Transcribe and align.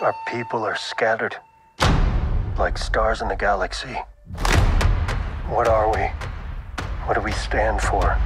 Our 0.00 0.14
people 0.28 0.62
are 0.62 0.76
scattered, 0.76 1.34
like 2.56 2.78
stars 2.78 3.20
in 3.20 3.26
the 3.26 3.34
galaxy. 3.34 3.94
What 5.48 5.66
are 5.66 5.92
we? 5.92 6.02
What 7.04 7.14
do 7.14 7.20
we 7.20 7.32
stand 7.32 7.80
for? 7.80 8.16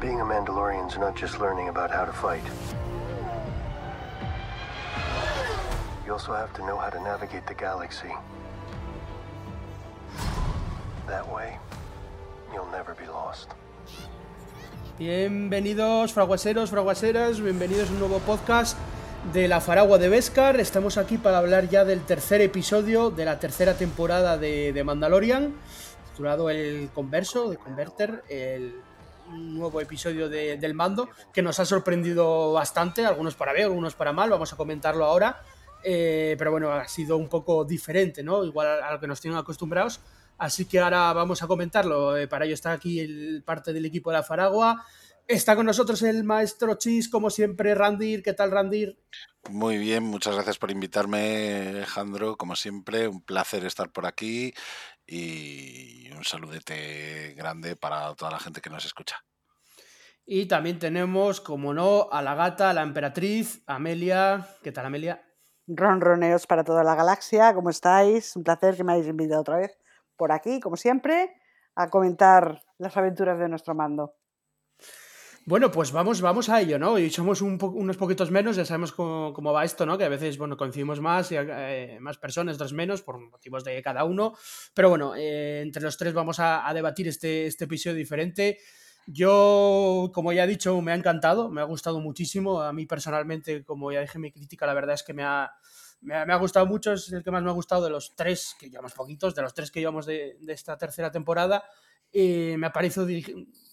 Being 0.00 0.22
a 0.22 0.24
Mandalorian's 0.24 0.96
not 0.96 1.14
just 1.14 1.38
learning 1.38 1.68
about 1.68 1.90
how 1.90 2.06
to 2.06 2.12
fight. 2.12 2.42
You 6.06 6.12
also 6.12 6.32
have 6.32 6.54
to 6.54 6.62
know 6.62 6.78
how 6.78 6.88
to 6.88 6.98
navigate 7.02 7.46
the 7.46 7.52
galaxy. 7.52 8.14
That 11.06 11.30
way, 11.30 11.58
you'll 12.54 12.70
never 12.70 12.94
be 12.94 13.06
lost. 13.06 13.50
Bienvenidos, 15.00 16.12
fraguaseros, 16.12 16.68
fraguaseras, 16.68 17.40
bienvenidos 17.40 17.88
a 17.88 17.92
un 17.94 18.00
nuevo 18.00 18.18
podcast 18.18 18.76
de 19.32 19.48
la 19.48 19.62
Faragua 19.62 19.96
de 19.96 20.10
Beskar. 20.10 20.60
Estamos 20.60 20.98
aquí 20.98 21.16
para 21.16 21.38
hablar 21.38 21.70
ya 21.70 21.86
del 21.86 22.02
tercer 22.04 22.42
episodio 22.42 23.08
de 23.08 23.24
la 23.24 23.38
tercera 23.40 23.72
temporada 23.72 24.36
de, 24.36 24.74
de 24.74 24.84
Mandalorian, 24.84 25.54
titulado 26.10 26.50
El 26.50 26.90
Converso, 26.92 27.48
de 27.48 27.56
Converter, 27.56 28.24
el 28.28 28.74
nuevo 29.30 29.80
episodio 29.80 30.28
de- 30.28 30.58
del 30.58 30.74
mando, 30.74 31.08
que 31.32 31.40
nos 31.40 31.58
ha 31.60 31.64
sorprendido 31.64 32.52
bastante, 32.52 33.06
algunos 33.06 33.34
para 33.34 33.54
bien, 33.54 33.68
algunos 33.68 33.94
para 33.94 34.12
mal, 34.12 34.28
vamos 34.28 34.52
a 34.52 34.56
comentarlo 34.58 35.06
ahora. 35.06 35.40
Eh, 35.82 36.34
pero 36.38 36.50
bueno, 36.50 36.72
ha 36.72 36.86
sido 36.88 37.16
un 37.16 37.30
poco 37.30 37.64
diferente, 37.64 38.22
¿no? 38.22 38.44
Igual 38.44 38.66
a, 38.82 38.86
a 38.88 38.92
lo 38.92 39.00
que 39.00 39.06
nos 39.06 39.18
tienen 39.18 39.38
acostumbrados. 39.38 39.98
Así 40.40 40.64
que 40.64 40.80
ahora 40.80 41.12
vamos 41.12 41.42
a 41.42 41.46
comentarlo. 41.46 42.16
Eh, 42.16 42.26
para 42.26 42.46
ello 42.46 42.54
está 42.54 42.72
aquí 42.72 42.98
el, 42.98 43.42
parte 43.44 43.74
del 43.74 43.84
equipo 43.84 44.10
de 44.10 44.16
la 44.16 44.22
Faragua. 44.22 44.86
Está 45.28 45.54
con 45.54 45.66
nosotros 45.66 46.00
el 46.00 46.24
maestro 46.24 46.76
Chis, 46.76 47.10
como 47.10 47.28
siempre, 47.28 47.74
Randir. 47.74 48.22
¿Qué 48.22 48.32
tal, 48.32 48.50
Randir? 48.50 48.98
Muy 49.50 49.76
bien, 49.76 50.02
muchas 50.02 50.34
gracias 50.34 50.56
por 50.56 50.70
invitarme, 50.70 51.68
Alejandro. 51.68 52.38
Como 52.38 52.56
siempre, 52.56 53.06
un 53.06 53.20
placer 53.20 53.66
estar 53.66 53.92
por 53.92 54.06
aquí 54.06 54.54
y 55.06 56.10
un 56.12 56.24
saludete 56.24 57.34
grande 57.36 57.76
para 57.76 58.14
toda 58.14 58.30
la 58.30 58.40
gente 58.40 58.62
que 58.62 58.70
nos 58.70 58.86
escucha. 58.86 59.16
Y 60.24 60.46
también 60.46 60.78
tenemos, 60.78 61.42
como 61.42 61.74
no, 61.74 62.08
a 62.10 62.22
la 62.22 62.34
gata, 62.34 62.70
a 62.70 62.72
la 62.72 62.82
emperatriz, 62.82 63.62
Amelia. 63.66 64.48
¿Qué 64.62 64.72
tal, 64.72 64.86
Amelia? 64.86 65.22
Ronroneos 65.66 66.46
para 66.46 66.64
toda 66.64 66.82
la 66.82 66.94
galaxia, 66.94 67.52
¿cómo 67.52 67.68
estáis? 67.68 68.34
Un 68.36 68.44
placer 68.44 68.74
que 68.74 68.84
me 68.84 68.94
hayáis 68.94 69.08
invitado 69.08 69.42
otra 69.42 69.58
vez 69.58 69.76
por 70.20 70.32
aquí, 70.32 70.60
como 70.60 70.76
siempre, 70.76 71.32
a 71.74 71.88
comentar 71.88 72.60
las 72.76 72.94
aventuras 72.98 73.38
de 73.38 73.48
nuestro 73.48 73.74
mando. 73.74 74.04
Bueno, 75.46 75.70
pues 75.70 75.90
vamos, 75.90 76.20
vamos 76.20 76.50
a 76.50 76.60
ello, 76.60 76.78
¿no? 76.78 76.98
Y 76.98 77.08
somos 77.08 77.40
un 77.40 77.56
po- 77.56 77.68
unos 77.84 77.96
poquitos 77.96 78.30
menos, 78.30 78.56
ya 78.56 78.66
sabemos 78.66 78.92
cómo, 78.92 79.32
cómo 79.32 79.52
va 79.54 79.64
esto, 79.64 79.86
¿no? 79.86 79.96
Que 79.96 80.04
a 80.04 80.08
veces, 80.10 80.36
bueno, 80.36 80.56
coincidimos 80.58 81.00
más 81.00 81.32
y 81.32 81.36
eh, 81.38 81.96
más 81.98 82.18
personas, 82.18 82.56
otras 82.56 82.74
menos, 82.74 83.00
por 83.00 83.18
motivos 83.18 83.64
de 83.64 83.80
cada 83.82 84.04
uno. 84.04 84.34
Pero 84.74 84.90
bueno, 84.90 85.14
eh, 85.16 85.62
entre 85.62 85.82
los 85.82 85.96
tres 85.96 86.12
vamos 86.12 86.38
a, 86.38 86.68
a 86.68 86.74
debatir 86.74 87.08
este, 87.08 87.46
este 87.46 87.64
episodio 87.64 87.96
diferente. 87.96 88.58
Yo, 89.06 90.10
como 90.14 90.32
ya 90.34 90.44
he 90.44 90.46
dicho, 90.46 90.78
me 90.82 90.92
ha 90.92 90.94
encantado, 90.94 91.50
me 91.50 91.62
ha 91.62 91.64
gustado 91.64 91.98
muchísimo. 92.00 92.60
A 92.60 92.72
mí 92.74 92.84
personalmente, 92.84 93.64
como 93.64 93.90
ya 93.90 94.02
dije 94.02 94.18
mi 94.18 94.30
crítica, 94.30 94.66
la 94.66 94.74
verdad 94.74 94.94
es 94.94 95.02
que 95.02 95.14
me 95.14 95.24
ha, 95.24 95.50
me 96.00 96.14
ha, 96.16 96.26
me 96.26 96.32
ha 96.32 96.36
gustado 96.36 96.66
mucho, 96.66 96.92
es 96.92 97.12
el 97.12 97.22
que 97.22 97.30
más 97.30 97.42
me 97.42 97.50
ha 97.50 97.54
gustado 97.54 97.84
de 97.84 97.90
los 97.90 98.14
tres, 98.16 98.54
que 98.58 98.68
llevamos 98.70 98.92
poquitos, 98.94 99.34
de 99.34 99.42
los 99.42 99.54
tres 99.54 99.70
que 99.70 99.80
llevamos 99.80 100.06
de, 100.06 100.36
de 100.40 100.52
esta 100.52 100.76
tercera 100.78 101.10
temporada. 101.10 101.64
Y 102.12 102.54
me 102.56 102.66
ha 102.66 102.72
parecido 102.72 103.06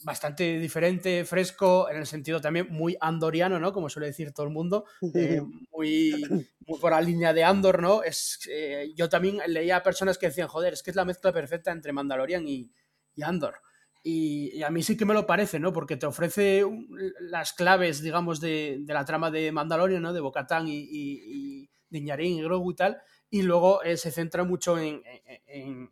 bastante 0.03 0.59
diferente, 0.59 1.25
fresco, 1.25 1.89
en 1.89 1.97
el 1.97 2.05
sentido 2.05 2.39
también 2.39 2.67
muy 2.69 2.95
andoriano, 3.01 3.59
¿no? 3.59 3.73
Como 3.73 3.89
suele 3.89 4.07
decir 4.07 4.31
todo 4.31 4.45
el 4.45 4.53
mundo, 4.53 4.85
eh, 5.13 5.41
muy, 5.71 6.45
muy 6.67 6.79
por 6.79 6.91
la 6.91 7.01
línea 7.01 7.33
de 7.33 7.43
Andor, 7.43 7.81
¿no? 7.81 8.03
Es, 8.03 8.39
eh, 8.49 8.93
yo 8.95 9.09
también 9.09 9.39
leía 9.47 9.77
a 9.77 9.83
personas 9.83 10.17
que 10.17 10.27
decían, 10.27 10.47
joder, 10.47 10.73
es 10.73 10.83
que 10.83 10.91
es 10.91 10.95
la 10.95 11.05
mezcla 11.05 11.33
perfecta 11.33 11.71
entre 11.71 11.93
Mandalorian 11.93 12.47
y, 12.47 12.71
y 13.15 13.23
Andor. 13.23 13.55
Y, 14.03 14.55
y 14.55 14.63
a 14.63 14.69
mí 14.69 14.83
sí 14.83 14.95
que 14.95 15.05
me 15.05 15.13
lo 15.15 15.25
parece, 15.25 15.59
¿no? 15.59 15.73
Porque 15.73 15.97
te 15.97 16.05
ofrece 16.05 16.63
un- 16.63 16.87
las 17.19 17.53
claves, 17.53 18.01
digamos, 18.01 18.39
de, 18.39 18.77
de 18.81 18.93
la 18.93 19.03
trama 19.03 19.31
de 19.31 19.51
Mandalorian, 19.51 20.01
¿no? 20.01 20.13
De 20.13 20.21
Bocatán 20.21 20.67
y, 20.67 20.77
y, 20.77 21.69
Din 21.89 22.05
Djarin 22.05 22.37
y 22.39 22.43
Grogu 22.43 22.71
y 22.71 22.75
tal. 22.75 22.97
Y 23.29 23.41
luego 23.41 23.83
eh, 23.83 23.97
se 23.97 24.11
centra 24.11 24.43
mucho 24.43 24.77
en, 24.77 25.01
en- 25.47 25.89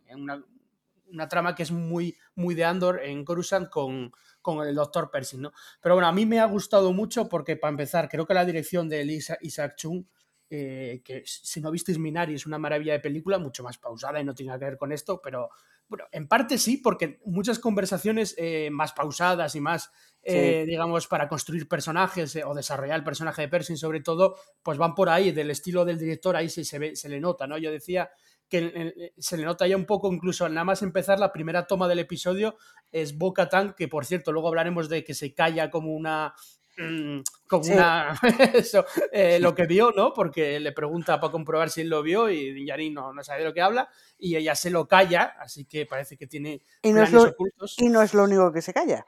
una, 1.08 1.28
trama 1.28 1.54
que 1.54 1.62
es 1.62 1.70
muy, 1.70 2.16
muy 2.34 2.54
de 2.54 2.64
Andor 2.64 3.00
en 3.02 3.24
Coruscant 3.24 3.68
con, 3.70 4.12
con 4.42 4.66
el 4.66 4.74
Dr. 4.74 5.10
Percy, 5.10 5.38
¿no? 5.38 5.52
Pero 5.80 5.94
bueno, 5.94 6.08
a 6.08 6.12
mí 6.12 6.26
me 6.26 6.40
ha 6.40 6.46
gustado 6.46 6.92
mucho 6.92 7.28
porque, 7.28 7.56
para 7.56 7.70
empezar, 7.70 8.08
creo 8.08 8.26
que 8.26 8.34
la 8.34 8.44
dirección 8.44 8.88
de 8.88 9.00
Elisa 9.02 9.38
Isaac 9.40 9.74
Chung, 9.76 10.04
eh, 10.50 11.02
que 11.04 11.22
si 11.26 11.60
no 11.60 11.70
visteis 11.70 11.98
Minari 11.98 12.34
es 12.34 12.46
una 12.46 12.58
maravilla 12.58 12.92
de 12.92 13.00
película, 13.00 13.38
mucho 13.38 13.62
más 13.62 13.78
pausada 13.78 14.20
y 14.20 14.24
no 14.24 14.34
tiene 14.34 14.52
que 14.58 14.64
ver 14.64 14.76
con 14.76 14.92
esto, 14.92 15.20
pero 15.22 15.50
bueno, 15.88 16.04
en 16.12 16.26
parte 16.28 16.58
sí, 16.58 16.78
porque 16.78 17.20
muchas 17.24 17.58
conversaciones 17.58 18.34
eh, 18.38 18.68
más 18.70 18.92
pausadas 18.92 19.54
y 19.54 19.60
más, 19.60 19.90
eh, 20.26 20.64
digamos, 20.66 21.06
para 21.06 21.28
construir 21.28 21.68
personajes 21.68 22.34
eh, 22.36 22.44
o 22.44 22.54
desarrollar 22.54 22.96
el 22.96 23.04
personaje 23.04 23.42
de 23.42 23.48
Percy 23.48 23.76
sobre 23.76 24.00
todo, 24.00 24.36
pues 24.62 24.76
van 24.78 24.94
por 24.94 25.08
ahí, 25.08 25.32
del 25.32 25.50
estilo 25.50 25.84
del 25.84 25.98
director, 25.98 26.34
ahí 26.36 26.48
sí 26.48 26.64
se, 26.64 26.78
ve, 26.78 26.96
se 26.96 27.08
le 27.08 27.20
nota, 27.20 27.46
¿no? 27.46 27.58
Yo 27.58 27.70
decía 27.70 28.10
que 28.48 28.72
eh, 28.74 29.12
se 29.18 29.36
le 29.36 29.44
nota 29.44 29.66
ya 29.66 29.76
un 29.76 29.86
poco, 29.86 30.12
incluso 30.12 30.48
nada 30.48 30.64
más 30.64 30.82
empezar 30.82 31.18
la 31.18 31.32
primera 31.32 31.66
toma 31.66 31.88
del 31.88 31.98
episodio, 32.00 32.56
es 32.92 33.16
Boca 33.18 33.48
Tan, 33.48 33.74
que 33.74 33.88
por 33.88 34.04
cierto, 34.04 34.32
luego 34.32 34.48
hablaremos 34.48 34.88
de 34.88 35.02
que 35.04 35.14
se 35.14 35.34
calla 35.34 35.70
como 35.70 35.92
una. 35.94 36.32
mm, 36.78 37.20
como 37.48 37.64
Sí. 37.64 37.72
una. 37.72 38.18
eso, 38.54 38.84
eh, 39.12 39.38
lo 39.40 39.54
que 39.54 39.66
vio, 39.66 39.90
¿no? 39.92 40.12
Porque 40.12 40.60
le 40.60 40.72
pregunta 40.72 41.18
para 41.20 41.32
comprobar 41.32 41.70
si 41.70 41.80
él 41.80 41.88
lo 41.88 42.02
vio 42.02 42.28
y 42.30 42.64
Yarin 42.66 42.94
no, 42.94 43.12
no 43.12 43.24
sabe 43.24 43.40
de 43.40 43.46
lo 43.46 43.54
que 43.54 43.62
habla 43.62 43.88
y 44.18 44.36
ella 44.36 44.54
se 44.54 44.70
lo 44.70 44.86
calla, 44.86 45.34
así 45.40 45.64
que 45.64 45.86
parece 45.86 46.16
que 46.16 46.26
tiene 46.26 46.60
Y 46.82 46.92
no, 46.92 47.02
es 47.02 47.10
planes 47.10 47.12
lo, 47.12 47.30
ocultos. 47.30 47.74
y 47.78 47.88
no 47.88 48.02
es 48.02 48.14
lo 48.14 48.24
único 48.24 48.52
que 48.52 48.62
se 48.62 48.72
calla. 48.74 49.04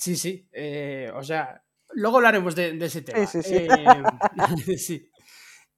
Sí, 0.00 0.16
sí. 0.16 0.48
eh, 0.52 1.10
o 1.14 1.22
sea, 1.22 1.62
luego 1.92 2.16
hablaremos 2.16 2.54
de, 2.54 2.72
de 2.72 2.86
ese 2.86 3.02
tema. 3.02 3.26
sí, 3.26 3.42
sí. 3.42 3.54
Eh, 3.54 4.06
sí. 4.78 5.09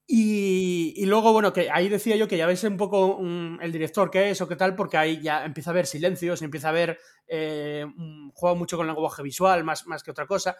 Y, 0.05 0.93
y 0.97 1.05
luego, 1.05 1.31
bueno, 1.31 1.53
que 1.53 1.69
ahí 1.71 1.87
decía 1.87 2.17
yo 2.17 2.27
que 2.27 2.35
ya 2.37 2.45
veis 2.45 2.63
un 2.65 2.75
poco 2.75 3.19
mm, 3.21 3.61
el 3.61 3.71
director 3.71 4.11
qué 4.11 4.31
es 4.31 4.41
o 4.41 4.47
qué 4.49 4.57
tal, 4.57 4.75
porque 4.75 4.97
ahí 4.97 5.21
ya 5.21 5.45
empieza 5.45 5.69
a 5.69 5.73
haber 5.73 5.85
silencios, 5.87 6.41
empieza 6.41 6.67
a 6.67 6.71
haber. 6.71 6.99
Eh, 7.25 7.85
mm, 7.95 8.31
juega 8.33 8.53
mucho 8.55 8.75
con 8.75 8.85
el 8.87 8.93
lenguaje 8.93 9.23
visual 9.23 9.63
más, 9.63 9.87
más 9.87 10.03
que 10.03 10.11
otra 10.11 10.27
cosa. 10.27 10.57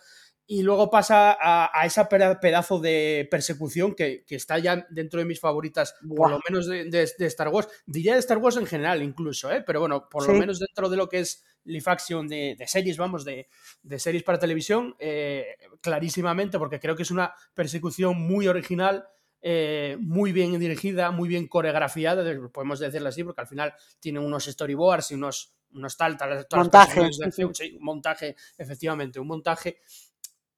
Y 0.48 0.64
luego 0.64 0.90
pasa 0.90 1.38
a, 1.40 1.70
a 1.74 1.86
ese 1.86 2.02
peda- 2.06 2.40
pedazo 2.40 2.80
de 2.80 3.28
persecución 3.30 3.94
que, 3.96 4.24
que 4.26 4.36
está 4.36 4.60
ya 4.60 4.86
dentro 4.90 5.20
de 5.20 5.26
mis 5.26 5.40
favoritas, 5.42 5.94
por 6.08 6.18
Buah. 6.18 6.30
lo 6.32 6.40
menos 6.50 6.66
de, 6.68 6.86
de- 6.86 7.12
de 7.18 7.26
Star 7.28 7.50
Wars. 7.50 7.68
Diría 7.86 8.14
de 8.14 8.20
Star 8.20 8.38
Wars 8.38 8.56
en 8.58 8.66
general, 8.66 9.04
incluso, 9.04 9.52
¿eh? 9.52 9.62
pero 9.66 9.82
bueno, 9.82 10.08
por 10.10 10.26
lo 10.26 10.34
Sí. 10.34 10.40
menos 10.40 10.60
dentro 10.60 10.90
de 10.90 10.98
lo 10.98 11.10
que 11.10 11.20
es 11.20 11.44
live 11.66 11.84
action 11.86 12.28
de, 12.28 12.56
de 12.58 12.68
series, 12.68 12.98
vamos, 12.98 13.24
de, 13.26 13.48
de 13.84 14.00
series 14.00 14.24
para 14.24 14.40
televisión, 14.40 14.96
eh, 15.00 15.46
clarísimamente, 15.82 16.58
porque 16.60 16.80
creo 16.80 16.96
que 16.96 17.04
es 17.04 17.12
una 17.12 17.34
persecución 17.54 18.20
muy 18.20 18.48
original, 18.48 19.06
eh, 19.46 19.98
muy 20.00 20.32
bien 20.32 20.58
dirigida, 20.58 21.12
muy 21.12 21.28
bien 21.30 21.48
coreografiada, 21.48 22.24
de- 22.24 22.48
podemos 22.50 22.80
decirlo 22.80 23.10
así, 23.10 23.24
porque 23.24 23.42
al 23.42 23.48
final 23.48 23.74
tiene 24.00 24.20
unos 24.20 24.46
storyboards 24.46 25.12
y 25.12 25.16
unos, 25.16 25.54
unos 25.74 25.98
tal, 25.98 26.16
tal, 26.18 26.30
las 26.30 26.46
Montaje. 26.54 26.88
personajes 26.88 27.18
de 27.18 27.26
acción, 27.26 27.54
sí, 27.54 27.76
un 27.78 27.84
montaje, 27.84 28.36
efectivamente, 28.58 29.20
un 29.20 29.28
montaje 29.28 29.80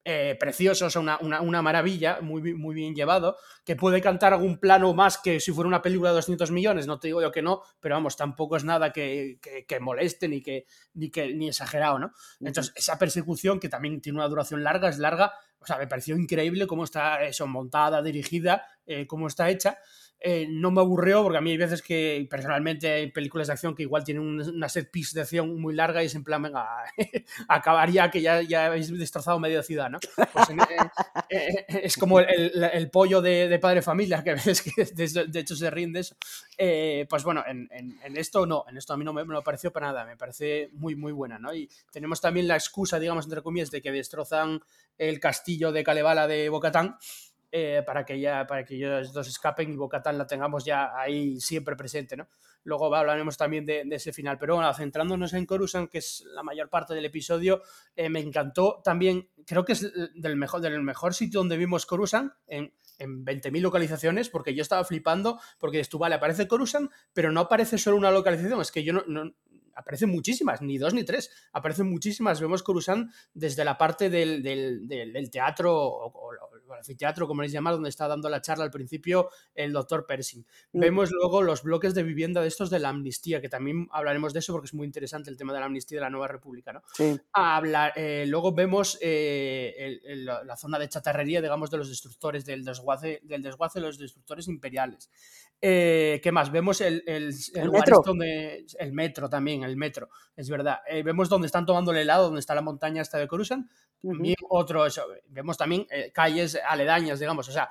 eh, 0.07 0.37
precioso, 0.39 0.85
o 0.85 0.89
sea, 0.91 1.01
una, 1.01 1.17
una- 1.19 1.41
una 1.41 1.63
maravilla, 1.63 2.19
muy, 2.21 2.53
muy 2.53 2.75
bien 2.75 2.93
llevado, 2.93 3.37
que 3.63 3.75
puede 3.75 4.01
cantar 4.01 4.33
algún 4.33 4.59
plano 4.59 4.93
más 4.93 5.17
que 5.17 5.39
si 5.39 5.51
fuera 5.51 5.67
una 5.67 5.81
película 5.81 6.11
de 6.11 6.17
200 6.17 6.51
millones, 6.51 6.85
no 6.85 6.99
te 6.99 7.07
digo 7.07 7.23
yo 7.23 7.31
que 7.31 7.41
no, 7.41 7.63
pero 7.79 7.95
vamos, 7.95 8.15
tampoco 8.15 8.55
es 8.55 8.63
nada 8.63 8.93
que, 8.93 9.39
que- 9.41 9.65
que 9.65 9.79
moleste 9.79 10.27
ni, 10.27 10.43
que, 10.43 10.67
ni, 10.93 11.09
que, 11.09 11.33
ni 11.33 11.47
exagerado, 11.47 11.97
¿no? 11.97 12.11
Entonces, 12.43 12.71
esa 12.75 12.99
persecución, 12.99 13.59
que 13.59 13.67
también 13.67 13.99
tiene 13.99 14.19
una 14.19 14.27
duración 14.27 14.63
larga, 14.63 14.89
es 14.89 14.99
larga, 14.99 15.33
o 15.65 15.67
sea, 15.67 15.77
me 15.79 15.87
pareció 15.87 16.15
increíble 16.15 16.67
cómo 16.67 16.83
está 16.83 17.23
eso, 17.23 17.47
montada, 17.47 18.03
dirigida, 18.03 18.67
eh, 18.85 19.07
cómo 19.07 19.25
está 19.25 19.49
hecha. 19.49 19.79
Eh, 20.19 20.47
no 20.49 20.71
me 20.71 20.81
aburrió 20.81 21.21
porque 21.21 21.37
a 21.37 21.41
mí 21.41 21.51
hay 21.51 21.57
veces 21.57 21.83
que 21.83 22.25
personalmente 22.29 22.89
hay 22.91 23.11
películas 23.11 23.45
de 23.47 23.53
acción 23.53 23.75
que 23.75 23.83
igual 23.83 24.03
tienen 24.03 24.23
un- 24.23 24.41
una 24.55 24.69
set 24.69 24.89
piece 24.89 25.13
de 25.13 25.21
acción 25.21 25.59
muy 25.61 25.75
larga 25.75 26.01
y 26.01 26.07
es 26.07 26.15
en 26.15 26.23
plan, 26.23 26.41
venga, 26.41 26.67
acabar 27.47 27.91
ya 27.91 28.09
que 28.09 28.21
ya, 28.21 28.41
ya 28.41 28.65
habéis 28.67 28.89
destrozado 28.97 29.39
media 29.39 29.61
ciudad, 29.61 29.89
¿no? 29.89 29.99
Pues 30.33 30.49
eh, 30.49 30.55
eh, 31.29 31.65
es 31.83 31.95
como 31.97 32.19
el, 32.19 32.89
pollo 32.89 33.21
de, 33.21 33.47
de 33.47 33.59
padre 33.59 33.81
familia 33.83 34.23
que 34.23 34.33
ves 34.35 34.61
que 34.63 34.85
de, 34.85 35.39
hecho 35.39 35.55
se 35.55 35.69
ríen 35.69 35.93
de 35.93 35.99
eso. 35.99 36.15
Pues 37.09 37.23
bueno, 37.23 37.43
en, 37.47 37.67
en- 37.71 37.99
en 38.03 38.17
esto 38.17 38.45
no, 38.45 38.65
en 38.69 38.77
esto 38.77 38.93
a 38.93 38.97
mí 38.97 39.03
no 39.05 39.13
me, 39.13 39.23
me 39.25 39.33
lo 39.33 39.43
pareció 39.43 39.71
para 39.71 39.87
nada, 39.87 40.05
me 40.05 40.17
parece 40.17 40.69
muy 40.73 40.95
muy 40.95 41.11
buena, 41.11 41.37
¿no? 41.39 41.53
Y 41.53 41.69
tenemos 41.91 42.21
también 42.21 42.47
la 42.47 42.55
excusa, 42.55 42.99
digamos, 42.99 43.25
entre 43.25 43.41
comillas, 43.41 43.71
de 43.71 43.81
que 43.81 43.91
destrozan 43.91 44.61
el 44.97 45.19
castillo 45.19 45.71
de 45.71 45.83
Kalevala 45.83 46.27
de 46.27 46.49
Bocatán 46.49 46.97
eh, 47.57 47.83
para 47.85 48.03
que 48.03 48.19
ya 48.19 48.45
para 48.45 48.65
que 48.65 48.75
ellos 48.75 49.13
dos 49.13 49.29
escapen 49.29 49.71
y 49.71 49.77
Bocatán 49.77 50.17
la 50.17 50.27
tengamos 50.27 50.65
ya 50.65 50.91
ahí 50.93 51.39
siempre 51.39 51.77
presente, 51.77 52.17
¿no? 52.17 52.27
luego 52.65 52.93
hablaremos 52.93 53.37
también 53.37 53.65
de, 53.65 53.87
ese 53.91 54.11
final. 54.11 54.37
Pero 54.37 54.55
bueno, 54.55 54.73
centrándonos 54.73 55.33
en 55.33 55.45
Coruscant, 55.45 55.89
que 55.89 55.99
es 55.99 56.25
la 56.33 56.43
mayor 56.43 56.69
parte 56.69 56.93
del 56.93 57.05
episodio, 57.05 57.61
eh, 57.95 58.09
me 58.09 58.19
encantó 58.19 58.81
también, 58.83 59.29
creo 59.45 59.63
que 59.63 59.71
es 59.71 59.89
del 60.15 60.35
mejor, 60.35 60.59
del 60.59 60.81
mejor 60.81 61.13
sitio 61.13 61.39
donde 61.39 61.55
vimos 61.55 61.85
Coruscant, 61.85 62.33
en, 62.47 62.73
en 62.97 63.23
20.000 63.25 63.61
localizaciones, 63.61 64.29
porque 64.29 64.53
yo 64.53 64.61
estaba 64.61 64.83
flipando, 64.83 65.39
porque 65.57 65.79
estuvo, 65.79 66.01
vale, 66.01 66.15
aparece 66.15 66.49
Coruscant, 66.49 66.91
pero 67.13 67.31
no 67.31 67.39
aparece 67.39 67.77
solo 67.77 67.95
una 67.95 68.11
localización, 68.11 68.59
es 68.59 68.71
que 68.71 68.83
yo 68.83 68.91
no, 68.91 69.33
aparecen 69.75 70.09
muchísimas, 70.09 70.61
ni 70.61 70.77
dos 70.77 70.93
ni 70.93 71.03
tres, 71.03 71.29
aparecen 71.51 71.89
muchísimas. 71.89 72.39
Vemos 72.39 72.63
Coruscant 72.63 73.11
desde 73.33 73.63
la 73.63 73.77
parte 73.77 74.09
del, 74.09 74.41
del, 74.41 75.29
teatro 75.29 75.75
o, 75.75 76.33
el 76.33 76.77
anfiteatro, 76.77 77.27
como 77.27 77.41
les 77.41 77.51
llaman, 77.51 77.73
donde 77.73 77.89
está 77.89 78.07
dando 78.07 78.29
la 78.29 78.41
charla 78.41 78.63
al 78.63 78.71
principio 78.71 79.29
el 79.53 79.71
doctor 79.71 80.05
Pershing. 80.05 80.45
Mm. 80.73 80.79
Vemos 80.79 81.11
luego 81.11 81.43
los 81.43 81.61
bloques 81.63 81.93
de 81.93 82.03
vivienda 82.03 82.41
de 82.41 82.47
estos 82.47 82.69
de 82.69 82.79
la 82.79 82.89
amnistía, 82.89 83.41
que 83.41 83.49
también 83.49 83.87
hablaremos 83.91 84.33
de 84.33 84.39
eso 84.39 84.53
porque 84.53 84.65
es 84.65 84.73
muy 84.73 84.85
interesante 84.85 85.29
el 85.29 85.37
tema 85.37 85.53
de 85.53 85.59
la 85.59 85.65
amnistía 85.65 85.97
de 85.97 86.01
la 86.01 86.09
nueva 86.09 86.27
república. 86.27 86.73
¿no? 86.73 86.81
Sí. 86.93 87.19
Eh, 87.95 88.25
luego 88.27 88.53
vemos 88.53 88.97
eh, 89.01 89.99
la 90.05 90.57
zona 90.57 90.79
de 90.79 90.89
chatarrería, 90.89 91.41
digamos, 91.41 91.69
de 91.69 91.77
los 91.77 91.89
destructores, 91.89 92.45
del 92.45 92.63
desguace, 92.63 93.21
del 93.23 93.41
desguace 93.41 93.79
de 93.79 93.85
los 93.85 93.97
destructores 93.97 94.47
imperiales. 94.47 95.09
Eh, 95.61 96.19
¿Qué 96.21 96.31
más? 96.31 96.51
Vemos 96.51 96.81
el, 96.81 97.03
el, 97.07 97.33
metro. 97.71 98.01
Donde, 98.05 98.65
el 98.77 98.93
metro 98.93 99.29
también, 99.29 99.63
el 99.65 99.77
metro, 99.77 100.09
es 100.35 100.49
verdad. 100.49 100.79
Eh, 100.87 101.03
vemos 101.03 101.29
donde 101.29 101.47
están 101.47 101.65
tomando 101.65 101.91
el 101.91 101.97
helado, 101.97 102.25
donde 102.25 102.39
está 102.39 102.55
la 102.55 102.61
montaña 102.61 103.01
esta 103.01 103.17
de 103.17 103.27
Coruscant. 103.27 103.69
otro, 104.49 104.85
vemos 105.27 105.57
también 105.57 105.87
eh, 105.89 106.11
calles 106.13 106.59
aledañas, 106.67 107.19
digamos. 107.19 107.47
O 107.49 107.51
sea, 107.51 107.69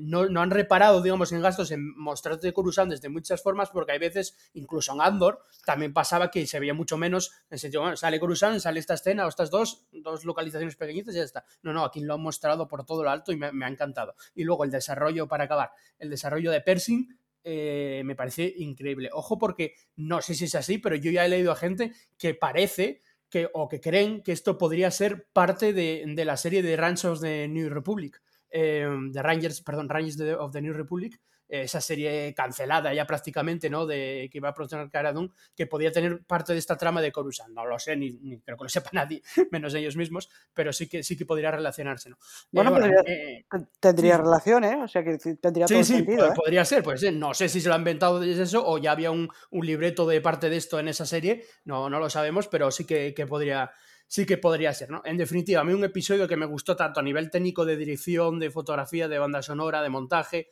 no, 0.00 0.26
no, 0.26 0.40
han 0.40 0.50
reparado, 0.50 1.02
digamos, 1.02 1.32
en 1.32 1.42
gastos 1.42 1.70
en 1.72 1.96
mostrarte 1.98 2.52
Coruscant 2.52 2.90
desde 2.90 3.08
muchas 3.08 3.42
formas, 3.42 3.70
porque 3.70 3.92
hay 3.92 3.98
veces, 3.98 4.36
incluso 4.54 4.92
en 4.92 5.00
Andor, 5.00 5.44
también 5.64 5.92
pasaba 5.92 6.30
que 6.30 6.46
se 6.46 6.60
veía 6.60 6.74
mucho 6.74 6.96
menos. 6.96 7.32
En 7.50 7.58
sentido, 7.58 7.82
bueno, 7.82 7.96
sale 7.96 8.20
Coruscant, 8.20 8.60
sale 8.60 8.80
esta 8.80 8.94
escena 8.94 9.26
o 9.26 9.28
estas 9.28 9.50
dos, 9.50 9.86
dos 9.92 10.24
localizaciones 10.24 10.76
pequeñitas 10.76 11.14
y 11.14 11.18
ya 11.18 11.24
está. 11.24 11.44
No, 11.62 11.72
no, 11.72 11.84
aquí 11.84 12.00
lo 12.00 12.14
han 12.14 12.22
mostrado 12.22 12.66
por 12.68 12.84
todo 12.84 13.02
lo 13.02 13.10
alto 13.10 13.32
y 13.32 13.36
me, 13.36 13.52
me 13.52 13.64
ha 13.64 13.68
encantado. 13.68 14.14
Y 14.34 14.44
luego 14.44 14.64
el 14.64 14.70
desarrollo, 14.70 15.28
para 15.28 15.44
acabar, 15.44 15.72
el 15.98 16.10
desarrollo 16.10 16.50
de 16.50 16.60
Pershing 16.60 17.19
eh, 17.44 18.02
me 18.04 18.14
parece 18.14 18.52
increíble. 18.58 19.10
Ojo 19.12 19.38
porque 19.38 19.74
no 19.96 20.20
sé 20.22 20.34
si 20.34 20.44
es 20.44 20.54
así, 20.54 20.78
pero 20.78 20.96
yo 20.96 21.10
ya 21.10 21.24
he 21.24 21.28
leído 21.28 21.52
a 21.52 21.56
gente 21.56 21.92
que 22.18 22.34
parece 22.34 23.00
que, 23.28 23.48
o 23.54 23.68
que 23.68 23.80
creen 23.80 24.22
que 24.22 24.32
esto 24.32 24.58
podría 24.58 24.90
ser 24.90 25.28
parte 25.32 25.72
de, 25.72 26.04
de 26.06 26.24
la 26.24 26.36
serie 26.36 26.62
de 26.62 26.76
Ranchos 26.76 27.20
de 27.20 27.48
New 27.48 27.70
Republic, 27.70 28.20
eh, 28.50 28.88
de 29.10 29.22
Rangers, 29.22 29.62
perdón, 29.62 29.88
Rangers 29.88 30.20
of 30.38 30.52
the 30.52 30.60
New 30.60 30.72
Republic, 30.72 31.20
esa 31.50 31.80
serie 31.80 32.32
cancelada 32.34 32.94
ya 32.94 33.06
prácticamente, 33.06 33.68
¿no? 33.68 33.86
De 33.86 34.28
que 34.30 34.38
iba 34.38 34.48
a 34.48 34.54
producir 34.54 34.78
Cara 34.90 35.12
que 35.56 35.66
podía 35.66 35.90
tener 35.90 36.22
parte 36.24 36.52
de 36.52 36.58
esta 36.58 36.76
trama 36.76 37.02
de 37.02 37.10
Coruscant. 37.10 37.52
No 37.52 37.66
lo 37.66 37.78
sé, 37.78 37.96
ni, 37.96 38.12
creo 38.40 38.56
que 38.56 38.64
lo 38.64 38.68
sepa 38.68 38.90
nadie, 38.92 39.22
menos 39.50 39.74
ellos 39.74 39.96
mismos, 39.96 40.30
pero 40.54 40.72
sí 40.72 40.88
que 40.88 41.02
sí 41.02 41.16
que 41.16 41.26
podría 41.26 41.50
relacionarse, 41.50 42.10
¿no? 42.10 42.18
Bueno, 42.52 42.76
eh, 43.06 43.44
tendría 43.80 44.16
relación, 44.16 44.64
¿eh? 44.64 44.82
O 44.82 44.88
sea 44.88 45.02
que 45.02 45.18
tendría 45.18 45.66
todo 45.66 45.82
sí, 45.82 45.96
sentido. 45.96 46.28
¿eh? 46.28 46.32
podría 46.34 46.64
ser, 46.64 46.82
pues 46.82 47.02
no 47.12 47.34
sé 47.34 47.48
si 47.48 47.60
se 47.60 47.68
lo 47.68 47.74
ha 47.74 47.78
inventado 47.78 48.20
desde 48.20 48.44
eso 48.44 48.66
o 48.66 48.78
ya 48.78 48.92
había 48.92 49.10
un, 49.10 49.28
libreto 49.50 50.06
de 50.06 50.20
parte 50.20 50.48
de 50.48 50.56
esto 50.56 50.78
en 50.78 50.88
esa 50.88 51.04
serie, 51.04 51.44
no, 51.64 51.90
no 51.90 51.98
lo 51.98 52.08
sabemos, 52.08 52.48
pero 52.48 52.70
sí 52.70 52.84
que, 52.84 53.12
que 53.14 53.26
podría 53.26 53.72
sí 54.06 54.26
que 54.26 54.38
podría 54.38 54.74
ser, 54.74 54.90
¿no? 54.90 55.02
En 55.04 55.16
definitiva, 55.16 55.60
a 55.60 55.64
mí 55.64 55.72
un 55.72 55.84
episodio 55.84 56.26
que 56.26 56.36
me 56.36 56.44
gustó 56.44 56.74
tanto 56.74 56.98
a 56.98 57.02
nivel 57.02 57.30
técnico 57.30 57.64
de 57.64 57.76
dirección, 57.76 58.40
de 58.40 58.50
fotografía, 58.50 59.06
de 59.06 59.20
banda 59.20 59.40
sonora, 59.40 59.82
de 59.82 59.88
montaje, 59.88 60.48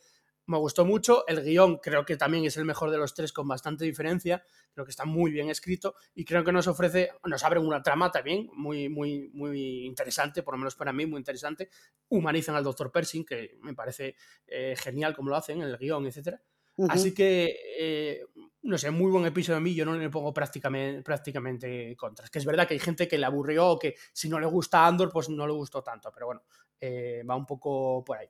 me 0.49 0.57
gustó 0.57 0.83
mucho. 0.83 1.27
El 1.27 1.43
guion 1.43 1.77
creo 1.77 2.03
que 2.03 2.17
también 2.17 2.43
es 2.43 2.57
el 2.57 2.65
mejor 2.65 2.89
de 2.89 2.97
los 2.97 3.13
tres 3.13 3.31
con 3.31 3.47
bastante 3.47 3.85
diferencia. 3.85 4.43
Creo 4.73 4.83
que 4.83 4.89
está 4.89 5.05
muy 5.05 5.31
bien 5.31 5.49
escrito 5.49 5.93
y 6.15 6.25
creo 6.25 6.43
que 6.43 6.51
nos 6.51 6.67
ofrece, 6.67 7.11
nos 7.23 7.43
abre 7.43 7.59
una 7.59 7.83
trama 7.83 8.11
también 8.11 8.49
muy, 8.53 8.89
muy, 8.89 9.29
muy 9.31 9.85
interesante, 9.85 10.41
por 10.41 10.55
lo 10.55 10.57
menos 10.57 10.75
para 10.75 10.91
mí, 10.91 11.05
muy 11.05 11.19
interesante. 11.19 11.69
Humanizan 12.09 12.55
al 12.55 12.63
Dr. 12.63 12.91
Pershing, 12.91 13.25
que 13.25 13.59
me 13.61 13.75
parece 13.75 14.15
eh, 14.47 14.75
genial 14.75 15.15
como 15.15 15.29
lo 15.29 15.35
hacen 15.35 15.61
en 15.61 15.67
el 15.67 15.77
guion, 15.77 16.07
etc. 16.07 16.39
Así 16.87 17.13
que, 17.13 17.55
eh, 17.77 18.25
no 18.63 18.77
sé, 18.77 18.89
muy 18.89 19.11
buen 19.11 19.25
episodio 19.25 19.57
a 19.57 19.59
mí, 19.59 19.75
yo 19.75 19.85
no 19.85 19.93
le 19.93 20.09
pongo 20.09 20.33
prácticamente, 20.33 21.03
prácticamente 21.03 21.95
contras. 21.95 22.31
Que 22.31 22.39
es 22.39 22.45
verdad 22.45 22.67
que 22.67 22.73
hay 22.73 22.79
gente 22.79 23.07
que 23.07 23.17
le 23.17 23.25
aburrió 23.25 23.67
o 23.67 23.77
que 23.77 23.95
si 24.13 24.29
no 24.29 24.39
le 24.39 24.47
gusta 24.47 24.87
Andor, 24.87 25.11
pues 25.11 25.29
no 25.29 25.45
le 25.45 25.53
gustó 25.53 25.83
tanto, 25.83 26.09
pero 26.11 26.27
bueno, 26.27 26.41
eh, 26.79 27.21
va 27.29 27.35
un 27.35 27.45
poco 27.45 28.03
por 28.03 28.17
ahí. 28.17 28.27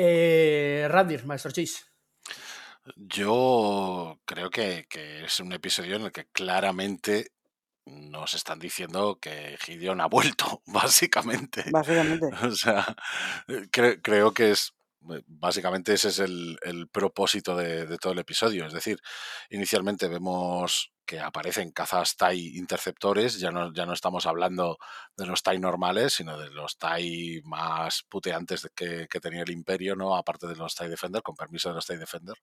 Eh, 0.00 0.86
Randir, 0.88 1.26
Maestro 1.26 1.50
Chase. 1.50 1.82
Yo 2.94 4.20
creo 4.24 4.48
que, 4.48 4.86
es 5.24 5.40
un 5.40 5.52
episodio 5.52 5.96
en 5.96 6.02
el 6.02 6.12
que 6.12 6.26
claramente 6.26 7.32
nos 7.84 8.34
están 8.34 8.60
diciendo 8.60 9.18
que 9.20 9.58
Gideon 9.60 10.00
ha 10.00 10.06
vuelto, 10.06 10.62
básicamente. 10.66 11.64
Básicamente. 11.72 12.26
O 12.46 12.52
sea, 12.52 12.86
creo 13.72 14.32
que 14.32 14.52
es 14.52 14.72
básicamente 15.26 15.94
ese 15.94 16.10
es 16.10 16.20
el, 16.20 16.88
propósito 16.92 17.56
de, 17.56 17.98
todo 17.98 18.12
el 18.12 18.20
episodio. 18.20 18.66
Es 18.66 18.72
decir, 18.72 19.00
inicialmente 19.50 20.06
vemos 20.06 20.92
que 21.08 21.20
aparecen 21.20 21.72
cazas 21.72 22.18
TIE 22.18 22.58
interceptores, 22.58 23.40
ya 23.40 23.50
no, 23.50 23.72
ya 23.72 23.86
no 23.86 23.94
estamos 23.94 24.26
hablando 24.26 24.76
de 25.16 25.24
los 25.24 25.42
TIE 25.42 25.58
normales, 25.58 26.12
sino 26.12 26.38
de 26.38 26.50
los 26.50 26.76
TIE 26.76 27.40
más 27.44 28.04
puteantes 28.10 28.70
que, 28.76 29.08
que 29.08 29.18
tenía 29.18 29.42
el 29.42 29.50
Imperio, 29.50 29.96
¿no? 29.96 30.14
Aparte 30.14 30.46
de 30.46 30.54
los 30.54 30.74
TIE 30.74 30.90
Defender, 30.90 31.22
con 31.22 31.34
permiso 31.34 31.70
de 31.70 31.76
los 31.76 31.86
TIE 31.86 31.96
Defender, 31.96 32.36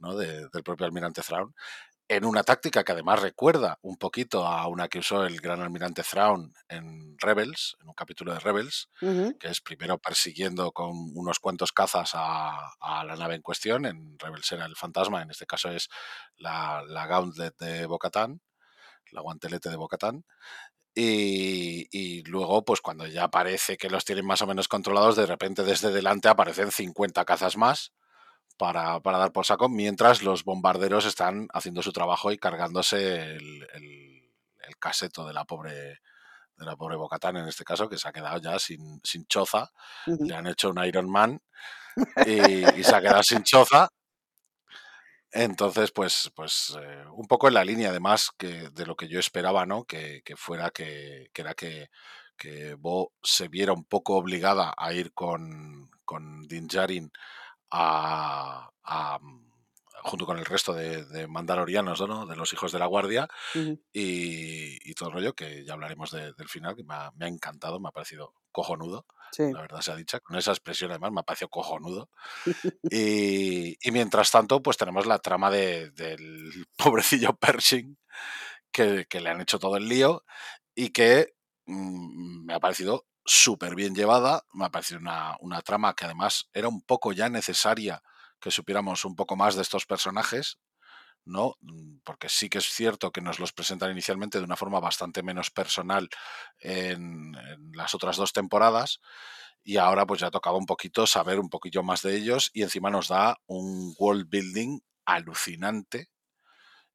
¿no? 0.00 0.16
del 0.16 0.50
propio 0.64 0.86
almirante 0.86 1.22
Thrawn 1.22 1.54
en 2.08 2.24
una 2.24 2.42
táctica 2.42 2.84
que 2.84 2.92
además 2.92 3.22
recuerda 3.22 3.78
un 3.82 3.96
poquito 3.96 4.46
a 4.46 4.66
una 4.68 4.88
que 4.88 4.98
usó 4.98 5.24
el 5.24 5.40
gran 5.40 5.62
almirante 5.62 6.02
Thrawn 6.02 6.52
en 6.68 7.16
Rebels, 7.18 7.76
en 7.80 7.88
un 7.88 7.94
capítulo 7.94 8.34
de 8.34 8.40
Rebels, 8.40 8.90
que 9.00 9.48
es 9.48 9.60
primero 9.60 9.98
persiguiendo 9.98 10.72
con 10.72 10.90
unos 11.14 11.38
cuantos 11.38 11.72
cazas 11.72 12.10
a, 12.14 13.04
la 13.04 13.16
nave 13.16 13.36
en 13.36 13.42
cuestión, 13.42 13.86
en 13.86 14.18
Rebels 14.18 14.52
era 14.52 14.66
el 14.66 14.76
fantasma, 14.76 15.22
en 15.22 15.30
este 15.30 15.46
caso 15.46 15.70
es 15.70 15.88
la, 16.36 16.82
la 16.86 17.06
Gauntlet 17.06 17.56
de 17.58 17.86
Bocatán, 17.86 18.42
la 19.10 19.22
guantelete 19.22 19.70
de 19.70 19.76
Bocatán, 19.76 20.24
y, 20.96 21.88
y, 21.90 22.22
luego, 22.22 22.64
pues 22.64 22.80
cuando 22.80 23.08
ya 23.08 23.26
parece 23.26 23.76
que 23.76 23.90
los 23.90 24.04
tienen 24.04 24.24
más 24.24 24.42
o 24.42 24.46
menos 24.46 24.68
controlados, 24.68 25.16
de 25.16 25.26
repente 25.26 25.64
desde 25.64 25.90
delante 25.90 26.28
aparecen 26.28 26.70
50 26.70 27.24
cazas 27.24 27.56
más 27.56 27.92
para, 28.56 29.00
para, 29.00 29.18
dar 29.18 29.32
por 29.32 29.46
saco, 29.46 29.68
mientras 29.68 30.22
los 30.22 30.44
bombarderos 30.44 31.06
están 31.06 31.48
haciendo 31.52 31.82
su 31.82 31.92
trabajo 31.92 32.32
y 32.32 32.38
cargándose 32.38 33.36
el, 33.36 33.66
el, 33.74 34.22
caseto 34.78 35.26
de 35.26 35.32
la 35.32 35.44
pobre 35.44 36.00
de 36.56 36.66
la 36.66 36.76
pobre 36.76 36.96
Bocatán 36.96 37.36
en 37.36 37.48
este 37.48 37.64
caso, 37.64 37.88
que 37.88 37.98
se 37.98 38.08
ha 38.08 38.12
quedado 38.12 38.38
ya 38.38 38.58
sin, 38.58 39.00
sin 39.02 39.26
choza. 39.26 39.70
Le 40.06 40.34
han 40.34 40.46
hecho 40.46 40.70
un 40.70 40.84
Iron 40.84 41.10
Man 41.10 41.40
y, 42.26 42.82
se 42.82 42.94
ha 42.94 43.00
quedado 43.00 43.22
sin 43.22 43.42
choza. 43.42 43.88
Entonces, 45.32 45.90
pues, 45.90 46.30
pues 46.34 46.76
eh, 46.80 47.04
un 47.12 47.26
poco 47.26 47.48
en 47.48 47.54
la 47.54 47.64
línea, 47.64 47.90
además, 47.90 48.30
que 48.38 48.70
de 48.70 48.86
lo 48.86 48.94
que 48.94 49.08
yo 49.08 49.18
esperaba, 49.18 49.66
¿no? 49.66 49.84
Que, 49.84 50.22
que 50.24 50.36
fuera 50.36 50.70
que, 50.70 51.28
que, 51.32 51.42
era 51.42 51.54
que, 51.54 51.88
que 52.36 52.74
Bo 52.74 53.12
se 53.22 53.48
viera 53.48 53.72
un 53.72 53.84
poco 53.84 54.16
obligada 54.16 54.72
a 54.76 54.92
ir 54.92 55.12
con, 55.12 55.90
con 56.04 56.42
Din 56.46 56.68
Djarin 56.68 57.10
a, 57.70 58.70
mm, 59.20 59.44
junto 60.02 60.26
con 60.26 60.38
el 60.38 60.44
resto 60.44 60.72
de, 60.74 61.26
mandalorianos, 61.28 62.00
¿no? 62.06 62.26
de 62.26 62.36
los 62.36 62.52
hijos 62.52 62.72
de 62.72 62.78
la 62.78 62.86
guardia, 62.86 63.28
y, 63.92 64.94
todo 64.94 65.08
el 65.08 65.14
rollo, 65.14 65.34
que 65.34 65.64
ya 65.64 65.72
hablaremos 65.72 66.10
del 66.10 66.48
final, 66.48 66.76
que 66.76 66.84
me 66.84 66.94
ha, 66.94 67.12
encantado, 67.20 67.80
me 67.80 67.88
ha 67.88 67.92
parecido 67.92 68.34
cojonudo, 68.52 69.06
la 69.38 69.62
verdad 69.62 69.80
se 69.80 69.92
ha 69.92 69.96
dicho, 69.96 70.20
con 70.20 70.36
esa 70.36 70.52
expresión 70.52 70.90
además 70.90 71.12
me 71.12 71.20
ha 71.20 71.24
parecido 71.24 71.48
cojonudo. 71.48 72.10
y, 72.90 73.76
mientras 73.90 74.30
tanto, 74.30 74.62
pues 74.62 74.76
tenemos 74.76 75.06
la 75.06 75.18
trama 75.18 75.50
de, 75.50 75.90
del 75.90 76.66
pobrecillo 76.76 77.36
Pershing, 77.36 77.98
que, 78.70 79.06
le 79.10 79.30
han 79.30 79.40
hecho 79.40 79.58
todo 79.58 79.76
el 79.76 79.88
lío, 79.88 80.24
y 80.74 80.90
que 80.90 81.34
mm, 81.66 82.44
me 82.44 82.54
ha 82.54 82.60
parecido 82.60 83.06
súper 83.24 83.74
bien 83.74 83.94
llevada, 83.94 84.42
me 84.52 84.66
ha 84.66 84.70
parecido 84.70 85.00
una, 85.00 85.36
una, 85.40 85.62
trama 85.62 85.94
que 85.94 86.04
además 86.04 86.48
era 86.52 86.68
un 86.68 86.82
poco 86.82 87.12
ya 87.12 87.28
necesaria 87.28 88.02
que 88.40 88.50
supiéramos 88.50 89.04
un 89.04 89.16
poco 89.16 89.36
más 89.36 89.54
de 89.54 89.62
estos 89.62 89.86
personajes, 89.86 90.58
¿no? 91.24 91.56
Mm, 91.60 91.98
porque 92.04 92.28
sí 92.28 92.48
que 92.48 92.58
es 92.58 92.66
cierto 92.66 93.10
que 93.12 93.20
nos 93.22 93.38
los 93.40 93.52
presentan 93.52 93.90
inicialmente 93.90 94.38
de 94.38 94.44
una 94.44 94.56
forma 94.56 94.80
bastante 94.80 95.22
menos 95.22 95.50
personal 95.50 96.08
en, 96.58 97.34
en 97.34 97.72
las 97.72 97.94
otras 97.94 98.16
dos 98.16 98.32
temporadas 98.32 99.00
y 99.62 99.78
ahora 99.78 100.06
pues 100.06 100.20
ya 100.20 100.30
tocaba 100.30 100.58
un 100.58 100.66
poquito 100.66 101.06
saber 101.06 101.40
un 101.40 101.48
poquillo 101.48 101.82
más 101.82 102.02
de 102.02 102.16
ellos 102.16 102.50
y 102.52 102.62
encima 102.62 102.90
nos 102.90 103.08
da 103.08 103.38
un 103.46 103.94
world 103.98 104.28
building 104.28 104.80
alucinante 105.06 106.10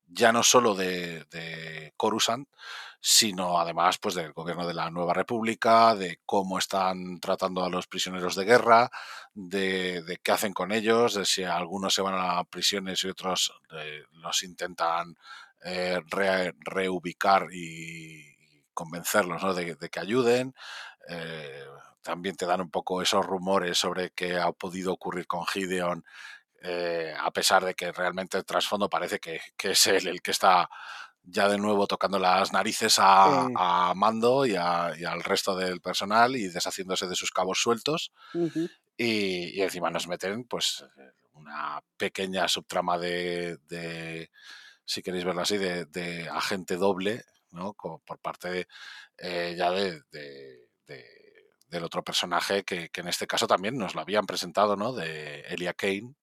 ya 0.10 0.32
no 0.32 0.44
solo 0.44 0.76
de, 0.76 1.26
de 1.26 1.94
Coruscant, 1.98 2.48
sino 3.02 3.60
además 3.60 3.98
pues 3.98 4.16
del 4.16 4.34
gobierno 4.34 4.68
de 4.68 4.74
la 4.74 4.90
Nueva 4.90 5.14
República, 5.14 5.96
de 5.96 6.20
cómo 6.26 6.60
están 6.60 7.20
tratando 7.20 7.64
a 7.64 7.70
los 7.70 7.88
prisioneros 7.88 8.36
de 8.36 8.46
guerra, 8.46 8.92
de, 9.34 10.20
qué 10.22 10.32
hacen 10.32 10.54
con 10.54 10.72
ellos, 10.72 11.14
de 11.14 11.26
si 11.26 11.44
algunos 11.44 11.94
se 11.94 12.02
van 12.02 12.16
a 12.18 12.44
prisiones 12.44 13.04
y 13.04 13.10
otros 13.10 13.54
eh, 13.72 14.04
los 14.12 14.44
intentan 14.44 15.16
eh, 15.64 16.02
reubicar 16.60 17.48
y 17.54 18.26
convencerlos 18.74 19.56
de, 19.56 19.78
que 19.90 20.00
ayuden. 20.00 20.54
Eh, 21.08 21.66
también 22.02 22.36
te 22.36 22.46
dan 22.46 22.62
un 22.62 22.72
poco 22.72 23.02
esos 23.02 23.26
rumores 23.26 23.78
sobre 23.78 24.12
qué 24.12 24.38
ha 24.38 24.52
podido 24.52 24.94
ocurrir 24.94 25.28
con 25.28 25.46
Gideon, 25.46 26.04
a 26.62 27.32
pesar 27.32 27.64
de 27.64 27.74
que 27.74 27.92
realmente 27.92 28.38
el 28.38 28.46
trasfondo 28.46 28.90
parece 28.90 29.20
que, 29.20 29.40
que 29.58 29.72
es 29.72 29.88
él 29.88 30.08
el 30.08 30.22
que 30.22 30.32
está 30.32 30.70
ya 31.24 31.48
de 31.48 31.58
nuevo 31.58 31.88
tocando 31.88 32.20
las 32.20 32.52
narices 32.54 32.96
a, 33.00 33.94
Mando 33.96 34.46
y, 34.46 34.56
al 34.56 35.24
resto 35.24 35.56
del 35.56 35.82
personal 35.82 36.36
y 36.36 36.48
deshaciéndose 36.48 37.08
de 37.08 37.16
sus 37.16 37.32
cabos 37.32 37.62
sueltos. 37.62 38.12
y, 38.98 39.62
encima 39.62 39.90
nos 39.90 40.08
meten 40.08 40.46
pues 40.46 40.86
una 41.34 41.82
pequeña 41.98 42.48
subtrama 42.48 42.98
de, 42.98 44.30
si 44.86 45.02
queréis 45.02 45.26
verlo 45.26 45.42
así, 45.42 45.58
de, 45.58 46.30
agente 46.32 46.78
doble, 46.78 47.24
¿no? 47.52 47.74
por 47.74 48.20
parte 48.20 48.68
eh, 49.18 49.56
ya 49.58 49.72
de, 49.72 50.02
del 51.68 51.84
otro 51.84 52.04
personaje 52.04 52.64
que, 52.64 52.90
en 52.94 53.08
este 53.08 53.28
caso 53.28 53.48
también 53.48 53.78
nos 53.78 53.96
lo 53.96 54.02
habían 54.02 54.26
presentado, 54.26 54.76
¿no? 54.76 54.94
De 54.94 55.42
Elia 55.42 55.74
Kane. 55.74 56.16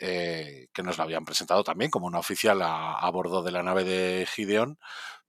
Eh, 0.00 0.68
que 0.72 0.82
nos 0.84 0.96
la 0.96 1.04
habían 1.04 1.24
presentado 1.24 1.64
también 1.64 1.90
como 1.90 2.06
una 2.06 2.20
oficial 2.20 2.60
a, 2.62 3.10
bordo 3.10 3.42
de 3.42 3.50
la 3.50 3.64
nave 3.64 3.82
de 3.82 4.26
Gideon, 4.26 4.78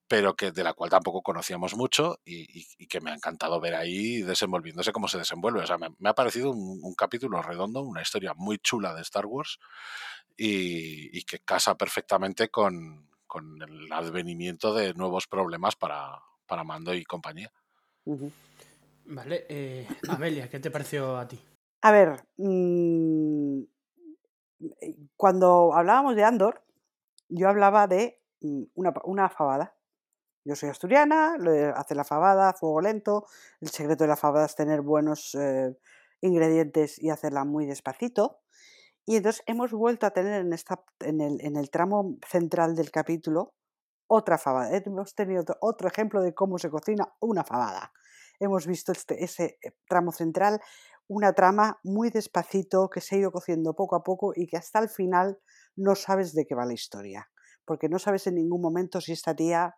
pero 0.07 0.35
que 0.35 0.51
de 0.51 0.63
la 0.63 0.73
cual 0.73 0.91
tampoco 0.91 1.23
conocíamos 1.23 1.75
mucho 1.75 2.19
y, 2.23 2.85
que 2.87 3.01
me 3.01 3.09
ha 3.09 3.15
encantado 3.15 3.59
ver 3.59 3.73
ahí 3.75 4.21
desenvolviéndose 4.21 4.91
cómo 4.91 5.07
se 5.07 5.17
desenvuelve. 5.17 5.61
O 5.61 5.67
sea, 5.67 5.77
me, 5.77 6.09
ha 6.09 6.13
parecido 6.13 6.51
un, 6.51 6.93
capítulo 6.95 7.41
redondo, 7.41 7.81
una 7.81 8.01
historia 8.01 8.33
muy 8.35 8.59
chula 8.59 8.93
de 8.93 9.01
Star 9.01 9.25
Wars 9.25 9.59
y, 10.37 11.23
que 11.23 11.39
casa 11.39 11.75
perfectamente 11.75 12.49
con, 12.49 13.09
el 13.61 13.91
advenimiento 13.91 14.73
de 14.73 14.93
nuevos 14.93 15.27
problemas 15.27 15.75
para, 15.75 16.19
para 16.45 16.63
Mando 16.63 16.93
y 16.93 17.03
compañía. 17.05 17.51
Vale, 19.05 19.45
eh, 19.49 19.87
Amelia, 20.07 20.47
¿qué 20.47 20.59
te 20.59 20.69
pareció 20.69 21.17
a 21.17 21.27
ti? 21.27 21.39
A 21.81 21.91
ver, 21.91 22.23
mmm, 22.37 23.61
eh, 23.61 23.78
cuando 25.15 25.73
hablábamos 25.73 26.15
de 26.15 26.23
Andor, 26.23 26.63
yo 27.29 27.49
hablaba 27.49 27.87
de 27.87 28.21
mm, 28.41 28.63
una, 28.75 28.93
una 29.03 29.29
fabada. 29.29 29.75
Yo 30.45 30.55
soy 30.55 30.69
asturiana, 30.69 31.35
hace 31.75 31.95
la 31.95 32.03
fabada, 32.03 32.53
fuego 32.53 32.81
lento. 32.81 33.25
El 33.61 33.69
secreto 33.69 34.03
de 34.03 34.07
la 34.07 34.15
fabada 34.15 34.45
es 34.45 34.55
tener 34.55 34.81
buenos 34.81 35.35
eh, 35.35 35.77
ingredientes 36.21 37.01
y 37.01 37.09
hacerla 37.09 37.45
muy 37.45 37.65
despacito. 37.65 38.39
Y 39.05 39.17
entonces 39.17 39.43
hemos 39.47 39.71
vuelto 39.71 40.05
a 40.05 40.11
tener 40.11 40.41
en, 40.41 40.53
esta, 40.53 40.83
en, 41.01 41.21
el, 41.21 41.41
en 41.41 41.55
el 41.55 41.69
tramo 41.69 42.17
central 42.27 42.75
del 42.75 42.91
capítulo 42.91 43.53
otra 44.07 44.37
fabada. 44.37 44.75
Hemos 44.75 45.13
tenido 45.13 45.43
otro 45.61 45.87
ejemplo 45.87 46.21
de 46.21 46.33
cómo 46.33 46.57
se 46.57 46.69
cocina 46.69 47.13
una 47.19 47.43
fabada. 47.43 47.93
Hemos 48.39 48.65
visto 48.65 48.91
este, 48.91 49.23
ese 49.23 49.59
eh, 49.61 49.71
tramo 49.87 50.11
central 50.11 50.59
una 51.09 51.33
trama 51.33 51.79
muy 51.83 52.11
despacito 52.11 52.89
que 52.89 53.01
se 53.01 53.15
ha 53.15 53.19
ido 53.19 53.31
cociendo 53.31 53.73
poco 53.73 53.95
a 53.95 54.03
poco 54.03 54.31
y 54.35 54.47
que 54.47 54.57
hasta 54.57 54.79
el 54.79 54.89
final 54.89 55.39
no 55.75 55.95
sabes 55.95 56.33
de 56.33 56.45
qué 56.45 56.53
va 56.53 56.65
la 56.65 56.73
historia, 56.73 57.29
porque 57.65 57.89
no 57.89 57.97
sabes 57.97 58.27
en 58.27 58.35
ningún 58.35 58.61
momento 58.61 59.01
si 59.01 59.11
esta 59.11 59.35
tía 59.35 59.75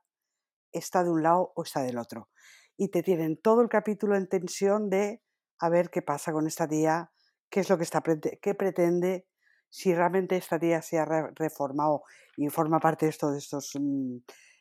está 0.73 1.03
de 1.03 1.09
un 1.09 1.23
lado 1.23 1.53
o 1.55 1.63
está 1.63 1.81
del 1.83 1.97
otro. 1.97 2.29
Y 2.77 2.89
te 2.89 3.01
tienen 3.01 3.39
todo 3.41 3.61
el 3.61 3.69
capítulo 3.69 4.17
en 4.17 4.27
tensión 4.27 4.89
de 4.89 5.23
a 5.59 5.69
ver 5.69 5.89
qué 5.89 6.01
pasa 6.01 6.33
con 6.33 6.47
esta 6.47 6.67
tía, 6.67 7.11
qué 7.49 7.61
es 7.61 7.69
lo 7.69 7.77
que 7.77 7.83
está 7.83 8.03
qué 8.41 8.55
pretende, 8.55 9.25
si 9.69 9.95
realmente 9.95 10.35
esta 10.35 10.59
tía 10.59 10.81
se 10.81 10.99
ha 10.99 11.05
reformado 11.05 12.03
y 12.35 12.49
forma 12.49 12.79
parte 12.79 13.05
de, 13.05 13.11
esto, 13.11 13.31
de 13.31 13.37
estos 13.37 13.71
mm, 13.79 14.17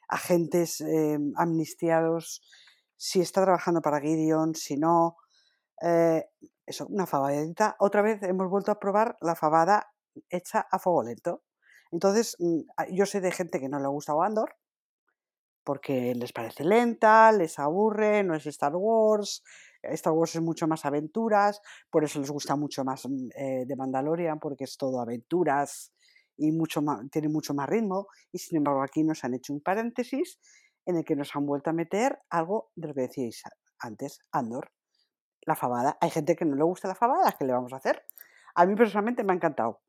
agentes 0.09 0.81
em, 0.83 1.33
amnistiados, 1.37 2.43
si 2.97 3.21
está 3.21 3.43
trabajando 3.43 3.81
para 3.81 4.00
Gideon, 4.00 4.55
si 4.55 4.77
no. 4.77 5.17
Eh, 5.81 6.25
eso, 6.67 6.87
una 6.87 7.07
fabadita. 7.07 7.77
Otra 7.79 8.03
vez 8.03 8.23
hemos 8.23 8.49
vuelto 8.49 8.71
a 8.71 8.79
probar 8.79 9.17
la 9.21 9.35
fabada 9.35 9.93
hecha 10.29 10.67
a 10.71 10.79
fuego 10.79 11.03
lento. 11.03 11.43
Entonces, 11.91 12.37
mm, 12.39 12.61
yo 12.93 13.07
sé 13.07 13.21
de 13.21 13.33
gente 13.33 13.61
que 13.61 13.69
no 13.69 13.81
le 13.81 13.89
gusta 13.89 14.13
Andor, 14.23 14.55
porque 15.65 16.15
les 16.15 16.33
parece 16.33 16.65
lenta, 16.65 17.33
les 17.33 17.59
aburre, 17.59 18.23
no 18.23 18.35
es 18.35 18.47
Star 18.47 18.75
Wars. 18.77 19.43
Star 19.83 20.13
Wars 20.13 20.35
es 20.37 20.43
mucho 20.43 20.67
más 20.69 20.85
aventuras, 20.85 21.61
por 21.91 22.05
eso 22.05 22.21
les 22.21 22.31
gusta 22.31 22.55
mucho 22.57 22.85
más 22.85 23.07
mm, 23.07 23.29
eh, 23.35 23.65
de 23.67 23.77
Mandalorian, 23.77 24.39
porque 24.39 24.65
es 24.65 24.77
todo 24.77 25.01
aventuras 25.01 25.93
y 26.37 26.53
mucho 26.53 26.83
más, 26.83 27.09
tiene 27.11 27.29
mucho 27.29 27.55
más 27.55 27.69
ritmo. 27.69 28.07
Y 28.33 28.39
sin 28.39 28.59
embargo, 28.59 28.83
aquí 28.83 29.03
nos 29.05 29.25
han 29.25 29.35
hecho 29.35 29.53
un 29.53 29.61
paréntesis 29.63 30.39
en 30.87 30.97
el 30.97 31.05
que 31.05 31.17
nos 31.17 31.35
han 31.37 31.47
vuelto 31.47 31.71
a 31.71 31.73
meter 31.73 32.19
algo 32.31 32.71
de 32.77 32.89
lo 32.89 32.95
que 32.95 33.03
decíais 33.03 33.43
antes, 33.81 34.21
Andor 34.33 34.71
la 35.43 35.55
fabada. 35.55 35.97
Hay 36.01 36.11
gente 36.11 36.37
que 36.37 36.45
no 36.45 36.57
le 36.57 36.65
gusta 36.65 36.89
la 36.89 36.95
fabada, 36.95 37.33
¿qué 37.39 37.45
le 37.45 37.53
vamos 37.53 37.73
a 37.73 37.77
hacer? 37.77 38.05
A 38.55 38.67
mí 38.67 38.75
personalmente 38.75 39.25
me 39.25 39.33
ha 39.33 39.37
encantado, 39.37 39.81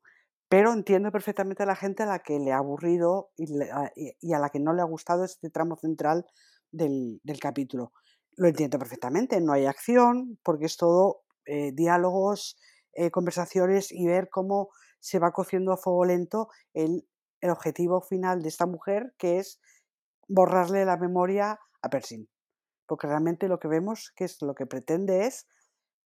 pero 0.48 0.72
entiendo 0.72 1.10
perfectamente 1.10 1.62
a 1.62 1.66
la 1.66 1.76
gente 1.76 2.02
a 2.02 2.06
la 2.06 2.18
que 2.20 2.38
le 2.38 2.52
ha 2.52 2.58
aburrido 2.58 3.30
y, 3.36 3.46
a, 3.62 4.38
la 4.38 4.50
que 4.50 4.60
no 4.60 4.72
le 4.72 4.82
ha 4.82 4.86
gustado 4.86 5.24
este 5.24 5.50
tramo 5.50 5.76
central 5.76 6.26
del, 6.70 7.20
capítulo. 7.40 7.92
Lo 8.36 8.48
entiendo 8.48 8.78
perfectamente, 8.78 9.40
no 9.40 9.52
hay 9.52 9.66
acción 9.66 10.38
porque 10.42 10.66
es 10.66 10.76
todo 10.76 11.22
eh, 11.44 11.72
diálogos, 11.72 12.56
eh, 12.94 13.10
conversaciones 13.10 13.92
y 13.92 14.06
ver 14.06 14.28
cómo 14.30 14.68
se 15.00 15.18
va 15.18 15.32
cociendo 15.32 15.72
a 15.72 15.76
fuego 15.76 16.04
lento 16.04 16.48
el, 16.72 17.06
el 17.40 17.50
objetivo 17.50 18.00
final 18.00 18.42
de 18.42 18.48
esta 18.48 18.66
mujer, 18.66 19.14
que 19.18 19.38
es 19.38 19.60
borrarle 20.28 20.84
la 20.84 20.96
memoria 20.96 21.58
a 21.82 21.90
Pershing 21.90 22.31
porque 22.86 23.06
realmente 23.06 23.48
lo 23.48 23.58
que 23.58 23.68
vemos 23.68 24.12
que 24.16 24.24
es 24.24 24.40
lo 24.42 24.54
que 24.54 24.66
pretende 24.66 25.26
es 25.26 25.46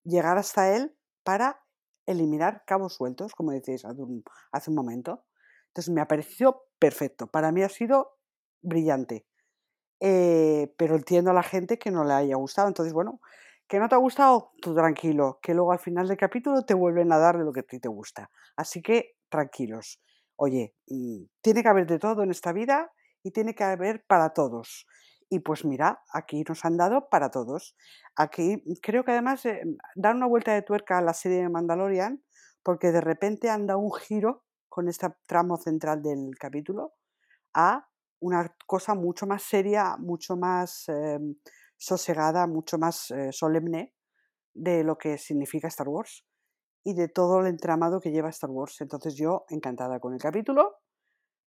llegar 0.04 0.38
hasta 0.38 0.76
él 0.76 0.96
para 1.24 1.62
eliminar 2.06 2.64
cabos 2.66 2.94
sueltos, 2.96 3.34
como 3.34 3.52
decís 3.52 3.84
hace 3.86 4.70
un 4.70 4.76
momento. 4.76 5.26
Entonces 5.68 5.94
me 5.94 6.02
ha 6.02 6.08
parecido 6.08 6.68
perfecto. 6.80 7.28
Para 7.28 7.52
mí 7.52 7.64
ha 7.64 7.70
sido 7.70 8.18
brillante. 8.62 9.26
Eh, 10.00 10.74
pero 10.78 10.96
entiendo 10.96 11.32
a 11.32 11.34
la 11.34 11.44
gente 11.44 11.78
que 11.80 11.92
no 11.92 12.04
le 12.04 12.14
haya 12.14 12.36
gustado. 12.36 12.68
Entonces, 12.68 12.94
bueno, 12.94 13.22
que 13.68 13.80
no 13.80 13.90
te 13.90 13.96
ha 13.96 14.00
gustado, 14.00 14.52
tú 14.62 14.76
tranquilo, 14.76 15.40
que 15.42 15.54
luego 15.54 15.72
al 15.72 15.80
final 15.80 16.08
del 16.08 16.18
capítulo 16.18 16.64
te 16.64 16.74
vuelven 16.74 17.12
a 17.12 17.18
dar 17.18 17.38
de 17.38 17.46
lo 17.46 17.52
que 17.52 17.62
a 17.62 17.64
ti 17.64 17.80
te 17.80 17.88
gusta. 17.90 18.30
Así 18.56 18.82
que 18.82 19.16
tranquilos. 19.30 20.00
Oye, 20.36 20.76
mm, 20.88 21.24
tiene 21.42 21.64
que 21.64 21.70
haber 21.70 21.88
de 21.88 22.00
todo 22.00 22.24
en 22.24 22.32
esta 22.32 22.54
vida 22.54 22.92
y 23.24 23.32
tiene 23.32 23.56
que 23.56 23.64
haber 23.64 24.04
para 24.06 24.32
todos. 24.34 24.86
Y 25.30 25.40
pues 25.40 25.66
mira, 25.66 26.04
aquí 26.14 26.44
nos 26.48 26.66
han 26.66 26.78
dado 26.78 27.10
para 27.10 27.32
todos. 27.32 27.76
Aquí 28.16 28.64
creo 28.82 29.04
que 29.04 29.12
además 29.12 29.46
eh, 29.46 29.62
dan 29.96 30.18
una 30.18 30.28
vuelta 30.28 30.54
de 30.54 30.62
tuerca 30.62 30.98
a 30.98 31.02
la 31.02 31.14
serie 31.14 31.40
de 31.40 31.50
Mandalorian 31.50 32.24
porque 32.64 32.92
de 32.92 33.02
repente 33.02 33.50
han 33.50 33.68
dado 33.68 33.80
un 33.80 33.94
giro 33.94 34.44
con 34.70 34.88
este 34.88 35.08
tramo 35.28 35.58
central 35.58 36.02
del 36.02 36.32
capítulo 36.40 36.94
a 37.54 37.88
una 38.20 38.56
cosa 38.66 38.96
mucho 38.96 39.28
más 39.28 39.44
seria, 39.44 39.98
mucho 39.98 40.36
más 40.36 40.90
em, 40.90 41.36
sosegada, 41.78 42.48
mucho 42.48 42.78
más 42.78 43.12
eh, 43.12 43.32
solemne 43.32 43.94
de 44.54 44.84
lo 44.84 44.98
que 44.98 45.18
significa 45.18 45.68
Star 45.68 45.88
Wars 45.88 46.26
y 46.84 46.94
de 46.94 47.08
todo 47.08 47.42
el 47.42 47.48
entramado 47.48 48.00
que 48.00 48.12
lleva 48.12 48.30
Star 48.30 48.50
Wars. 48.50 48.82
Entonces 48.82 49.16
yo 49.16 49.46
encantada 49.50 50.00
con 50.00 50.14
el 50.14 50.20
capítulo 50.20 50.78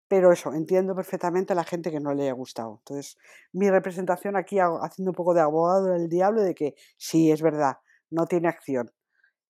pero 0.08 0.32
eso, 0.32 0.54
entiendo 0.54 0.96
perfectamente 0.96 1.54
a 1.54 1.56
la 1.56 1.64
gente 1.64 1.92
que 1.92 2.00
no 2.00 2.14
le 2.14 2.24
haya 2.24 2.34
gustado. 2.34 2.78
Entonces, 2.80 3.18
mi 3.52 3.70
representación 3.70 4.36
aquí 4.36 4.58
haciendo 4.60 5.12
un 5.12 5.16
poco 5.16 5.34
de 5.34 5.42
abogado 5.42 5.88
del 5.88 6.10
diablo 6.10 6.42
de 6.42 6.56
que 6.56 6.76
sí, 6.98 7.32
es 7.32 7.42
verdad, 7.42 7.78
no 8.10 8.26
tiene 8.26 8.48
acción. 8.48 8.92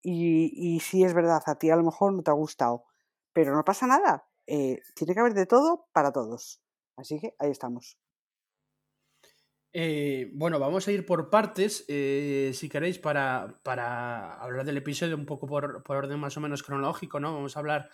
Y, 0.02 0.52
y 0.56 0.80
sí, 0.80 1.04
es 1.04 1.14
verdad, 1.14 1.42
a 1.46 1.56
ti 1.56 1.70
a 1.70 1.76
lo 1.76 1.84
mejor 1.84 2.14
no 2.14 2.24
te 2.24 2.32
ha 2.32 2.34
gustado. 2.34 2.86
Pero 3.34 3.56
no 3.56 3.64
pasa 3.64 3.88
nada. 3.88 4.28
Eh, 4.48 4.82
tiene 4.96 5.14
que 5.14 5.20
haber 5.20 5.34
de 5.34 5.46
todo 5.46 5.88
para 5.92 6.12
todos. 6.12 6.62
Así 6.96 7.20
que 7.20 7.36
ahí 7.38 7.52
estamos. 7.52 7.98
Eh, 9.74 10.32
bueno, 10.34 10.58
vamos 10.58 10.88
a 10.88 10.92
ir 10.92 11.06
por 11.06 11.30
partes, 11.30 11.86
eh, 11.88 12.52
si 12.56 12.68
queréis, 12.68 12.98
para, 12.98 13.60
para, 13.62 14.34
hablar 14.36 14.66
del 14.66 14.78
episodio 14.78 15.16
un 15.16 15.26
poco 15.26 15.46
por, 15.46 15.84
por, 15.84 15.98
orden 15.98 16.20
más 16.20 16.36
o 16.38 16.42
menos 16.42 16.64
cronológico, 16.64 17.20
¿no? 17.20 17.34
Vamos 17.34 17.56
a 17.56 17.60
hablar 17.60 17.90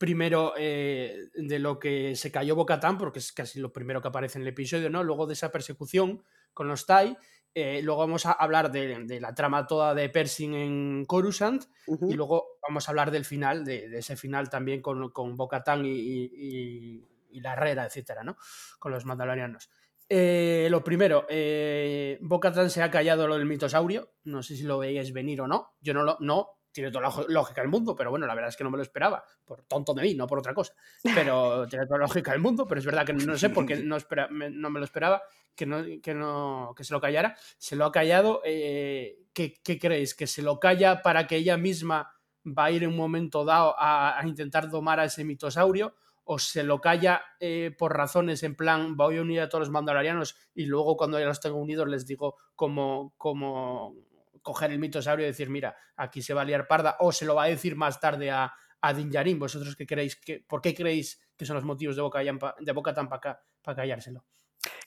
primero 0.00 0.54
eh, 0.56 1.28
de 1.34 1.58
lo 1.58 1.78
que 1.78 2.16
se 2.16 2.32
cayó 2.32 2.56
Bocatán, 2.56 2.96
porque 2.96 3.18
es 3.18 3.32
casi 3.32 3.60
lo 3.60 3.70
primero 3.70 4.00
que 4.00 4.08
aparece 4.08 4.38
en 4.38 4.42
el 4.42 4.48
episodio, 4.48 4.88
¿no? 4.88 5.04
Luego 5.04 5.26
de 5.26 5.34
esa 5.34 5.52
persecución 5.52 6.24
con 6.54 6.68
los 6.68 6.86
Tai. 6.86 7.18
Eh, 7.52 7.82
luego 7.82 8.00
vamos 8.00 8.24
a 8.24 8.32
hablar 8.32 8.72
de, 8.72 9.20
la 9.20 9.34
trama 9.34 9.66
toda 9.66 9.94
de 9.94 10.08
Pershing 10.08 10.54
en 10.54 11.04
Coruscant. 11.04 11.64
Y 11.86 12.14
luego 12.14 12.58
vamos 12.66 12.88
a 12.88 12.92
hablar 12.92 13.10
del 13.10 13.26
final, 13.26 13.62
de, 13.62 13.98
ese 13.98 14.16
final 14.16 14.48
también 14.48 14.80
con, 14.80 15.10
con 15.10 15.36
Bocatán 15.36 15.84
y, 15.84 17.04
y 17.30 17.40
la 17.40 17.52
Herrera, 17.52 17.84
etcétera, 17.84 18.24
¿no? 18.24 18.38
Con 18.78 18.92
los 18.92 19.04
mandalorianos. 19.04 19.68
Eh, 20.12 20.66
lo 20.70 20.82
primero, 20.82 21.24
eh, 21.28 22.18
Bocatan 22.20 22.68
se 22.68 22.82
ha 22.82 22.90
callado 22.90 23.28
lo 23.28 23.36
del 23.38 23.46
mitosaurio. 23.46 24.14
No 24.24 24.42
sé 24.42 24.56
si 24.56 24.64
lo 24.64 24.78
veíais 24.78 25.12
venir 25.12 25.40
o 25.40 25.46
no. 25.46 25.74
Yo 25.80 25.94
no 25.94 26.02
lo. 26.02 26.16
No, 26.18 26.59
tiene 26.72 26.90
toda 26.90 27.08
la 27.08 27.24
lógica 27.28 27.60
del 27.60 27.70
mundo, 27.70 27.94
pero 27.94 28.10
bueno, 28.10 28.26
la 28.26 28.34
verdad 28.34 28.48
es 28.48 28.56
que 28.56 28.64
no 28.64 28.70
me 28.70 28.76
lo 28.76 28.82
esperaba. 28.82 29.24
Por 29.44 29.62
tonto 29.62 29.94
de 29.94 30.02
mí, 30.02 30.14
no 30.14 30.26
por 30.26 30.38
otra 30.38 30.54
cosa. 30.54 30.74
Pero 31.02 31.66
tiene 31.68 31.86
toda 31.86 31.98
la 31.98 32.06
lógica 32.06 32.32
del 32.32 32.40
mundo, 32.40 32.66
pero 32.66 32.78
es 32.78 32.86
verdad 32.86 33.04
que 33.04 33.12
no 33.12 33.36
sé 33.36 33.50
por 33.50 33.66
qué 33.66 33.76
no, 33.76 33.96
espera, 33.96 34.28
me, 34.28 34.50
no 34.50 34.70
me 34.70 34.78
lo 34.78 34.84
esperaba 34.84 35.22
que, 35.54 35.66
no, 35.66 35.82
que, 36.02 36.14
no, 36.14 36.74
que 36.76 36.84
se 36.84 36.92
lo 36.92 37.00
callara. 37.00 37.36
Se 37.58 37.76
lo 37.76 37.84
ha 37.84 37.92
callado. 37.92 38.42
Eh, 38.44 39.18
¿qué, 39.32 39.54
¿qué, 39.62 39.78
creéis? 39.78 40.14
¿Que 40.14 40.26
se 40.26 40.42
lo 40.42 40.58
calla 40.58 41.02
para 41.02 41.26
que 41.26 41.36
ella 41.36 41.56
misma 41.56 42.12
va 42.46 42.66
a 42.66 42.70
ir 42.70 42.84
en 42.84 42.90
un 42.90 42.96
momento 42.96 43.44
dado 43.44 43.74
a, 43.78 44.18
a 44.18 44.26
intentar 44.26 44.70
domar 44.70 45.00
a 45.00 45.04
ese 45.04 45.24
mitosaurio? 45.24 45.94
o 46.32 46.38
se 46.38 46.62
lo 46.62 46.80
calla 46.80 47.22
eh, 47.40 47.74
por 47.76 47.96
razones 47.96 48.44
en 48.44 48.54
plan 48.54 48.96
voy 48.96 49.16
a 49.16 49.22
unir 49.22 49.40
a 49.40 49.48
todos 49.48 49.62
los 49.62 49.70
mandalorianos 49.70 50.36
y 50.54 50.66
luego 50.66 50.96
cuando 50.96 51.18
ya 51.18 51.26
los 51.26 51.40
tengo 51.40 51.58
unidos 51.58 51.88
les 51.88 52.06
digo 52.06 52.36
cómo, 52.54 53.14
cómo 53.16 53.96
coger 54.42 54.70
el 54.70 54.78
mitosaurio 54.78 55.26
y 55.26 55.30
decir 55.30 55.50
mira, 55.50 55.76
aquí 55.96 56.22
se 56.22 56.34
va 56.34 56.42
a 56.42 56.44
liar 56.44 56.66
parda 56.66 56.96
o 57.00 57.12
se 57.12 57.24
lo 57.24 57.34
va 57.34 57.44
a 57.44 57.48
decir 57.48 57.76
más 57.76 58.00
tarde 58.00 58.30
a, 58.30 58.52
a 58.80 58.94
Din 58.94 59.10
Djarin. 59.10 59.38
¿Vosotros 59.38 59.76
qué 59.76 59.86
creéis? 59.86 60.16
Que, 60.16 60.44
¿Por 60.46 60.60
qué 60.60 60.74
creéis 60.74 61.20
que 61.36 61.44
son 61.44 61.56
los 61.56 61.64
motivos 61.64 61.96
de 61.96 62.02
Boca, 62.02 62.20
de 62.20 62.72
Boca 62.72 62.94
tan 62.94 63.08
para 63.08 63.40
callárselo? 63.62 64.24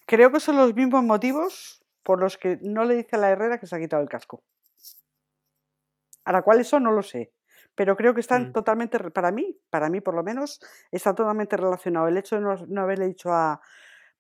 Creo 0.06 0.32
que 0.32 0.40
son 0.40 0.58
los 0.58 0.74
mismos 0.74 1.04
motivos 1.04 1.84
por 2.04 2.20
los 2.20 2.38
que 2.38 2.58
no 2.62 2.84
le 2.84 2.96
dice 2.96 3.16
a 3.16 3.20
la 3.20 3.30
Herrera 3.30 3.60
que 3.60 3.68
se 3.68 3.76
ha 3.76 3.80
quitado 3.80 4.02
el 4.04 4.10
casco. 4.10 4.44
Ahora, 6.26 6.42
¿cuáles 6.42 6.68
son? 6.68 6.84
No 6.84 6.92
lo 6.92 7.02
sé 7.02 7.34
pero 7.76 7.96
creo 7.96 8.14
que 8.14 8.22
están 8.22 8.50
mm. 8.50 8.54
totalmente, 8.54 9.00
para 9.12 9.32
mí, 9.32 9.58
para 9.70 9.90
mí 9.90 10.02
por 10.02 10.14
lo 10.16 10.24
menos, 10.24 10.60
está 10.92 11.14
totalmente 11.16 11.58
relacionado. 11.58 12.08
El 12.08 12.18
hecho 12.18 12.36
de 12.36 12.42
no, 12.42 12.56
no, 12.68 12.82
haberle 12.82 13.08
dicho 13.08 13.32
a... 13.32 13.62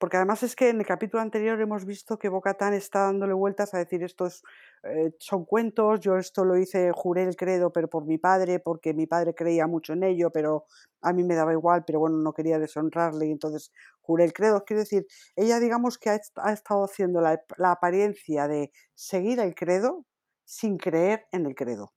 Porque 0.03 0.17
además 0.17 0.43
es 0.43 0.57
que 0.57 0.67
en 0.67 0.81
el 0.81 0.85
capítulo 0.85 1.23
anterior 1.23 1.61
hemos 1.61 1.85
visto 1.85 2.19
que 2.19 2.27
Bocatán 2.27 2.73
está 2.73 3.03
dándole 3.03 3.31
vueltas 3.31 3.73
a 3.73 3.77
decir 3.77 4.03
estos 4.03 4.43
eh, 4.83 5.15
son 5.17 5.45
cuentos, 5.45 6.01
yo 6.01 6.17
esto 6.17 6.43
lo 6.43 6.57
hice, 6.57 6.91
juré 6.93 7.23
el 7.23 7.37
credo, 7.37 7.71
pero 7.71 7.89
por 7.89 8.05
mi 8.05 8.17
padre, 8.17 8.59
porque 8.59 8.93
mi 8.93 9.07
padre 9.07 9.33
creía 9.33 9.65
mucho 9.65 9.93
en 9.93 10.03
ello, 10.03 10.29
pero 10.29 10.65
a 11.01 11.13
mí 11.13 11.23
me 11.23 11.35
daba 11.35 11.53
igual, 11.53 11.85
pero 11.87 12.01
bueno, 12.01 12.17
no 12.17 12.33
quería 12.33 12.59
deshonrarle 12.59 13.27
y 13.27 13.31
entonces 13.31 13.71
juré 14.01 14.25
el 14.25 14.33
credo. 14.33 14.65
Quiero 14.65 14.81
decir, 14.81 15.07
ella 15.37 15.61
digamos 15.61 15.97
que 15.97 16.09
ha, 16.09 16.19
ha 16.35 16.51
estado 16.51 16.83
haciendo 16.83 17.21
la, 17.21 17.41
la 17.55 17.71
apariencia 17.71 18.49
de 18.49 18.73
seguir 18.95 19.39
el 19.39 19.55
credo 19.55 20.05
sin 20.43 20.75
creer 20.75 21.27
en 21.31 21.45
el 21.45 21.55
credo. 21.55 21.93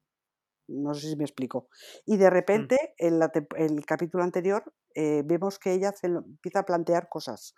No 0.68 0.94
sé 0.94 1.08
si 1.08 1.16
me 1.16 1.24
explico. 1.24 1.68
Y 2.04 2.18
de 2.18 2.28
mm. 2.28 2.32
repente, 2.32 2.94
en 2.98 3.18
la, 3.18 3.32
el 3.56 3.84
capítulo 3.84 4.22
anterior, 4.22 4.62
eh, 4.94 5.22
vemos 5.24 5.58
que 5.58 5.72
ella 5.72 5.92
se 5.92 6.06
empieza 6.06 6.60
a 6.60 6.64
plantear 6.64 7.08
cosas. 7.08 7.54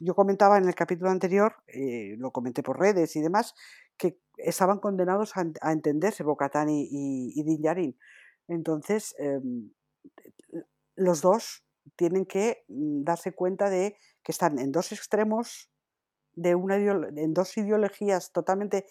Yo 0.00 0.14
comentaba 0.14 0.56
en 0.56 0.66
el 0.66 0.74
capítulo 0.74 1.10
anterior, 1.10 1.56
eh, 1.66 2.16
lo 2.18 2.30
comenté 2.30 2.62
por 2.62 2.80
redes 2.80 3.16
y 3.16 3.20
demás, 3.20 3.54
que 3.98 4.18
estaban 4.38 4.78
condenados 4.78 5.36
a, 5.36 5.70
entenderse 5.72 6.22
Bocatán 6.22 6.70
y, 6.70 6.88
y, 6.90 7.42
Din 7.42 7.60
Djarin. 7.60 7.98
Entonces, 8.48 9.14
eh, 9.18 9.40
los 10.96 11.20
dos 11.20 11.64
tienen 11.96 12.24
que 12.24 12.64
mm, 12.68 13.04
darse 13.04 13.32
cuenta 13.32 13.68
de 13.68 13.94
que 14.22 14.32
están 14.32 14.58
en 14.58 14.72
dos 14.72 14.90
extremos, 14.92 15.70
de 16.32 16.54
una 16.54 16.76
en 16.76 17.34
dos 17.34 17.54
ideologías 17.58 18.32
totalmente 18.32 18.86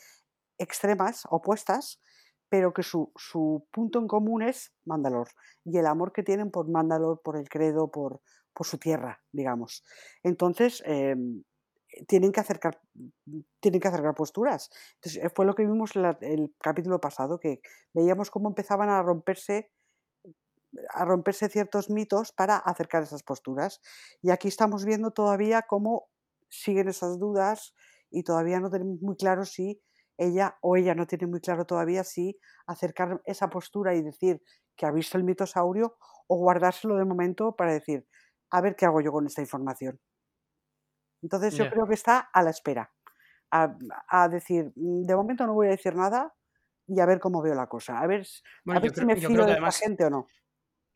extremas, 0.59 1.23
opuestas, 1.31 1.99
pero 2.49 2.73
que 2.73 2.83
su, 2.83 3.11
su, 3.15 3.67
punto 3.71 3.99
en 3.99 4.07
común 4.07 4.41
es 4.41 4.73
Mandalor 4.85 5.29
y 5.63 5.77
el 5.77 5.85
amor 5.85 6.11
que 6.11 6.23
tienen 6.23 6.51
por 6.51 6.67
Mandalor, 6.67 7.21
por 7.21 7.37
el 7.37 7.47
credo, 7.47 7.91
por, 7.91 8.21
por 8.53 8.65
su 8.65 8.77
tierra, 8.77 9.21
digamos. 9.31 9.83
Entonces, 10.23 10.83
eh, 10.85 11.15
tienen, 12.07 12.31
que 12.31 12.39
acercar, 12.39 12.81
tienen 13.59 13.79
que 13.79 13.87
acercar 13.87 14.15
posturas. 14.15 14.69
Entonces, 14.95 15.23
eh, 15.23 15.29
fue 15.33 15.45
lo 15.45 15.55
que 15.55 15.65
vimos 15.65 15.95
la, 15.95 16.17
el 16.21 16.53
capítulo 16.59 16.99
pasado, 16.99 17.39
que 17.39 17.61
veíamos 17.93 18.31
cómo 18.31 18.49
empezaban 18.49 18.89
a 18.89 19.01
romperse 19.01 19.71
a 20.89 21.03
romperse 21.03 21.49
ciertos 21.49 21.89
mitos 21.89 22.31
para 22.31 22.57
acercar 22.57 23.01
esas 23.01 23.23
posturas. 23.23 23.81
Y 24.21 24.29
aquí 24.29 24.47
estamos 24.47 24.85
viendo 24.85 25.11
todavía 25.11 25.63
cómo 25.63 26.09
siguen 26.47 26.89
esas 26.89 27.19
dudas 27.19 27.73
y 28.11 28.23
todavía 28.23 28.59
no 28.59 28.69
tenemos 28.69 29.01
muy 29.01 29.15
claro 29.15 29.45
si 29.45 29.81
ella 30.19 30.57
o 30.61 30.75
ella 30.75 30.93
no 30.93 31.07
tiene 31.07 31.25
muy 31.25 31.39
claro 31.39 31.65
todavía 31.65 32.03
si 32.03 32.37
acercar 32.67 33.21
esa 33.25 33.49
postura 33.49 33.95
y 33.95 34.01
decir 34.01 34.43
que 34.75 34.85
ha 34.85 34.91
visto 34.91 35.17
el 35.17 35.23
mitosaurio 35.23 35.97
o 36.27 36.37
guardárselo 36.37 36.97
de 36.97 37.05
momento 37.05 37.55
para 37.55 37.73
decir, 37.73 38.05
a 38.51 38.61
ver 38.61 38.75
qué 38.75 38.85
hago 38.85 39.01
yo 39.01 39.11
con 39.11 39.25
esta 39.25 39.41
información. 39.41 39.99
Entonces 41.21 41.55
yo 41.55 41.63
yeah. 41.63 41.71
creo 41.71 41.87
que 41.87 41.95
está 41.95 42.19
a 42.19 42.43
la 42.43 42.49
espera, 42.49 42.91
a, 43.51 43.75
a, 44.07 44.29
decir, 44.29 44.71
mm, 44.75 45.05
de 45.05 45.15
momento 45.15 45.45
no 45.47 45.53
voy 45.53 45.67
a 45.67 45.71
decir 45.71 45.95
nada 45.95 46.33
y 46.87 46.99
a 46.99 47.05
ver 47.05 47.19
cómo 47.19 47.41
veo 47.41 47.55
la 47.55 47.67
cosa, 47.67 47.99
a 47.99 48.07
ver, 48.07 48.25
bueno, 48.63 48.79
a 48.79 48.81
ver 48.81 48.91
si 48.91 48.95
creo, 48.95 49.07
me 49.07 49.15
fío 49.15 49.29
de 49.29 49.51
además... 49.51 49.79
la 49.81 49.87
gente 49.87 50.05
o 50.05 50.09
no 50.09 50.27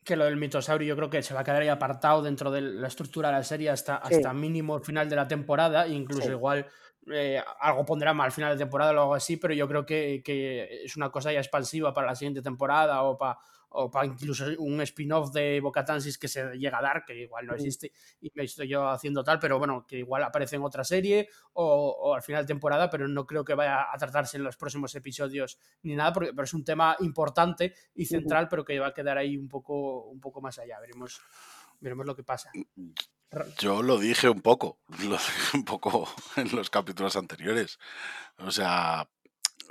que 0.04 0.16
lo 0.16 0.24
del 0.26 0.36
mitosaurio 0.36 0.86
yo 0.86 0.96
creo 0.96 1.10
que 1.10 1.22
se 1.22 1.34
va 1.34 1.40
a 1.40 1.44
quedar 1.44 1.62
ahí 1.62 1.68
apartado 1.68 2.22
dentro 2.22 2.50
de 2.50 2.60
la 2.60 2.88
estructura 2.88 3.30
de 3.30 3.36
la 3.36 3.42
serie 3.42 3.70
hasta, 3.70 4.02
sí. 4.06 4.16
hasta 4.16 4.32
mínimo 4.34 4.76
el 4.76 4.84
final 4.84 5.08
de 5.08 5.16
la 5.16 5.26
temporada, 5.26 5.88
incluso 5.88 6.22
sí. 6.24 6.30
igual 6.30 6.66
eh, 7.12 7.42
algo 7.60 7.84
pondrán 7.84 8.20
al 8.20 8.32
final 8.32 8.52
de 8.52 8.64
temporada 8.64 8.92
o 8.92 9.00
algo 9.00 9.14
así, 9.14 9.36
pero 9.36 9.54
yo 9.54 9.68
creo 9.68 9.84
que, 9.84 10.22
que, 10.24 10.84
es 10.84 10.96
una 10.96 11.10
cosa 11.10 11.32
ya 11.32 11.40
expansiva 11.40 11.92
para 11.92 12.06
la 12.06 12.14
siguiente 12.14 12.42
temporada 12.42 13.02
o 13.02 13.16
para 13.16 13.38
o 13.76 13.90
para 13.90 14.06
incluso 14.06 14.46
un 14.58 14.80
spin-off 14.82 15.32
de 15.32 15.60
Bocatansis 15.60 16.16
que 16.16 16.28
se 16.28 16.56
llega 16.56 16.78
a 16.78 16.82
dar, 16.82 17.04
que 17.04 17.22
igual 17.22 17.46
no 17.46 17.54
existe 17.54 17.92
y 18.20 18.30
me 18.34 18.44
estoy 18.44 18.68
yo 18.68 18.88
haciendo 18.88 19.24
tal, 19.24 19.38
pero 19.38 19.58
bueno, 19.58 19.84
que 19.86 19.98
igual 19.98 20.22
aparece 20.22 20.56
en 20.56 20.62
otra 20.62 20.84
serie 20.84 21.28
o, 21.54 21.88
o, 21.88 22.14
al 22.14 22.22
final 22.22 22.44
de 22.44 22.46
temporada, 22.46 22.88
pero 22.88 23.08
no 23.08 23.26
creo 23.26 23.44
que 23.44 23.54
vaya 23.54 23.92
a 23.92 23.98
tratarse 23.98 24.36
en 24.36 24.44
los 24.44 24.56
próximos 24.56 24.94
episodios 24.94 25.58
ni 25.82 25.96
nada, 25.96 26.12
porque 26.12 26.30
pero 26.32 26.44
es 26.44 26.54
un 26.54 26.64
tema 26.64 26.96
importante 27.00 27.74
y 27.94 28.06
central, 28.06 28.48
pero 28.48 28.64
que 28.64 28.78
va 28.78 28.88
a 28.88 28.94
quedar 28.94 29.18
ahí 29.18 29.36
un 29.36 29.48
poco, 29.48 30.04
un 30.04 30.20
poco 30.20 30.40
más 30.40 30.58
allá. 30.58 30.78
Veremos, 30.78 31.20
veremos 31.80 32.06
lo 32.06 32.14
que 32.14 32.22
pasa. 32.22 32.50
Yo 33.58 33.82
lo 33.82 33.98
dije 33.98 34.28
un 34.28 34.40
poco, 34.40 34.78
lo 35.02 35.16
dije 35.16 35.56
un 35.56 35.64
poco 35.64 36.08
en 36.36 36.54
los 36.54 36.70
capítulos 36.70 37.16
anteriores. 37.16 37.78
O 38.38 38.50
sea, 38.50 39.08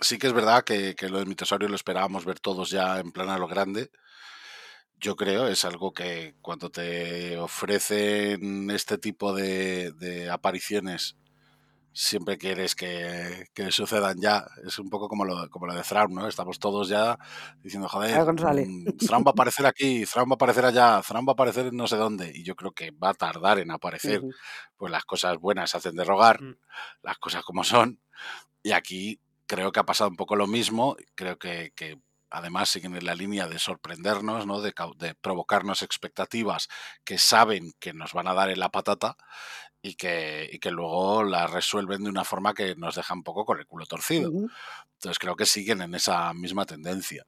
sí 0.02 0.18
que 0.18 0.28
es 0.28 0.34
verdad 0.34 0.64
que, 0.64 0.96
que, 0.96 1.10
lo 1.10 1.20
del 1.20 1.28
mitosaurio 1.28 1.70
lo 1.70 1.76
esperábamos 1.76 2.26
ver 2.26 2.40
todos 2.40 2.70
ya 2.70 3.00
en 3.00 3.12
plan 3.12 3.30
a 3.30 3.38
lo 3.38 3.48
grande. 3.48 3.92
Yo 5.00 5.16
creo, 5.16 5.48
es 5.48 5.66
algo 5.66 5.94
que 5.94 6.36
cuando 6.42 6.70
te 6.70 7.38
ofrecen 7.38 8.72
este 8.72 8.98
tipo 8.98 9.34
de, 9.34 9.92
de 9.92 10.30
apariciones 10.30 11.18
siempre 11.94 12.38
quieres 12.38 12.76
que, 12.76 13.48
que, 13.54 13.72
sucedan 13.72 14.20
ya. 14.20 14.46
Es 14.66 14.80
un 14.80 14.90
poco 14.90 15.08
como 15.08 15.26
lo, 15.26 15.50
como 15.50 15.68
lo 15.68 15.76
de 15.76 15.84
Thrawn, 15.84 16.14
¿no? 16.14 16.28
Estamos 16.28 16.60
todos 16.60 16.90
ya 16.90 17.18
diciendo, 17.62 17.88
joder, 17.88 18.26
mmm, 18.26 18.98
Thrawn 18.98 19.24
va 19.24 19.30
a 19.30 19.32
aparecer 19.32 19.66
aquí, 19.66 20.06
Thrawn 20.06 20.30
va 20.30 20.34
a 20.34 20.36
aparecer 20.36 20.66
allá, 20.66 21.02
Thrawn 21.08 21.26
va 21.26 21.32
a 21.32 21.34
aparecer 21.34 21.68
en 21.68 21.78
no 21.78 21.88
sé 21.88 21.96
dónde. 21.96 22.32
Y 22.34 22.44
yo 22.44 22.56
creo 22.56 22.72
que 22.72 22.92
va 22.92 23.10
a 23.10 23.14
tardar 23.14 23.60
en 23.60 23.72
aparecer. 23.72 24.22
Uh 24.22 24.30
-huh. 24.30 24.36
Pues 24.76 24.92
las 24.92 25.06
cosas 25.06 25.38
buenas 25.38 25.76
hacen 25.76 25.96
de 25.96 26.04
rogar, 26.04 26.42
uh 26.42 26.46
-huh. 26.46 26.58
las 27.04 27.18
cosas 27.20 27.44
como 27.44 27.64
son. 27.64 28.00
Y 28.64 28.72
aquí 28.72 29.20
creo 29.46 29.72
que 29.72 29.80
ha 29.80 29.86
pasado 29.86 30.10
un 30.10 30.18
poco 30.18 30.36
lo 30.36 30.48
mismo. 30.48 30.96
Creo 31.16 31.38
que, 31.38 31.72
que 31.76 32.00
además 32.34 32.70
siguen 32.70 32.96
en 32.96 33.06
la 33.06 33.14
línea 33.14 33.48
de 33.48 33.60
sorprendernos, 33.60 34.48
¿no? 34.48 34.60
de, 34.62 34.74
de, 34.98 35.14
provocarnos 35.14 35.84
expectativas 35.84 36.68
que 37.04 37.20
saben 37.20 37.74
que 37.80 37.94
nos 37.94 38.14
van 38.14 38.28
a 38.28 38.34
dar 38.34 38.50
en 38.50 38.60
la 38.60 38.70
patata 38.70 39.16
y 39.86 39.96
que, 39.96 40.50
y 40.52 40.60
que 40.60 40.72
luego 40.72 41.24
la 41.24 41.46
resuelven 41.46 42.06
de 42.06 42.10
una 42.10 42.24
forma 42.24 42.54
que 42.54 42.74
nos 42.76 42.96
deja 42.96 43.14
un 43.14 43.22
poco 43.22 43.44
con 43.44 43.60
el 43.60 43.68
culo 43.68 43.86
torcido. 43.86 44.32
Uh 44.32 44.34
-huh. 44.46 44.52
Entonces 44.94 45.20
creo 45.20 45.36
que 45.36 45.46
siguen 45.46 45.82
en 45.82 45.94
esa 45.94 46.34
misma 46.34 46.66
tendencia. 46.66 47.26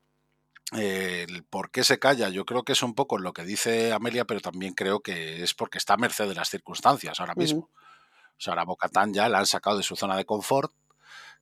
Eh, 0.72 1.26
el 1.28 1.44
por 1.44 1.70
qué 1.70 1.84
se 1.84 2.00
calla, 2.00 2.30
yo 2.30 2.46
creo 2.46 2.64
que 2.64 2.72
es 2.72 2.82
un 2.82 2.96
poco 2.96 3.20
lo 3.20 3.34
que 3.34 3.44
dice 3.44 3.92
Amelia, 3.92 4.24
pero 4.24 4.40
también 4.40 4.74
creo 4.74 5.02
que 5.02 5.44
es 5.44 5.54
porque 5.54 5.78
está 5.78 5.96
a 5.96 5.98
merced 5.98 6.30
de 6.30 6.34
las 6.34 6.50
circunstancias 6.50 7.20
ahora 7.20 7.36
mismo. 7.36 7.60
Uh 7.60 7.64
-huh. 7.64 8.38
O 8.38 8.42
sea, 8.42 8.54
ahora 8.54 8.64
Bocatán 8.64 9.14
ya 9.14 9.28
la 9.28 9.40
han 9.40 9.46
sacado 9.46 9.76
de 9.78 9.84
su 9.84 9.98
zona 9.98 10.16
de 10.16 10.26
confort, 10.26 10.72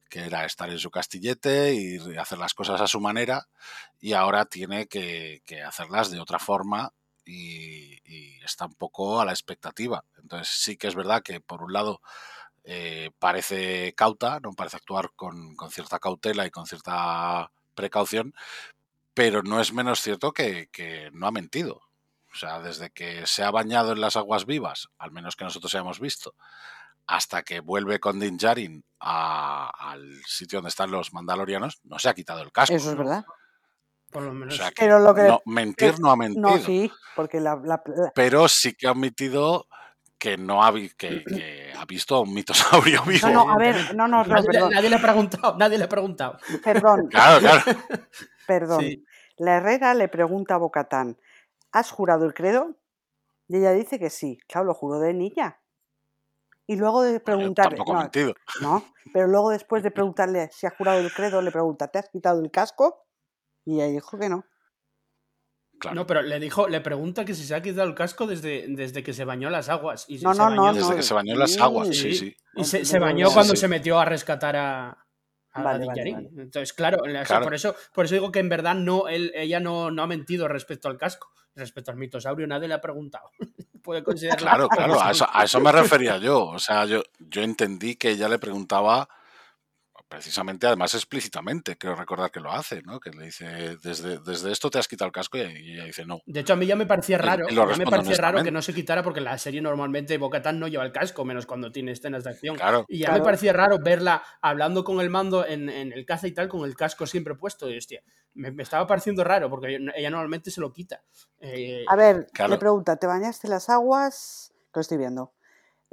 que 0.10 0.22
era 0.22 0.46
estar 0.46 0.70
en 0.72 0.80
su 0.80 0.90
castillete 0.90 1.76
y 1.76 2.18
hacer 2.18 2.40
las 2.40 2.56
cosas 2.56 2.82
a 2.82 2.88
su 2.88 3.00
manera, 3.00 3.48
y 4.00 4.14
ahora 4.14 4.46
tiene 4.46 4.88
que, 4.88 5.44
que 5.46 5.62
hacerlas 5.62 6.10
de 6.10 6.20
otra 6.20 6.40
forma 6.40 6.92
y, 7.26 8.00
y, 8.06 8.40
está 8.44 8.66
un 8.66 8.76
poco 8.76 9.20
a 9.20 9.26
la 9.26 9.32
expectativa. 9.32 10.04
Entonces 10.22 10.50
sí 10.50 10.78
que 10.78 10.88
es 10.88 10.96
verdad 10.96 11.24
que 11.24 11.40
por 11.40 11.64
un 11.64 11.74
lado 11.74 12.02
eh, 12.64 13.12
parece 13.20 13.94
cauta, 13.94 14.40
no 14.40 14.54
parece 14.54 14.78
actuar 14.78 15.12
con, 15.16 15.56
con, 15.56 15.70
cierta 15.70 16.00
cautela 16.00 16.46
y 16.46 16.52
con 16.52 16.66
cierta 16.66 17.52
precaución, 17.76 18.34
pero 19.14 19.44
no 19.44 19.60
es 19.60 19.74
menos 19.74 20.02
cierto 20.02 20.32
que, 20.32 20.70
que, 20.72 21.10
no 21.14 21.28
ha 21.28 21.32
mentido. 21.32 21.82
O 22.32 22.36
sea, 22.36 22.60
desde 22.62 22.90
que 22.90 23.28
se 23.28 23.44
ha 23.44 23.52
bañado 23.52 23.92
en 23.92 24.02
las 24.02 24.16
aguas 24.16 24.46
vivas, 24.46 24.90
al 24.98 25.12
menos 25.12 25.36
que 25.36 25.44
nosotros 25.44 25.74
hayamos 25.76 26.00
visto, 26.00 26.36
hasta 27.06 27.44
que 27.44 27.60
vuelve 27.60 28.00
con 28.00 28.20
Din 28.20 28.38
Djarin 28.38 28.84
a, 29.00 29.70
al 29.92 30.24
sitio 30.26 30.58
donde 30.58 30.70
están 30.70 30.90
los 30.90 31.14
mandalorianos, 31.14 31.82
no 31.84 32.00
se 32.00 32.10
ha 32.10 32.14
quitado 32.14 32.42
el 32.42 32.52
casco. 32.52 32.74
Eso 32.74 32.92
es 32.92 32.98
verdad. 32.98 33.26
Por 34.14 34.24
lo 34.24 34.34
menos. 34.34 34.54
O 34.54 34.58
sea, 34.58 34.70
que 34.70 34.76
pero 34.78 35.00
lo 35.00 35.14
que, 35.14 35.24
no, 35.24 35.42
mentir 35.46 36.00
no 36.00 36.12
ha 36.12 36.16
mentido. 36.16 36.50
No, 36.50 36.58
sí, 36.60 36.92
porque 37.16 37.40
la, 37.40 37.56
la, 37.56 37.82
la, 37.86 38.12
Pero 38.14 38.48
sí 38.48 38.74
que 38.74 38.88
ha 38.88 38.92
omitido 38.92 39.66
que 40.18 40.38
no 40.38 40.64
ha, 40.64 40.72
vi- 40.72 40.92
que, 40.92 41.24
que 41.26 41.74
ha 41.78 41.84
visto 41.86 42.16
a 42.16 42.22
un 42.22 42.34
mitosaurio 42.34 43.04
vivo. 43.08 43.28
No, 43.28 43.46
no, 43.46 43.52
a 43.52 43.58
ver, 43.58 43.76
no, 43.96 44.08
no, 44.08 44.24
no, 44.24 44.26
Nadie, 44.26 44.42
le- 44.44 44.52
perdón, 44.54 44.72
nadie 44.72 44.90
le 44.90 44.96
ha 44.96 45.02
preguntado, 45.02 45.58
nadie 45.58 45.78
le 45.78 45.84
ha 45.84 45.90
preguntado. 45.90 46.38
perdón, 46.64 47.08
Claro, 47.12 47.40
claro. 47.40 47.62
perdón. 48.48 48.80
Sí. 48.82 49.06
La 49.38 49.58
Herrera 49.58 49.94
le 49.96 50.08
pregunta 50.08 50.56
a 50.56 50.58
Bocatán, 50.60 51.18
¿has 51.72 51.92
jurado 51.92 52.26
el 52.26 52.34
credo? 52.34 52.78
Y 53.50 53.58
ella 53.58 53.72
dice 53.72 54.00
que 54.00 54.10
sí. 54.10 54.38
Claro, 54.48 54.68
lo 54.68 54.74
juró 54.74 55.00
de 55.00 55.14
niña. 55.14 55.60
Y 56.66 56.78
luego 56.78 57.02
de 57.02 57.20
preguntarle, 57.20 57.76
tampoco 57.78 57.92
he 57.92 57.96
no, 57.96 58.02
mentido. 58.02 58.34
no, 58.62 58.86
pero 59.12 59.28
luego 59.28 59.50
después 59.50 59.84
de 59.84 59.92
preguntarle 59.92 60.50
si 60.54 60.66
ha 60.66 60.70
jurado 60.70 61.00
el 61.00 61.12
credo, 61.14 61.42
le 61.42 61.52
pregunta, 61.52 61.90
¿te 61.90 62.00
has 62.00 62.08
quitado 62.10 62.40
el 62.42 62.52
casco? 62.52 63.03
Y 63.66 63.76
ella 63.76 63.88
dijo 63.88 64.18
que 64.20 64.30
no. 64.30 64.46
Claro. 65.80 65.96
No, 65.96 66.08
pero 66.08 66.22
le 66.22 66.40
dijo, 66.40 66.68
le 66.70 66.80
pregunta 66.82 67.26
que 67.26 67.34
si 67.34 67.44
se 67.44 67.56
ha 67.56 67.62
quitado 67.62 67.88
el 67.88 67.96
casco 67.96 68.26
desde, 68.26 68.66
desde 68.70 69.04
que 69.04 69.14
se 69.14 69.26
bañó 69.26 69.50
las 69.50 69.68
aguas. 69.70 70.06
Y 70.08 70.18
se- 70.20 70.24
No, 70.24 70.34
se 70.34 70.40
no, 70.40 70.46
bañó- 70.46 70.56
no, 70.68 70.74
Desde 70.74 70.90
no. 70.90 70.96
que 70.96 71.04
se 71.04 71.14
bañó 71.14 71.36
las 71.36 71.58
aguas, 71.60 71.88
sí, 71.90 71.94
Sí. 71.96 72.16
sí. 72.16 72.38
Y 72.56 72.64
se, 72.64 73.00
bañó 73.00 73.30
cuando 73.32 73.54
sí. 73.56 73.62
se 73.62 73.68
metió 73.68 74.00
a 74.00 74.06
rescatar 74.06 74.56
a, 74.56 74.90
a 75.52 75.62
Vale, 75.62 75.80
Daddy 75.80 75.88
vale, 75.88 76.00
Yarin. 76.00 76.16
vale. 76.16 76.30
Entonces, 76.44 76.72
claro, 76.74 77.00
o 77.04 77.10
sea, 77.10 77.24
Claro. 77.26 77.44
por 77.44 77.54
eso, 77.54 77.76
por 77.94 78.06
eso 78.06 78.14
digo 78.16 78.32
que 78.32 78.40
en 78.40 78.50
verdad 78.50 78.76
no, 78.76 79.08
él, 79.10 79.32
ella 79.36 79.60
no, 79.60 79.92
no 79.92 80.04
ha 80.04 80.08
mentido 80.08 80.48
respecto 80.48 80.88
al 80.88 80.98
casco. 80.98 81.30
Respecto 81.56 81.92
al 81.92 81.98
mitosaurio, 81.98 82.48
nadie 82.48 82.68
le 82.68 82.74
ha 82.76 82.82
preguntado. 82.82 83.30
Puede 83.84 84.04
considerarlo. 84.04 84.48
Claro, 84.48 84.70
claro, 84.70 85.02
a 85.02 85.12
eso, 85.12 85.28
a 85.32 85.44
eso 85.44 85.60
me 85.60 85.72
refería 85.72 86.18
yo. 86.18 86.46
O 86.46 86.60
sea, 86.60 86.86
yo, 86.86 87.04
yo 87.20 87.42
entendí 87.42 87.96
que 87.96 88.10
ella 88.12 88.30
le 88.30 88.40
preguntaba 88.40 89.08
precisamente, 90.08 90.68
además 90.68 90.94
explícitamente, 90.94 91.78
creo 91.78 91.96
recordar 91.96 92.30
que 92.32 92.40
lo 92.40 92.52
hace, 92.52 92.82
¿no? 92.84 93.00
Que 93.00 93.10
le 93.12 93.26
dice, 93.26 93.78
desde, 93.82 94.20
desde 94.20 94.52
esto 94.52 94.70
te 94.70 94.78
has 94.80 94.88
quitado 94.88 95.08
el 95.08 95.12
casco 95.12 95.38
y 95.38 95.42
ella 95.42 95.86
dice 95.86 96.06
no. 96.06 96.20
De 96.26 96.42
hecho, 96.42 96.54
a 96.54 96.56
mí 96.56 96.66
ya 96.66 96.76
me 96.76 96.86
parecía 96.86 97.18
raro. 97.18 97.46
y 97.50 97.56
ya 97.56 97.66
me 97.66 97.86
parecía 97.86 98.18
raro 98.18 98.44
que 98.44 98.52
no 98.52 98.62
se 98.62 98.74
quitara 98.74 99.02
porque 99.04 99.20
en 99.20 99.26
la 99.26 99.38
serie 99.38 99.62
normalmente 99.62 100.18
Bocatán 100.18 100.60
no 100.60 100.68
lleva 100.68 100.86
el 100.86 100.92
casco, 100.92 101.26
menos 101.26 101.46
cuando 101.46 101.72
tiene 101.72 101.92
escenas 101.92 102.24
de 102.24 102.30
acción. 102.32 102.56
Claro, 102.56 102.86
Y 102.88 103.00
ya 103.00 103.08
Claro. 103.08 103.22
me 103.22 103.26
parecía 103.26 103.54
raro 103.54 103.80
verla 103.80 104.24
hablando 104.42 104.84
con 104.84 105.00
el 105.02 105.10
mando 105.10 105.46
en, 105.46 105.70
en 105.70 105.92
el 105.94 106.06
caza 106.06 106.28
y 106.28 106.32
tal, 106.34 106.48
con 106.48 106.64
el 106.66 106.76
casco 106.76 107.08
siempre 107.08 107.36
puesto. 107.36 107.70
Y 107.70 107.78
hostia, 107.78 108.02
me, 108.34 108.52
me 108.52 108.64
estaba 108.64 108.86
pareciendo 108.86 109.24
raro 109.24 109.50
porque 109.50 109.80
ella 109.96 110.10
normalmente 110.10 110.52
se 110.52 110.62
lo 110.62 110.72
quita. 110.72 111.02
Eh, 111.40 111.86
A 111.88 111.96
ver, 111.96 112.28
Claro. 112.34 112.52
le 112.52 112.58
pregunta, 112.60 112.96
¿te 112.98 113.08
bañaste 113.08 113.48
las 113.48 113.70
aguas? 113.70 114.54
Lo 114.74 114.82
estoy 114.82 114.98
viendo. 114.98 115.34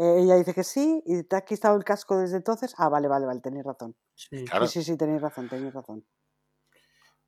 Eh, 0.00 0.22
ella 0.22 0.36
dice 0.36 0.54
que 0.54 0.64
sí, 0.64 1.02
y 1.06 1.22
te 1.24 1.36
has 1.36 1.42
quitado 1.44 1.76
el 1.76 1.84
casco 1.84 2.16
desde 2.18 2.36
entonces. 2.38 2.74
Ah, 2.78 2.88
vale, 2.88 3.08
vale, 3.08 3.26
vale, 3.26 3.40
tenéis 3.40 3.64
razón. 3.64 3.94
sí. 4.14 4.44
claro, 4.46 4.66
Sí, 4.66 4.80
sí, 4.80 4.84
sí, 4.92 4.96
tenéis 4.96 5.20
razón, 5.22 5.48
tenéis 5.48 5.74
razón. 5.74 6.04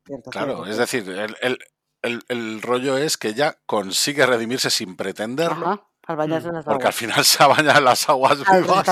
Cierto, 0.05 0.31
claro. 0.31 0.55
cierto, 0.55 0.71
Es 0.71 0.77
decir, 0.77 1.07
el, 1.09 1.35
el- 1.41 1.59
el- 2.01 2.23
el 2.27 2.61
rollo 2.61 2.97
es 2.97 3.17
que 3.17 3.29
ella 3.29 3.57
consigue 3.65 4.25
redimirse 4.25 4.69
sin 4.69 4.95
pretenderlo, 4.97 5.65
Ajá, 5.67 5.87
al 6.07 6.15
bañarse 6.17 6.47
Mm, 6.47 6.49
en 6.49 6.55
las 6.55 6.65
porque 6.65 6.87
al 6.87 6.93
aguas. 6.93 6.93
final 6.93 7.23
se 7.25 7.43
ha 7.43 7.47
bañado 7.47 7.79
en 7.79 7.85
las 7.85 8.09
aguas 8.09 8.39
Al 8.45 8.63
vivas 8.63 8.87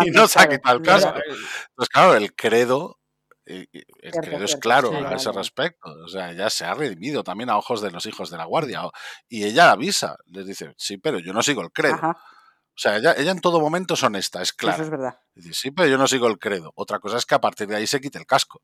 y 0.00 0.10
no 0.10 0.26
se 0.28 0.40
ha 0.40 0.46
quitado 0.48 0.76
el 0.76 0.82
casco. 0.82 1.12
Pues 1.74 1.88
claro, 1.88 2.14
el 2.16 2.34
credo, 2.34 2.98
eh, 3.46 3.66
eh, 3.72 3.84
el 4.02 4.12
Cierto, 4.12 4.20
credo 4.20 4.44
es 4.44 4.56
claro 4.56 4.90
sí, 4.90 4.94
a 5.06 5.14
ese 5.16 5.32
respecto. 5.32 5.90
O 6.04 6.08
sea, 6.08 6.30
ella 6.32 6.50
se 6.50 6.64
ha 6.66 6.74
redimido 6.74 7.24
también 7.24 7.50
a 7.50 7.56
ojos 7.58 7.80
de 7.80 7.90
los 7.90 8.04
hijos 8.06 8.30
de 8.30 8.36
la 8.38 8.44
guardia. 8.44 8.82
Y 9.28 9.44
ella 9.44 9.70
avisa, 9.72 10.16
les 10.26 10.46
dice, 10.46 10.74
sí, 10.76 10.98
pero 10.98 11.18
yo 11.18 11.32
no 11.32 11.42
sigo 11.42 11.62
el 11.62 11.72
credo. 11.72 11.94
Ajá, 11.94 12.16
O 12.70 12.82
sea, 12.82 12.96
ella, 12.96 13.14
ella 13.16 13.32
en 13.32 13.40
todo 13.40 13.60
momento 13.60 13.94
es 13.94 14.02
honesta, 14.02 14.40
es 14.40 14.54
eso 14.58 14.82
es 14.82 14.90
verdad. 14.90 15.18
Dice, 15.34 15.52
sí, 15.52 15.70
pero 15.70 15.88
yo 15.88 15.98
no 15.98 16.06
sigo 16.06 16.28
el 16.28 16.38
credo. 16.38 16.72
Otra 16.76 16.98
cosa 16.98 17.18
es 17.18 17.26
que 17.26 17.34
a 17.34 17.40
partir 17.40 17.66
de 17.66 17.76
ahí 17.76 17.86
se 17.86 18.00
quite 18.00 18.18
el 18.18 18.26
casco. 18.26 18.62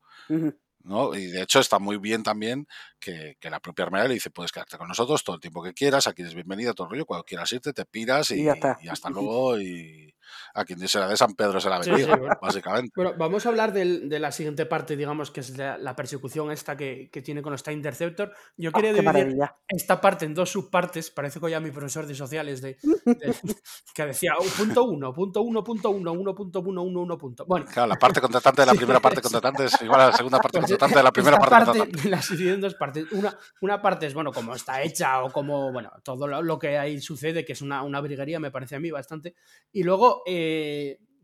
¿no? 0.83 1.13
Y 1.13 1.27
de 1.27 1.41
hecho 1.41 1.59
está 1.59 1.79
muy 1.79 1.97
bien 1.97 2.23
también 2.23 2.67
que, 2.99 3.35
que 3.39 3.49
la 3.49 3.59
propia 3.59 3.85
Armera 3.85 4.07
le 4.07 4.13
dice, 4.15 4.29
puedes 4.29 4.51
quedarte 4.51 4.77
con 4.77 4.87
nosotros 4.87 5.23
todo 5.23 5.35
el 5.35 5.41
tiempo 5.41 5.61
que 5.61 5.73
quieras, 5.73 6.07
aquí 6.07 6.21
eres 6.21 6.33
bienvenida, 6.33 6.73
todo 6.73 6.87
el 6.87 6.91
rollo, 6.91 7.05
cuando 7.05 7.25
quieras 7.25 7.51
irte, 7.51 7.73
te 7.73 7.85
piras 7.85 8.31
y, 8.31 8.41
Y 8.41 8.43
ya 8.45 8.53
está. 8.53 8.77
y 8.81 8.87
hasta 8.87 9.09
luego 9.09 9.59
y 9.59 10.15
a 10.59 10.65
quien 10.65 10.79
se 10.87 10.99
la 10.99 11.07
de 11.07 11.15
San 11.15 11.33
Pedro 11.35 11.59
se 11.61 11.69
la 11.69 11.81
Sí, 11.83 11.91
bendiga, 11.91 12.13
sí, 12.15 12.19
bueno. 12.19 12.35
básicamente. 12.41 12.91
Bueno, 12.95 13.13
vamos 13.17 13.45
a 13.45 13.49
hablar 13.49 13.71
del- 13.73 14.09
de 14.09 14.19
la 14.19 14.31
siguiente 14.31 14.65
parte, 14.65 14.97
digamos, 14.97 15.29
que 15.31 15.41
es 15.41 15.55
la, 15.57 15.77
la 15.77 15.95
persecución 15.95 16.51
esta 16.51 16.75
que, 16.75 17.09
que 17.11 17.21
tiene 17.21 17.41
con 17.41 17.55
Time 17.55 17.75
Interceptor. 17.75 18.33
Yo 18.57 18.71
Ah, 18.71 18.73
quería 18.73 18.89
qué 18.91 19.01
dividir 19.01 19.13
maravilla. 19.37 19.55
esta 19.67 20.01
parte 20.01 20.25
en 20.25 20.33
dos 20.33 20.49
subpartes. 20.51 21.11
Parece 21.11 21.39
que 21.39 21.49
ya 21.51 21.59
mi 21.59 21.71
profesor 21.71 22.05
de 22.07 22.15
sociales 22.15 22.61
de, 22.61 22.75
de- 23.05 23.35
que 23.93 24.05
decía 24.07 24.31
oh, 24.39 24.43
punto 24.57 24.83
uno, 24.85 25.13
punto 25.13 25.41
uno, 25.41 25.63
punto 25.63 25.89
uno, 25.91 26.11
uno 26.11 26.33
punto 26.35 26.59
uno, 26.61 26.81
uno, 26.81 27.01
uno 27.01 27.17
punto. 27.17 27.45
Bueno, 27.45 27.65
Claro, 27.71 27.89
la 27.89 27.95
parte 27.95 28.19
contratante 28.19 28.61
de 28.63 28.65
la 28.65 28.71
Sí, 28.71 28.77
primera 28.79 28.99
parte 28.99 29.17
sí. 29.17 29.21
contratante 29.21 29.65
es 29.65 29.81
igual 29.81 30.01
a 30.01 30.05
la 30.07 30.13
segunda 30.13 30.39
parte 30.39 30.59
Pues, 30.59 30.71
contratante 30.71 30.97
de 30.97 31.03
la 31.03 31.11
primera 31.11 31.37
esta 31.37 31.49
parte, 31.49 31.65
parte 31.65 31.79
contratante. 31.79 32.09
la 32.41 32.53
en 32.53 32.61
dos 32.61 32.73
partes. 32.75 33.11
Una, 33.11 33.37
una 33.61 33.81
parte 33.81 34.07
es, 34.07 34.13
bueno, 34.13 34.31
cómo 34.31 34.55
está 34.55 34.81
hecha 34.81 35.23
o 35.23 35.31
cómo, 35.31 35.71
bueno, 35.71 35.91
todo 36.03 36.27
lo, 36.27 36.41
lo 36.41 36.57
que 36.57 36.77
ahí 36.77 36.99
sucede, 36.99 37.45
que 37.45 37.53
es 37.53 37.61
una, 37.61 37.83
una 37.83 38.01
briguería, 38.01 38.39
me 38.39 38.51
parece 38.51 38.75
a 38.75 38.79
mí 38.79 38.89
bastante. 38.91 39.35
Y 39.71 39.83
luego, 39.83 40.23
eh, 40.25 40.46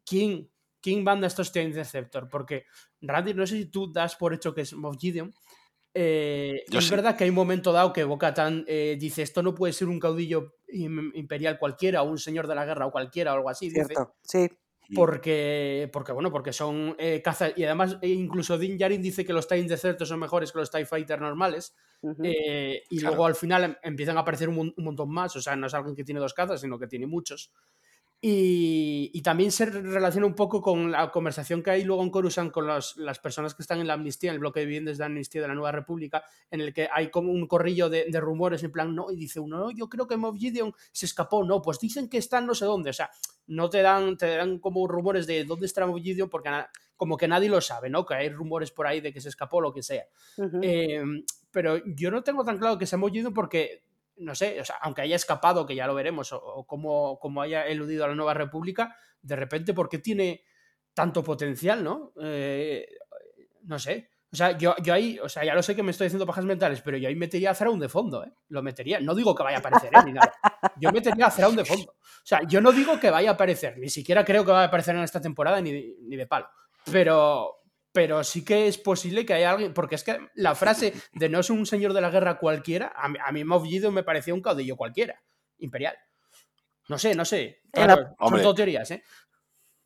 ¿quién, 0.05 0.49
¿quién 0.81 1.03
manda 1.03 1.27
estos 1.27 1.51
Time 1.51 1.65
Interceptor? 1.65 2.27
Porque, 2.29 2.65
Randy, 3.01 3.33
no 3.33 3.45
sé 3.47 3.57
si 3.57 3.65
tú 3.67 3.91
das 3.91 4.15
por 4.15 4.33
hecho 4.33 4.53
que 4.53 4.61
es 4.61 4.73
Moff 4.73 4.97
Gideon. 4.99 5.33
eh, 5.93 6.63
es 6.71 6.85
sí. 6.85 6.89
verdad 6.89 7.15
que 7.15 7.23
hay 7.25 7.29
un 7.29 7.35
momento 7.35 7.71
dado 7.71 7.93
que 7.93 8.03
Bo-Katan 8.03 8.65
eh, 8.67 8.97
dice 8.99 9.21
esto 9.21 9.43
no 9.43 9.53
puede 9.53 9.73
ser 9.73 9.87
un 9.89 9.99
caudillo 9.99 10.55
im- 10.67 11.11
imperial 11.13 11.59
cualquiera 11.59 12.01
o 12.01 12.09
un 12.09 12.17
señor 12.17 12.47
de 12.47 12.55
la 12.55 12.65
guerra 12.65 12.87
o 12.87 12.91
cualquiera 12.91 13.31
o 13.31 13.35
algo 13.35 13.49
así. 13.49 13.69
Dice, 13.69 13.85
Cierto, 13.85 14.15
sí. 14.23 14.49
porque, 14.95 15.89
porque 15.93 16.11
bueno, 16.11 16.31
porque 16.31 16.51
son 16.51 16.95
eh, 16.97 17.21
caza 17.23 17.49
y 17.55 17.63
además 17.63 17.97
eh, 18.01 18.09
incluso 18.09 18.57
Din 18.57 18.77
Djarin 18.77 19.01
dice 19.03 19.23
que 19.23 19.33
los 19.33 19.47
TIE 19.47 19.59
Interceptors 19.59 20.09
son 20.09 20.19
mejores 20.19 20.51
que 20.51 20.59
los 20.59 20.71
TIE 20.71 20.85
Fighter 20.85 21.21
normales 21.21 21.75
eh, 22.23 22.83
y 22.89 22.97
Claro. 22.99 23.15
luego 23.15 23.25
al 23.27 23.35
final 23.35 23.63
em- 23.63 23.75
empiezan 23.83 24.17
a 24.17 24.21
aparecer 24.21 24.49
un, 24.49 24.57
un 24.75 24.83
montón 24.83 25.09
más, 25.11 25.35
o 25.35 25.41
sea, 25.41 25.55
no 25.55 25.67
es 25.67 25.73
alguien 25.73 25.95
que 25.95 26.03
tiene 26.03 26.19
dos 26.19 26.33
cazas, 26.33 26.59
sino 26.59 26.77
que 26.79 26.87
tiene 26.87 27.05
muchos. 27.07 27.51
Y, 28.25 29.11
y 29.13 29.21
también 29.21 29.51
se 29.51 29.65
relaciona 29.65 30.25
un 30.25 30.33
poco 30.33 30.61
con 30.61 30.89
la 30.93 31.11
conversación 31.11 31.61
que 31.61 31.71
hay 31.71 31.83
luego 31.83 32.01
en 32.03 32.09
Coruscant 32.09 32.53
con 32.53 32.65
los- 32.65 32.95
las 32.95 33.19
personas 33.19 33.53
que 33.53 33.63
están 33.63 33.81
en 33.81 33.87
la 33.87 33.95
amnistía, 33.95 34.29
en 34.29 34.35
el 34.35 34.39
bloque 34.39 34.61
de 34.61 34.65
viviendas 34.65 34.97
de 34.97 35.03
amnistía 35.03 35.41
de 35.41 35.49
la 35.49 35.55
Nueva 35.55 35.73
República, 35.73 36.23
en 36.49 36.61
el 36.61 36.73
que 36.73 36.87
hay 36.89 37.09
como 37.11 37.33
un 37.33 37.45
corrillo 37.47 37.89
de, 37.89 38.05
de 38.09 38.19
rumores 38.21 38.63
en 38.63 38.71
plan, 38.71 38.95
no, 38.95 39.11
y 39.11 39.17
dice 39.17 39.41
uno, 39.41 39.57
no, 39.59 39.71
yo 39.71 39.89
creo 39.89 40.07
que 40.07 40.15
Moff 40.15 40.37
Gideon 40.37 40.73
se 40.93 41.05
escapó, 41.05 41.43
no, 41.43 41.61
pues 41.61 41.79
dicen 41.79 42.07
que 42.07 42.17
está 42.17 42.39
no 42.39 42.55
sé 42.55 42.63
dónde, 42.63 42.91
o 42.91 42.93
sea, 42.93 43.09
no 43.47 43.69
te 43.69 43.81
dan, 43.81 44.15
te 44.15 44.37
dan 44.37 44.59
como 44.59 44.87
rumores 44.87 45.27
de 45.27 45.43
dónde 45.43 45.65
está 45.65 45.85
Moff 45.85 46.01
Gideon 46.01 46.29
porque 46.29 46.49
como 46.95 47.17
que 47.17 47.27
nadie 47.27 47.49
lo 47.49 47.59
sabe, 47.59 47.89
¿no? 47.89 48.05
Que 48.05 48.13
hay 48.13 48.29
rumores 48.29 48.71
por 48.71 48.87
ahí 48.87 49.01
de 49.01 49.11
que 49.11 49.19
se 49.19 49.27
escapó 49.27 49.57
o 49.57 49.61
lo 49.61 49.73
que 49.73 49.83
sea. 49.83 50.05
Eh, 50.63 51.03
pero 51.51 51.81
yo 51.85 52.09
no 52.09 52.23
tengo 52.23 52.45
tan 52.45 52.57
claro 52.57 52.77
que 52.77 52.85
se 52.85 52.95
ha 52.95 52.99
movido 52.99 53.33
porque, 53.33 53.83
no 54.17 54.35
sé, 54.35 54.59
o 54.59 54.65
sea, 54.65 54.77
aunque 54.81 55.01
haya 55.01 55.15
escapado, 55.15 55.65
que 55.65 55.75
ya 55.75 55.87
lo 55.87 55.95
veremos, 55.95 56.31
o, 56.33 56.37
o 56.37 56.65
como, 56.65 57.41
haya 57.41 57.65
eludido 57.67 58.05
a 58.05 58.07
la 58.07 58.15
Nueva 58.15 58.33
República, 58.33 58.95
de 59.21 59.35
repente, 59.35 59.73
¿por 59.73 59.89
qué 59.89 59.99
tiene 59.99 60.43
tanto 60.93 61.23
potencial, 61.23 61.83
no? 61.83 62.13
Eh, 62.21 62.87
no 63.63 63.79
sé. 63.79 64.09
O 64.31 64.35
sea, 64.35 64.57
yo, 64.57 64.75
yo 64.81 64.93
ahí, 64.93 65.19
o 65.19 65.29
sea, 65.29 65.43
ya 65.45 65.53
lo 65.53 65.61
sé 65.61 65.75
que 65.75 65.83
me 65.83 65.91
estoy 65.91 66.07
haciendo 66.07 66.25
pajas 66.25 66.45
mentales, 66.45 66.81
pero 66.81 66.97
yo 66.97 67.07
ahí 67.07 67.15
metería 67.15 67.51
a 67.51 67.53
Thrawn 67.53 67.79
de 67.79 67.87
fondo, 67.87 68.23
¿eh? 68.23 68.33
Lo 68.49 68.63
metería. 68.63 68.99
No 68.99 69.13
digo 69.13 69.35
que 69.35 69.43
vaya 69.43 69.57
a 69.57 69.59
aparecer, 69.59 69.91
¿eh? 69.93 69.99
Ni 70.05 70.13
nada. 70.13 70.33
Yo 70.77 70.91
metería 70.91 71.27
a 71.27 71.29
Thrawn 71.29 71.55
de 71.55 71.65
fondo. 71.65 71.91
O 71.91 72.25
sea, 72.25 72.41
yo 72.47 72.59
no 72.59 72.71
digo 72.71 72.99
que 72.99 73.11
vaya 73.11 73.31
a 73.31 73.33
aparecer, 73.33 73.77
ni 73.77 73.89
siquiera 73.89 74.25
creo 74.25 74.43
que 74.43 74.51
vaya 74.51 74.63
a 74.63 74.67
aparecer 74.67 74.95
en 74.95 75.03
esta 75.03 75.21
temporada 75.21 75.61
ni 75.61 75.95
ni 76.01 76.15
de 76.15 76.25
palo. 76.25 76.47
Pero, 76.91 77.62
pero 77.93 78.23
sí 78.25 78.43
que 78.43 78.67
es 78.67 78.77
posible 78.77 79.25
que 79.25 79.33
haya 79.35 79.51
alguien, 79.51 79.73
porque 79.73 79.95
es 79.95 80.03
que 80.03 80.19
la 80.35 80.55
frase 80.55 80.93
de 81.13 81.29
no 81.29 81.39
es 81.39 81.49
un 81.49 81.65
señor 81.65 81.93
de 81.93 82.01
la 82.01 82.09
guerra 82.09 82.37
cualquiera, 82.39 82.91
a 82.95 83.07
mí, 83.07 83.17
a 83.25 83.31
mí 83.31 83.43
Moff 83.45 83.63
Gideon 83.63 83.93
me 83.93 84.03
parecía 84.03 84.33
un 84.33 84.41
caudillo 84.41 84.75
cualquiera, 84.75 85.21
imperial. 85.59 85.95
No 86.89 86.97
sé, 86.97 87.15
no 87.15 87.23
sé. 87.23 87.61
En 87.71 87.87
la- 87.87 87.95
Claro, 87.95 88.15
son 88.19 88.41
todo 88.41 88.53
teorías, 88.55 88.91
¿eh? 88.91 89.03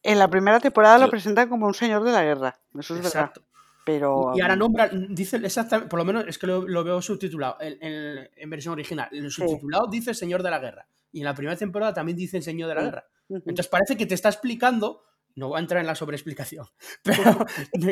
En 0.02 0.18
la 0.20 0.28
primera 0.30 0.60
temporada 0.60 0.98
lo 0.98 1.10
presentan 1.10 1.50
como 1.50 1.68
un 1.68 1.74
señor 1.74 2.04
de 2.04 2.12
la 2.12 2.24
guerra. 2.24 2.60
Eso 2.80 2.96
es 2.96 3.02
verdad. 3.04 3.08
Exacto. 3.08 3.44
Pero. 3.86 4.32
Y 4.36 4.42
ahora 4.42 4.54
um, 4.56 4.60
nombra, 4.60 4.90
dice 5.10 5.38
exactamente, 5.38 5.90
por 5.90 6.00
lo 6.00 6.06
menos 6.06 6.26
es 6.28 6.38
que 6.38 6.48
lo, 6.48 6.68
lo 6.68 6.84
veo 6.84 7.02
subtitulado 7.02 7.58
en, 7.62 7.78
en- 7.82 8.30
en 8.36 8.50
versión 8.50 8.74
original. 8.74 9.10
En 9.12 9.26
el 9.26 9.32
subtitulado 9.32 9.88
dice 9.88 10.14
Señor 10.14 10.44
de 10.44 10.50
la 10.50 10.60
Guerra. 10.60 10.88
Y 11.12 11.20
en 11.20 11.26
la 11.26 11.34
primera 11.34 11.56
temporada 11.58 11.94
también 11.94 12.18
dice 12.18 12.42
Señor 12.42 12.70
de 12.70 12.76
la 12.76 12.82
Sí. 12.82 12.86
Guerra. 12.88 13.06
Entonces 13.30 13.68
parece 13.68 13.98
que 13.98 14.06
te 14.06 14.14
está 14.16 14.30
explicando, 14.30 15.04
no 15.38 15.48
voy 15.48 15.58
a 15.58 15.62
entrar 15.62 15.80
en 15.80 15.88
la 15.88 15.96
sobreexplicación, 15.96 16.66
pero 17.04 17.46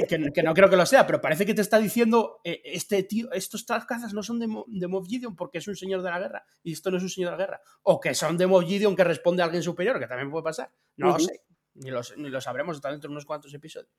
que, 0.07 0.31
que 0.33 0.43
no 0.43 0.53
creo 0.53 0.69
que 0.69 0.75
lo 0.75 0.85
sea, 0.85 1.05
pero 1.07 1.21
parece 1.21 1.45
que 1.45 1.53
te 1.53 1.61
está 1.61 1.79
diciendo, 1.79 2.41
eh, 2.43 2.61
este 2.65 3.01
tío, 3.03 3.31
estos 3.31 3.63
cazas 3.63 4.13
no 4.13 4.21
son 4.23 4.39
de, 4.39 4.47
Mo- 4.47 4.65
de 4.67 4.87
Moff 4.87 5.07
Gideon 5.07 5.35
porque 5.35 5.59
es 5.59 5.67
un 5.67 5.75
señor 5.75 6.01
de 6.01 6.09
la 6.09 6.19
guerra 6.19 6.45
y 6.63 6.73
esto 6.73 6.91
no 6.91 6.97
es 6.97 7.03
un 7.03 7.09
señor 7.09 7.31
de 7.31 7.37
la 7.37 7.43
guerra. 7.45 7.61
O 7.83 7.99
que 8.01 8.13
son 8.13 8.37
de 8.37 8.47
Moff 8.47 8.65
Gideon 8.65 8.95
que 8.95 9.03
responde 9.03 9.41
a 9.41 9.45
alguien 9.45 9.63
superior, 9.63 9.99
que 9.99 10.07
también 10.07 10.29
puede 10.31 10.43
pasar. 10.43 10.71
No 10.97 11.07
lo 11.13 11.19
sé, 11.19 11.41
ni 11.75 11.91
lo, 11.91 12.01
ni 12.17 12.29
lo 12.29 12.41
sabremos 12.41 12.75
hasta 12.77 12.89
dentro 12.91 13.07
de 13.09 13.13
unos 13.13 13.25
cuantos 13.25 13.53
episodios. 13.53 13.91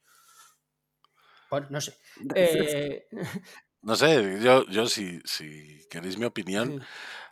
Bueno, 1.50 1.68
no 1.70 1.80
sé. 1.80 1.96
Eh, 2.34 3.06
No 3.82 3.94
sé, 3.94 4.40
yo, 4.42 4.66
yo 4.66 4.88
si, 4.88 5.20
si 5.24 5.86
queréis 5.88 6.18
mi 6.18 6.24
opinión, 6.24 6.82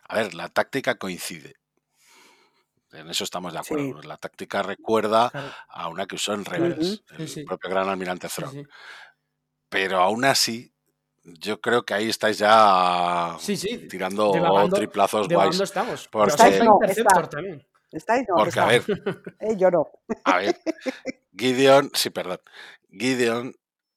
a 0.07 0.15
ver, 0.21 0.33
la 0.33 0.47
táctica 0.47 0.95
coincide. 0.95 1.55
En 2.95 3.09
eso 3.09 3.23
estamos 3.23 3.53
de 3.53 3.59
acuerdo. 3.59 4.01
Sí. 4.01 4.07
La 4.07 4.17
táctica 4.17 4.61
recuerda 4.63 5.29
claro, 5.29 5.47
a 5.69 5.87
una 5.89 6.05
que 6.05 6.15
usó 6.15 6.33
en 6.33 6.45
Rebels, 6.45 6.87
Sí, 6.87 7.03
el 7.17 7.27
sí. 7.29 7.43
propio 7.43 7.69
gran 7.69 7.89
almirante 7.89 8.27
sí. 8.29 8.41
Pero 9.69 9.99
aún 9.99 10.25
así, 10.25 10.71
yo 11.23 11.59
creo 11.59 11.83
que 11.83 11.93
ahí 11.93 12.09
estáis 12.09 12.37
ya 12.37 13.35
Sí, 13.39 13.57
sí, 13.57 13.87
tirando 13.87 14.31
triplazos 14.73 15.27
guays. 15.27 15.59
estamos. 15.59 16.07
Porque- 16.07 16.33
Pero 16.37 16.43
sí 16.49 16.53
está 16.53 16.63
No, 16.65 16.75
Interceptor 16.81 17.23
está- 17.23 17.29
también. 17.29 17.67
¿Estáis? 17.91 18.25
No, 18.27 18.35
Porque, 18.35 18.49
está. 18.49 18.63
a 18.63 18.67
ver, 18.67 18.83
Eh, 19.39 19.55
yo 19.57 19.71
no. 19.71 19.87
a 20.25 20.37
ver, 20.37 20.55
Gideon, 21.37 21.91
sí, 21.93 22.09
perdón. 22.09 22.39
Gideon, 22.89 23.53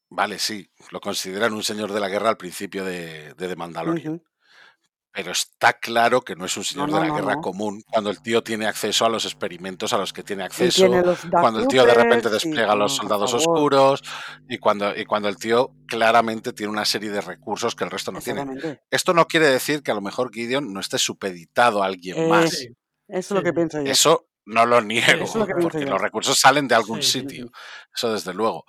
vale, 0.08 0.38
sí, 0.38 0.70
lo 0.90 1.00
consideran 1.00 1.52
un 1.52 1.62
señor 1.64 1.92
de 1.92 2.00
la 2.00 2.08
guerra 2.08 2.30
al 2.30 2.36
principio 2.36 2.84
de, 2.84 3.34
de 3.34 3.48
The 3.48 3.56
Mandalorian. 3.56 4.22
Pero 5.18 5.32
está 5.32 5.72
claro 5.72 6.20
que 6.22 6.36
no 6.36 6.44
es 6.44 6.56
un 6.56 6.62
señor 6.62 6.88
no, 6.88 6.94
de 6.94 7.00
la 7.02 7.08
no, 7.08 7.14
guerra 7.16 7.34
no. 7.34 7.40
común 7.40 7.82
cuando 7.90 8.08
el 8.08 8.22
tío 8.22 8.40
tiene 8.44 8.66
acceso 8.66 9.04
a 9.04 9.08
los 9.08 9.24
experimentos 9.24 9.92
a 9.92 9.98
los 9.98 10.12
que 10.12 10.22
tiene 10.22 10.44
acceso, 10.44 10.86
cuando 11.32 11.58
el 11.58 11.66
tío 11.66 11.84
de 11.84 11.92
repente 11.92 12.30
despliega 12.30 12.70
a 12.70 12.76
los 12.76 12.94
soldados 12.94 13.34
oscuros 13.34 14.04
y 14.48 14.58
cuando, 14.58 14.96
y 14.96 15.04
cuando 15.06 15.28
el 15.28 15.36
tío 15.36 15.72
claramente 15.88 16.52
tiene 16.52 16.70
una 16.70 16.84
serie 16.84 17.10
de 17.10 17.20
recursos 17.20 17.74
que 17.74 17.82
el 17.82 17.90
resto 17.90 18.12
no 18.12 18.20
tiene. 18.20 18.78
Esto 18.90 19.12
no 19.12 19.26
quiere 19.26 19.48
decir 19.48 19.82
que 19.82 19.90
a 19.90 19.94
lo 19.94 20.00
mejor 20.02 20.30
Gideon 20.32 20.72
no 20.72 20.78
esté 20.78 20.98
supeditado 20.98 21.82
a 21.82 21.86
alguien 21.86 22.28
más. 22.28 22.50
Sí, 22.50 22.68
Eso 23.08 23.18
es 23.18 23.30
lo 23.32 23.42
que 23.42 23.48
sí. 23.48 23.54
pienso 23.56 23.82
yo. 23.82 23.90
Eso 23.90 24.28
no 24.46 24.66
lo 24.66 24.80
niego, 24.82 25.26
lo 25.34 25.46
porque 25.60 25.80
yo. 25.80 25.86
los 25.90 26.00
recursos 26.00 26.38
salen 26.38 26.68
de 26.68 26.76
algún 26.76 27.02
Sí, 27.02 27.10
sí, 27.10 27.20
sitio. 27.22 27.46
sí. 27.46 27.52
Eso 27.92 28.12
desde 28.12 28.34
luego. 28.34 28.64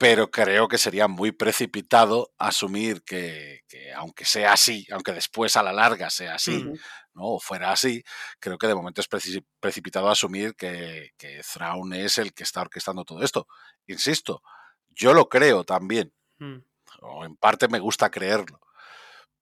Pero 0.00 0.30
creo 0.30 0.66
que 0.66 0.78
sería 0.78 1.08
muy 1.08 1.30
precipitado 1.30 2.32
asumir 2.38 3.02
que, 3.04 3.60
que 3.68 3.92
aunque 3.92 4.24
sea 4.24 4.54
así, 4.54 4.86
aunque 4.90 5.12
después 5.12 5.56
a 5.56 5.62
la 5.62 5.74
larga 5.74 6.08
sea 6.08 6.36
así. 6.36 6.64
¿no? 7.12 7.24
o 7.34 7.40
fuera 7.40 7.72
así, 7.72 8.02
creo 8.38 8.56
que 8.56 8.66
de 8.68 8.74
momento 8.74 9.00
es 9.02 9.10
preci- 9.10 9.44
precipitado 9.60 10.08
asumir 10.08 10.54
que, 10.54 11.10
que 11.18 11.42
Thrawn 11.42 11.92
es 11.92 12.16
el 12.18 12.32
que 12.32 12.44
está 12.44 12.62
orquestando 12.62 13.04
todo 13.04 13.22
esto. 13.22 13.46
Insisto, 13.88 14.42
yo 14.88 15.12
lo 15.12 15.28
creo 15.28 15.64
también, 15.64 16.14
Mm. 16.38 16.58
o 17.02 17.24
en 17.26 17.36
parte 17.36 17.68
me 17.68 17.80
gusta 17.80 18.10
creerlo, 18.10 18.60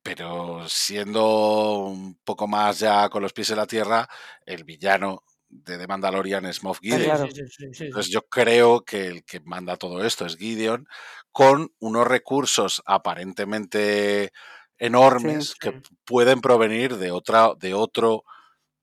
pero 0.02 0.68
siendo 0.68 1.84
un 1.86 2.18
poco 2.24 2.48
más 2.48 2.78
ya 2.80 3.08
con 3.10 3.22
los 3.22 3.32
pies 3.32 3.50
en 3.50 3.56
la 3.58 3.66
tierra, 3.66 4.08
el 4.46 4.64
villano 4.64 5.22
de 5.50 5.78
The 5.78 5.86
Mandalorian 5.86 6.44
es 6.46 6.62
Moff 6.62 6.80
Gideon. 6.80 7.02
claro. 7.04 7.28
Sí. 7.30 7.84
Entonces 7.86 8.12
yo 8.12 8.22
creo 8.22 8.82
que 8.84 9.06
el 9.06 9.24
que 9.24 9.40
manda 9.40 9.76
todo 9.76 10.04
esto 10.04 10.26
es 10.26 10.36
Gideon, 10.36 10.86
con 11.32 11.72
unos 11.78 12.06
recursos 12.06 12.82
aparentemente 12.86 14.30
enormes 14.78 15.54
que 15.54 15.80
pueden 16.04 16.40
provenir 16.40 16.96
de 16.98 17.10
otra, 17.10 17.52
de 17.58 17.74
otro, 17.74 18.24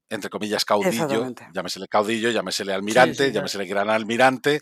entre 0.09 0.29
comillas, 0.29 0.65
caudillo, 0.65 1.33
llámesele 1.53 1.87
caudillo, 1.87 2.29
llámesele 2.31 2.73
almirante, 2.73 3.31
llámesele 3.31 3.65
gran 3.65 3.89
almirante, 3.89 4.59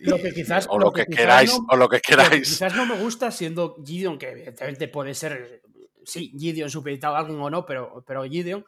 Lo 0.00 0.16
que 0.18 0.32
quizás- 0.32 0.66
o 0.68 0.78
lo 0.78 0.86
lo 0.86 0.92
que 0.92 1.06
que 1.06 1.16
queráis, 1.16 1.50
no- 1.50 1.66
o 1.70 1.76
lo 1.76 1.88
que 1.88 1.96
Lo 1.96 2.00
que 2.02 2.06
queráis. 2.06 2.48
quizás 2.48 2.74
no 2.74 2.86
me 2.86 2.96
gusta 2.96 3.30
siendo 3.30 3.76
Gideon, 3.84 4.18
que 4.18 4.30
evidentemente 4.30 4.88
puede 4.88 5.14
ser, 5.14 5.62
sí, 6.04 6.32
Gideon 6.38 6.70
supeditado 6.70 7.16
a 7.16 7.20
alguien 7.20 7.40
o 7.40 7.48
no, 7.50 7.64
pero, 7.64 8.04
pero 8.06 8.24
Gideon, 8.24 8.64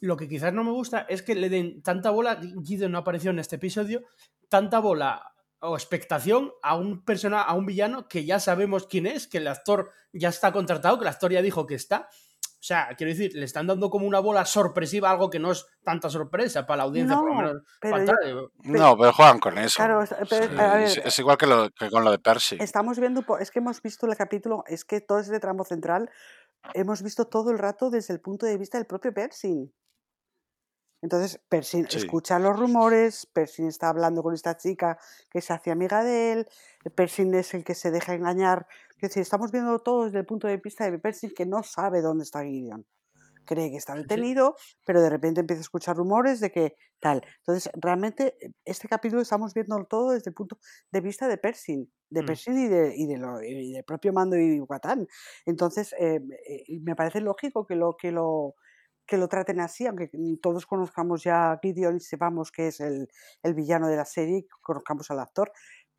lo 0.00 0.16
que 0.16 0.28
quizás 0.28 0.52
no 0.52 0.64
me 0.64 0.70
gusta 0.72 1.06
es 1.08 1.22
que 1.22 1.34
le 1.34 1.48
den 1.48 1.82
tanta 1.82 2.10
bola, 2.10 2.40
Gideon 2.64 2.92
no 2.92 2.98
apareció 2.98 3.30
en 3.30 3.38
este 3.38 3.56
episodio, 3.56 4.02
tanta 4.48 4.78
bola 4.78 5.32
o 5.60 5.74
expectación 5.76 6.52
a 6.62 6.76
un 6.76 7.04
persona, 7.04 7.42
a 7.42 7.54
un 7.54 7.66
villano 7.66 8.06
que 8.08 8.24
ya 8.24 8.38
sabemos 8.38 8.86
quién 8.86 9.06
es, 9.06 9.26
que 9.26 9.38
el 9.38 9.48
actor 9.48 9.90
ya 10.12 10.28
está 10.28 10.52
contratado, 10.52 10.98
que 10.98 11.02
el 11.04 11.08
actor 11.08 11.32
ya 11.32 11.42
dijo 11.42 11.66
que 11.66 11.74
está. 11.74 12.08
O 12.60 12.60
sea, 12.68 12.88
quiero 12.96 13.12
decir, 13.12 13.32
le 13.34 13.44
están 13.44 13.68
dando 13.68 13.88
como 13.88 14.04
una 14.06 14.18
bola 14.18 14.44
sorpresiva, 14.44 15.10
algo 15.12 15.30
que 15.30 15.38
no 15.38 15.52
es 15.52 15.64
tanta 15.84 16.10
sorpresa 16.10 16.66
para 16.66 16.78
la 16.78 16.82
audiencia, 16.84 17.16
por 17.16 17.28
lo 17.28 17.34
No, 17.34 17.40
menos. 17.42 17.62
pero 17.80 17.96
yo- 17.96 18.00
entrar. 18.00 18.18
No, 18.64 18.96
pero 18.98 19.12
juegan 19.12 19.38
con 19.38 19.58
eso. 19.58 19.76
Claro, 19.76 20.02
es- 20.02 20.14
pero 20.28 20.48
Sí, 20.48 20.58
a 20.58 20.82
es, 20.84 20.96
ver, 20.96 21.06
es 21.06 21.18
igual 21.20 21.36
que, 21.38 21.46
lo- 21.46 21.70
que 21.70 21.88
con 21.88 22.02
lo 22.04 22.10
de 22.10 22.18
Percy. 22.18 22.56
estamos 22.60 22.98
viendo, 22.98 23.24
es 23.38 23.50
que 23.52 23.60
hemos 23.60 23.80
visto 23.80 24.06
el 24.06 24.16
capítulo, 24.16 24.64
es 24.66 24.84
que 24.84 25.00
todo 25.00 25.20
ese 25.20 25.38
tramo 25.38 25.64
central 25.64 26.10
hemos 26.74 27.02
visto 27.02 27.26
todo 27.26 27.50
el 27.50 27.58
rato 27.58 27.90
desde 27.90 28.14
el 28.14 28.20
punto 28.20 28.46
de 28.46 28.58
vista 28.58 28.78
del 28.78 28.86
propio 28.86 29.12
Persin. 29.12 29.72
Entonces, 31.00 31.40
Persin 31.48 31.86
Sí. 31.88 31.98
escucha 31.98 32.38
los 32.40 32.58
rumores, 32.58 33.26
Persin 33.26 33.68
está 33.68 33.88
hablando 33.88 34.22
con 34.22 34.34
esta 34.34 34.56
chica 34.56 34.98
que 35.30 35.40
se 35.40 35.52
hace 35.52 35.70
amiga 35.70 36.02
de 36.02 36.32
él, 36.32 36.48
Persin 36.96 37.32
es 37.34 37.54
el 37.54 37.62
que 37.64 37.74
se 37.76 37.90
deja 37.92 38.14
engañar. 38.14 38.66
Es 38.96 39.02
decir, 39.02 39.22
estamos 39.22 39.52
viendo 39.52 39.78
todo 39.78 40.06
desde 40.06 40.18
el 40.18 40.26
punto 40.26 40.48
de 40.48 40.56
vista 40.56 40.90
de 40.90 40.98
Persin 40.98 41.32
que 41.36 41.46
no 41.46 41.62
sabe 41.62 42.00
dónde 42.02 42.24
está 42.24 42.42
Gideon. 42.42 42.84
Cree 43.48 43.70
que 43.70 43.78
está 43.78 43.94
detenido, 43.96 44.56
pero 44.84 45.00
de 45.00 45.08
repente 45.08 45.40
empieza 45.40 45.60
a 45.60 45.62
escuchar 45.68 45.96
rumores 45.96 46.38
de 46.40 46.50
que 46.52 46.76
tal. 47.00 47.22
Entonces, 47.38 47.70
realmente, 47.80 48.36
eh, 48.40 48.52
este 48.66 48.88
capítulo 48.88 49.22
estamos 49.22 49.54
viendo 49.54 49.82
todo 49.86 50.10
desde 50.10 50.30
el 50.30 50.34
punto 50.34 50.58
de 50.92 51.00
vista 51.00 51.28
de 51.28 51.38
Persin, 51.38 51.90
de 52.10 52.22
Mm. 52.22 52.24
Persin 52.24 52.58
y, 52.58 52.68
de, 52.68 52.94
y, 52.96 53.06
de 53.06 53.16
lo- 53.16 53.42
y 53.42 53.72
del 53.72 53.84
propio 53.84 54.12
Mando 54.12 54.36
y 54.36 54.58
Guatán. 54.60 55.06
Entonces, 55.46 55.94
eh, 55.98 56.20
eh, 56.46 56.64
me 56.82 56.94
parece 56.94 57.20
lógico 57.22 57.64
que 57.66 57.74
lo, 57.76 57.96
que 57.96 58.12
lo 58.12 58.54
que 59.06 59.16
lo 59.16 59.28
traten 59.28 59.58
así, 59.60 59.86
aunque 59.86 60.10
todos 60.42 60.66
conozcamos 60.66 61.22
ya 61.22 61.52
a 61.52 61.58
Gideon 61.62 61.96
y 61.96 62.00
sepamos 62.00 62.52
que 62.52 62.68
es 62.68 62.80
el, 62.80 63.08
el 63.42 63.54
villano 63.54 63.88
de 63.88 63.96
la 63.96 64.04
serie, 64.04 64.46
conozcamos 64.60 65.10
al 65.10 65.20
actor, 65.20 65.50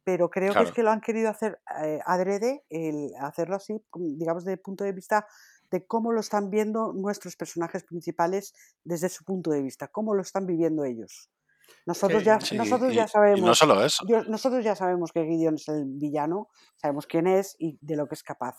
pero 0.03 0.29
creo 0.29 0.55
que 0.55 0.63
es 0.63 0.71
que 0.71 0.83
lo 0.83 0.91
han 0.91 1.01
querido 1.01 1.29
hacer 1.29 1.59
eh, 1.83 1.99
adrede, 2.05 2.65
el 2.69 3.11
hacerlo 3.19 3.55
así, 3.55 3.83
como, 3.89 4.05
digamos, 4.17 4.43
desde 4.45 4.53
el 4.53 4.59
punto 4.61 4.83
de 4.83 4.93
vista 4.93 5.27
de 5.71 5.85
cómo 5.85 6.11
lo 6.11 6.19
están 6.19 6.49
viendo 6.49 6.93
nuestros 6.93 7.35
personajes 7.35 7.83
principales 7.83 8.53
desde 8.83 9.09
su 9.09 9.23
punto 9.23 9.51
de 9.51 9.61
vista, 9.61 9.87
cómo 9.87 10.15
lo 10.15 10.21
están 10.21 10.45
viviendo 10.45 10.83
ellos. 10.85 11.29
Nosotros 11.85 12.21
Sí, 12.21 12.25
ya, 12.25 12.39
Sí, 12.39 12.57
nosotros 12.57 12.91
y, 12.91 12.95
ya 12.95 13.01
y 13.01 13.05
no 13.05 13.07
sabemos, 13.09 13.57
solo 13.57 13.83
eso. 13.83 14.05
yo- 14.07 14.23
nosotros 14.23 14.63
ya 14.63 14.75
sabemos 14.75 15.11
que 15.11 15.23
Gideon 15.25 15.55
es 15.55 15.67
el 15.69 15.85
villano, 15.85 16.49
sabemos 16.77 17.05
quién 17.05 17.27
es 17.27 17.55
y 17.59 17.77
de 17.81 17.95
lo 17.95 18.07
que 18.07 18.15
es 18.15 18.23
capaz, 18.23 18.55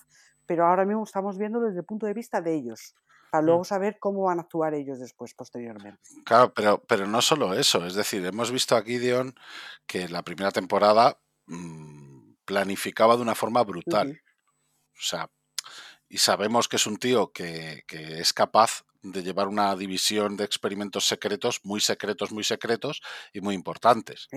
pero 0.47 0.67
ahora 0.67 0.85
mismo 0.85 1.05
estamos 1.05 1.37
viendo 1.39 1.61
desde 1.61 1.81
el 1.81 1.85
punto 1.85 2.07
de 2.07 2.15
vista 2.15 2.41
de 2.41 2.55
ellos, 2.55 2.95
para 3.31 3.43
Mm. 3.43 3.47
luego 3.47 3.65
saber 3.65 3.99
cómo 4.01 4.23
van 4.25 4.39
a 4.39 4.43
actuar 4.43 4.75
ellos 4.75 4.99
después, 5.01 5.35
posteriormente. 5.35 6.01
Claro, 6.25 6.53
pero, 6.55 6.83
pero 6.87 7.07
no 7.07 7.21
solo 7.23 7.55
eso. 7.55 7.85
Es 7.87 7.95
decir, 7.95 8.25
hemos 8.25 8.51
visto 8.53 8.77
a 8.77 8.83
Gideon 8.83 9.35
que 9.87 10.03
en 10.03 10.13
la 10.13 10.23
primera 10.23 10.51
temporada 10.53 11.19
mm, 11.47 12.35
planificaba 12.45 13.17
de 13.17 13.23
una 13.23 13.35
forma 13.35 13.63
brutal. 13.65 14.21
O 14.93 15.03
sea, 15.03 15.31
y 16.11 16.19
sabemos 16.19 16.69
que 16.69 16.77
es 16.77 16.87
un 16.87 16.99
tío 16.99 17.33
que, 17.33 17.85
que 17.87 18.21
es 18.21 18.33
capaz 18.33 18.85
de 19.03 19.23
llevar 19.23 19.47
una 19.47 19.75
división 19.77 20.37
de 20.37 20.45
experimentos 20.45 21.07
secretos, 21.07 21.61
muy 21.63 21.81
secretos, 21.81 22.33
muy 22.33 22.43
secretos 22.43 23.01
y 23.33 23.41
muy 23.41 23.55
importantes. 23.55 24.29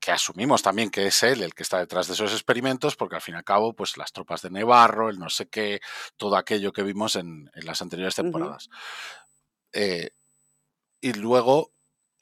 Que 0.00 0.10
asumimos 0.10 0.62
también 0.62 0.90
que 0.90 1.06
es 1.06 1.22
él 1.22 1.42
el 1.42 1.54
que 1.54 1.62
está 1.62 1.78
detrás 1.78 2.08
de 2.08 2.14
esos 2.14 2.32
experimentos, 2.32 2.96
porque 2.96 3.16
al 3.16 3.20
fin 3.20 3.34
y 3.34 3.38
al 3.38 3.44
cabo, 3.44 3.74
pues 3.74 3.98
las 3.98 4.12
tropas 4.12 4.40
de 4.40 4.50
Nevarro, 4.50 5.10
el 5.10 5.18
no 5.18 5.28
sé 5.28 5.46
qué, 5.48 5.80
todo 6.16 6.36
aquello 6.36 6.72
que 6.72 6.82
vimos 6.82 7.16
en, 7.16 7.50
en 7.54 7.66
las 7.66 7.82
anteriores 7.82 8.14
temporadas. 8.14 8.70
Eh, 9.74 10.08
y 11.02 11.12
luego 11.12 11.75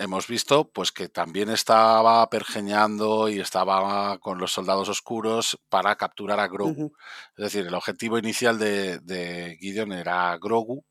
hemos 0.05 0.27
visto 0.29 0.71
pues 0.71 0.93
que 0.93 1.09
también 1.09 1.51
estaba 1.51 2.29
pergeñando 2.31 3.29
y 3.29 3.41
estaba 3.41 4.19
con 4.19 4.39
los 4.39 4.53
soldados 4.53 4.89
oscuros 4.89 5.59
para 5.69 5.97
capturar 5.97 6.41
a 6.41 6.49
Grogu. 6.49 6.93
Es 7.37 7.45
decir, 7.45 7.67
el 7.67 7.75
objetivo 7.75 8.19
inicial 8.19 8.59
de, 8.59 8.99
de 9.01 9.57
Gideon 9.61 9.93
era 9.93 10.37
Grogu 10.39 10.85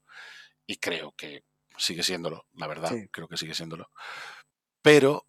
y 0.68 0.78
creo 0.78 1.14
que 1.18 1.44
sigue 1.78 2.04
siéndolo, 2.04 2.46
la 2.54 2.68
verdad, 2.68 2.90
Sí. 2.90 3.08
creo 3.12 3.28
que 3.28 3.38
sigue 3.38 3.54
siéndolo. 3.56 3.90
Pero 4.82 5.26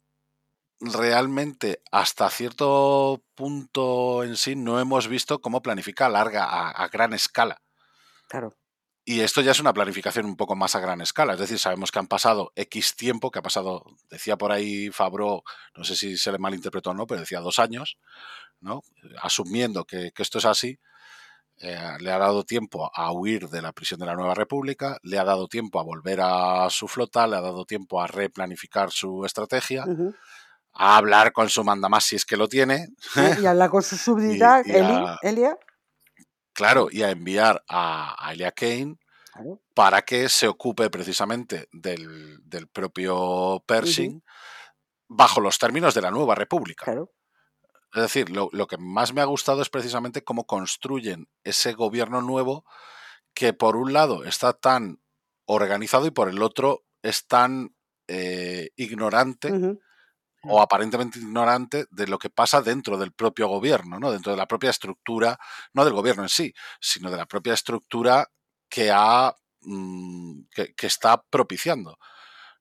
realmente 0.80 1.82
hasta 1.92 2.28
cierto 2.30 3.22
punto 3.34 4.24
en 4.24 4.36
sí 4.36 4.56
no 4.56 4.80
hemos 4.80 5.08
visto 5.08 5.40
cómo 5.40 5.62
planifica 5.62 6.06
a 6.06 6.10
larga, 6.10 6.44
a, 6.44 6.70
a 6.70 6.88
gran 6.88 7.12
escala. 7.14 7.62
Claro. 8.28 8.56
Y 9.06 9.20
esto 9.20 9.42
ya 9.42 9.50
es 9.50 9.60
una 9.60 9.74
planificación 9.74 10.24
un 10.24 10.36
poco 10.36 10.56
más 10.56 10.74
a 10.74 10.80
gran 10.80 11.02
escala. 11.02 11.34
Es 11.34 11.40
decir, 11.40 11.58
sabemos 11.58 11.92
que 11.92 11.98
han 11.98 12.06
pasado 12.06 12.52
X 12.56 12.96
tiempo, 12.96 13.30
que 13.30 13.38
ha 13.38 13.42
pasado, 13.42 13.84
decía 14.08 14.36
por 14.36 14.50
ahí 14.50 14.90
Fabro, 14.90 15.44
no 15.76 15.84
sé 15.84 15.94
si 15.94 16.16
se 16.16 16.32
le 16.32 16.38
malinterpretó 16.38 16.90
o 16.90 16.94
no, 16.94 17.06
pero 17.06 17.20
decía 17.20 17.40
dos 17.40 17.58
años, 17.58 17.98
¿no? 18.60 18.82
Asumiendo 19.22 19.84
que, 19.84 20.12
que 20.12 20.22
esto 20.22 20.38
es 20.38 20.46
así, 20.46 20.78
eh, 21.58 21.96
le 22.00 22.10
ha 22.10 22.18
dado 22.18 22.44
tiempo 22.44 22.90
a 22.92 23.12
huir 23.12 23.48
de 23.48 23.62
la 23.62 23.72
prisión 23.72 24.00
de 24.00 24.06
la 24.06 24.14
Nueva 24.14 24.34
República, 24.34 24.98
le 25.02 25.18
ha 25.18 25.24
dado 25.24 25.46
tiempo 25.46 25.78
a 25.78 25.84
volver 25.84 26.20
a 26.20 26.68
su 26.68 26.88
flota, 26.88 27.26
le 27.26 27.36
ha 27.36 27.40
dado 27.40 27.64
tiempo 27.64 28.02
a 28.02 28.08
replanificar 28.08 28.90
su 28.90 29.24
estrategia, 29.24 29.84
a 30.72 30.96
hablar 30.96 31.32
con 31.32 31.48
su 31.48 31.62
mandamás 31.62 32.04
si 32.04 32.16
es 32.16 32.24
que 32.24 32.36
lo 32.36 32.48
tiene, 32.48 32.88
¿Eh? 33.16 33.36
Y 33.40 33.46
habla 33.46 33.68
con 33.68 33.82
su 33.82 33.96
súbdita, 33.96 34.62
y 34.64 34.72
Elia. 34.72 35.56
Claro, 36.54 36.88
y 36.90 37.02
a 37.02 37.10
enviar 37.10 37.62
a, 37.68 38.16
a 38.18 38.32
Elia 38.32 38.52
Kane 38.52 38.96
para 39.74 40.02
que 40.02 40.28
se 40.28 40.46
ocupe 40.48 40.88
precisamente 40.90 41.68
del, 41.72 42.38
del 42.48 42.68
propio 42.68 43.62
Pershing 43.66 44.22
bajo 45.08 45.40
los 45.40 45.58
términos 45.58 45.94
de 45.94 46.02
la 46.02 46.10
nueva 46.10 46.34
república. 46.34 46.84
Claro. 46.84 47.10
Es 47.92 48.02
decir, 48.02 48.30
lo, 48.30 48.48
lo 48.52 48.66
que 48.66 48.78
más 48.78 49.12
me 49.12 49.20
ha 49.20 49.24
gustado 49.24 49.62
es 49.62 49.70
precisamente 49.70 50.24
cómo 50.24 50.46
construyen 50.46 51.28
ese 51.44 51.74
gobierno 51.74 52.22
nuevo 52.22 52.64
que 53.34 53.52
por 53.52 53.76
un 53.76 53.92
lado 53.92 54.24
está 54.24 54.52
tan 54.52 55.00
organizado 55.46 56.06
y 56.06 56.10
por 56.10 56.28
el 56.28 56.42
otro 56.42 56.84
es 57.02 57.26
tan 57.26 57.76
eh, 58.08 58.70
ignorante. 58.76 59.52
O 60.46 60.60
aparentemente 60.60 61.18
ignorante 61.18 61.86
de 61.90 62.06
lo 62.06 62.18
que 62.18 62.30
pasa 62.30 62.62
dentro 62.62 62.98
del 62.98 63.12
propio 63.12 63.48
gobierno, 63.48 63.98
¿no? 63.98 64.10
Dentro 64.10 64.32
de 64.32 64.38
la 64.38 64.46
propia 64.46 64.70
estructura, 64.70 65.38
no 65.72 65.84
del 65.84 65.94
gobierno 65.94 66.22
en 66.22 66.28
sí, 66.28 66.52
sino 66.80 67.10
de 67.10 67.16
la 67.16 67.26
propia 67.26 67.54
estructura 67.54 68.28
que 68.68 68.90
ha 68.92 69.34
mm, 69.62 70.42
que, 70.50 70.74
que 70.74 70.86
está 70.86 71.22
propiciando. 71.30 71.98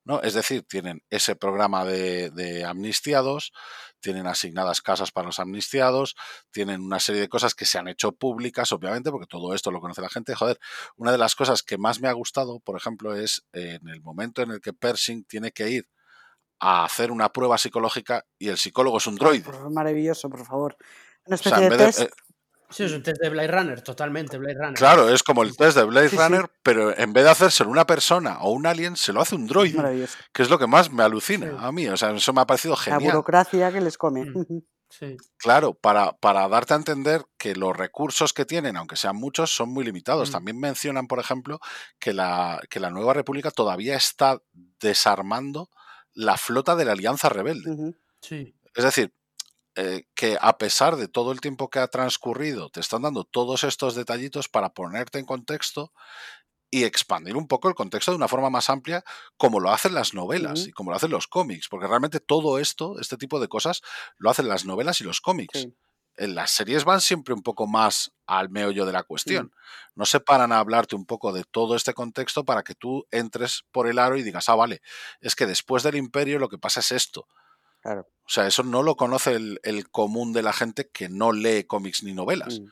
¿no? 0.05 0.21
Es 0.21 0.33
decir, 0.33 0.65
tienen 0.67 1.01
ese 1.09 1.35
programa 1.35 1.85
de, 1.85 2.29
de, 2.31 2.65
amnistiados, 2.65 3.53
tienen 3.99 4.27
asignadas 4.27 4.81
casas 4.81 5.11
para 5.11 5.27
los 5.27 5.39
amnistiados, 5.39 6.15
tienen 6.51 6.81
una 6.81 6.99
serie 6.99 7.21
de 7.21 7.29
cosas 7.29 7.55
que 7.55 7.65
se 7.65 7.77
han 7.77 7.87
hecho 7.87 8.11
públicas, 8.11 8.71
obviamente, 8.73 9.11
porque 9.11 9.27
todo 9.27 9.53
esto 9.53 9.71
lo 9.71 9.79
conoce 9.79 10.01
la 10.01 10.09
gente. 10.09 10.35
Joder, 10.35 10.59
una 10.97 11.11
de 11.11 11.17
las 11.17 11.35
cosas 11.35 11.63
que 11.63 11.77
más 11.77 12.01
me 12.01 12.09
ha 12.09 12.13
gustado, 12.13 12.59
por 12.59 12.77
ejemplo, 12.77 13.15
es 13.15 13.45
en 13.53 13.87
el 13.87 14.01
momento 14.01 14.41
en 14.41 14.51
el 14.51 14.61
que 14.61 14.73
Pershing 14.73 15.23
tiene 15.25 15.51
que 15.51 15.69
ir 15.69 15.87
a 16.65 16.85
hacer 16.85 17.11
una 17.11 17.27
prueba 17.27 17.57
psicológica 17.57 18.23
y 18.39 18.47
el 18.47 18.57
psicólogo 18.57 18.97
es 18.97 19.05
un 19.05 19.15
droide. 19.15 19.43
Maravilloso, 19.69 20.29
por 20.29 20.45
favor. 20.45 20.77
Una 21.25 21.35
especie 21.35 21.57
o 21.57 21.59
sea, 21.59 21.69
de 21.69 21.77
test. 21.77 21.99
De, 21.99 22.05
eh, 22.05 22.09
Sí, 22.69 22.83
es 22.83 22.91
un 22.91 23.03
test 23.03 23.21
de 23.21 23.29
Blade 23.29 23.49
Runner, 23.49 23.81
totalmente 23.81 24.39
Blade 24.39 24.55
Runner. 24.55 24.73
Claro, 24.73 25.07
es 25.09 25.21
como 25.21 25.43
el 25.43 25.55
test 25.55 25.77
de 25.77 25.83
Blade 25.83 26.09
sí, 26.09 26.17
Runner, 26.17 26.45
sí. 26.45 26.59
pero 26.63 26.97
en 26.97 27.13
vez 27.13 27.25
de 27.25 27.29
hacérselo 27.29 27.69
una 27.69 27.85
persona 27.85 28.39
o 28.41 28.51
un 28.51 28.65
alien, 28.65 28.95
se 28.95 29.13
lo 29.13 29.21
hace 29.21 29.35
un 29.35 29.45
droide. 29.45 30.07
Que 30.31 30.41
es 30.41 30.49
lo 30.49 30.57
que 30.57 30.65
más 30.65 30.91
me 30.91 31.03
alucina 31.03 31.51
sí. 31.51 31.55
a 31.59 31.71
mí. 31.71 31.87
O 31.87 31.97
sea, 31.97 32.09
eso 32.11 32.33
me 32.33 32.41
ha 32.41 32.47
parecido 32.47 32.75
genial. 32.75 33.03
La 33.03 33.09
burocracia 33.09 33.71
que 33.71 33.81
les 33.81 33.97
come. 33.97 34.25
Mm. 34.25 34.61
Sí. 34.99 35.17
Claro, 35.37 35.73
para, 35.73 36.11
para, 36.11 36.47
darte 36.47 36.75
a 36.75 36.77
entender 36.77 37.25
que 37.39 37.55
los 37.55 37.75
recursos 37.75 38.31
que 38.31 38.45
tienen, 38.45 38.77
aunque 38.77 38.95
sean 38.95 39.15
muchos, 39.15 39.49
son 39.49 39.69
muy 39.69 39.83
limitados. 39.83 40.29
Mm. 40.29 40.31
También 40.33 40.59
mencionan, 40.59 41.07
por 41.07 41.19
ejemplo, 41.19 41.59
que 41.97 42.13
la, 42.13 42.61
que 42.69 42.79
la 42.79 42.91
Nueva 42.91 43.15
República 43.15 43.49
todavía 43.49 43.95
está 43.95 44.39
desarmando 44.79 45.71
la 46.13 46.37
flota 46.37 46.75
de 46.75 46.85
la 46.85 46.93
Alianza 46.93 47.29
Rebelde. 47.29 47.69
Uh 47.71 47.77
-huh. 47.77 47.97
Sí. 48.21 48.55
Es 48.75 48.83
decir, 48.83 49.13
eh, 49.75 50.05
que 50.13 50.37
a 50.39 50.57
pesar 50.57 50.95
de 50.97 51.07
todo 51.07 51.31
el 51.31 51.41
tiempo 51.41 51.69
que 51.69 51.79
ha 51.79 51.87
transcurrido, 51.87 52.69
te 52.69 52.79
están 52.79 53.01
dando 53.01 53.23
todos 53.23 53.63
estos 53.63 53.95
detallitos 53.95 54.47
para 54.47 54.69
ponerte 54.73 55.19
en 55.19 55.25
contexto 55.25 55.91
y 56.69 56.85
expandir 56.85 57.35
un 57.35 57.47
poco 57.47 57.69
el 57.69 57.75
contexto 57.75 58.11
de 58.11 58.17
una 58.17 58.27
forma 58.27 58.49
más 58.49 58.69
amplia, 58.69 59.03
como 59.37 59.59
lo 59.59 59.71
hacen 59.71 59.93
las 59.93 60.13
novelas 60.13 60.61
uh 60.61 60.63
-huh. 60.65 60.69
y 60.69 60.71
como 60.71 60.89
lo 60.91 60.97
hacen 60.97 61.11
los 61.11 61.27
cómics, 61.27 61.67
porque 61.69 61.87
realmente 61.87 62.19
todo 62.19 62.57
esto, 62.59 62.99
este 62.99 63.17
tipo 63.17 63.39
de 63.39 63.47
cosas, 63.47 63.81
lo 64.17 64.29
hacen 64.29 64.47
las 64.47 64.65
novelas 64.65 64.99
y 65.01 65.03
los 65.03 65.21
cómics. 65.21 65.59
Sí. 65.59 65.73
En 66.15 66.35
las 66.35 66.51
series 66.51 66.85
van 66.85 67.01
siempre 67.01 67.33
un 67.33 67.41
poco 67.41 67.67
más 67.67 68.11
al 68.27 68.49
meollo 68.49 68.85
de 68.85 68.93
la 68.93 69.03
cuestión. 69.03 69.51
No 69.95 70.05
se 70.05 70.19
paran 70.19 70.51
a 70.51 70.59
hablarte 70.59 70.95
un 70.95 71.05
poco 71.05 71.33
de 71.33 71.43
todo 71.43 71.75
este 71.75 71.93
contexto 71.93 72.45
para 72.45 72.63
que 72.63 72.75
tú 72.75 73.07
entres 73.11 73.63
por 73.71 73.87
el 73.87 73.99
aro 73.99 74.17
y 74.17 74.23
digas, 74.23 74.49
ah, 74.49 74.55
vale, 74.55 74.81
es 75.21 75.35
que 75.35 75.45
después 75.45 75.83
del 75.83 75.95
imperio 75.95 76.39
lo 76.39 76.49
que 76.49 76.57
pasa 76.57 76.79
es 76.79 76.91
esto. 76.91 77.27
Claro. 77.81 78.07
O 78.25 78.29
sea, 78.29 78.47
eso 78.47 78.63
no 78.63 78.81
lo 78.81 78.95
conoce 78.95 79.33
el, 79.33 79.59
el, 79.63 79.89
común 79.89 80.31
de 80.31 80.41
la 80.41 80.53
gente 80.53 80.89
que 80.89 81.09
no 81.09 81.33
lee 81.33 81.65
cómics 81.65 82.03
ni 82.03 82.13
novelas. 82.13 82.61
Mm. 82.61 82.67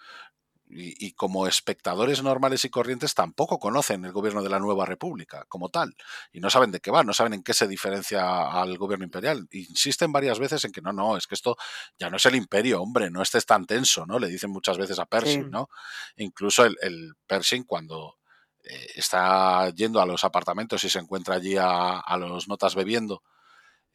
Y, 0.73 1.05
y, 1.05 1.11
como 1.13 1.47
espectadores 1.47 2.23
normales 2.23 2.63
y 2.63 2.69
corrientes 2.69 3.13
tampoco 3.13 3.59
conocen 3.59 4.05
el 4.05 4.13
gobierno 4.13 4.41
de 4.41 4.49
la 4.49 4.59
nueva 4.59 4.85
república 4.85 5.43
como 5.49 5.67
tal. 5.69 5.95
Y 6.31 6.39
no 6.39 6.49
saben 6.49 6.71
de 6.71 6.79
qué 6.79 6.91
va, 6.91 7.03
no 7.03 7.13
saben 7.13 7.33
en 7.33 7.43
qué 7.43 7.53
se 7.53 7.67
diferencia 7.67 8.49
al 8.49 8.77
gobierno 8.77 9.03
imperial. 9.03 9.47
Insisten 9.51 10.11
varias 10.13 10.39
veces 10.39 10.63
en 10.63 10.71
que 10.71 10.81
no, 10.81 10.93
no, 10.93 11.17
es 11.17 11.27
que 11.27 11.35
esto 11.35 11.57
ya 11.99 12.09
no 12.09 12.17
es 12.17 12.25
el 12.25 12.35
imperio, 12.35 12.81
hombre, 12.81 13.11
no 13.11 13.21
estés 13.21 13.45
tan 13.45 13.65
tenso, 13.65 14.05
¿no? 14.05 14.17
Le 14.17 14.27
dicen 14.27 14.49
muchas 14.49 14.77
veces 14.77 14.97
a 14.99 15.05
Pershing, 15.05 15.43
Sí. 15.43 15.49
¿no? 15.49 15.69
Incluso 16.17 16.65
el, 16.65 16.77
el 16.81 17.13
Pershing 17.27 17.63
cuando 17.63 18.17
eh, 18.63 18.87
está 18.95 19.69
yendo 19.71 20.01
a 20.01 20.05
los 20.05 20.23
apartamentos 20.23 20.83
y 20.83 20.89
se 20.89 20.99
encuentra 20.99 21.35
allí 21.35 21.57
a, 21.57 21.99
a 21.99 22.17
los 22.17 22.47
notas 22.47 22.75
bebiendo 22.75 23.23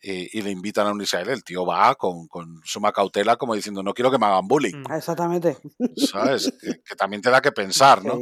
y, 0.00 0.38
y, 0.38 0.42
le 0.42 0.50
invitan 0.50 0.86
a 0.86 0.92
unirse 0.92 1.16
a 1.16 1.20
él, 1.20 1.30
el 1.30 1.44
tío 1.44 1.64
va 1.64 1.94
con, 1.94 2.28
con, 2.28 2.60
suma 2.64 2.92
cautela 2.92 3.36
como 3.36 3.54
diciendo, 3.54 3.82
no 3.82 3.94
quiero 3.94 4.10
que 4.10 4.18
me 4.18 4.26
hagan 4.26 4.46
bullying. 4.46 4.82
Mm. 4.82 4.92
Exactamente. 4.92 5.56
¿Sabes? 5.96 6.52
que, 6.60 6.82
que, 6.82 6.94
también 6.96 7.22
te 7.22 7.30
da 7.30 7.40
que 7.40 7.52
pensar, 7.52 8.04
¿no? 8.04 8.20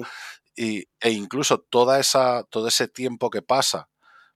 Y, 0.57 0.85
e 1.01 1.11
incluso 1.11 1.59
toda 1.59 1.99
esa, 1.99 2.45
todo 2.45 2.69
ese 2.69 2.89
tiempo 2.89 3.29
que 3.29 3.43
pasa, 3.43 3.89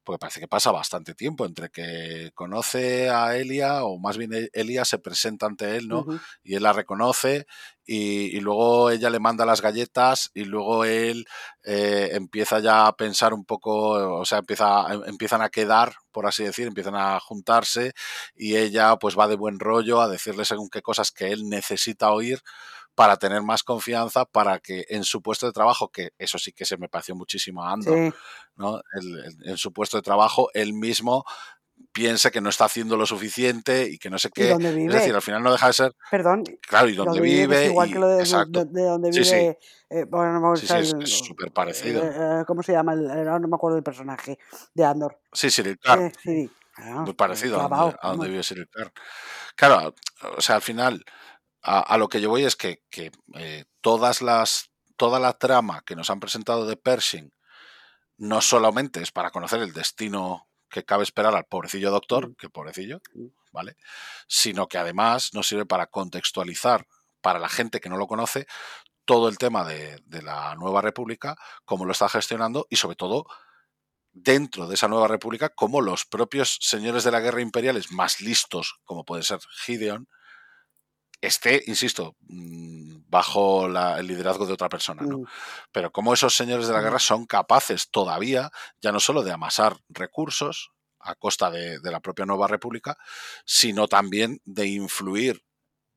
porque 0.09 0.21
parece 0.21 0.41
que 0.41 0.49
pasa 0.49 0.73
bastante 0.73 1.15
tiempo 1.15 1.45
entre 1.45 1.69
que 1.69 2.31
conoce 2.35 3.11
a 3.11 3.37
Elia, 3.37 3.85
o 3.85 3.99
más 3.99 4.17
bien 4.17 4.33
e, 4.33 4.49
Elia 4.55 4.87
se 4.87 4.99
presenta 4.99 5.45
ante 5.45 5.77
él, 5.77 5.87
¿no? 5.87 5.99
Uh 5.99 6.05
-huh. 6.07 6.21
Y 6.43 6.55
él 6.55 6.63
la 6.63 6.73
reconoce, 6.73 7.47
y, 7.85 8.35
y, 8.35 8.41
luego 8.41 8.89
ella 8.91 9.11
le 9.11 9.21
manda 9.21 9.45
las 9.45 9.61
galletas, 9.61 10.31
y 10.33 10.45
luego 10.47 10.87
él 10.87 11.27
eh, 11.63 12.09
empieza 12.13 12.59
ya 12.61 12.87
a 12.87 12.97
pensar 12.97 13.35
un 13.35 13.45
poco, 13.45 14.19
o 14.19 14.25
sea, 14.25 14.39
empieza, 14.39 14.87
em, 14.95 15.03
empiezan 15.05 15.43
a 15.43 15.51
quedar, 15.51 15.93
por 16.11 16.25
así 16.27 16.43
decir, 16.43 16.67
empiezan 16.67 16.95
a 16.97 17.21
juntarse, 17.21 17.93
y 18.35 18.57
ella 18.57 18.97
pues 18.97 19.15
va 19.15 19.29
de 19.29 19.37
buen 19.37 19.59
rollo 19.61 20.01
a 20.01 20.09
decirle 20.09 20.47
según 20.47 20.71
qué 20.71 20.81
cosas 20.81 21.13
que 21.13 21.33
él 21.33 21.51
necesita 21.51 22.13
oír 22.13 22.41
para 22.99 23.17
tener 23.17 23.43
más 23.43 23.63
confianza, 23.63 24.25
para 24.25 24.59
que 24.59 24.85
en 24.89 25.05
su 25.05 25.23
puesto 25.23 25.47
de 25.47 25.53
trabajo, 25.53 25.89
que 25.89 26.15
eso 26.19 26.37
sí 26.37 26.51
que 26.51 26.65
se 26.65 26.77
me 26.77 26.89
pareció 26.89 27.15
muchísimo 27.15 27.63
a 27.63 27.75
Andor, 27.75 27.97
sí. 27.97 28.19
¿no? 28.57 28.81
El, 28.93 29.21
el, 29.21 29.51
en 29.51 29.57
su 29.57 29.73
puesto 29.73 29.99
de 29.99 30.03
trabajo, 30.03 30.51
él 30.53 30.73
mismo 30.73 31.25
piense 31.93 32.33
que 32.33 32.41
no 32.41 32.49
está 32.49 32.65
haciendo 32.65 32.97
lo 32.97 33.07
suficiente 33.07 33.89
y 33.89 33.99
que 33.99 34.11
no 34.11 34.19
sé 34.19 34.31
qué. 34.31 34.51
Es 34.51 34.93
decir, 34.93 35.15
al 35.15 35.23
final 35.23 35.45
no 35.45 35.53
deja 35.53 35.69
de 35.69 35.73
ser. 35.75 35.97
Perdón. 36.11 36.43
Claro, 36.61 36.89
y 36.89 36.97
donde, 36.97 37.21
vive. 37.21 37.43
vive 37.43 37.65
es 37.67 37.71
igual 37.71 37.89
y, 37.89 37.93
que 37.93 37.99
lo 38.01 38.09
de, 38.09 38.19
exacto. 38.19 38.65
de, 38.65 38.73
de 38.73 38.89
donde 38.89 39.13
sí, 39.13 39.21
vive. 39.21 39.59
Sí. 39.61 39.69
Eh, 39.91 40.05
bueno, 40.11 40.41
no 40.41 40.57
sí, 40.57 40.67
sí, 40.67 40.75
es 40.75 41.19
súper 41.19 41.53
parecido. 41.53 42.03
Eh, 42.03 42.45
¿Cómo 42.49 42.65
se 42.65 42.73
llama? 42.73 42.95
El, 42.95 43.07
no 43.27 43.47
me 43.47 43.55
acuerdo 43.55 43.77
del 43.77 43.85
personaje 43.85 44.41
de 44.75 44.85
Andor. 44.85 45.21
Sí, 45.33 45.51
Karn. 45.81 46.07
Eh, 46.07 46.13
sí. 46.21 46.51
Muy 46.79 47.15
parecido 47.15 47.61
a 47.61 47.69
donde, 47.69 47.97
a 48.03 48.09
donde 48.09 48.29
vive 48.29 48.43
Cyril. 48.43 48.69
Claro, 49.55 49.95
o 50.37 50.41
sea, 50.41 50.57
al 50.57 50.63
final 50.63 51.05
a, 51.63 51.81
a, 51.81 51.99
lo 51.99 52.09
que 52.09 52.21
yo 52.21 52.31
voy 52.31 52.45
es 52.45 52.57
que, 52.57 52.83
que 52.91 53.11
eh, 53.35 53.65
todas 53.81 54.23
las, 54.23 54.71
toda 54.97 55.19
la 55.21 55.35
trama 55.35 55.83
que 55.85 55.97
nos 55.97 56.11
han 56.11 56.21
presentado 56.21 56.67
de 56.67 56.77
Pershing 56.77 57.33
no 58.17 58.41
solamente 58.41 59.01
es 59.01 59.13
para 59.13 59.31
conocer 59.31 59.61
el 59.61 59.73
destino 59.73 60.49
que 60.69 60.85
cabe 60.85 61.03
esperar 61.03 61.35
al 61.35 61.47
pobrecillo 61.47 61.91
doctor, 61.91 62.37
que 62.37 62.51
pobrecillo, 62.51 63.01
¿vale? 63.53 63.77
Sino 64.27 64.69
que 64.69 64.77
además 64.77 65.33
nos 65.35 65.49
sirve 65.49 65.67
para 65.67 65.87
contextualizar 65.87 66.87
para 67.21 67.39
la 67.39 67.49
gente 67.49 67.81
que 67.81 67.89
no 67.89 67.97
lo 67.97 68.07
conoce 68.07 68.47
todo 69.05 69.29
el 69.29 69.39
tema 69.39 69.65
de, 69.65 69.99
de 70.05 70.23
la 70.23 70.55
nueva 70.57 70.83
república, 70.83 71.37
cómo 71.65 71.87
lo 71.87 71.93
está 71.93 72.09
gestionando 72.09 72.67
y 72.69 72.77
sobre 72.77 72.97
todo 72.97 73.27
dentro 74.13 74.67
de 74.67 74.75
esa 74.75 74.89
nueva 74.89 75.09
república, 75.09 75.49
cómo 75.49 75.81
los 75.81 76.05
propios 76.05 76.59
señores 76.61 77.05
de 77.05 77.13
la 77.13 77.21
guerra 77.21 77.41
imperiales 77.41 77.91
más 77.93 78.21
listos, 78.21 78.81
como 78.85 79.05
puede 79.05 79.23
ser 79.23 79.39
Gideon, 79.65 80.09
esté, 81.21 81.63
insisto, 81.67 82.17
mm, 82.29 83.03
bajo 83.09 83.69
la, 83.69 83.99
el 83.99 84.07
liderazgo 84.07 84.47
de 84.47 84.53
otra 84.53 84.69
persona, 84.69 85.03
¿no? 85.03 85.23
Pero 85.73 85.91
cómo 85.91 86.15
esos 86.15 86.37
señores 86.37 86.67
de 86.69 86.73
la 86.73 86.81
guerra 86.81 86.99
son 86.99 87.27
capaces 87.27 87.91
todavía, 87.91 88.51
ya 88.81 88.93
no 88.93 89.01
solo 89.01 89.23
de 89.23 89.33
amasar 89.33 89.77
recursos 89.89 90.71
a 91.01 91.15
costa 91.15 91.51
de, 91.51 91.79
de 91.81 91.91
la 91.91 92.01
propia 92.01 92.27
Nueva 92.27 92.49
República, 92.49 92.99
sino 93.45 93.89
también 93.89 94.41
de 94.45 94.67
influir 94.67 95.45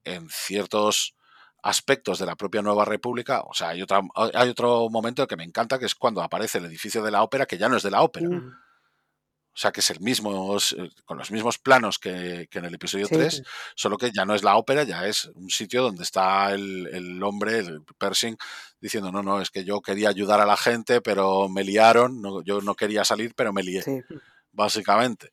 en 0.03 0.29
ciertos 0.29 1.15
aspectos 1.63 2.19
de 2.19 2.25
la 2.25 2.35
propia 2.35 2.61
Nueva 2.61 2.85
República. 2.85 3.41
O 3.41 3.53
sea, 3.53 3.69
hay, 3.69 3.81
otra, 3.81 4.01
hay 4.15 4.49
otro 4.49 4.89
momento 4.89 5.27
que 5.27 5.37
me 5.37 5.43
encanta, 5.43 5.79
que 5.79 5.85
es 5.85 5.95
cuando 5.95 6.21
aparece 6.21 6.57
el 6.57 6.65
edificio 6.65 7.03
de 7.03 7.11
la 7.11 7.23
ópera, 7.23 7.45
que 7.45 7.57
ya 7.57 7.69
no 7.69 7.77
es 7.77 7.83
de 7.83 7.91
la 7.91 8.01
ópera. 8.01 8.27
Mm. 8.29 8.53
O 9.53 9.57
sea, 9.57 9.71
que 9.71 9.81
es 9.81 9.89
el 9.89 9.99
mismo, 9.99 10.57
con 11.03 11.17
los 11.17 11.29
mismos 11.29 11.57
planos 11.57 11.99
que, 11.99 12.47
que 12.49 12.59
en 12.59 12.65
el 12.65 12.73
episodio 12.73 13.07
sí. 13.07 13.15
3, 13.15 13.43
solo 13.75 13.97
que 13.97 14.11
ya 14.11 14.23
no 14.23 14.33
es 14.33 14.43
la 14.43 14.55
ópera, 14.55 14.83
ya 14.83 15.05
es 15.05 15.25
un 15.35 15.49
sitio 15.49 15.83
donde 15.83 16.03
está 16.03 16.53
el, 16.53 16.87
el, 16.87 17.21
hombre, 17.21 17.59
el 17.59 17.83
Pershing, 17.97 18.37
diciendo, 18.79 19.11
no, 19.11 19.21
no, 19.21 19.41
es 19.41 19.49
que 19.49 19.65
yo 19.65 19.81
quería 19.81 20.07
ayudar 20.07 20.39
a 20.39 20.45
la 20.45 20.55
gente, 20.55 21.01
pero 21.01 21.49
me 21.49 21.65
liaron, 21.65 22.21
no, 22.21 22.41
yo 22.43 22.61
no 22.61 22.75
quería 22.75 23.03
salir, 23.03 23.33
pero 23.35 23.51
me 23.51 23.61
lié, 23.61 23.81
sí. 23.81 23.99
básicamente. 24.53 25.31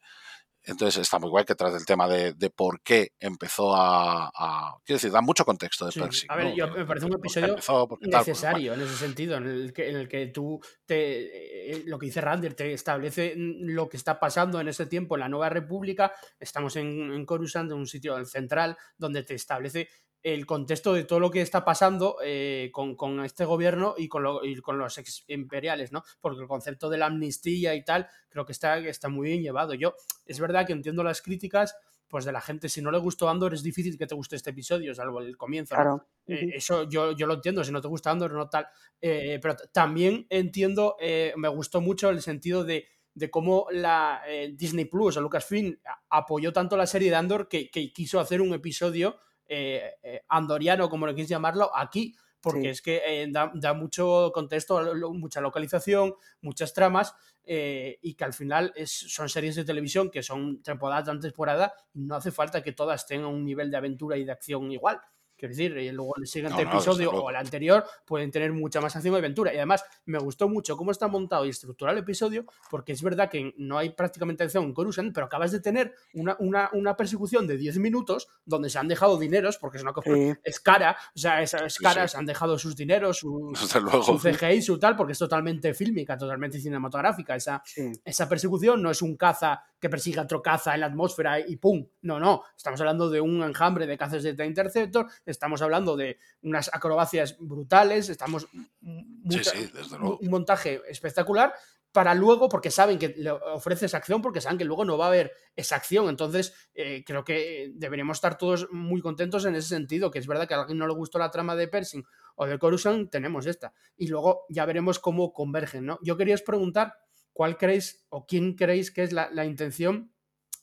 Entonces 0.69 1.01
está 1.01 1.19
muy 1.19 1.31
guay 1.31 1.47
que 1.47 1.55
tras 1.55 1.75
el 1.75 1.87
tema 1.87 2.07
de, 2.07 2.35
de 2.35 2.51
por 2.51 2.83
qué 2.83 3.13
empezó 3.19 3.75
a, 3.75 4.31
a, 4.35 4.79
Quiero 4.85 4.99
decir, 4.99 5.11
da 5.11 5.23
mucho 5.23 5.45
contexto 5.45 5.87
de 5.87 5.93
sí. 5.93 6.27
A 6.29 6.37
ver, 6.37 6.47
¿no? 6.49 6.55
yo, 6.55 6.69
me 6.69 6.85
parece 6.85 7.07
un 7.07 7.15
episodio 7.15 7.49
empezó, 7.49 7.89
necesario 8.03 8.73
tal, 8.73 8.81
en 8.81 8.87
ese 8.87 8.97
sentido, 8.97 9.37
en 9.39 9.47
el 9.47 9.73
que, 9.73 9.89
en 9.89 9.97
el 9.97 10.09
que 10.09 10.27
tú, 10.27 10.61
te, 10.85 11.73
eh, 11.73 11.83
lo 11.87 11.99
que 11.99 12.07
dice 12.07 12.21
Rander, 12.21 12.53
te 12.53 12.73
establece 12.75 13.33
lo 13.37 13.89
que 13.89 13.97
está 13.97 14.21
pasando 14.21 14.61
en 14.61 14.69
ese 14.69 14.85
tiempo 14.85 15.17
en 15.17 15.21
la 15.21 15.29
Nueva 15.29 15.49
República. 15.49 16.13
Estamos 16.39 16.77
en, 16.77 17.13
en 17.13 17.25
Coruscant, 17.25 17.71
en 17.71 17.79
un 17.79 17.87
sitio 17.87 18.23
central, 18.27 18.77
donde 18.99 19.23
te 19.23 19.35
establece 19.35 19.89
el 20.35 20.47
contexto 20.47 20.93
de 20.93 21.05
todo 21.05 21.21
lo 21.21 21.31
que 21.31 21.41
está 21.41 21.65
pasando 21.65 22.17
eh, 22.23 22.71
con, 22.73 22.97
con, 22.97 23.25
este 23.25 23.45
gobierno 23.45 23.95
y 23.97 24.09
con, 24.09 24.23
lo, 24.23 24.45
y 24.45 24.57
con, 24.61 24.79
los 24.79 24.99
ex 24.99 25.25
imperiales, 25.29 25.93
¿no? 25.93 26.03
Porque 26.21 26.43
el 26.43 26.49
concepto 26.49 26.91
de 26.91 26.99
la 26.99 27.07
amnistía 27.07 27.75
y 27.75 27.85
tal, 27.85 28.09
creo 28.29 28.45
que 28.45 28.53
está, 28.53 28.79
está 28.79 29.09
muy 29.09 29.29
bien 29.29 29.43
llevado. 29.43 29.75
Yo, 29.75 29.95
es 30.27 30.41
verdad 30.41 30.67
que 30.67 30.73
entiendo 30.73 31.03
las 31.03 31.23
críticas, 31.23 31.77
pues 32.09 32.25
de 32.25 32.33
la 32.33 32.41
gente, 32.41 32.69
si 32.69 32.83
no 32.83 32.91
le 32.91 32.99
gustó 32.99 33.29
Andor, 33.29 33.55
es 33.55 33.63
difícil 33.63 33.97
que 33.99 34.07
te 34.07 34.15
guste 34.15 34.37
este 34.37 34.51
episodio, 34.51 34.95
salvo 34.95 35.21
el 35.21 35.37
comienzo. 35.37 35.75
¿no? 35.75 35.83
Claro. 35.83 36.07
Eh, 36.27 36.51
eso 36.55 36.89
yo, 36.89 37.13
yo 37.13 37.27
lo 37.27 37.35
entiendo, 37.35 37.65
si 37.65 37.73
no 37.73 37.81
te 37.81 37.89
gusta 37.89 38.11
Andor, 38.11 38.33
no 38.33 38.49
tal. 38.49 38.67
Eh, 39.01 39.39
pero 39.41 39.57
también 39.73 40.27
entiendo, 40.31 40.97
eh, 41.01 41.33
me 41.37 41.49
gustó 41.49 41.81
mucho 41.81 42.11
el 42.11 42.23
sentido 42.23 42.65
de 42.65 42.87
de 43.19 43.31
cómo 43.31 43.67
la 43.73 44.23
eh, 44.29 44.53
Disney 44.55 44.85
Plus 44.85 45.17
o 45.17 45.21
Lucasfilm 45.21 45.77
apoyó 46.09 46.53
tanto 46.53 46.77
la 46.77 46.87
serie 46.87 47.11
de 47.11 47.17
Andor 47.17 47.49
que, 47.49 47.69
que 47.69 47.93
quiso 47.93 48.21
hacer 48.21 48.41
un 48.41 48.55
episodio 48.55 49.19
eh, 49.49 49.95
eh, 50.03 50.23
andoriano, 50.29 50.89
como 50.89 51.07
lo 51.07 51.15
quieres 51.15 51.31
llamarlo, 51.31 51.75
aquí, 51.75 52.15
porque 52.41 52.71
es 52.71 52.83
que 52.83 53.03
eh, 53.05 53.27
da, 53.31 53.51
da, 53.55 53.75
mucho 53.75 54.31
contexto, 54.33 54.81
mucha 55.13 55.41
localización, 55.41 56.15
muchas 56.41 56.73
tramas, 56.73 57.15
eh, 57.45 57.99
y 58.03 58.15
que 58.15 58.25
al 58.25 58.35
final 58.35 58.73
es, 58.77 58.91
son 58.91 59.29
series 59.29 59.57
de 59.57 59.65
televisión 59.65 60.11
que 60.11 60.23
son 60.23 60.63
temporada 60.63 61.05
tras 61.05 61.21
temporada 61.21 61.73
y 61.95 62.05
no 62.05 62.15
hace 62.15 62.31
falta 62.31 62.63
que 62.63 62.73
todas 62.73 63.07
tengan 63.07 63.29
un 63.31 63.43
nivel 63.45 63.71
de 63.71 63.77
aventura 63.79 64.19
y 64.19 64.25
de 64.25 64.33
acción 64.33 64.71
igual. 64.71 65.01
Quiero 65.39 65.55
decir, 65.55 65.77
y 65.77 65.93
luego 65.93 66.17
el 66.17 66.27
siguiente 66.27 66.63
episodio 66.63 67.13
o 67.13 67.31
el 67.31 67.37
anterior 67.37 67.85
pueden 68.05 68.33
tener 68.33 68.53
mucha 68.53 68.81
más 68.81 68.97
acción 68.97 69.15
y 69.15 69.19
aventura. 69.19 69.55
Y 69.55 69.57
además, 69.57 69.85
me 70.05 70.19
gustó 70.19 70.49
mucho 70.49 70.77
cómo 70.77 70.91
está 70.91 71.07
montado 71.07 71.47
y 71.47 71.51
estructurado 71.51 71.97
el 71.97 72.03
episodio, 72.03 72.45
porque 72.71 72.93
es 72.93 73.03
verdad 73.03 73.31
que 73.31 73.55
no 73.57 73.79
hay 73.79 73.91
prácticamente 73.91 74.43
acción 74.43 74.65
en 74.65 74.75
Coruscant, 74.75 75.15
pero 75.15 75.27
acabas 75.27 75.53
de 75.53 75.61
tener 75.61 75.95
una, 76.15 76.37
una, 76.41 76.71
una, 76.73 76.97
persecución 76.97 77.47
de 77.47 77.57
10 77.57 77.79
minutos 77.79 78.27
donde 78.45 78.69
se 78.69 78.81
han 78.81 78.89
dejado 78.89 79.17
dineros, 79.17 79.59
porque 79.59 79.77
es 79.77 79.85
una 79.85 79.93
cosa, 79.93 80.11
es 80.43 80.59
cara, 80.59 80.97
o 81.15 81.19
sea, 81.19 81.41
es, 81.41 81.55
cara, 81.81 82.09
se 82.09 82.17
han 82.17 82.27
dejado 82.27 82.59
sus 82.59 82.75
dineros, 82.75 83.19
su, 83.19 83.53
su, 84.05 84.19
CGI, 84.19 84.61
su 84.61 84.77
tal, 84.77 84.97
porque 84.97 85.13
es 85.13 85.19
totalmente 85.19 85.73
fílmica, 85.73 86.19
totalmente 86.19 86.59
cinematográfica. 86.59 87.37
Esa, 87.37 87.63
esa 88.05 88.29
persecución 88.29 88.83
no 88.83 88.91
es 88.91 89.03
un 89.03 89.17
caza 89.17 89.63
que 89.81 89.89
persiga 89.89 90.23
otro 90.23 90.43
caza 90.43 90.75
en 90.75 90.81
la 90.81 90.87
atmósfera 90.87 91.41
y 91.41 91.57
¡pum! 91.57 91.87
No, 92.03 92.19
no, 92.19 92.43
estamos 92.57 92.81
hablando 92.81 93.11
de 93.11 93.21
un 93.21 93.43
enjambre 93.43 93.87
de 93.87 93.99
cazas 93.99 94.23
de 94.23 94.47
Interceptor, 94.47 95.07
estamos 95.25 95.63
hablando 95.63 95.97
de 95.97 96.19
unas 96.43 96.71
acrobacias 96.73 97.37
brutales, 97.39 98.09
estamos 98.09 98.49
un 98.81 100.31
montaje 100.31 100.83
espectacular 100.89 101.55
para 101.93 102.15
luego, 102.15 102.49
porque 102.49 102.71
saben 102.71 102.99
que 102.99 103.09
le 103.17 103.31
ofrece 103.31 103.87
esa 103.87 103.97
acción, 103.97 104.21
porque 104.21 104.41
saben 104.41 104.59
que 104.59 104.65
luego 104.65 104.85
no 104.85 104.99
va 104.99 105.07
a 105.07 105.09
haber 105.09 105.33
esa 105.57 105.77
acción. 105.77 106.09
Entonces, 106.09 106.55
eh, 106.75 107.03
creo 107.05 107.25
que 107.25 107.73
deberíamos 107.75 108.19
estar 108.19 108.37
todos 108.37 108.69
muy 108.71 109.01
contentos 109.01 109.45
en 109.47 109.55
ese 109.55 109.69
sentido, 109.69 110.11
que 110.11 110.19
es 110.19 110.27
verdad 110.27 110.47
que 110.47 110.55
a 110.55 110.61
alguien 110.61 110.79
no 110.79 110.87
le 110.87 110.95
gustó 110.95 111.19
la 111.19 111.31
trama 111.31 111.57
de 111.57 111.69
Pershing 111.69 112.05
o 112.37 112.47
de 112.47 112.59
Coruscant, 112.59 113.11
tenemos 113.11 113.47
esta. 113.47 113.73
Y 113.97 114.09
luego 114.09 114.45
ya 114.49 114.67
veremos 114.67 114.99
cómo 114.99 115.33
convergen, 115.33 115.87
¿no? 115.87 115.99
Yo 116.03 116.17
quería 116.17 116.37
preguntar 116.45 116.95
cuál 117.39 117.57
creéis 117.57 118.05
o 118.09 118.27
quién 118.27 118.55
creéis 118.55 118.91
que 118.91 119.05
es 119.05 119.13
la, 119.13 119.31
la 119.31 119.45
intención 119.45 120.11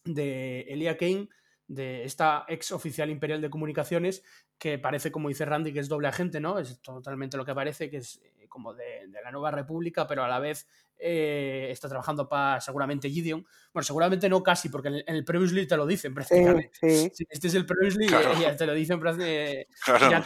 de 0.03 0.65
Elia 0.67 0.97
Kane 0.97 1.29
de 1.67 2.03
esta 2.03 2.43
ex 2.49 2.73
oficial 2.73 3.09
imperial 3.09 3.39
de 3.39 3.49
comunicaciones 3.49 4.23
que 4.57 4.77
parece, 4.77 5.09
como 5.09 5.29
dice 5.29 5.45
Randy, 5.45 5.71
que 5.71 5.79
es 5.79 5.87
doble 5.87 6.09
agente, 6.09 6.41
¿no? 6.41 6.59
Es 6.59 6.81
totalmente 6.81 7.37
lo 7.37 7.45
que 7.45 7.55
parece, 7.55 7.89
que 7.89 7.97
es 7.97 8.19
eh, 8.21 8.47
como 8.49 8.73
de, 8.73 9.07
la 9.23 9.31
nueva 9.31 9.51
república, 9.51 10.05
pero 10.05 10.25
a 10.25 10.27
la 10.27 10.39
vez 10.39 10.67
eh, 10.97 11.69
está 11.71 11.87
trabajando 11.87 12.27
para 12.27 12.59
seguramente 12.59 13.09
Gideon. 13.09 13.45
Bueno, 13.71 13.85
seguramente 13.85 14.27
no 14.27 14.43
casi, 14.43 14.67
porque 14.67 14.89
en 14.89 15.15
el, 15.15 15.23
Previously 15.23 15.65
te 15.65 15.77
lo 15.77 15.85
dicen 15.85 16.13
prácticamente. 16.13 16.71
este 16.81 17.47
es 17.47 17.55
el 17.55 17.65
Previously, 17.65 18.09
ya 18.09 18.53
te 18.53 18.65
lo 18.65 18.73
dicen, 18.73 18.99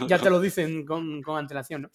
ya, 0.08 0.18
te 0.18 0.30
lo 0.32 0.41
dicen 0.41 0.84
con, 0.84 1.22
con 1.22 1.38
antelación, 1.38 1.84
¿no? 1.84 1.91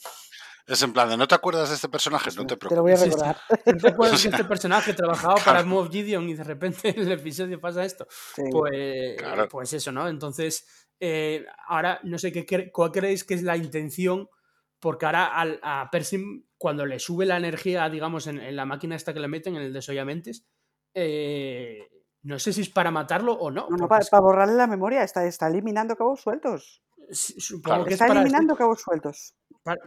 Es 0.67 0.83
en 0.83 0.93
plan 0.95 1.11
de, 1.11 1.17
¿no 1.17 1.29
te 1.29 1.35
acuerdas 1.35 1.69
de 1.69 1.75
este 1.75 1.89
personaje? 1.89 2.31
No 2.37 2.47
te 2.47 2.57
preocupes. 2.57 2.69
Te 2.69 2.77
lo 2.77 2.83
voy 2.83 2.93
a 2.93 2.97
recordar. 2.97 3.37
¿No 3.67 3.77
te 3.77 3.89
acuerdas 3.89 4.23
de 4.23 4.31
este 4.31 4.45
personaje 4.45 4.95
trabajaba 4.95 5.35
para 5.45 5.63
Moff 5.63 5.91
Gideon 5.91 6.27
y 6.29 6.35
de 6.35 6.45
repente 6.45 6.89
en 6.89 7.01
el 7.01 7.13
episodio 7.13 7.61
pasa 7.61 7.85
esto? 7.85 8.07
Pues, 8.51 9.17
pues 9.51 9.73
eso, 9.75 9.93
¿no? 9.93 10.09
Entonces, 10.09 10.87
eh, 10.99 11.45
ahora 11.67 12.01
no 12.05 12.19
sé 12.19 12.33
qué 12.33 12.71
cuál 12.73 12.93
creéis 12.93 13.25
que 13.25 13.35
es 13.35 13.43
la 13.43 13.59
intención, 13.59 14.29
porque 14.81 15.05
ahora 15.05 15.33
a 15.63 15.91
Persim, 15.91 16.45
cuando 16.57 16.87
le 16.87 16.99
sube 16.99 17.27
la 17.27 17.37
energía, 17.37 17.89
digamos, 17.91 18.27
en, 18.27 18.57
la 18.57 18.65
máquina 18.65 18.97
esta 18.97 19.13
que 19.13 19.21
le 19.21 19.29
meten, 19.29 19.57
en 19.57 19.63
el 19.63 19.73
desollamentes, 19.73 20.47
eh, 20.95 21.91
no 22.23 22.39
sé 22.39 22.55
si 22.55 22.63
es 22.63 22.71
para 22.71 22.91
matarlo 22.91 23.35
o 23.35 23.51
no. 23.51 23.69
No, 23.69 23.77
no 23.77 23.89
para, 23.89 24.21
borrarle 24.21 24.55
la 24.55 24.67
memoria, 24.67 25.03
está, 25.03 25.27
está 25.27 25.49
eliminando 25.49 25.95
cabos 25.95 26.23
sueltos. 26.23 26.83
Supongo 27.11 27.85
que 27.85 27.95
está 27.95 28.07
eliminando 28.07 28.57
cabos 28.57 28.81
sueltos. 28.81 29.35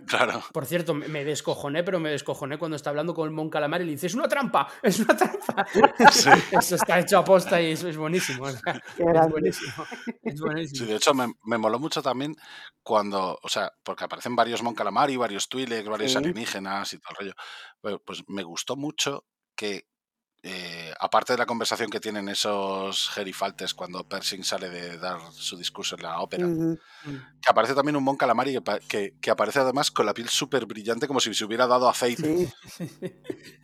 Claro. 0.08 0.44
Por 0.52 0.66
cierto, 0.66 0.96
me 0.96 1.24
descojoné, 1.24 1.84
pero 1.84 2.00
me 2.00 2.10
descojoné 2.10 2.58
cuando 2.58 2.76
está 2.76 2.90
hablando 2.90 3.14
con 3.14 3.28
el 3.28 3.34
Mon 3.34 3.50
Calamar 3.50 3.82
y 3.82 3.86
le 3.86 3.92
dice: 3.92 4.08
¡Es 4.08 4.16
una 4.16 4.28
trampa! 4.28 4.68
¡Es 4.82 5.00
una 5.00 5.16
trampa! 5.16 5.68
Eso 6.52 6.76
está 6.76 7.00
hecho 7.00 7.20
a 7.20 7.24
posta 7.24 7.62
y 7.62 7.72
eso 7.72 7.88
es 7.88 7.96
buenísimo. 7.98 8.48
es 8.50 8.60
buenísimo. 9.30 9.86
Es 10.24 10.42
buenísimo. 10.42 10.80
Sí, 10.80 10.86
de 10.86 10.96
hecho, 10.96 11.14
me, 11.14 11.32
me, 11.46 11.58
moló 11.58 11.78
mucho 11.78 12.02
también 12.02 12.36
cuando, 12.82 13.38
o 13.42 13.50
sea, 13.50 13.72
porque 13.84 14.06
aparecen 14.06 14.36
varios 14.36 14.64
Mon 14.64 14.74
Calamari, 14.74 15.16
varios 15.16 15.48
Twi'lek, 15.48 15.88
varios 15.88 16.16
alienígenas 16.16 16.94
y 16.94 17.00
todo 17.00 17.12
el 17.12 17.18
rollo. 17.18 18.00
Pues 18.04 18.24
me 18.28 18.44
gustó 18.44 18.76
mucho 18.76 19.26
que 19.56 19.86
eh, 20.44 20.77
aparte 21.00 21.34
de 21.34 21.38
la 21.38 21.46
conversación 21.46 21.90
que 21.90 22.00
tienen 22.00 22.30
esos 22.30 23.10
gerifaltes 23.10 23.74
cuando 23.74 24.08
Pershing 24.08 24.44
sale 24.44 24.70
de 24.70 24.98
dar 24.98 25.20
su 25.32 25.58
discurso 25.58 25.96
en 25.96 26.04
la 26.04 26.20
ópera, 26.20 26.46
mm. 26.46 26.78
que 27.42 27.50
aparece 27.50 27.76
también 27.76 27.96
un 27.96 28.04
Mon 28.04 28.18
Calamari 28.18 28.58
que, 28.88 29.14
que, 29.20 29.32
aparece 29.32 29.60
además 29.60 29.92
con 29.92 30.06
la 30.06 30.14
piel 30.14 30.30
súper 30.30 30.66
brillante 30.66 31.08
como 31.08 31.20
si 31.20 31.34
se 31.34 31.46
hubiera 31.46 31.68
dado 31.68 31.90
aceite. 31.90 32.54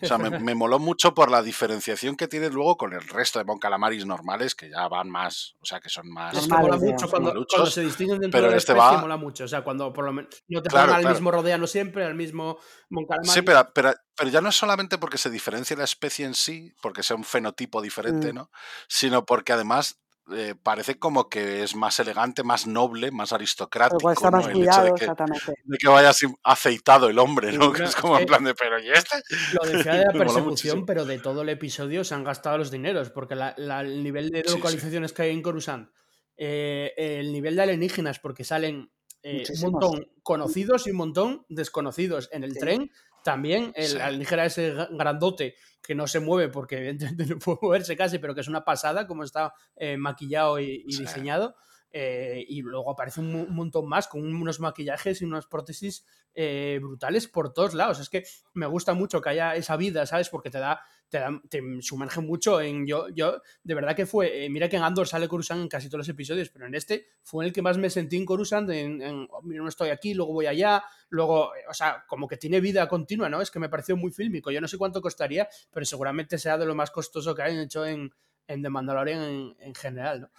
O 0.01 0.05
sea, 0.05 0.17
me, 0.17 0.53
moló 0.53 0.79
mucho 0.79 1.13
por 1.13 1.31
la 1.31 1.41
diferenciación 1.41 2.17
que 2.17 2.27
tiene 2.27 2.49
luego 2.49 2.77
con 2.77 2.93
el 2.93 3.01
resto 3.07 3.39
de 3.39 3.45
Mon 3.45 3.57
Calamaris 3.57 4.05
normales 4.05 4.53
que 4.53 4.69
ya 4.69 4.87
van 4.89 5.09
más, 5.09 5.55
o 5.61 5.65
sea, 5.65 5.79
que 5.79 5.87
son 5.87 6.09
más... 6.09 6.35
Es 6.35 6.47
que 6.47 6.53
mola 6.53 6.75
mucho 6.75 7.09
cuando, 7.09 7.33
se 7.65 7.81
distinguen 7.81 8.19
dentro 8.19 8.37
pero 8.37 8.47
de 8.47 8.51
la 8.51 8.57
este 8.57 8.73
especie, 8.73 8.97
mola 8.97 9.15
mucho, 9.15 9.45
o 9.45 9.47
sea, 9.47 9.63
cuando 9.63 9.93
por 9.93 10.05
lo 10.05 10.13
menos 10.13 10.43
no 10.49 10.61
te 10.61 10.69
claro, 10.69 10.93
al 10.93 11.07
mismo 11.07 11.31
rodeano 11.31 11.67
siempre, 11.67 12.05
al 12.05 12.15
mismo 12.15 12.57
Mon 12.89 13.05
Calamari. 13.05 13.29
Sí, 13.29 13.41
pero, 13.41 13.71
pero 13.73 13.93
pero 14.15 14.29
ya 14.29 14.41
no 14.41 14.49
es 14.49 14.55
solamente 14.55 14.97
porque 14.97 15.17
se 15.17 15.29
diferencie 15.29 15.75
la 15.75 15.85
especie 15.85 16.25
en 16.25 16.35
sí, 16.35 16.71
porque 16.81 17.01
sea 17.01 17.15
un 17.15 17.22
fenotipo 17.23 17.81
diferente, 17.81 18.31
mm. 18.31 18.35
¿no? 18.35 18.51
Sino 18.87 19.25
porque 19.25 19.53
además 19.53 19.99
eh, 20.31 20.55
parece 20.61 20.97
como 20.97 21.27
que 21.27 21.63
es 21.63 21.75
más 21.75 21.99
elegante, 21.99 22.43
más 22.43 22.65
noble, 22.65 23.11
más 23.11 23.33
aristocrático. 23.33 24.09
Está 24.09 24.31
más 24.31 24.47
¿no? 24.47 24.53
cuidado, 24.53 24.85
de 24.85 24.93
que, 24.93 25.03
exactamente. 25.03 25.53
De 25.65 25.77
que 25.77 25.89
vaya 25.89 26.09
así 26.09 26.27
aceitado 26.43 27.09
el 27.09 27.19
hombre, 27.19 27.51
¿no? 27.51 27.73
que 27.73 27.83
es 27.83 27.95
como 27.95 28.17
en 28.17 28.25
plan 28.25 28.43
de, 28.43 28.55
pero 28.55 28.79
¿y 28.79 28.89
este? 28.89 29.17
Lo 29.53 29.67
decía 29.69 29.95
de 29.95 30.05
la 30.05 30.13
persecución, 30.13 30.85
pero 30.85 31.03
de 31.03 31.19
todo 31.19 31.41
el 31.41 31.49
episodio 31.49 32.05
se 32.05 32.15
han 32.15 32.23
gastado 32.23 32.57
los 32.57 32.71
dineros, 32.71 33.09
porque 33.09 33.35
la, 33.35 33.49
el 33.57 34.01
nivel 34.01 34.29
de 34.29 34.43
localizaciones 34.43 35.11
que 35.11 35.23
hay 35.23 35.31
en 35.31 35.41
Coruscant, 35.41 35.89
eh, 36.37 36.93
el 36.95 37.33
nivel 37.33 37.57
de 37.57 37.63
alienígenas, 37.63 38.19
porque 38.19 38.45
salen 38.45 38.93
eh, 39.23 39.43
un 39.61 39.71
montón 39.71 40.07
conocidos 40.23 40.87
y 40.87 40.91
un 40.91 40.97
montón 40.97 41.45
desconocidos 41.49 42.29
en 42.31 42.45
el 42.45 42.57
tren 42.57 42.91
también 43.23 43.71
el 43.75 43.99
alienígena 44.01 44.45
ese 44.45 44.73
grandote 44.91 45.55
que 45.81 45.95
no 45.95 46.07
se 46.07 46.19
mueve 46.19 46.51
porque 46.51 46.77
evidentemente 46.79 47.25
no 47.25 47.39
puede 47.39 47.59
moverse 47.61 47.95
casi, 47.95 48.19
pero 48.19 48.33
que 48.33 48.41
es 48.41 48.47
una 48.47 48.63
pasada 48.63 49.05
como 49.05 49.23
está 49.23 49.53
eh, 49.75 49.97
maquillado 49.97 50.59
y, 50.59 50.83
diseñado. 50.83 51.55
Eh, 51.95 52.43
y 52.47 52.63
luego 52.63 52.89
aparece 52.89 53.19
un, 53.19 53.53
montón 53.53 53.87
más 53.87 54.07
con 54.07 54.21
unos 54.23 54.59
maquillajes 54.59 55.21
y 55.21 55.25
unas 55.25 55.45
prótesis 55.45 56.03
eh, 56.33 56.79
brutales 56.81 57.27
por 57.27 57.53
todos 57.53 57.75
lados. 57.75 57.99
Es 57.99 58.09
que 58.09 58.23
me 58.53 58.65
gusta 58.65 58.95
mucho 58.95 59.21
que 59.21 59.29
haya 59.29 59.55
esa 59.55 59.77
vida, 59.77 60.07
¿sabes? 60.07 60.29
Porque 60.29 60.49
te 60.49 60.57
da, 60.57 60.81
te, 61.13 61.19
da, 61.19 61.29
te 61.47 61.61
sumerge 61.81 62.21
mucho 62.21 62.59
en. 62.59 62.87
Yo, 62.87 63.07
yo, 63.09 63.39
de 63.63 63.75
verdad 63.75 63.95
que 63.95 64.07
fue. 64.07 64.47
mira 64.49 64.67
que 64.67 64.77
en 64.77 64.83
Andor 64.83 65.07
sale 65.07 65.27
Coruscant 65.27 65.61
en 65.61 65.67
casi 65.67 65.87
todos 65.87 65.99
los 65.99 66.09
episodios, 66.09 66.49
pero 66.49 66.65
en 66.65 66.73
este 66.73 67.05
fue 67.21 67.45
el 67.45 67.53
que 67.53 67.61
más 67.61 67.77
me 67.77 67.91
sentí 67.91 68.17
en 68.17 68.25
Coruscant. 68.25 68.67
En, 68.71 69.27
oh, 69.29 69.43
mira, 69.43 69.61
no 69.61 69.69
estoy 69.69 69.89
aquí, 69.89 70.15
luego 70.15 70.33
voy 70.33 70.47
allá, 70.47 70.83
luego. 71.09 71.51
O 71.69 71.73
sea, 71.75 72.03
como 72.07 72.27
que 72.27 72.37
tiene 72.37 72.59
vida 72.59 72.87
continua, 72.87 73.29
¿no? 73.29 73.43
Es 73.43 73.51
que 73.51 73.59
me 73.59 73.69
pareció 73.69 73.95
muy 73.95 74.11
fílmico. 74.11 74.49
Yo 74.49 74.59
no 74.59 74.67
sé 74.67 74.79
cuánto 74.79 75.01
costaría, 75.01 75.47
pero 75.71 75.85
seguramente 75.85 76.39
sea 76.39 76.57
de 76.57 76.65
lo 76.65 76.73
más 76.73 76.89
costoso 76.89 77.35
que 77.35 77.43
hayan 77.43 77.59
hecho 77.59 77.85
en, 77.85 78.11
en 78.47 78.63
The 78.63 78.69
Mandalorian 78.69 79.21
en, 79.21 79.55
en 79.59 79.75
general, 79.75 80.21
¿no? 80.21 80.29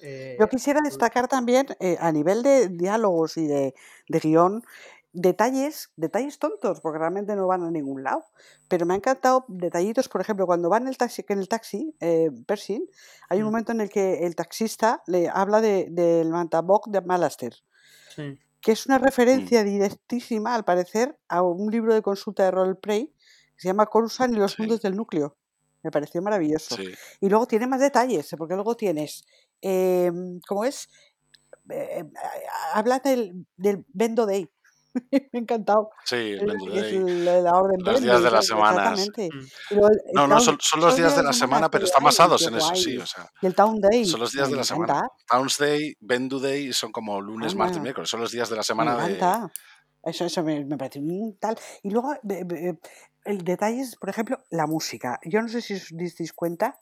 Eh, 0.00 0.36
Yo 0.38 0.48
quisiera 0.48 0.80
destacar 0.82 1.28
también, 1.28 1.66
eh, 1.80 1.96
a 2.00 2.10
nivel 2.12 2.42
de 2.42 2.68
diálogos 2.68 3.36
y 3.36 3.46
de, 3.46 3.74
de 4.08 4.18
guion, 4.18 4.64
detalles, 5.14 5.90
detalles 5.96 6.38
tontos, 6.38 6.80
porque 6.80 6.98
realmente 6.98 7.34
no 7.34 7.46
van 7.46 7.62
a 7.62 7.70
ningún 7.70 8.02
lado. 8.02 8.24
Pero 8.68 8.84
me 8.84 8.94
han 8.94 8.98
encantado 8.98 9.46
detallitos, 9.48 10.08
por 10.08 10.20
ejemplo, 10.20 10.44
cuando 10.44 10.68
van 10.68 10.82
en 10.82 10.88
el 10.88 10.98
taxi, 10.98 11.24
en 11.28 11.38
el 11.38 11.48
taxi 11.48 11.94
eh, 12.00 12.30
Pershing, 12.46 12.86
hay 13.30 13.38
un 13.38 13.44
mm. 13.44 13.46
momento 13.46 13.72
en 13.72 13.80
el 13.80 13.88
que 13.88 14.26
el 14.26 14.36
taxista 14.36 15.02
le 15.06 15.28
habla 15.28 15.60
del 15.60 15.94
de, 15.94 16.24
Mantabok 16.24 16.88
de 16.88 17.00
Malaster. 17.00 17.54
Que 18.60 18.72
es 18.72 18.86
una 18.86 18.98
referencia 18.98 19.64
directísima, 19.64 20.54
al 20.54 20.64
parecer, 20.64 21.18
a 21.28 21.42
un 21.42 21.70
libro 21.70 21.94
de 21.94 22.02
consulta 22.02 22.44
de 22.44 22.50
roleplay 22.50 23.06
que 23.06 23.60
se 23.60 23.68
llama 23.68 23.86
Coruscant 23.86 24.34
y 24.34 24.38
los 24.38 24.58
mundos 24.58 24.82
del 24.82 24.94
núcleo. 24.96 25.36
Me 25.82 25.90
pareció 25.90 26.22
maravilloso. 26.22 26.76
Y 27.20 27.28
luego 27.28 27.46
tiene 27.46 27.66
más 27.66 27.80
detalles, 27.80 28.34
porque 28.38 28.54
luego 28.54 28.74
tienes 28.74 29.26
eh, 29.66 30.12
¿cómo 30.46 30.64
es? 30.64 30.88
Eh, 31.70 32.04
habla 32.74 32.98
del, 32.98 33.46
del 33.56 33.84
Bendo 33.88 34.26
Day. 34.26 34.50
Me 35.10 35.28
ha 35.32 35.38
encantado. 35.38 35.90
Sí, 36.04 36.36
la 36.36 37.52
orden 37.52 37.82
los 37.82 38.00
días 38.00 38.22
de 38.22 38.30
la 38.30 38.42
semana. 38.42 38.94
Mm. 38.94 40.12
No, 40.12 40.26
no, 40.26 40.40
son, 40.40 40.58
son 40.60 40.80
los 40.80 40.96
días 40.96 41.16
de 41.16 41.22
la 41.22 41.32
semana, 41.32 41.70
pero 41.70 41.84
están 41.84 42.04
basados 42.04 42.46
en 42.46 42.56
eso, 42.56 42.74
sí. 42.74 42.96
O 42.98 43.06
sea, 43.06 43.30
y 43.42 43.46
el 43.46 43.54
Town 43.54 43.80
Day. 43.80 44.04
Son 44.04 44.20
los 44.20 44.32
días 44.32 44.50
de 44.50 44.56
la 44.56 44.64
semana. 44.64 45.08
Towns 45.28 45.58
Day, 45.58 45.94
Bendu 46.00 46.38
Day 46.38 46.72
son 46.72 46.92
como 46.92 47.20
lunes, 47.20 47.54
martes 47.54 47.78
y 47.78 47.80
miércoles. 47.80 48.08
Son 48.08 48.20
los 48.20 48.32
días 48.32 48.48
de 48.48 48.56
la 48.56 48.62
semana. 48.62 48.96
Me 48.96 49.14
encanta. 49.14 49.50
De... 50.04 50.10
Eso, 50.10 50.24
eso 50.26 50.42
me, 50.42 50.64
me 50.64 50.76
parece 50.76 50.98
un 50.98 51.38
tal. 51.40 51.56
Y 51.82 51.90
luego, 51.90 52.14
el 53.24 53.44
detalle 53.44 53.80
es, 53.80 53.96
por 53.96 54.10
ejemplo, 54.10 54.38
la 54.50 54.66
música. 54.66 55.18
Yo 55.24 55.40
no 55.40 55.48
sé 55.48 55.62
si 55.62 55.74
os 55.74 55.88
disteis 55.92 56.32
cuenta 56.32 56.78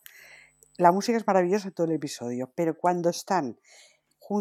la 0.79 0.91
música 0.91 1.19
es 1.19 1.27
maravillosa 1.27 1.71
todo 1.71 1.87
el 1.87 1.93
episodio, 1.93 2.51
pero 2.55 2.77
cuando 2.77 3.11
están 3.11 3.59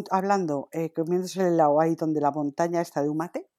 hablando, 0.10 0.70
eh, 0.72 0.94
comiéndose 0.94 1.42
el 1.42 1.48
helado 1.48 1.82
ahí 1.82 1.96
donde 1.96 2.22
la 2.22 2.32
montaña 2.32 2.80
está 2.80 3.02
de 3.02 3.10
Humate, 3.10 3.50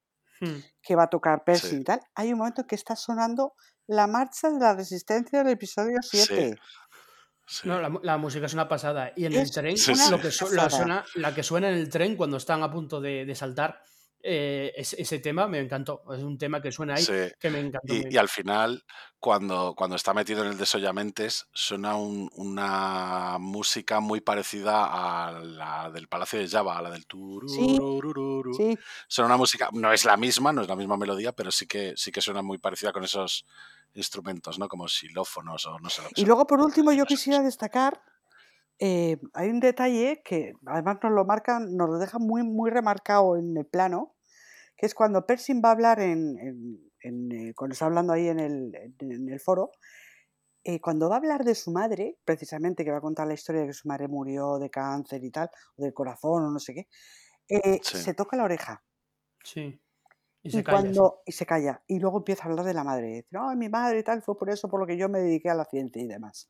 Hmm. 0.45 0.59
que 0.83 0.97
va 0.97 1.05
a 1.05 1.09
tocar 1.09 1.45
Percy 1.45 1.69
Sí. 1.69 1.77
y 1.77 1.85
tal, 1.85 2.01
hay 2.17 2.33
un 2.33 2.39
momento 2.39 2.67
que 2.67 2.75
está 2.75 2.97
sonando 2.97 3.55
la 3.87 4.07
marcha 4.09 4.51
de 4.51 4.59
la 4.59 4.75
resistencia 4.75 5.39
del 5.45 5.53
episodio 5.53 5.99
Sí. 6.03 6.19
7. 6.19 6.59
Sí. 7.47 7.69
No, 7.69 7.81
la, 7.81 7.93
la 8.03 8.17
música 8.19 8.47
es 8.47 8.55
una 8.55 8.67
pasada. 8.69 9.13
Y 9.15 9.27
en 9.27 9.35
el 9.35 9.51
tren, 9.51 9.77
Sí, 9.77 9.93
una 9.93 10.05
sí. 10.05 10.11
lo 10.11 10.21
que 10.21 10.31
su- 10.31 10.51
la, 10.51 10.65
pasada. 10.65 10.71
suena, 10.85 11.05
la 11.15 11.35
que 11.35 11.43
suena 11.43 11.69
en 11.69 11.75
el 11.75 11.89
tren 11.91 12.17
cuando 12.17 12.39
están 12.39 12.63
a 12.63 12.71
punto 12.73 13.01
de, 13.01 13.25
de 13.25 13.35
saltar, 13.35 13.83
eh, 14.23 14.73
ese, 14.77 15.01
ese 15.03 15.19
tema 15.19 15.47
me 15.49 15.59
encantó. 15.59 16.03
Es 16.15 16.23
un 16.23 16.39
tema 16.39 16.61
que 16.63 16.71
suena 16.73 16.95
ahí 16.95 17.03
Sí. 17.03 17.13
que 17.41 17.51
me 17.51 17.61
encantó. 17.61 17.93
Y, 17.93 18.15
y 18.15 18.17
al 18.17 18.29
final, 18.29 18.85
cuando, 19.19 19.75
cuando 19.77 19.97
está 19.97 20.15
metido 20.15 20.43
en 20.45 20.51
el 20.53 20.59
desollamentes, 20.59 21.47
suena 21.53 21.97
un- 21.97 22.31
una 22.35 23.37
música 23.41 24.01
muy 24.01 24.21
parecida 24.21 24.85
a 25.29 25.33
la 25.33 25.91
del 25.91 26.09
Palacio 26.09 26.39
de 26.39 26.49
Java, 26.49 26.79
a 26.79 26.83
la 26.83 26.91
del. 26.91 27.05
Sí, 27.49 28.79
Suena 29.09 29.27
una 29.27 29.37
música, 29.37 29.69
no 29.73 29.93
es 29.93 30.05
la 30.05 30.17
misma, 30.17 30.53
no 30.53 30.63
es 30.63 30.69
la 30.69 30.77
misma 30.77 30.97
melodía, 30.97 31.33
pero 31.33 31.51
sí 31.51 31.67
que, 31.67 31.95
sí 31.97 32.13
que 32.13 32.21
suena 32.21 32.43
muy 32.43 32.59
parecida 32.59 32.93
con 32.93 33.05
esos 33.05 33.45
instrumentos, 33.95 34.59
¿no? 34.59 34.69
Como 34.69 34.89
xilófonos 34.89 35.67
o 35.67 35.79
no 35.79 35.91
sé 35.91 36.03
lo 36.03 36.09
que 36.09 36.21
y 36.21 36.25
luego 36.25 36.47
por 36.47 36.61
último 36.61 36.93
yo 36.93 37.05
quisiera 37.05 37.43
destacar, 37.43 38.01
eh, 38.79 39.19
hay 39.35 39.51
un 39.51 39.61
detalle 39.61 40.23
que 40.25 40.53
además 40.67 40.99
nos 41.03 41.13
lo 41.13 41.25
marcan, 41.25 41.77
nos 41.77 41.89
lo 41.91 41.99
deja 41.99 42.19
muy, 42.19 42.43
muy 42.45 42.71
remarcado 42.71 43.37
en 43.37 43.57
el 43.57 43.67
plano, 43.67 44.17
que 44.77 44.87
es 44.87 44.95
cuando 44.95 45.27
Pershing 45.27 45.63
va 45.65 45.71
a 45.71 45.73
hablar 45.73 46.01
en, 46.01 46.39
en- 46.41 46.91
en, 47.03 47.33
eh, 47.33 47.55
cuando 47.57 47.75
está 47.75 47.87
hablando 47.87 48.13
ahí 48.15 48.29
en 48.29 48.41
el, 48.41 49.41
foro, 49.41 49.73
eh, 50.65 50.81
cuando 50.81 51.09
va 51.09 51.17
a 51.17 51.19
hablar 51.19 51.45
de 51.45 51.55
su 51.55 51.73
madre, 51.73 52.19
precisamente 52.25 52.85
que 52.85 52.91
va 52.93 52.99
a 52.99 53.01
contar 53.03 53.27
la 53.29 53.35
historia 53.35 53.63
de 53.63 53.69
que 53.69 53.73
su 53.75 53.89
madre 53.89 54.09
murió 54.09 54.59
de 54.59 54.71
cáncer 54.71 55.25
y 55.25 55.31
tal, 55.31 55.51
o 55.77 55.83
del 55.83 55.95
corazón 55.95 56.45
o 56.45 56.51
no 56.51 56.59
sé 56.61 56.75
qué, 56.75 56.89
eh, 57.49 57.81
Sí. 57.81 57.99
se 58.05 58.15
toca 58.15 58.37
la 58.37 58.45
oreja. 58.45 58.85
Sí. 59.45 59.81
Y 60.45 60.51
Y, 60.51 60.51
se 60.51 60.65
calla. 60.65 60.93
sí. 60.93 61.01
y 61.27 61.33
se 61.33 61.47
calla 61.47 61.83
y 61.87 61.99
luego 62.01 62.19
empieza 62.19 62.45
a 62.45 62.49
hablar 62.51 62.67
de 62.67 62.75
la 62.75 62.85
madre, 62.85 63.11
y 63.11 63.15
dice, 63.17 63.29
no, 63.31 63.55
mi 63.57 63.69
madre 63.69 64.01
y 64.01 64.03
tal, 64.05 64.23
fue 64.23 64.37
por 64.37 64.51
eso 64.51 64.69
por 64.69 64.81
lo 64.81 64.87
que 64.87 64.97
yo 64.99 65.09
me 65.09 65.21
dediqué 65.21 65.51
a 65.51 65.55
la 65.55 65.65
ciencia 65.65 66.03
y 66.03 66.07
demás. 66.09 66.49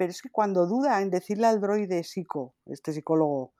Pero 0.00 0.12
es 0.12 0.22
que 0.22 0.30
cuando 0.30 0.64
duda 0.66 1.02
en 1.02 1.10
decirle 1.10 1.46
al 1.46 1.60
droide 1.60 2.02
psico, 2.04 2.54
este 2.64 2.94
psicólogo, 2.94 3.52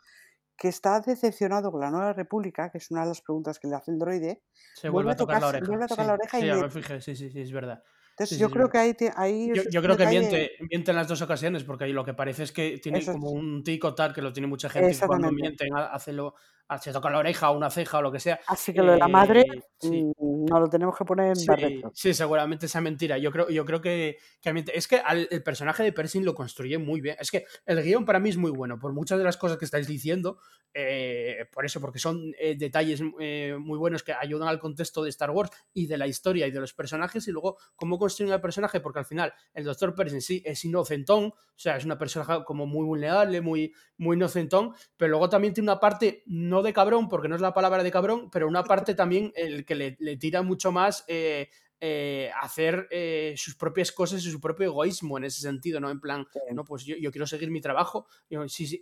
que 0.57 0.69
está 0.69 0.99
decepcionado 1.01 1.71
con 1.71 1.83
la 1.83 1.91
nueva 1.91 2.15
república, 2.15 2.71
que 2.71 2.79
es 2.79 2.91
una 2.91 3.03
de 3.03 3.09
las 3.09 3.21
preguntas 3.21 3.59
que 3.59 3.69
le 3.69 3.75
hace 3.77 3.91
el 3.91 3.99
droide, 3.99 4.43
Se 4.75 4.89
vuelve 4.89 5.09
vuelve 5.09 5.13
a 5.13 5.17
tocar 5.17 5.43
la 5.43 5.49
oreja. 5.49 5.67
vuelve 5.67 5.85
a 5.85 5.89
tocar 5.89 6.05
sí. 6.05 6.09
la 6.09 6.15
oreja 6.15 6.39
y 6.39 7.01
Sí, 7.03 7.15
sí, 7.15 7.15
sí, 7.15 7.31
sí, 7.31 7.41
es 7.43 7.53
verdad. 7.53 7.83
entonces 8.13 8.39
Sí, 8.39 8.41
yo 8.41 8.49
creo 8.51 8.71
que 8.71 8.79
ahí, 8.79 9.53
Yo, 9.71 9.83
creo 9.83 9.99
que 9.99 10.07
miente, 10.07 10.53
miente 10.71 10.93
en 10.93 10.97
las 10.97 11.09
dos 11.09 11.21
ocasiones, 11.21 11.63
porque 11.63 11.85
ahí 11.85 11.93
lo 11.93 12.07
que 12.07 12.15
parece 12.15 12.45
es 12.45 12.53
que 12.53 12.79
tiene 12.79 13.01
Eso 13.01 13.13
como 13.13 13.33
un 13.33 13.63
tico 13.63 13.95
tal 13.95 14.15
que 14.15 14.23
lo 14.23 14.33
tiene 14.33 14.47
mucha 14.47 14.71
gente 14.71 14.99
que 14.99 15.07
cuando 15.07 15.31
mienten 15.31 15.75
ha- 15.77 15.89
hace 15.93 16.15
lo- 16.15 16.29
ha- 16.29 16.33
se 16.79 16.93
toca 16.93 17.11
la 17.11 17.19
oreja 17.19 17.51
o 17.51 17.57
una 17.57 17.71
ceja 17.71 17.99
o 17.99 18.03
lo 18.03 18.13
que 18.13 18.21
sea. 18.21 18.39
Así 18.47 18.73
que 18.73 18.83
lo 18.83 18.93
de 18.93 18.99
la 18.99 19.09
madre 19.09 19.41
Eh, 19.41 19.63
sí. 19.81 20.03
mm, 20.19 20.45
no 20.47 20.61
lo 20.61 20.69
tenemos 20.69 20.97
que 20.97 21.05
poner 21.05 21.29
en 21.29 21.37
Sí, 21.37 21.83
sí, 21.95 22.15
seguramente 22.15 22.67
esa 22.67 22.81
mentira. 22.81 23.19
Yo 23.19 23.31
creo, 23.33 23.49
yo 23.49 23.65
creo 23.65 23.81
que, 23.81 24.19
que 24.41 24.65
es 24.75 24.89
que 24.89 24.97
al- 24.99 25.29
el 25.31 25.43
personaje 25.43 25.83
de 25.83 25.93
Pershing 25.93 26.25
lo 26.25 26.35
construye 26.35 26.79
muy 26.79 27.01
bien. 27.01 27.17
Es 27.19 27.31
que 27.31 27.45
el 27.67 27.83
guion 27.83 28.05
para 28.05 28.21
mí 28.21 28.29
es 28.31 28.37
muy 28.37 28.51
bueno 28.51 28.79
por 28.79 28.93
muchas 28.93 29.19
de 29.19 29.25
las 29.25 29.37
cosas 29.37 29.59
que 29.59 29.65
estáis 29.65 29.87
diciendo. 29.87 30.39
eh, 30.73 31.47
por 31.53 31.65
eso, 31.65 31.81
porque 31.81 31.99
son 31.99 32.33
eh, 32.39 32.55
detalles 32.57 33.03
muy 33.03 33.77
buenos 33.77 34.05
que 34.05 34.13
ayudan 34.13 34.47
al 34.49 34.61
contexto 34.61 35.03
de 35.03 35.11
Star 35.11 35.31
Wars 35.33 35.51
y 35.75 35.89
de 35.89 35.99
la 35.99 36.07
historia 36.07 36.47
y 36.47 36.53
de 36.53 36.61
los 36.61 36.73
personajes. 36.75 37.27
Y 37.27 37.33
luego, 37.33 37.57
cómo 37.75 37.99
construyen 37.99 38.33
al 38.33 38.41
personaje, 38.41 38.79
porque 38.81 39.01
al 39.01 39.05
final 39.05 39.33
el 39.53 39.65
Dr. 39.65 39.97
Pershing 39.97 40.21
sí 40.23 40.43
es 40.47 40.65
inocentón, 40.65 41.25
o 41.35 41.35
sea, 41.57 41.77
es 41.77 41.85
una 41.85 41.99
persona 41.99 42.45
como 42.45 42.67
muy 42.67 42.85
vulnerable, 42.87 43.41
muy, 43.41 43.73
muy 43.97 44.17
inocentón, 44.17 44.73
pero 44.97 45.11
luego 45.11 45.29
también 45.29 45.53
tiene 45.55 45.71
una 45.73 45.81
parte, 45.81 46.23
no 46.27 46.60
de 46.63 46.73
cabrón, 46.73 47.09
porque 47.09 47.29
no 47.29 47.35
es 47.35 47.41
la 47.41 47.55
palabra 47.55 47.83
de 47.83 47.91
cabrón, 47.91 48.31
pero 48.31 48.49
una 48.49 48.65
parte 48.65 48.95
también 48.95 49.33
el 49.35 49.65
que 49.65 49.75
le, 49.75 49.97
le 50.01 50.17
tira 50.17 50.43
mucho 50.43 50.73
más 50.73 51.05
eh, 51.09 51.49
eh, 51.83 52.31
hacer 52.39 52.89
eh, 52.91 53.33
sus 53.39 53.57
propias 53.57 53.91
cosas 53.91 54.23
y 54.25 54.31
su 54.31 54.39
propio 54.39 54.67
egoísmo 54.67 55.17
en 55.17 55.25
ese 55.25 55.41
sentido, 55.41 55.81
¿no? 55.81 55.91
En 55.91 55.99
plan, 55.99 56.27
Sí. 56.31 56.41
no, 56.53 56.63
pues 56.63 56.85
yo, 56.85 56.95
yo 56.97 57.11
quiero 57.11 57.27
seguir 57.27 57.51
mi 57.51 57.63
trabajo 57.63 58.07
y, 58.29 58.37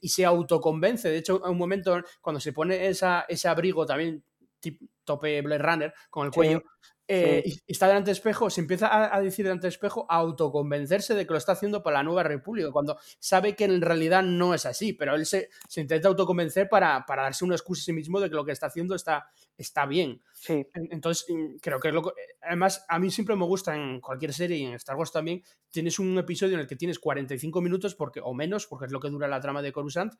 se 0.08 0.24
autoconvence. 0.24 1.08
De 1.08 1.18
hecho, 1.18 1.40
a 1.44 1.50
un 1.50 1.58
momento 1.58 2.02
cuando 2.20 2.40
se 2.40 2.52
pone 2.52 2.88
esa, 2.88 3.24
ese 3.28 3.46
abrigo 3.46 3.86
también 3.86 4.24
tip- 4.60 4.80
tope 5.04 5.40
Blade 5.42 5.62
Runner 5.62 5.94
con 6.10 6.26
el 6.26 6.32
Sí, 6.32 6.36
cuello, 6.36 6.62
eh, 7.10 7.42
y 7.46 7.62
está 7.66 7.86
delante 7.86 8.10
del 8.10 8.16
espejo, 8.16 8.50
se 8.50 8.60
empieza 8.60 9.14
a, 9.14 9.20
decir 9.22 9.46
delante 9.46 9.62
del 9.66 9.72
espejo, 9.72 10.06
a 10.10 10.16
autoconvencerse 10.16 11.14
de 11.14 11.26
que 11.26 11.32
lo 11.32 11.38
está 11.38 11.52
haciendo 11.52 11.82
para 11.82 11.98
la 11.98 12.02
nueva 12.02 12.22
república, 12.22 12.70
cuando 12.70 12.98
sabe 13.18 13.56
que 13.56 13.64
en 13.64 13.80
realidad 13.80 14.22
no 14.22 14.52
es 14.52 14.66
así, 14.66 14.92
pero 14.92 15.14
él 15.14 15.24
se, 15.24 15.48
se 15.66 15.80
intenta 15.80 16.08
autoconvencer 16.08 16.68
para, 16.68 17.06
para 17.06 17.22
darse 17.22 17.46
una 17.46 17.54
excusa 17.54 17.80
a 17.80 17.84
sí 17.86 17.92
mismo 17.94 18.20
de 18.20 18.28
que 18.28 18.36
lo 18.36 18.44
que 18.44 18.52
está 18.52 18.66
haciendo 18.66 18.94
está, 18.94 19.30
está 19.58 19.84
bien. 19.86 20.22
Sí, 20.32 20.64
En- 20.72 20.88
Entonces, 20.92 21.26
mm, 21.28 21.56
creo 21.60 21.78
que 21.80 21.88
es 21.88 21.94
lo 21.94 22.02
que- 22.02 22.10
Además, 22.40 22.86
a 22.88 22.98
mí 22.98 23.10
siempre 23.10 23.34
me 23.36 23.44
gusta 23.44 23.74
en 23.76 24.00
cualquier 24.00 24.32
serie 24.32 24.56
y 24.56 24.64
en 24.64 24.72
Star 24.74 24.96
Wars 24.96 25.12
también, 25.12 25.42
tienes 25.70 25.98
un 25.98 26.16
episodio 26.16 26.54
en 26.54 26.60
el 26.60 26.66
que 26.66 26.76
tienes 26.76 26.98
45 26.98 27.60
minutos 27.60 27.94
porque, 27.94 28.20
o 28.22 28.32
menos, 28.32 28.66
porque 28.66 28.86
es 28.86 28.92
lo 28.92 29.00
que 29.00 29.10
dura 29.10 29.28
la 29.28 29.40
trama 29.40 29.60
de 29.60 29.72
Coruscant, 29.72 30.14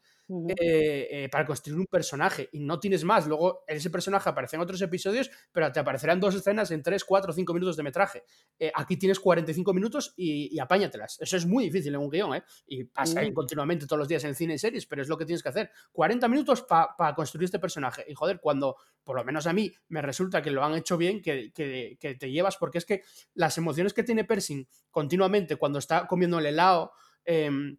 eh, 0.48 1.08
eh, 1.10 1.28
para 1.30 1.46
construir 1.46 1.78
un 1.78 1.86
personaje 1.86 2.48
y 2.52 2.60
no 2.60 2.78
tienes 2.80 3.04
más. 3.04 3.26
Luego 3.26 3.62
ese 3.66 3.88
personaje 3.90 4.28
aparece 4.28 4.56
en 4.56 4.62
otros 4.62 4.82
episodios, 4.82 5.30
pero 5.52 5.70
te 5.72 5.80
aparecerán 5.80 6.20
dos 6.20 6.34
escenas 6.34 6.70
en 6.70 6.82
3, 6.82 7.04
4, 7.04 7.32
5 7.32 7.54
minutos 7.54 7.76
de 7.76 7.82
metraje. 7.82 8.24
Eh, 8.58 8.70
aquí 8.74 8.96
tienes 8.98 9.20
45 9.20 9.72
minutos 9.72 10.12
y, 10.16 10.54
y 10.54 10.58
apáñatelas. 10.58 11.18
Eso 11.20 11.36
es 11.36 11.46
muy 11.46 11.64
difícil 11.64 11.94
en 11.94 12.00
un 12.00 12.10
guion, 12.10 12.34
¿eh? 12.34 12.42
Y 12.66 12.84
pasa 12.84 13.20
ahí 13.20 13.30
Mm. 13.30 13.34
continuamente 13.34 13.86
todos 13.86 13.98
los 14.00 14.08
días 14.08 14.24
en 14.24 14.34
cine 14.34 14.54
y 14.54 14.58
series, 14.58 14.84
pero 14.86 15.00
es 15.00 15.08
lo 15.08 15.16
que 15.16 15.24
tienes 15.24 15.42
que 15.42 15.48
hacer. 15.48 15.70
40 15.92 16.28
minutos 16.28 16.62
para 16.62 17.14
construir 17.14 17.44
este 17.44 17.58
personaje. 17.58 18.04
Y 18.08 18.14
joder, 18.14 18.40
cuando 18.40 18.76
por 19.04 19.16
lo 19.16 19.24
menos 19.28 19.46
a 19.46 19.52
mí 19.52 19.72
me 19.88 20.02
resulta 20.02 20.42
que 20.42 20.50
lo 20.50 20.64
han 20.64 20.74
hecho 20.74 20.96
bien, 20.98 21.22
que, 21.22 21.52
que- 21.54 21.96
que 22.00 22.14
te 22.16 22.30
llevas, 22.30 22.56
porque 22.56 22.78
es 22.78 22.84
que 22.84 23.02
las 23.34 23.56
emociones 23.58 23.94
que 23.94 24.02
tiene 24.02 24.24
Pershing 24.24 24.66
continuamente 24.90 25.56
cuando 25.56 25.78
está 25.78 26.06
comiendo 26.06 26.38
el 26.38 26.46
helado. 26.46 26.92
em, 27.24 27.78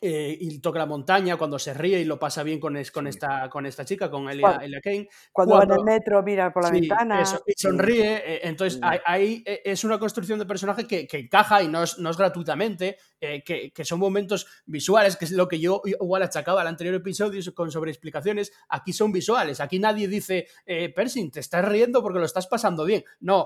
eh, 0.00 0.36
y 0.40 0.58
toca 0.60 0.78
la 0.78 0.86
montaña, 0.86 1.36
cuando 1.36 1.58
se 1.58 1.74
ríe 1.74 2.00
y 2.00 2.04
lo 2.04 2.18
pasa 2.18 2.42
bien 2.42 2.58
con, 2.60 2.76
es- 2.76 2.90
con, 2.90 3.06
esta, 3.06 3.48
con 3.50 3.66
esta 3.66 3.84
chica, 3.84 4.10
con 4.10 4.28
Elia, 4.30 4.46
Cuando- 4.48 4.64
Elia 4.64 4.80
Kane. 4.80 5.08
Cuando 5.32 5.54
va 5.56 5.64
en 5.64 5.70
el 5.70 5.76
cuando- 5.76 5.92
metro, 5.92 6.22
mira 6.22 6.52
por 6.52 6.62
la 6.64 6.70
Sí, 6.70 6.80
ventana. 6.80 7.22
eso, 7.22 7.42
y 7.46 7.52
sonríe. 7.56 8.16
eh, 8.24 8.40
Entonces, 8.44 8.74
Sí. 8.74 8.80
ahí, 8.82 8.98
ahí, 9.04 9.42
eh, 9.46 9.62
es 9.64 9.84
una 9.84 9.98
construcción 9.98 10.38
de 10.38 10.46
personaje 10.46 10.86
que, 10.86 11.06
que 11.06 11.18
encaja 11.18 11.62
y 11.62 11.68
no 11.68 11.82
es, 11.82 11.98
no 11.98 12.10
es 12.10 12.16
gratuitamente, 12.16 12.96
eh, 13.20 13.42
que, 13.44 13.70
que 13.72 13.84
son 13.84 13.98
momentos 13.98 14.46
visuales, 14.66 15.16
que 15.16 15.26
es 15.26 15.32
lo 15.32 15.46
que 15.48 15.58
yo 15.60 15.82
igual 15.84 16.22
achacaba 16.22 16.62
al 16.62 16.66
anterior 16.68 16.94
episodio 16.94 17.40
con 17.54 17.70
sobre 17.70 17.90
explicaciones. 17.90 18.52
Aquí 18.68 18.92
son 18.92 19.12
visuales. 19.12 19.60
Aquí 19.60 19.78
nadie 19.78 20.08
dice, 20.08 20.46
eh, 20.64 20.88
Pershing, 20.94 21.30
te 21.30 21.40
estás 21.40 21.64
riendo 21.64 22.02
porque 22.02 22.18
lo 22.18 22.24
estás 22.24 22.46
pasando 22.46 22.84
bien. 22.84 23.04
No, 23.20 23.44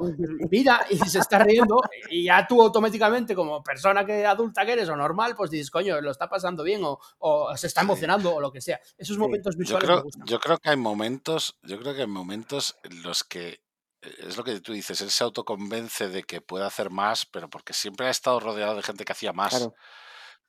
mira 0.50 0.80
y 0.90 0.96
se 0.98 1.18
está 1.18 1.38
riendo 1.40 1.76
y 2.10 2.24
ya 2.24 2.46
tú 2.46 2.62
automáticamente 2.62 3.34
como 3.34 3.62
persona 3.62 4.04
que 4.06 4.24
adulta 4.24 4.64
que 4.64 4.72
eres 4.72 4.88
o 4.88 4.96
normal, 4.96 5.34
pues 5.36 5.50
dices, 5.50 5.70
coño, 5.70 6.00
lo 6.00 6.10
está 6.10 6.28
pasando 6.28 6.43
bien 6.64 6.82
o, 6.84 6.98
o 7.18 7.56
se 7.56 7.66
está 7.68 7.80
Sí. 7.80 7.82
emocionando 7.82 8.34
o 8.34 8.40
lo 8.40 8.52
que 8.52 8.60
sea. 8.60 8.80
Esos 8.98 9.18
Sí. 9.18 9.18
momentos 9.18 9.56
Yo 9.62 9.76
visuales 9.76 9.92
me 9.92 10.00
creo, 10.00 10.02
gustan. 10.02 10.26
yo 10.26 10.40
creo 10.40 10.58
que 10.58 10.70
hay 10.70 10.76
momentos, 10.76 11.58
yo 11.62 11.78
creo 11.80 11.94
que 11.94 12.02
hay 12.02 12.06
momentos 12.06 12.76
en 12.82 13.02
los 13.02 13.24
que 13.24 13.62
eh, 14.02 14.14
es 14.20 14.36
lo 14.36 14.44
que 14.44 14.60
tú 14.60 14.72
dices, 14.72 15.00
él 15.00 15.10
se 15.10 15.24
autoconvence 15.24 16.08
de 16.08 16.24
que 16.24 16.40
puede 16.40 16.64
hacer 16.66 16.90
más, 16.90 17.26
pero 17.26 17.48
porque 17.50 17.72
siempre 17.74 18.06
ha 18.06 18.10
estado 18.10 18.40
rodeado 18.40 18.76
de 18.76 18.82
gente 18.82 19.04
que 19.04 19.12
hacía 19.12 19.32
más, 19.32 19.50
Claro. 19.50 19.74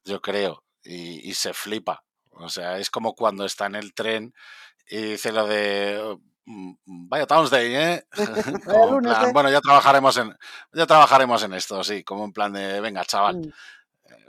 yo 0.06 0.22
creo, 0.22 0.64
y, 0.84 1.30
y 1.30 1.34
se 1.36 1.54
flipa. 1.54 2.04
O 2.32 2.50
sea, 2.50 2.80
es 2.80 2.90
como 2.92 3.16
cuando 3.16 3.46
está 3.46 3.68
en 3.68 3.76
el 3.76 3.94
tren 3.94 4.34
y 4.88 4.98
dice 4.98 5.32
lo 5.34 5.48
de 5.48 6.18
"Mm, 6.46 6.74
vaya 7.10 7.28
Townsday, 7.28 7.76
¿eh? 7.76 8.08
Como 8.70 8.90
en 8.90 9.00
lunes, 9.02 9.20
plan, 9.20 9.32
¿eh? 9.32 9.34
bueno, 9.34 9.50
ya 9.52 9.62
trabajaremos 9.62 10.18
en, 10.18 10.36
ya 10.74 10.86
trabajaremos 10.88 11.44
en 11.44 11.54
esto, 11.56 11.84
sí, 11.84 12.04
como 12.04 12.26
en 12.26 12.34
plan 12.34 12.54
de 12.54 12.82
venga, 12.82 13.06
chaval. 13.06 13.40
Mm, 13.40 13.52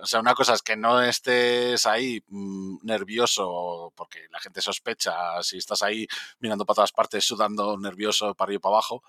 O 0.01 0.07
sea, 0.07 0.21
una 0.21 0.35
cosa 0.35 0.55
es 0.55 0.63
que 0.63 0.77
no 0.77 1.01
estés 1.03 1.87
ahí 1.87 2.23
mm, 2.29 2.79
nervioso 2.83 3.93
porque 3.97 4.27
la 4.31 4.41
gente 4.41 4.61
sospecha 4.61 5.43
si 5.43 5.59
estás 5.59 5.83
ahí 5.83 6.07
mirando 6.39 6.65
para 6.65 6.77
todas 6.77 6.93
partes, 6.93 7.25
sudando 7.25 7.77
nervioso 7.79 8.35
para 8.35 8.49
arriba 8.49 8.59
y 8.59 8.63
para 8.63 8.75
abajo. 8.75 9.03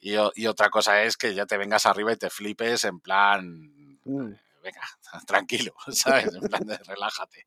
Y, 0.00 0.14
y 0.34 0.46
otra 0.46 0.70
cosa 0.70 1.02
es 1.02 1.16
que 1.16 1.34
ya 1.34 1.46
te 1.46 1.56
vengas 1.56 1.86
arriba 1.86 2.12
y 2.12 2.16
te 2.16 2.30
flipes 2.30 2.84
en 2.84 3.00
plan, 3.00 3.98
mm, 4.04 4.32
venga, 4.62 4.82
tranquilo, 5.26 5.74
¿sabes? 5.88 6.34
En 6.34 6.48
plan 6.48 6.66
de 6.66 6.76
relájate, 6.78 7.46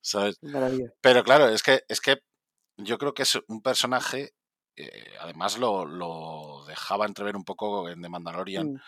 ¿sabes? 0.00 0.38
Pero 1.00 1.24
claro, 1.24 1.48
es 1.48 1.62
que, 1.62 1.84
es 1.88 2.00
que 2.00 2.22
yo 2.76 2.98
creo 2.98 3.14
que 3.14 3.22
es 3.22 3.38
un 3.46 3.62
personaje, 3.62 4.34
eh, 4.76 5.14
además 5.20 5.58
lo, 5.58 5.84
lo 5.84 6.64
dejaba 6.66 7.06
entrever 7.06 7.36
un 7.36 7.44
poco 7.44 7.88
en 7.88 8.00
The 8.00 8.08
Mandalorian, 8.08 8.74
Mm, 8.74 8.80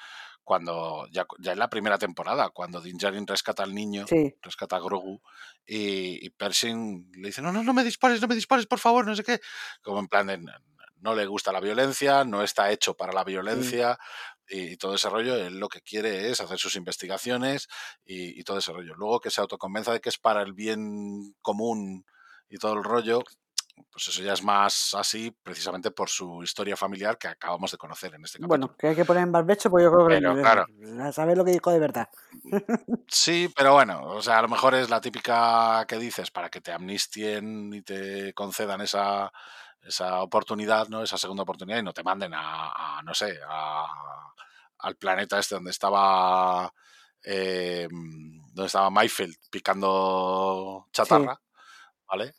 cuando 0.45 1.07
ya, 1.11 1.27
ya 1.41 1.53
en 1.53 1.59
la 1.59 1.71
primera 1.71 1.99
temporada, 1.99 2.51
cuando 2.51 2.81
Din 2.81 2.99
Djarin 2.99 3.27
rescata 3.27 3.63
al 3.63 3.75
niño, 3.75 4.11
Sí, 4.11 4.35
rescata 4.43 4.77
a 4.77 4.81
Grogu, 4.81 5.21
y, 5.67 6.25
y 6.25 6.31
Pershing 6.31 7.11
le 7.17 7.29
dice, 7.29 7.43
no, 7.43 7.53
no, 7.53 7.63
no 7.65 7.73
me 7.75 7.85
dispares, 7.85 8.21
no 8.21 8.29
me 8.29 8.35
dispares, 8.35 8.67
por 8.67 8.79
favor, 8.79 9.07
no 9.07 9.17
sé 9.17 9.25
qué. 9.25 9.41
Como 9.83 10.01
en 10.01 10.09
plan 10.09 10.27
de, 10.27 10.39
"No- 10.39 11.15
le 11.15 11.27
gusta 11.27 11.53
la 11.53 11.61
violencia, 11.61 12.25
no 12.25 12.43
está 12.43 12.71
hecho 12.71 12.95
para 12.97 13.13
la 13.13 13.25
violencia, 13.25 13.99
y, 14.49 14.73
y 14.73 14.77
todo 14.77 14.95
ese 14.95 15.09
rollo, 15.11 15.37
él 15.37 15.59
lo 15.59 15.69
que 15.69 15.81
quiere 15.83 16.31
es 16.31 16.41
hacer 16.41 16.59
sus 16.59 16.77
investigaciones 16.77 17.69
y, 18.05 18.39
y 18.41 18.45
todo 18.45 18.59
ese 18.59 18.73
rollo. 18.73 18.95
Luego 18.95 19.21
que 19.21 19.31
se 19.31 19.41
autoconvenza 19.41 19.93
de 19.93 20.01
que 20.01 20.09
es 20.11 20.19
para 20.19 20.43
el 20.43 20.53
bien 20.55 21.35
común 21.43 22.05
y 22.49 22.59
todo 22.59 22.75
el 22.75 22.85
rollo, 22.85 23.23
pues 23.91 24.09
eso 24.09 24.23
ya 24.23 24.33
es 24.33 24.43
más 24.43 24.95
así 24.95 25.31
precisamente 25.43 25.91
por 25.91 26.09
su 26.09 26.43
historia 26.43 26.77
familiar 26.77 27.17
que 27.19 27.29
acabamos 27.29 27.71
de 27.71 27.79
conocer 27.79 28.15
en 28.15 28.25
este 28.25 28.39
capítulo. 28.39 28.49
Bueno, 28.49 28.77
que 28.77 28.89
hay 28.89 28.97
que 28.97 29.05
poner 29.05 29.23
en 29.23 29.33
barbecho, 29.33 29.71
pues 29.71 29.85
yo 29.85 29.93
creo 29.93 30.09
que 30.09 30.15
Pero, 30.15 30.35
claro. 30.35 30.67
a 31.01 31.13
saber 31.13 31.37
lo 31.37 31.45
que 31.45 31.53
dijo 31.53 31.71
de 31.71 31.79
verdad. 31.79 32.09
Sí, 33.09 33.53
pero 33.55 33.75
bueno, 33.75 34.03
o 34.03 34.23
sea, 34.23 34.39
a 34.39 34.43
lo 34.43 34.49
mejor 34.49 34.75
es 34.75 34.91
la 34.91 35.01
típica 35.01 35.85
que 35.87 35.99
dices 35.99 36.31
para 36.31 36.51
que 36.51 36.61
te 36.61 36.73
amnistien 36.73 37.73
y 37.73 37.83
te 37.83 38.33
concedan 38.35 38.81
esa, 38.81 39.33
esa 39.83 40.23
oportunidad, 40.23 40.89
¿no? 40.89 41.03
Esa 41.03 41.19
segunda 41.19 41.43
oportunidad 41.43 41.79
y 41.79 41.83
no 41.83 41.93
te 41.93 42.03
manden 42.03 42.35
a, 42.35 42.99
a, 42.99 43.03
no 43.03 43.15
sé, 43.15 43.39
a, 43.49 43.87
al 44.79 44.97
planeta 44.97 45.39
este 45.39 45.55
donde 45.55 45.71
estaba 45.71 46.73
eh, 47.23 47.89
donde 47.91 48.67
estaba 48.67 48.91
Mayfield 48.91 49.37
picando 49.51 50.87
chatarra, 50.93 51.41
¿vale? 52.07 52.35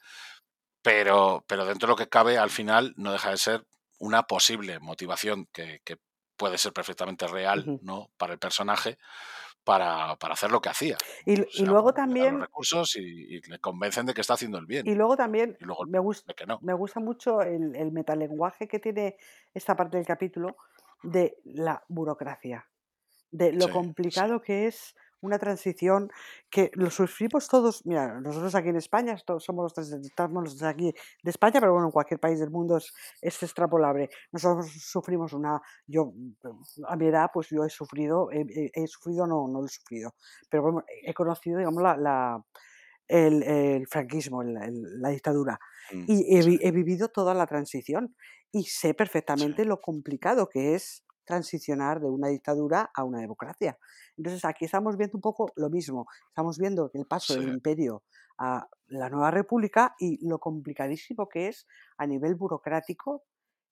Pero, 0.85 1.43
pero 1.47 1.65
dentro 1.65 1.87
de 1.87 1.91
lo 1.93 1.97
que 1.97 2.09
cabe, 2.09 2.37
al 2.37 2.51
final 2.51 2.93
no 2.97 3.11
deja 3.11 3.31
de 3.31 3.37
ser 3.37 3.67
una 3.99 4.23
posible 4.23 4.79
motivación 4.79 5.47
que, 5.53 5.81
que 5.83 5.97
puede 6.37 6.57
ser 6.59 6.73
perfectamente 6.73 7.27
real, 7.27 7.59
Ujú. 7.65 7.81
¿no? 7.81 8.11
Para 8.17 8.33
el 8.33 8.39
personaje, 8.39 8.97
para, 9.63 10.17
para 10.17 10.33
hacer 10.35 10.51
lo 10.51 10.61
que 10.61 10.69
hacía. 10.69 11.01
Y, 11.25 11.41
O 11.41 11.51
y 11.53 11.65
sea, 11.65 11.67
luego 11.67 11.93
le 12.07 12.17
dan 12.19 12.29
también, 12.31 12.33
los 12.33 12.41
recursos 12.41 12.95
y, 12.97 13.37
y 13.37 13.41
le 13.49 13.59
convencen 13.59 14.05
de 14.07 14.13
que 14.15 14.21
está 14.21 14.35
haciendo 14.35 14.59
el 14.59 14.67
bien. 14.67 14.89
y 14.89 14.95
luego 14.95 15.17
también 15.17 15.57
Y 15.59 15.65
luego 15.65 15.85
me 15.85 15.99
gusta, 15.99 16.33
que 16.35 16.45
no. 16.47 16.61
me 16.61 16.73
gusta 16.73 16.99
mucho 16.99 17.41
el, 17.41 17.75
el 17.75 17.91
metalenguaje 17.91 18.67
que 18.67 18.79
tiene 18.79 19.17
esta 19.53 19.75
parte 19.75 19.97
del 19.97 20.05
capítulo 20.05 20.57
de 21.03 21.37
la 21.45 21.83
burocracia, 21.89 22.69
de 23.31 23.53
lo 23.53 23.69
Sí, 23.69 24.09
sí. 24.09 24.25
complicado 24.31 24.41
que 24.41 24.67
es 24.67 24.95
una 25.25 25.39
transición 25.39 26.09
que 26.49 26.71
lo 26.73 26.89
sufrimos 26.89 27.47
todos. 27.47 27.85
Mira, 27.85 28.19
nosotros 28.21 28.55
aquí 28.55 28.69
en 28.69 28.77
España 28.77 29.13
esto- 29.13 29.39
somos 29.39 29.63
los 29.63 29.73
tres, 29.73 29.91
estamos 29.91 30.43
los 30.43 30.57
tres 30.57 30.69
aquí 30.69 30.93
de 31.23 31.29
España, 31.31 31.59
pero 31.59 31.73
bueno, 31.73 31.87
en 31.87 31.91
cualquier 31.91 32.19
país 32.19 32.39
del 32.39 32.51
mundo 32.51 32.77
es, 32.77 32.93
es 33.21 33.41
extrapolable. 33.43 34.09
Nosotros 34.31 34.67
sufrimos 34.79 35.33
una, 35.33 35.61
yo 35.87 36.13
a 36.87 36.95
mi 36.95 37.07
edad, 37.07 37.29
pues 37.33 37.49
yo 37.49 37.63
he 37.63 37.69
sufrido, 37.69 38.31
he, 38.31 38.41
he- 38.41 38.71
he 38.73 38.87
sufrido, 38.87 39.27
no, 39.27 39.47
no 39.47 39.59
lo 39.61 39.65
he 39.65 39.69
sufrido, 39.69 40.13
pero 40.49 40.63
bueno, 40.63 40.83
he 41.03 41.13
conocido, 41.13 41.57
digamos, 41.59 41.81
la, 41.83 41.97
la- 41.97 42.41
el, 43.07 43.43
el 43.43 43.87
franquismo, 43.87 44.41
el- 44.41 44.57
el- 44.57 45.01
la 45.01 45.09
dictadura. 45.09 45.59
Mm, 45.91 46.07
Y 46.07 46.37
he, 46.37 46.39
sí, 46.39 46.59
he 46.61 46.71
vivido 46.71 47.09
toda 47.09 47.33
la 47.33 47.45
transición 47.47 48.15
y 48.51 48.63
sé 48.65 48.93
sí. 49.33 49.45
perfectamente 49.45 49.65
lo 49.65 49.81
complicado 49.81 50.49
que 50.49 50.75
es 50.75 51.04
transicionar 51.25 51.99
de 51.99 52.09
una 52.09 52.27
dictadura 52.29 52.91
a 52.93 53.03
una 53.03 53.19
democracia. 53.19 53.77
Entonces 54.17 54.45
aquí 54.45 54.65
estamos 54.65 54.97
viendo 54.97 55.17
un 55.17 55.21
poco 55.21 55.51
lo 55.55 55.69
mismo. 55.69 56.07
Estamos 56.29 56.57
viendo 56.57 56.91
el 56.93 57.05
paso 57.05 57.35
del 57.35 57.47
imperio 57.47 58.03
a 58.37 58.67
la 58.87 59.09
nueva 59.09 59.31
república 59.31 59.95
y 59.99 60.25
lo 60.27 60.39
complicadísimo 60.39 61.27
que 61.29 61.47
es 61.47 61.67
a 61.97 62.05
nivel 62.07 62.35
burocrático 62.35 63.23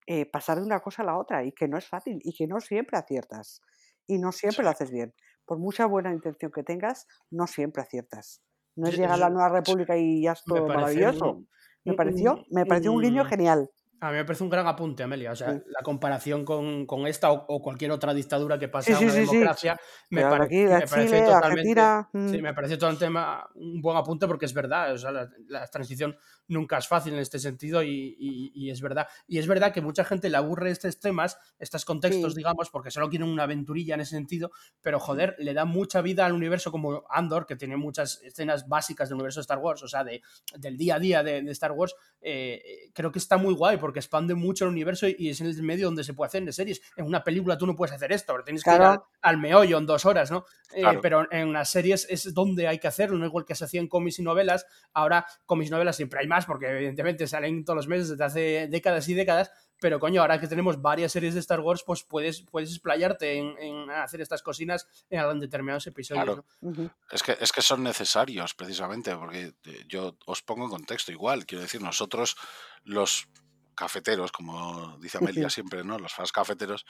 eh, 0.06 0.26
pasar 0.30 0.58
de 0.60 0.66
una 0.66 0.80
cosa 0.80 1.02
a 1.02 1.06
la 1.06 1.18
otra 1.18 1.44
y 1.44 1.52
que 1.52 1.68
no 1.68 1.78
es 1.78 1.86
fácil 1.88 2.18
y 2.22 2.34
que 2.36 2.46
no 2.46 2.60
siempre 2.60 2.98
aciertas 2.98 3.60
y 4.06 4.18
no 4.18 4.32
siempre 4.32 4.64
lo 4.64 4.70
haces 4.70 4.90
bien. 4.90 5.14
Por 5.46 5.58
mucha 5.58 5.86
buena 5.86 6.12
intención 6.12 6.52
que 6.52 6.62
tengas, 6.62 7.06
no 7.30 7.46
siempre 7.46 7.82
aciertas. 7.82 8.42
No 8.76 8.88
es 8.88 8.96
llegar 8.96 9.12
a 9.12 9.16
la 9.18 9.30
nueva 9.30 9.48
república 9.50 9.96
y 9.96 10.22
ya 10.22 10.32
es 10.32 10.44
todo 10.46 10.70
maravilloso. 10.72 11.30
un, 11.32 11.48
Me 11.84 11.94
pareció, 11.94 12.32
un- 12.32 12.44
me 12.50 12.66
pareció 12.66 12.92
un 12.92 13.00
guiño 13.00 13.24
genial. 13.24 13.70
A 14.00 14.10
mí 14.10 14.16
me 14.16 14.24
parece 14.26 14.44
un 14.44 14.50
gran 14.50 14.66
apunte, 14.66 15.02
Amelia. 15.02 15.32
O 15.32 15.36
sea, 15.36 15.52
Sí, 15.54 15.62
la 15.68 15.80
comparación 15.82 16.44
con, 16.44 16.84
con 16.84 17.06
esta 17.06 17.32
o, 17.32 17.46
o 17.48 17.62
cualquier 17.62 17.90
otra 17.90 18.12
dictadura 18.12 18.58
que 18.58 18.68
pase 18.68 18.90
sí, 18.90 18.92
a 18.92 18.98
una 18.98 19.14
democracia 19.14 19.80
me, 20.10 20.20
Pero 20.20 20.30
pare- 20.30 20.44
aquí, 20.44 20.64
la 20.66 20.78
me 20.80 20.86
parece 20.86 21.22
totalmente. 21.22 21.80
Mm, 22.12 22.42
me 22.42 22.54
parece 22.54 22.76
todo 22.76 22.90
el 22.90 22.98
tema 22.98 23.48
un 23.54 23.80
buen 23.80 23.96
apunte 23.96 24.26
porque 24.26 24.44
es 24.44 24.52
verdad. 24.52 24.92
O 24.92 24.98
sea, 24.98 25.10
la, 25.10 25.30
la 25.48 25.66
transición 25.68 26.16
nunca 26.48 26.76
es 26.76 26.86
fácil 26.86 27.14
en 27.14 27.20
este 27.20 27.38
sentido 27.38 27.82
y, 27.82 28.14
y- 28.18 28.52
y 28.54 28.70
es 28.70 28.82
verdad. 28.82 29.06
Y 29.26 29.38
es 29.38 29.46
verdad 29.46 29.72
que 29.72 29.80
mucha 29.80 30.04
gente 30.04 30.28
le 30.28 30.36
aburre 30.36 30.70
estos 30.70 31.00
temas, 31.00 31.38
estos 31.58 31.86
contextos, 31.86 32.34
digamos, 32.34 32.68
porque 32.70 32.90
solo 32.90 33.08
quieren 33.08 33.28
una 33.28 33.44
aventurilla 33.44 33.94
en 33.94 34.02
ese 34.02 34.16
sentido, 34.16 34.50
pero 34.82 34.98
Mm, 34.98 35.00
joder, 35.00 35.36
le 35.38 35.54
da 35.54 35.64
mucha 35.64 36.02
vida 36.02 36.26
al 36.26 36.32
universo 36.34 36.70
como 36.70 37.04
Andor, 37.08 37.46
que 37.46 37.56
tiene 37.56 37.78
muchas 37.78 38.20
escenas 38.22 38.68
básicas 38.68 39.08
del 39.08 39.14
universo 39.16 39.40
de 39.40 39.42
Star 39.42 39.58
Wars, 39.58 39.82
o 39.82 39.88
sea, 39.88 40.04
de, 40.04 40.20
del 40.58 40.76
día 40.76 40.96
a 40.96 40.98
día 40.98 41.22
de, 41.22 41.40
de 41.40 41.50
Star 41.52 41.72
Wars. 41.72 41.94
eh, 42.20 42.90
creo 42.92 43.10
que 43.10 43.18
está 43.18 43.36
muy 43.38 43.54
guay 43.54 43.76
porque 43.84 43.98
expande 43.98 44.34
mucho 44.34 44.64
el 44.64 44.70
universo 44.70 45.06
y, 45.06 45.14
y 45.18 45.28
es 45.28 45.42
en 45.42 45.46
el 45.46 45.62
medio 45.62 45.84
donde 45.84 46.04
se 46.04 46.14
puede 46.14 46.28
hacer 46.28 46.42
en 46.42 46.50
series. 46.54 46.80
En 46.96 47.04
una 47.04 47.22
película 47.22 47.58
tú 47.58 47.66
no 47.66 47.76
puedes 47.76 47.94
hacer 47.94 48.12
esto, 48.12 48.32
pero 48.32 48.42
tienes 48.42 48.64
que 48.64 48.74
ir 48.74 48.80
al, 49.20 49.36
meollo 49.36 49.76
en 49.76 49.84
dos 49.84 50.06
horas, 50.06 50.30
¿no? 50.30 50.46
Eh, 50.72 50.84
pero 51.02 51.30
en 51.30 51.52
las 51.52 51.70
series 51.70 52.06
es 52.08 52.32
donde 52.32 52.66
hay 52.66 52.78
que 52.78 52.88
hacerlo, 52.88 53.18
no 53.18 53.26
igual 53.26 53.44
que 53.44 53.54
se 53.54 53.66
hacía 53.66 53.82
en 53.82 53.88
cómics 53.88 54.20
y 54.20 54.22
novelas. 54.22 54.64
Ahora, 54.94 55.26
cómics 55.44 55.68
y 55.68 55.72
novelas 55.72 55.96
siempre 55.96 56.18
hay 56.20 56.26
más, 56.26 56.46
porque 56.46 56.66
evidentemente 56.66 57.26
salen 57.26 57.62
todos 57.62 57.76
los 57.76 57.86
meses 57.86 58.08
desde 58.08 58.24
hace 58.24 58.68
décadas 58.70 59.06
y 59.10 59.12
décadas. 59.12 59.50
Pero 59.80 60.00
coño, 60.00 60.22
ahora 60.22 60.40
que 60.40 60.46
tenemos 60.46 60.80
varias 60.80 61.12
series 61.12 61.34
de 61.34 61.40
Star 61.40 61.60
Wars, 61.60 61.82
pues 61.84 62.04
puedes, 62.04 62.40
puedes 62.50 62.70
explayarte 62.70 63.36
en, 63.36 63.58
en 63.58 63.90
hacer 63.90 64.22
estas 64.22 64.42
cocinas 64.42 64.86
en 65.10 65.40
determinados 65.40 65.86
episodios. 65.86 66.24
Claro. 66.24 66.94
Es 67.10 67.22
que, 67.22 67.36
es 67.38 67.52
que 67.52 67.60
son 67.60 67.82
necesarios 67.82 68.54
precisamente, 68.54 69.14
porque 69.14 69.52
eh, 69.64 69.84
yo 69.86 70.16
os 70.24 70.40
pongo 70.40 70.64
en 70.64 70.70
contexto 70.70 71.12
igual. 71.12 71.44
Quiero 71.44 71.60
decir, 71.60 71.82
nosotros 71.82 72.36
los 72.84 73.28
cafeteros, 73.74 74.32
como 74.32 74.96
dice 74.98 75.18
Amelia 75.18 75.50
siempre, 75.50 75.84
¿no? 75.84 75.98
Los 75.98 76.12
fans 76.14 76.32
cafeteros, 76.32 76.84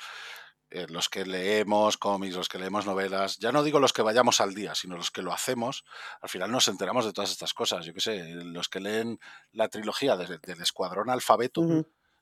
eh, 0.71 0.87
los 0.89 1.09
que 1.09 1.25
leemos 1.27 1.97
cómics, 1.99 2.35
los 2.37 2.49
que 2.49 2.59
leemos 2.59 2.87
novelas, 2.87 3.39
ya 3.39 3.53
no 3.53 3.63
digo 3.63 3.81
los 3.81 3.93
que 3.93 4.03
vayamos 4.03 4.41
al 4.41 4.55
día, 4.55 4.75
sino 4.75 4.97
los 4.97 5.11
que 5.11 5.23
lo 5.23 5.33
hacemos, 5.33 5.85
al 6.21 6.29
final 6.29 6.51
nos 6.51 6.69
enteramos 6.69 7.05
de 7.05 7.13
todas 7.13 7.31
estas 7.31 7.55
cosas. 7.55 7.85
Yo 7.85 7.93
qué 7.95 8.01
sé, 8.01 8.25
los 8.35 8.69
que 8.69 8.81
leen 8.81 9.19
la 9.53 9.69
trilogía 9.69 10.17
de- 10.17 10.39
del 10.39 10.61
Escuadrón 10.63 11.11
Alfabeto 11.11 11.63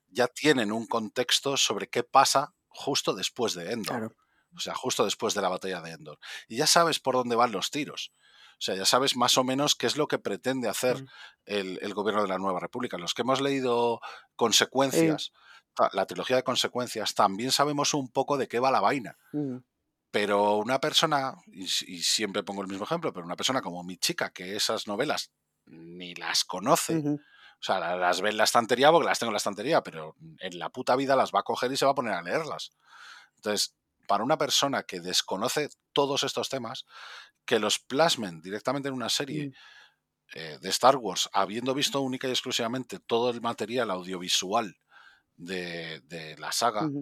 ya 0.09 0.27
tienen 0.29 0.73
un 0.73 0.87
contexto 0.87 1.57
sobre 1.57 1.89
qué 1.89 2.03
pasa 2.05 2.53
justo 2.69 3.15
después 3.15 3.55
de 3.55 3.73
Endor. 3.73 3.97
Claro. 3.99 4.17
O 4.55 4.61
sea, 4.61 4.75
justo 4.75 5.05
después 5.05 5.33
de 5.33 5.41
la 5.41 5.49
batalla 5.49 5.81
de 5.81 5.93
Endor. 5.93 6.19
Y 6.49 6.57
ya 6.57 6.67
sabes 6.67 7.01
por 7.01 7.15
dónde 7.15 7.37
van 7.37 7.53
los 7.53 7.71
tiros. 7.71 8.13
O 8.63 8.65
sea, 8.65 8.77
ya 8.77 8.85
sabes 8.85 9.17
más 9.17 9.37
o 9.39 9.43
menos 9.45 9.75
qué 9.75 9.89
es 9.89 9.97
lo 9.97 10.07
que 10.07 10.21
pretende 10.21 10.69
hacer 10.69 10.97
Mm. 10.97 11.09
el, 11.47 11.81
el 11.83 11.95
gobierno 11.95 12.23
de 12.23 12.29
la 12.29 12.39
Nueva 12.39 12.61
República. 12.61 12.97
Los 12.97 13.13
que 13.13 13.23
hemos 13.23 13.41
leído 13.41 14.01
Consecuencias, 14.37 15.33
la 15.93 16.07
trilogía 16.07 16.37
de 16.37 16.45
Consecuencias, 16.45 17.15
también 17.15 17.51
sabemos 17.51 17.93
un 17.93 18.09
poco 18.09 18.39
de 18.39 18.47
qué 18.47 18.61
va 18.61 18.71
la 18.71 18.81
vaina. 18.81 19.19
ujú, 19.33 19.63
Pero 20.11 20.57
una 20.57 20.79
persona, 20.81 21.35
y, 21.47 21.67
siempre 21.69 22.43
pongo 22.43 22.63
el 22.63 22.69
mismo 22.69 22.85
ejemplo, 22.85 23.13
pero 23.13 23.25
una 23.25 23.37
persona 23.37 23.63
como 23.63 23.83
mi 23.83 23.97
chica, 23.97 24.31
que 24.31 24.57
esas 24.57 24.87
novelas 24.87 25.33
ni 25.65 26.15
las 26.15 26.45
conoce, 26.45 27.07
o 27.61 27.65
sea, 27.65 27.81
la- 27.81 27.97
las 27.97 28.21
ve 28.21 28.31
en 28.31 28.37
la 28.39 28.45
estantería 28.45 28.91
porque 28.93 29.07
las 29.09 29.19
tengo 29.19 29.31
en 29.31 29.35
la 29.35 29.39
estantería, 29.39 29.83
pero 29.83 30.17
en 30.41 30.59
la 30.59 30.71
puta 30.71 30.97
vida 30.97 31.17
las 31.17 31.33
va 31.33 31.41
a 31.41 31.45
coger 31.45 31.73
y 31.73 31.77
se 31.79 31.87
va 31.87 31.93
a 31.93 31.95
poner 31.95 32.15
a 32.15 32.23
leerlas. 32.23 32.73
Entonces, 33.37 33.77
para 34.09 34.25
una 34.25 34.39
persona 34.39 34.83
que 34.85 35.01
desconoce 35.01 35.71
todos 35.93 36.25
estos 36.25 36.49
temas, 36.49 36.87
que 37.45 37.59
los 37.59 37.79
plasmen 37.79 38.41
directamente 38.41 38.89
en 38.89 38.95
una 38.95 39.09
serie 39.09 39.49
Mm, 39.49 39.55
eh, 40.35 40.59
de 40.61 40.69
Star 40.71 40.97
Wars, 40.97 41.29
habiendo 41.33 41.75
visto 41.75 42.01
única 42.01 42.29
y 42.29 42.31
exclusivamente 42.31 42.99
todo 43.01 43.31
el 43.31 43.41
material 43.41 43.91
audiovisual 43.91 44.75
de, 45.37 46.01
de 46.03 46.37
la 46.39 46.53
saga, 46.53 46.93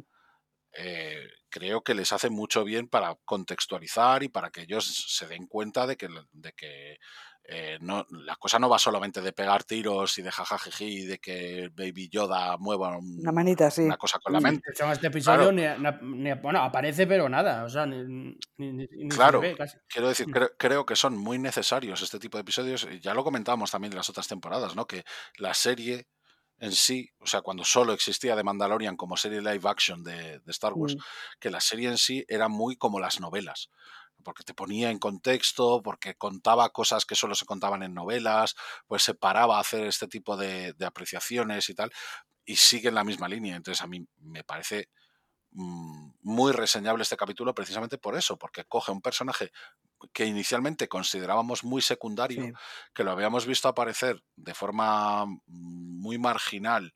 eh, 0.72 1.28
creo 1.48 1.82
que 1.82 1.94
les 1.94 2.12
hace 2.12 2.30
mucho 2.30 2.64
bien 2.64 2.88
para 2.88 3.16
contextualizar 3.24 4.22
y 4.22 4.28
para 4.28 4.50
que 4.50 4.62
ellos 4.62 4.86
se 5.08 5.26
den 5.26 5.46
cuenta 5.46 5.86
de 5.86 5.96
que, 5.96 6.08
de 6.32 6.52
que 6.52 6.98
eh, 7.44 7.78
no, 7.80 8.06
la 8.10 8.36
cosa 8.36 8.58
no 8.58 8.68
va 8.68 8.78
solamente 8.78 9.20
de 9.20 9.32
pegar 9.32 9.64
tiros 9.64 10.16
y 10.18 10.22
de 10.22 10.30
jajajiji 10.30 10.84
y 10.84 11.04
de 11.06 11.18
que 11.18 11.70
Baby 11.74 12.08
Yoda 12.08 12.56
mueva 12.58 12.96
un- 12.96 13.18
Una 13.20 13.32
manita, 13.32 13.70
sí. 13.70 13.82
una 13.82 13.96
cosa 13.96 14.18
con 14.20 14.32
la 14.32 14.40
mente. 14.40 14.70
En 14.78 14.90
este 14.90 15.08
episodio 15.08 15.50
Claro. 15.52 15.98
ni, 16.02 16.22
ni- 16.22 16.32
bueno, 16.34 16.60
aparece, 16.62 17.06
pero 17.06 17.28
nada. 17.28 17.64
O 17.64 17.68
sea, 17.68 17.86
ni, 17.86 18.02
ni- 18.04 18.36
ni- 18.72 18.86
ni 18.92 19.08
Claro, 19.08 19.40
se 19.40 19.48
ve 19.48 19.56
casi. 19.56 19.78
quiero 19.88 20.08
decir, 20.08 20.28
Mm. 20.28 20.32
creo, 20.32 20.50
creo 20.56 20.86
que 20.86 20.94
son 20.96 21.16
muy 21.16 21.38
necesarios 21.38 22.00
este 22.02 22.18
tipo 22.18 22.36
de 22.38 22.42
episodios. 22.42 22.86
y 22.90 23.00
Ya 23.00 23.14
lo 23.14 23.24
comentábamos 23.24 23.70
también 23.70 23.92
en 23.92 23.96
las 23.96 24.10
otras 24.10 24.28
temporadas, 24.28 24.76
¿no? 24.76 24.86
Que 24.86 25.04
la 25.38 25.54
serie 25.54 26.06
en 26.62 26.72
sí, 26.72 27.08
o 27.18 27.26
sea, 27.26 27.40
cuando 27.40 27.64
solo 27.64 27.94
existía 27.94 28.36
The 28.36 28.42
Mandalorian 28.44 28.94
como 28.96 29.16
serie 29.16 29.40
live 29.40 29.66
action 29.68 30.04
de, 30.04 30.40
de 30.40 30.50
Star 30.52 30.74
Wars, 30.74 30.94
Mm, 30.94 30.98
que 31.40 31.48
la 31.50 31.58
serie 31.60 31.88
en 31.88 31.96
sí 31.96 32.22
era 32.28 32.48
muy 32.48 32.76
como 32.76 33.00
las 33.00 33.18
novelas, 33.18 33.70
porque 34.24 34.44
te 34.44 34.54
ponía 34.54 34.90
en 34.90 34.98
contexto, 34.98 35.82
porque 35.82 36.14
contaba 36.16 36.70
cosas 36.70 37.04
que 37.06 37.14
solo 37.14 37.34
se 37.34 37.46
contaban 37.46 37.82
en 37.82 37.94
novelas, 37.94 38.54
pues 38.86 39.02
se 39.02 39.14
paraba 39.14 39.56
a 39.56 39.60
hacer 39.60 39.86
este 39.86 40.08
tipo 40.08 40.36
de, 40.36 40.72
de 40.74 40.86
apreciaciones 40.86 41.68
y 41.68 41.74
tal, 41.74 41.90
y 42.44 42.56
sigue 42.56 42.88
en 42.88 42.94
la 42.96 43.04
misma 43.04 43.28
línea. 43.28 43.56
Entonces 43.56 43.82
a 43.82 43.86
mí 43.86 44.06
me 44.18 44.44
parece 44.44 44.88
mm, 45.52 46.10
muy 46.22 46.52
reseñable 46.52 47.02
este 47.02 47.16
capítulo 47.16 47.54
precisamente 47.54 47.98
por 47.98 48.16
eso, 48.16 48.36
porque 48.38 48.64
coge 48.64 48.92
un 48.92 49.02
personaje 49.02 49.50
que 50.12 50.24
inicialmente 50.24 50.88
considerábamos 50.88 51.64
muy 51.64 51.82
secundario, 51.82 52.44
sí. 52.44 52.52
que 52.94 53.04
lo 53.04 53.10
habíamos 53.10 53.46
visto 53.46 53.68
aparecer 53.68 54.22
de 54.36 54.54
forma 54.54 55.26
mm, 55.26 55.38
muy 55.46 56.18
marginal 56.18 56.92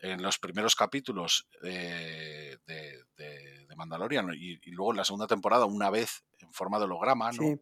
en 0.00 0.20
los 0.22 0.38
primeros 0.38 0.74
capítulos 0.74 1.48
eh, 1.62 2.58
de, 2.66 3.04
de- 3.16 3.51
de 3.72 3.76
Mandalorian 3.76 4.28
y, 4.34 4.60
y 4.62 4.70
luego 4.70 4.92
en 4.92 4.98
la 4.98 5.04
segunda 5.04 5.26
temporada 5.26 5.64
una 5.64 5.88
vez 5.88 6.24
en 6.38 6.52
forma 6.52 6.78
de 6.78 6.84
holograma, 6.84 7.32
¿no? 7.32 7.42
Sí. 7.42 7.60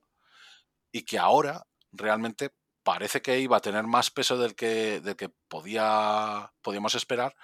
Y 0.92 1.02
que 1.02 1.18
ahora 1.18 1.64
realmente 1.92 2.50
parece 2.82 3.22
que 3.22 3.38
iba 3.38 3.56
a 3.56 3.60
tener 3.60 3.84
más 3.84 4.10
peso 4.10 4.36
del 4.36 4.56
que, 4.56 5.00
del 5.00 5.14
que 5.14 5.28
podía, 5.28 6.52
podíamos 6.62 6.94
esperar, 6.96 7.36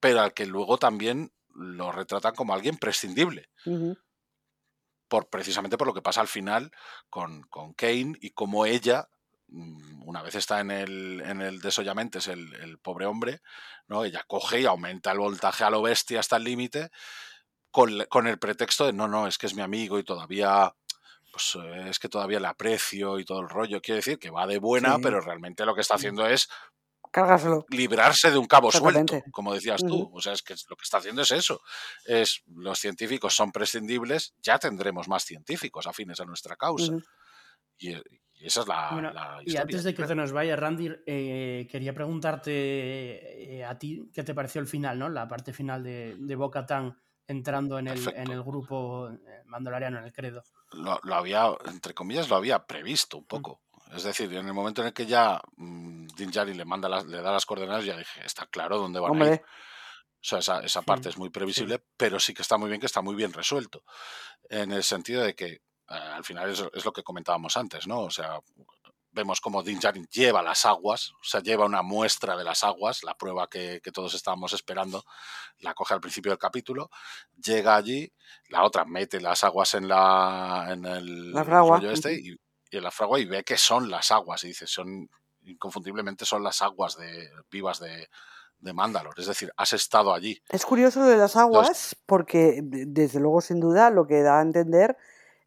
pero 0.00 0.20
al 0.20 0.34
que 0.34 0.46
luego 0.46 0.78
también 0.78 1.32
lo 1.54 1.92
retratan 1.92 2.34
como 2.34 2.54
alguien 2.54 2.76
prescindible. 2.76 3.50
Por, 5.06 5.28
precisamente 5.28 5.78
por 5.78 5.86
lo 5.86 5.94
que 5.94 6.02
pasa 6.02 6.20
al 6.20 6.28
final 6.28 6.70
con, 7.08 7.42
con 7.44 7.72
Kane 7.74 8.16
y 8.20 8.30
como 8.30 8.66
ella, 8.66 9.08
mm, 9.46 10.02
una 10.06 10.22
vez 10.22 10.34
está 10.34 10.60
en 10.60 10.70
el, 10.70 11.22
en 11.24 11.40
el 11.40 11.60
desollamento, 11.60 12.18
es 12.18 12.26
el, 12.26 12.52
el 12.54 12.78
pobre 12.78 13.06
hombre, 13.06 13.40
¿no? 13.86 14.04
Ella 14.04 14.24
coge 14.26 14.60
y 14.60 14.66
aumenta 14.66 15.12
el 15.12 15.18
voltaje 15.18 15.64
a 15.64 15.70
lo 15.70 15.82
bestia 15.82 16.20
hasta 16.20 16.36
el 16.36 16.44
límite, 16.44 16.90
con, 18.08 18.26
el 18.26 18.38
pretexto 18.38 18.86
de 18.86 18.92
no, 18.92 19.06
no, 19.08 19.26
es 19.26 19.38
que 19.38 19.46
es 19.46 19.54
mi 19.54 19.62
amigo 19.62 19.98
y 19.98 20.04
todavía. 20.04 20.74
Pues 21.30 21.56
eh, 21.62 21.90
es 21.90 21.98
que 21.98 22.08
todavía 22.08 22.40
le 22.40 22.46
aprecio 22.48 23.18
y 23.18 23.24
todo 23.24 23.40
el 23.40 23.48
rollo. 23.48 23.80
Quiere 23.82 23.96
decir 23.96 24.18
que 24.18 24.30
va 24.30 24.46
de 24.46 24.58
buena, 24.58 24.96
Sí. 24.96 25.00
pero 25.02 25.20
realmente 25.20 25.64
lo 25.66 25.74
que 25.74 25.82
está 25.82 25.94
haciendo 25.96 26.26
es 26.26 26.48
Cárgaselo. 27.12 27.64
librarse 27.68 28.30
de 28.30 28.38
un 28.38 28.46
cabo 28.46 28.72
suelto, 28.72 29.22
como 29.30 29.52
decías 29.54 29.82
tú. 29.82 30.10
O 30.12 30.20
sea, 30.20 30.32
es 30.32 30.42
que 30.42 30.54
lo 30.68 30.76
que 30.76 30.82
está 30.84 30.98
haciendo 30.98 31.22
es 31.22 31.30
eso. 31.30 31.60
Es 32.06 32.42
los 32.46 32.78
científicos 32.78 33.34
son 33.34 33.52
prescindibles, 33.52 34.34
ya 34.42 34.58
tendremos 34.58 35.06
más 35.06 35.24
científicos 35.24 35.86
afines 35.86 36.18
a 36.20 36.24
nuestra 36.24 36.56
causa. 36.56 36.92
Ujú. 36.92 37.02
y, 37.78 37.90
y 38.40 38.46
esa 38.46 38.60
es 38.62 38.68
la, 38.68 38.90
Bueno, 38.92 39.12
la 39.12 39.36
y 39.40 39.48
historia. 39.48 39.60
antes 39.62 39.84
de 39.84 39.94
que 39.94 40.06
se 40.06 40.14
nos 40.14 40.32
vaya, 40.32 40.56
Randy, 40.56 40.90
eh, 41.06 41.66
quería 41.70 41.92
preguntarte 41.92 43.58
eh, 43.58 43.64
a 43.64 43.78
ti 43.78 44.10
qué 44.14 44.22
te 44.22 44.34
pareció 44.34 44.60
el 44.60 44.66
final, 44.66 44.98
¿no? 44.98 45.08
La 45.08 45.28
parte 45.28 45.52
final 45.52 45.82
de, 45.82 46.16
de 46.18 46.36
Boca 46.36 46.64
Tan 46.66 46.96
entrando 47.28 47.78
en 47.78 47.86
el, 47.88 48.08
en 48.16 48.30
el 48.32 48.42
grupo 48.42 49.08
eh, 49.10 49.42
mandaloriano, 49.46 49.98
en 49.98 50.04
el 50.04 50.12
credo. 50.12 50.42
Lo, 50.72 50.98
lo 51.04 51.14
había, 51.14 51.46
entre 51.66 51.94
comillas, 51.94 52.28
lo 52.28 52.34
había 52.36 52.66
previsto 52.66 53.18
un 53.18 53.24
poco. 53.26 53.60
Es 53.94 54.02
decir, 54.02 54.32
en 54.34 54.46
el 54.46 54.52
momento 54.52 54.80
en 54.82 54.88
el 54.88 54.92
que 54.92 55.06
ya 55.06 55.40
mm, 55.56 56.08
Din 56.16 56.30
Djarin 56.30 56.56
le 56.56 56.64
manda 56.64 56.88
las- 56.88 57.06
le 57.06 57.22
da 57.22 57.30
las 57.32 57.46
coordenadas, 57.46 57.84
ya 57.84 57.96
dije, 57.96 58.20
está 58.24 58.46
claro 58.46 58.78
dónde 58.78 58.98
van 59.00 59.12
a 59.12 59.14
ir. 59.14 59.22
Hombre, 59.22 59.42
O 60.20 60.24
sea, 60.28 60.40
esa, 60.40 60.60
esa 60.60 60.80
Mm, 60.80 60.84
parte 60.84 61.08
es 61.10 61.16
muy 61.16 61.30
previsible, 61.30 61.82
pero 61.96 62.18
sí 62.18 62.34
que 62.34 62.42
está 62.42 62.58
muy 62.58 62.68
bien, 62.68 62.80
que 62.80 62.86
está 62.86 63.00
muy 63.02 63.14
bien 63.14 63.32
resuelto. 63.32 63.84
En 64.50 64.72
el 64.72 64.82
sentido 64.82 65.22
de 65.22 65.34
que 65.34 65.46
eh, 65.46 65.60
al 65.88 66.24
final 66.24 66.50
es, 66.50 66.62
es 66.74 66.84
lo 66.84 66.92
que 66.92 67.02
comentábamos 67.04 67.56
antes, 67.56 67.86
¿no? 67.86 68.00
O 68.00 68.10
sea, 68.10 68.40
vemos 69.18 69.40
como 69.40 69.62
Din 69.62 69.78
Djarin 69.80 70.06
lleva 70.10 70.42
las 70.42 70.64
aguas, 70.64 71.10
o 71.20 71.24
sea, 71.24 71.40
lleva 71.40 71.66
una 71.66 71.82
muestra 71.82 72.36
de 72.36 72.44
las 72.44 72.64
aguas, 72.64 73.02
la 73.02 73.14
prueba 73.14 73.48
que, 73.48 73.80
que 73.82 73.92
todos 73.92 74.14
estábamos 74.14 74.52
esperando, 74.52 75.04
la 75.58 75.74
coge 75.74 75.94
al 75.94 76.00
principio 76.00 76.30
del 76.32 76.38
capítulo, 76.38 76.88
llega 77.36 77.76
allí, 77.76 78.10
la 78.48 78.64
otra 78.64 78.84
mete 78.84 79.20
las 79.20 79.44
aguas 79.44 79.74
en, 79.74 79.88
la, 79.88 80.68
en 80.70 80.84
el 80.84 81.32
La 81.32 81.44
fragua, 81.44 81.80
este 81.92 82.14
y, 82.14 82.36
y 82.70 82.76
en 82.76 82.82
la 82.84 82.90
fragua 82.90 83.18
y 83.20 83.24
ve 83.26 83.44
que 83.44 83.58
son 83.58 83.90
las 83.90 84.10
aguas, 84.10 84.44
y 84.44 84.48
dice, 84.48 84.66
son 84.66 85.08
inconfundiblemente 85.44 86.24
son 86.24 86.42
las 86.42 86.62
aguas 86.62 86.96
de, 86.96 87.30
vivas 87.50 87.78
de, 87.80 88.08
de 88.60 88.72
Mandalor, 88.72 89.14
es 89.18 89.26
decir, 89.26 89.50
has 89.56 89.72
estado 89.72 90.12
allí. 90.14 90.40
es 90.50 90.64
curioso 90.64 91.00
lo 91.00 91.06
de 91.06 91.16
las 91.16 91.36
aguas 91.36 91.96
porque 92.06 92.60
de- 92.62 92.84
desde 92.86 93.20
luego 93.20 93.40
sin 93.40 93.60
duda 93.60 93.90
lo 93.90 94.06
que 94.06 94.22
da 94.22 94.38
a 94.38 94.42
entender 94.42 94.96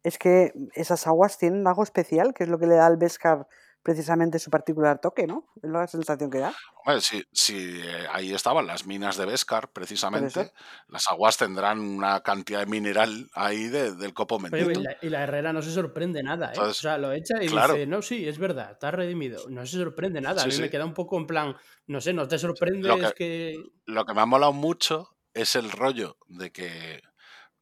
es 0.02 0.18
que 0.18 0.52
esas 0.74 1.06
aguas 1.06 1.38
tienen 1.38 1.64
algo 1.68 1.84
especial, 1.84 2.34
que 2.34 2.42
es 2.42 2.48
lo 2.50 2.58
que 2.58 2.66
le 2.66 2.74
da 2.74 2.86
al 2.86 2.96
Beskar 2.96 3.46
precisamente 3.82 4.38
su 4.38 4.50
particular 4.50 5.00
toque, 5.00 5.26
¿no? 5.26 5.46
Es 5.62 5.68
la 5.70 5.86
sensación 5.86 6.30
que 6.30 6.38
da. 6.38 6.54
Hombre, 6.84 7.00
si, 7.00 7.22
si, 7.32 7.80
eh, 7.80 8.06
ahí 8.12 8.32
estaban 8.32 8.66
las 8.66 8.86
minas 8.86 9.16
de 9.16 9.26
Beskar, 9.26 9.70
precisamente, 9.72 10.52
las 10.88 11.08
aguas 11.08 11.36
tendrán 11.36 11.80
una 11.80 12.20
cantidad 12.22 12.60
de 12.60 12.66
mineral 12.66 13.28
ahí 13.34 13.68
de- 13.68 13.94
del 13.94 14.14
copo 14.14 14.36
Oye, 14.36 14.48
bendito. 14.50 14.80
y, 14.80 14.82
la, 14.84 14.96
y 15.02 15.08
la 15.10 15.22
Herrera 15.24 15.52
no 15.52 15.62
se 15.62 15.70
sorprende 15.72 16.22
nada, 16.22 16.46
¿eh? 16.48 16.50
Entonces, 16.54 16.78
o 16.78 16.82
sea, 16.82 16.98
lo 16.98 17.12
echa 17.12 17.42
y 17.42 17.48
claro. 17.48 17.74
dice, 17.74 17.86
no, 17.86 18.02
sí, 18.02 18.26
es 18.28 18.38
verdad, 18.38 18.72
está 18.72 18.90
redimido. 18.90 19.48
No 19.48 19.64
se 19.66 19.76
sorprende 19.78 20.20
nada. 20.20 20.42
a 20.42 20.44
Sí, 20.44 20.50
mí 20.50 20.56
me 20.58 20.66
sí. 20.66 20.70
queda 20.70 20.84
un 20.84 20.94
poco 20.94 21.16
en 21.18 21.26
plan, 21.26 21.56
no 21.86 22.00
sé, 22.00 22.12
no 22.12 22.26
te 22.28 22.38
sorprende, 22.38 22.88
Lo 22.88 22.96
que- 22.98 23.04
es 23.06 23.12
que... 23.14 23.62
Lo 23.86 24.04
que 24.04 24.14
me 24.14 24.20
ha 24.20 24.26
molado 24.26 24.52
mucho 24.52 25.16
es 25.34 25.56
el 25.56 25.70
rollo 25.70 26.16
de 26.28 26.52
que 26.52 27.02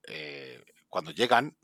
eh, 0.09 0.63
cuando 0.89 1.11
llegan, 1.13 1.57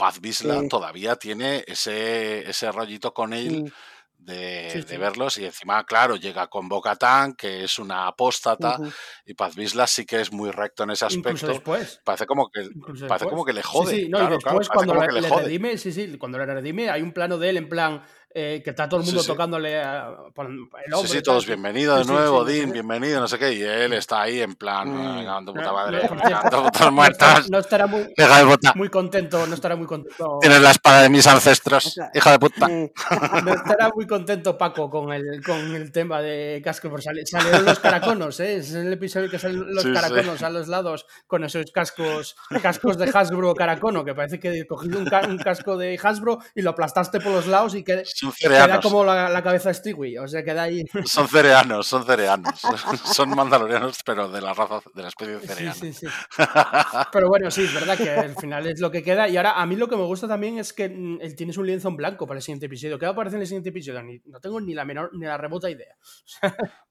Paz 0.00 0.18
Sí. 0.62 0.68
todavía 0.68 1.16
tiene 1.16 1.62
ese, 1.66 2.48
ese 2.48 2.72
rollito 2.72 3.12
con 3.12 3.32
él 3.34 3.70
de, 4.16 4.68
Sí, 4.72 4.82
de 4.82 4.98
verlos 4.98 5.38
y 5.38 5.44
encima, 5.46 5.84
claro, 5.84 6.16
llega 6.16 6.46
con 6.48 6.68
Bocatán, 6.68 7.34
que 7.34 7.64
es 7.64 7.78
una 7.78 8.06
apóstata, 8.06 8.78
y 9.26 9.34
Paz 9.34 9.54
Vizla 9.56 9.86
sí 9.86 10.04
que 10.06 10.20
es 10.20 10.32
muy 10.32 10.50
recto 10.50 10.82
en 10.84 10.90
ese 10.90 11.06
Incluso 11.06 11.46
aspecto. 11.46 11.46
después. 11.48 12.00
Parece 12.04 12.26
como 12.26 12.48
que 12.50 12.60
Incluso 12.62 13.06
parece 13.06 13.24
después. 13.24 13.30
como 13.30 13.44
que 13.44 13.52
le 13.52 13.62
jode. 13.62 13.94
sí, 13.96 14.08
no, 14.08 14.18
claro, 14.18 14.34
y 14.34 14.36
después 14.36 14.68
cuando 14.68 14.92
como 14.94 15.02
le, 15.02 15.08
que 15.08 15.12
le 15.14 15.20
le 15.22 15.28
jode. 15.28 15.42
redime, 15.44 15.78
sí, 15.78 15.92
sí, 15.92 16.18
cuando 16.18 16.38
le 16.38 16.46
redime 16.46 16.90
hay 16.90 17.02
un 17.02 17.12
plano 17.12 17.38
de 17.38 17.48
él 17.50 17.56
en 17.56 17.68
plan 17.68 18.02
eh, 18.32 18.60
que 18.62 18.70
está 18.70 18.88
todo 18.88 19.00
el 19.00 19.06
Sí, 19.06 19.10
mundo 19.12 19.22
sí. 19.22 19.28
tocándole 19.28 19.82
a- 19.82 20.14
por 20.34 20.46
el 20.46 20.52
Sí, 20.56 20.92
hombro. 20.94 21.08
sí, 21.08 21.18
y 21.18 21.22
todos 21.22 21.46
bienvenidos 21.46 21.98
de 21.98 22.04
Sí, 22.04 22.08
sí, 22.10 22.14
nuevo, 22.14 22.46
sí, 22.46 22.52
Dean, 22.54 22.70
bienvenido, 22.72 23.20
no 23.20 23.26
sé 23.26 23.38
qué, 23.38 23.52
y 23.54 23.62
él 23.62 23.92
está 23.92 24.22
ahí 24.22 24.40
en 24.40 24.54
plan, 24.54 24.88
Mm. 24.88 25.16
"Venga, 25.18 25.38
tu 25.40 25.46
puta 25.54 25.62
No, 25.64 25.72
madre, 25.74 26.00
putas 26.08 26.20
no 26.52 26.66
estará, 26.68 26.90
muertas, 26.90 27.50
no 27.50 27.58
estará 27.58 27.86
muy, 27.88 28.06
hija 28.16 28.38
de 28.38 28.44
puta, 28.44 28.72
muy 28.76 28.88
contento, 28.88 29.46
no 29.48 29.54
estará 29.54 29.74
muy 29.76 29.86
contento. 29.86 30.38
tienes 30.40 30.60
la 30.62 30.70
espada 30.70 31.02
de 31.02 31.08
mis 31.08 31.26
ancestros, 31.26 31.98
hija 32.14 32.30
de 32.32 32.38
puta. 32.38 32.66
eh, 32.70 32.92
No 33.44 33.52
estará 33.54 33.90
muy 33.94 34.06
contento 34.06 34.56
Paco 34.56 34.88
con 34.90 35.12
el, 35.12 35.42
con 35.44 35.74
el 35.74 35.90
tema 35.90 36.20
de 36.22 36.60
casco, 36.64 36.88
porque 36.88 37.02
sale- 37.04 37.26
salieron 37.26 37.64
los 37.64 37.80
caraconos, 37.80 38.38
¿eh? 38.40 38.56
Es 38.56 38.72
el 38.74 38.92
episodio 38.92 39.28
que 39.28 39.38
salen 39.38 39.74
los 39.74 39.82
Sí, 39.82 39.88
sí. 39.88 39.94
caraconos 39.94 40.42
a 40.42 40.50
los 40.50 40.68
lados 40.68 41.06
con 41.26 41.42
esos 41.44 41.70
cascos, 41.72 42.36
cascos 42.62 42.96
de 42.96 43.10
Hasbro 43.12 43.54
caracono, 43.54 44.04
que 44.04 44.14
parece 44.14 44.38
que 44.38 44.66
cogido 44.66 44.98
un, 45.00 45.06
ca- 45.06 45.26
un 45.26 45.38
casco 45.38 45.76
de 45.76 45.98
Hasbro 46.00 46.38
y 46.54 46.62
lo 46.62 46.70
aplastaste 46.70 47.20
por 47.20 47.32
los 47.32 47.46
lados 47.48 47.74
y 47.74 47.82
que, 47.82 48.04
Son 48.20 48.32
queda 48.32 48.50
cereanos, 48.54 48.80
como 48.84 49.04
la, 49.04 49.28
la 49.28 49.42
cabeza 49.42 49.68
de 49.70 49.74
Stewie, 49.74 50.18
o 50.18 50.28
sea, 50.28 50.42
queda 50.44 50.64
ahí. 50.64 50.82
son 51.04 51.28
cereanos, 51.28 51.86
son 51.86 52.04
cereanos, 52.04 52.60
son 53.04 53.30
mandalorianos, 53.30 53.98
pero 54.04 54.28
de 54.28 54.40
la 54.40 54.52
raza, 54.54 54.80
de 54.94 55.02
la 55.02 55.08
especie 55.08 55.34
de 55.34 55.40
Sí, 55.40 55.46
cereano. 55.48 55.74
sí, 55.74 55.92
sí. 55.92 56.06
Pero 57.12 57.28
bueno, 57.28 57.50
sí, 57.50 57.62
es 57.64 57.74
verdad 57.74 57.96
que 57.96 58.10
al 58.10 58.36
final 58.36 58.66
es 58.66 58.80
lo 58.80 58.90
que 58.90 59.02
queda. 59.02 59.28
Y 59.28 59.36
ahora, 59.36 59.52
a 59.60 59.66
mí 59.66 59.76
lo 59.76 59.88
que 59.88 59.96
me 59.96 60.04
gusta 60.04 60.28
también 60.28 60.58
es 60.58 60.72
que 60.72 60.88
mm, 60.88 61.18
él 61.20 61.34
tienes 61.36 61.56
un 61.56 61.66
lienzo 61.66 61.88
en 61.88 61.96
blanco 61.96 62.26
para 62.26 62.38
el 62.38 62.42
siguiente 62.42 62.66
episodio. 62.66 62.98
¿Qué 62.98 63.06
va 63.06 63.10
a 63.10 63.12
aparecer 63.12 63.36
en 63.36 63.42
el 63.42 63.46
siguiente 63.46 63.70
episodio? 63.70 64.02
Ni- 64.02 64.20
no 64.26 64.40
tengo 64.40 64.60
ni 64.60 64.74
la 64.74 64.84
menor, 64.84 65.10
ni 65.14 65.26
la 65.26 65.36
remota 65.36 65.70
idea. 65.70 65.94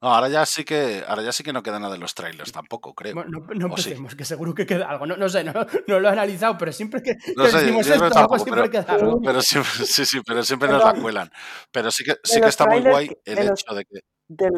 No, 0.02 0.14
ahora 0.16 0.30
ya 0.30 0.46
sí 0.46 0.64
que, 0.64 1.04
ahora 1.08 1.24
ya 1.24 1.32
sí 1.32 1.44
que 1.44 1.54
no 1.54 1.62
queda 1.64 1.80
nada 1.80 1.94
de 1.94 2.00
los 2.00 2.14
trailers 2.16 2.52
tampoco, 2.52 2.94
creo. 2.94 3.14
Bueno, 3.16 3.30
no, 3.32 3.40
no 3.54 3.74
¿O 3.74 3.78
sí? 3.78 3.90
empecemos, 3.90 4.16
que 4.16 4.26
seguro 4.26 4.54
que 4.54 4.66
queda 4.66 4.90
algo. 4.90 5.06
No, 5.06 5.18
no 5.18 5.30
sé, 5.30 5.44
no, 5.44 5.54
no 5.88 6.00
lo 6.00 6.10
he 6.10 6.12
analizado, 6.12 6.58
pero 6.58 6.72
siempre 6.72 7.02
que, 7.02 7.16
No 7.36 7.48
sé, 7.48 7.60
decimos 7.60 7.88
esto, 7.88 8.20
algo 8.20 8.40
siempre 8.40 8.70
pero, 8.70 8.72
queda 8.86 8.94
algo. 8.96 9.22
pero 9.24 9.42
siempre, 9.42 9.86
sí, 9.86 10.06
sí, 10.06 10.22
pero 10.26 10.44
siempre 10.44 10.70
nos 10.70 10.80
la 10.84 10.86
Perdón. 10.92 11.04
Pero 11.72 11.91
sí 11.91 12.03
que, 12.03 12.15
sí 12.24 12.41
que 12.41 12.47
está 12.47 12.65
muy 12.65 12.82
guay 12.82 13.09
el 13.26 13.39
hecho 13.39 13.74
de 13.74 13.86
que. 13.86 13.99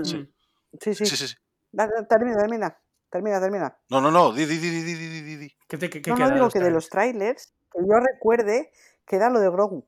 Sí. 0.04 0.28
Sí, 0.80 0.96
sí. 0.96 1.06
sí, 1.06 1.28
sí. 1.28 1.36
Termina, 2.08 2.38
termina. 2.38 2.78
Termina, 3.12 3.42
termina. 3.42 3.78
No, 3.90 4.00
no, 4.00 4.10
no, 4.10 4.32
di, 4.32 4.46
di, 4.46 4.58
di, 4.58 4.70
di, 4.70 4.96
di, 4.96 5.36
di. 5.36 5.56
¿Qué 5.68 6.02
no, 6.08 6.16
no 6.16 6.32
digo 6.32 6.50
que 6.50 6.60
de 6.60 6.72
los 6.72 6.90
trailers, 6.90 7.54
que 7.72 7.80
yo 7.82 8.00
recuerde, 8.00 8.72
queda 9.06 9.30
lo 9.30 9.42
de 9.42 9.50
Grogu. 9.50 9.86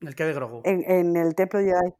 ¿El 0.00 0.14
qué 0.14 0.24
de 0.24 0.34
Grogu? 0.34 0.60
En, 0.64 1.16
el 1.16 1.34
Templo 1.34 1.60
Jedi. 1.60 1.94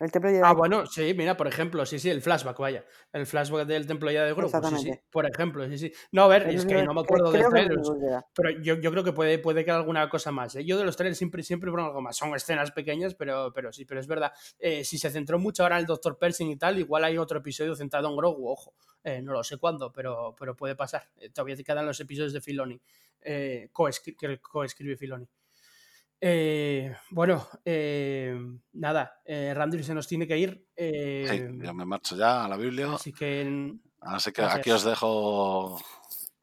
El 0.00 0.10
templo 0.10 0.28
Jedi. 0.28 0.42
Ah, 0.44 0.52
bueno, 0.52 0.86
sí, 0.86 1.14
mira, 1.14 1.36
por 1.36 1.46
ejemplo, 1.46 1.86
sí, 1.86 2.00
sí, 2.00 2.10
el 2.10 2.20
flashback, 2.20 2.58
vaya. 2.58 2.84
El 3.12 3.26
flashback 3.26 3.66
del 3.66 3.86
templo 3.86 4.10
ya 4.10 4.24
de 4.24 4.32
Grogu, 4.32 4.50
sí, 4.70 4.78
sí. 4.78 5.00
Por 5.10 5.24
ejemplo, 5.24 5.68
sí, 5.68 5.78
sí. 5.78 5.92
No, 6.10 6.24
a 6.24 6.28
ver, 6.28 6.48
es 6.48 6.66
que 6.66 6.82
no 6.82 6.92
me 6.94 7.02
acuerdo 7.02 7.30
del 7.30 7.42
creo 7.42 7.50
que 7.52 7.60
trailer. 7.60 7.78
no 7.78 7.98
queda. 8.00 8.26
Pero 8.34 8.50
yo, 8.60 8.74
yo 8.74 8.90
creo 8.90 9.04
que 9.04 9.12
puede, 9.12 9.38
puede 9.38 9.64
quedar 9.64 9.78
alguna 9.78 10.08
cosa 10.08 10.32
más. 10.32 10.56
¿eh? 10.56 10.64
Yo 10.64 10.76
de 10.78 10.84
los 10.84 10.96
trailers 10.96 11.16
siempre, 11.16 11.44
siempre 11.44 11.70
pongo 11.70 11.84
algo 11.84 12.00
más. 12.00 12.16
Son 12.16 12.34
escenas 12.34 12.72
pequeñas, 12.72 13.14
pero, 13.14 13.52
pero 13.54 13.72
sí, 13.72 13.84
pero 13.84 14.00
es 14.00 14.08
verdad. 14.08 14.32
Eh, 14.58 14.84
si 14.84 14.98
se 14.98 15.10
centró 15.10 15.38
mucho 15.38 15.62
ahora 15.62 15.76
en 15.76 15.82
el 15.82 15.86
Dr. 15.86 16.18
Pershing 16.18 16.50
y 16.50 16.56
tal, 16.56 16.78
igual 16.78 17.04
hay 17.04 17.16
otro 17.16 17.38
episodio 17.38 17.76
centrado 17.76 18.08
en 18.08 18.16
Grogu, 18.16 18.50
ojo. 18.50 18.74
Eh, 19.04 19.22
no 19.22 19.32
lo 19.32 19.44
sé 19.44 19.58
cuándo, 19.58 19.92
pero, 19.92 20.34
pero 20.36 20.56
puede 20.56 20.74
pasar. 20.74 21.08
Eh, 21.18 21.30
todavía 21.30 21.54
te 21.54 21.62
quedan 21.62 21.86
los 21.86 22.00
episodios 22.00 22.32
de 22.32 22.40
Filoni. 22.40 22.80
Eh, 23.20 23.70
que 23.72 24.40
coescribe 24.40 24.96
Filoni. 24.96 25.28
Eh, 26.26 26.90
bueno, 27.10 27.46
eh, 27.66 28.34
nada, 28.72 29.20
eh, 29.26 29.52
Randy 29.54 29.82
se 29.82 29.92
nos 29.94 30.08
tiene 30.08 30.26
que 30.26 30.38
ir. 30.38 30.66
eh, 30.74 31.26
Sí, 31.28 31.58
yo 31.62 31.74
me 31.74 31.84
marcho 31.84 32.16
ya 32.16 32.46
a 32.46 32.48
la 32.48 32.56
Biblia. 32.56 32.94
así 32.94 33.12
que 33.12 33.74
Así 34.00 34.32
que 34.32 34.40
gracias. 34.40 34.58
aquí 34.60 34.70
os 34.70 34.84
dejo 34.84 35.78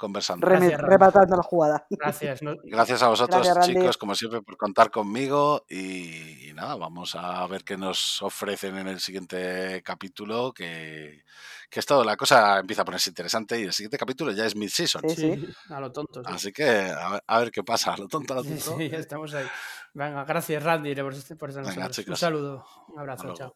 conversando. 0.02 0.46
Gracias, 0.46 0.74
Randy. 0.74 0.92
rematando 0.92 1.36
la 1.38 1.44
jugada. 1.44 1.86
gracias. 1.90 2.42
¿no? 2.42 2.56
Gracias 2.64 3.02
a 3.04 3.08
vosotros, 3.08 3.42
Gracias, 3.46 3.58
Randy. 3.68 3.80
chicos, 3.80 3.98
como 3.98 4.16
siempre, 4.16 4.42
por 4.42 4.58
contar 4.58 4.92
conmigo. 4.92 5.64
Y, 5.70 6.50
y 6.50 6.54
nada, 6.54 6.76
vamos 6.76 7.16
a 7.16 7.48
ver 7.48 7.64
qué 7.64 7.78
nos 7.78 8.22
ofrecen 8.22 8.78
en 8.78 8.88
el 8.88 9.00
siguiente 9.00 9.82
capítulo. 9.84 10.52
Que, 10.54 11.24
que 11.70 11.80
esto, 11.80 12.04
la 12.04 12.18
cosa 12.18 12.60
empieza 12.60 12.82
a 12.82 12.86
ponerse 12.86 13.10
interesante. 13.12 13.60
Y 13.60 13.64
el 13.64 13.74
siguiente 13.74 13.98
capítulo 13.98 14.32
ya 14.32 14.46
es 14.46 14.56
mid-season. 14.56 15.02
Sí, 15.08 15.16
sí. 15.16 15.36
Sí, 15.38 15.54
a 15.70 15.80
lo 15.80 15.92
tonto. 15.92 16.22
sí. 16.24 16.32
Así 16.34 16.52
que 16.52 16.68
a 16.68 17.10
ver, 17.12 17.24
a 17.28 17.40
ver 17.40 17.52
qué 17.52 17.64
pasa. 17.64 17.96
Lo 17.98 18.08
tonto, 18.08 18.34
lo 18.34 18.44
Sí, 18.44 18.50
tonto. 18.56 18.78
sí, 18.78 18.90
estamos 18.92 19.34
ahí. 19.34 19.46
Venga, 19.94 20.24
gracias 20.26 20.64
Randy 20.64 20.96
por, 20.96 21.14
este- 21.14 21.36
por 21.36 21.50
estar 21.50 21.64
con 21.64 21.74
Venga, 21.74 21.88
nosotros. 21.88 22.10
Un 22.10 22.18
saludo, 22.18 22.66
un 22.90 23.00
abrazo, 23.00 23.34
chao. 23.34 23.56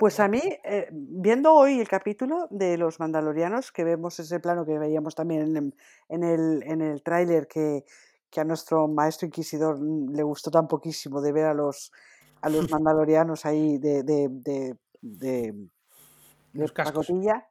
Pues 0.00 0.18
a 0.18 0.28
mí, 0.28 0.40
eh, 0.64 0.88
viendo 0.92 1.52
hoy 1.54 1.78
el 1.78 1.86
capítulo 1.86 2.46
de 2.50 2.78
los 2.78 2.98
Mandalorianos, 3.00 3.70
que 3.70 3.84
vemos 3.84 4.18
ese 4.18 4.40
plano 4.40 4.64
que 4.64 4.78
veíamos 4.78 5.14
también 5.14 5.42
en, 5.42 5.56
el- 5.58 5.74
en 6.08 6.24
el, 6.24 6.62
en 6.64 6.80
el 6.80 7.02
tráiler 7.02 7.46
que, 7.46 7.84
que 8.30 8.40
a 8.40 8.44
nuestro 8.44 8.88
maestro 8.88 9.26
inquisidor 9.26 9.78
mm, 9.78 10.14
le 10.14 10.22
gustó 10.22 10.50
tan 10.50 10.68
poquísimo 10.68 11.20
de 11.20 11.32
ver 11.32 11.44
a 11.46 11.54
los 11.54 11.92
a 12.40 12.48
los 12.48 12.70
mandalorianos 12.70 13.44
ahí 13.44 13.76
de, 13.76 14.02
de, 14.02 14.28
de, 14.30 14.76
de, 15.02 15.52
de 15.52 16.62
Los 16.62 16.72
cascos. 16.72 17.06
pacotilla. 17.06 17.49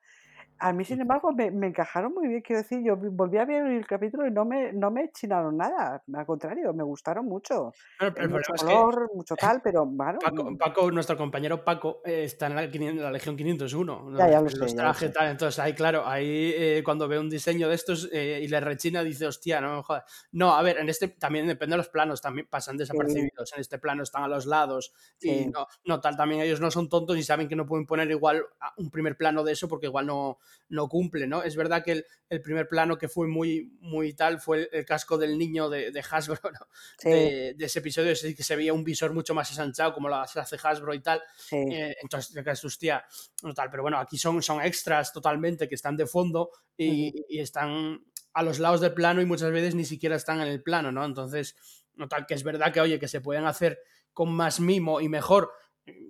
A 0.60 0.74
mí, 0.74 0.84
sin 0.84 1.00
embargo, 1.00 1.32
me, 1.32 1.52
me 1.52 1.68
encajaron 1.68 2.14
muy 2.14 2.28
bien. 2.28 2.42
Quiero 2.42 2.62
decir, 2.62 2.82
yo 2.84 2.98
volví 2.98 3.38
a 3.38 3.46
ver 3.46 3.66
el 3.66 3.88
capítulo 3.88 4.28
y 4.28 4.32
no 4.32 4.44
me, 4.44 4.74
no 4.74 4.92
me 4.92 5.10
chinaron 5.12 5.56
nada. 5.56 6.04
Al 6.14 6.26
contrario, 6.26 6.74
me 6.74 6.84
gustaron 6.84 7.26
mucho. 7.26 7.72
Eh, 8.00 8.06
mucho 8.06 8.14
problema 8.14 8.40
es 8.40 8.48
que 8.48 8.66
color, 8.66 9.12
mucho 9.16 9.36
tal, 9.40 9.62
pero 9.62 9.86
bueno. 9.86 10.20
Paco, 10.20 10.52
mm, 10.52 10.58
Paco, 10.58 10.92
nuestro 10.92 11.18
compañero 11.18 11.64
Paco, 11.64 12.02
eh, 12.04 12.26
está 12.26 12.48
en 12.48 12.56
la, 12.56 12.70
500 12.70 13.04
la 13.04 13.12
Legión 13.12 13.38
501. 13.38 14.10
¿no? 14.10 14.18
Ya, 14.18 14.30
ya 14.30 14.42
lo 14.42 14.48
En 14.48 14.52
sé, 14.52 14.58
Los 14.58 14.76
trajes, 14.76 15.14
tal. 15.14 15.30
Entonces, 15.30 15.60
ahí, 15.60 15.74
claro, 15.74 16.06
ahí 16.06 16.54
eh, 16.56 16.82
cuando 16.84 17.08
ve 17.08 17.18
un 17.18 17.30
diseño 17.30 17.70
de 17.70 17.76
estos 17.76 18.10
eh, 18.12 18.42
y 18.44 18.48
le 18.48 18.60
rechina, 18.60 19.04
dice, 19.04 19.28
hostia, 19.28 19.62
no 19.62 19.78
me 19.78 19.84
jodas. 19.84 20.04
No, 20.34 20.56
a 20.56 20.62
ver, 20.62 20.78
en 20.78 20.90
este 20.90 21.08
también 21.08 21.48
depende 21.48 21.74
de 21.74 21.78
los 21.78 21.90
planos, 21.90 22.22
también 22.22 22.48
pasan 22.50 22.76
desapercibidos. 22.76 23.54
En 23.54 23.62
este 23.62 23.80
plano 23.80 24.04
están 24.04 24.24
a 24.24 24.28
los 24.28 24.46
lados 24.46 24.94
y 25.22 25.48
no, 25.48 25.68
no 25.86 26.02
tal, 26.02 26.18
también 26.18 26.42
ellos 26.42 26.60
no 26.60 26.70
son 26.70 26.90
tontos 26.90 27.18
y 27.18 27.24
saben 27.24 27.48
que 27.48 27.56
no 27.56 27.66
pueden 27.66 27.86
poner 27.86 28.10
igual 28.12 28.46
un 28.78 28.90
primer 28.90 29.16
plano 29.16 29.44
de 29.44 29.54
eso 29.54 29.68
porque 29.68 29.88
igual 29.88 30.06
no, 30.08 30.40
no 30.70 30.88
cumple, 30.88 31.28
¿no? 31.28 31.44
Es 31.44 31.56
verdad 31.56 31.84
que 31.84 31.92
el, 31.94 32.06
el 32.30 32.42
primer 32.42 32.68
plano 32.68 32.98
que 32.98 33.08
fue 33.08 33.28
muy, 33.28 33.72
muy 33.82 34.14
tal 34.14 34.40
fue 34.40 34.60
el, 34.60 34.70
el 34.72 34.86
casco 34.86 35.18
del 35.18 35.38
niño 35.38 35.70
de, 35.70 35.92
de 35.92 36.04
Hasbro, 36.10 36.40
¿no? 36.44 36.68
Sí, 36.98 37.10
de, 37.10 37.54
de 37.58 37.66
ese 37.66 37.80
episodio, 37.80 38.16
sí 38.16 38.36
que 38.36 38.44
se 38.44 38.56
veía 38.56 38.74
un 38.74 38.84
visor 38.84 39.14
mucho 39.14 39.34
más 39.34 39.50
ensanchado, 39.50 39.94
como 39.94 40.10
lo 40.10 40.16
hace 40.16 40.40
Hasbro 40.62 40.94
y 40.94 41.02
tal. 41.02 41.22
sí. 41.36 41.58
Eh, 41.58 41.96
entonces, 42.02 42.34
te 42.34 42.44
quedas, 42.44 42.64
hostia, 42.64 43.06
no 43.44 43.54
tal. 43.54 43.70
Pero 43.72 43.84
bueno, 43.84 43.98
aquí 44.00 44.18
son, 44.18 44.42
son 44.44 44.62
extras 44.62 45.12
totalmente 45.12 45.68
que 45.68 45.76
están 45.76 45.98
de 45.98 46.06
fondo 46.06 46.52
y, 46.78 47.14
y 47.28 47.40
están 47.40 48.04
a 48.34 48.44
los 48.44 48.60
lados 48.60 48.82
del 48.82 48.94
plano 48.94 49.22
y 49.22 49.26
muchas 49.26 49.52
veces 49.52 49.76
ni 49.76 49.86
siquiera 49.86 50.16
están 50.16 50.40
en 50.42 50.48
el 50.48 50.62
plano, 50.62 50.92
¿no? 50.92 51.04
Entonces, 51.04 51.56
no 51.96 52.08
tal, 52.08 52.26
que 52.26 52.36
es 52.36 52.44
verdad 52.44 52.72
que, 52.72 52.80
oye, 52.82 53.00
que 53.00 53.08
se 53.08 53.22
pueden 53.22 53.46
hacer 53.46 53.80
con 54.14 54.32
más 54.32 54.60
mimo 54.60 55.02
y 55.02 55.10
mejor. 55.10 55.52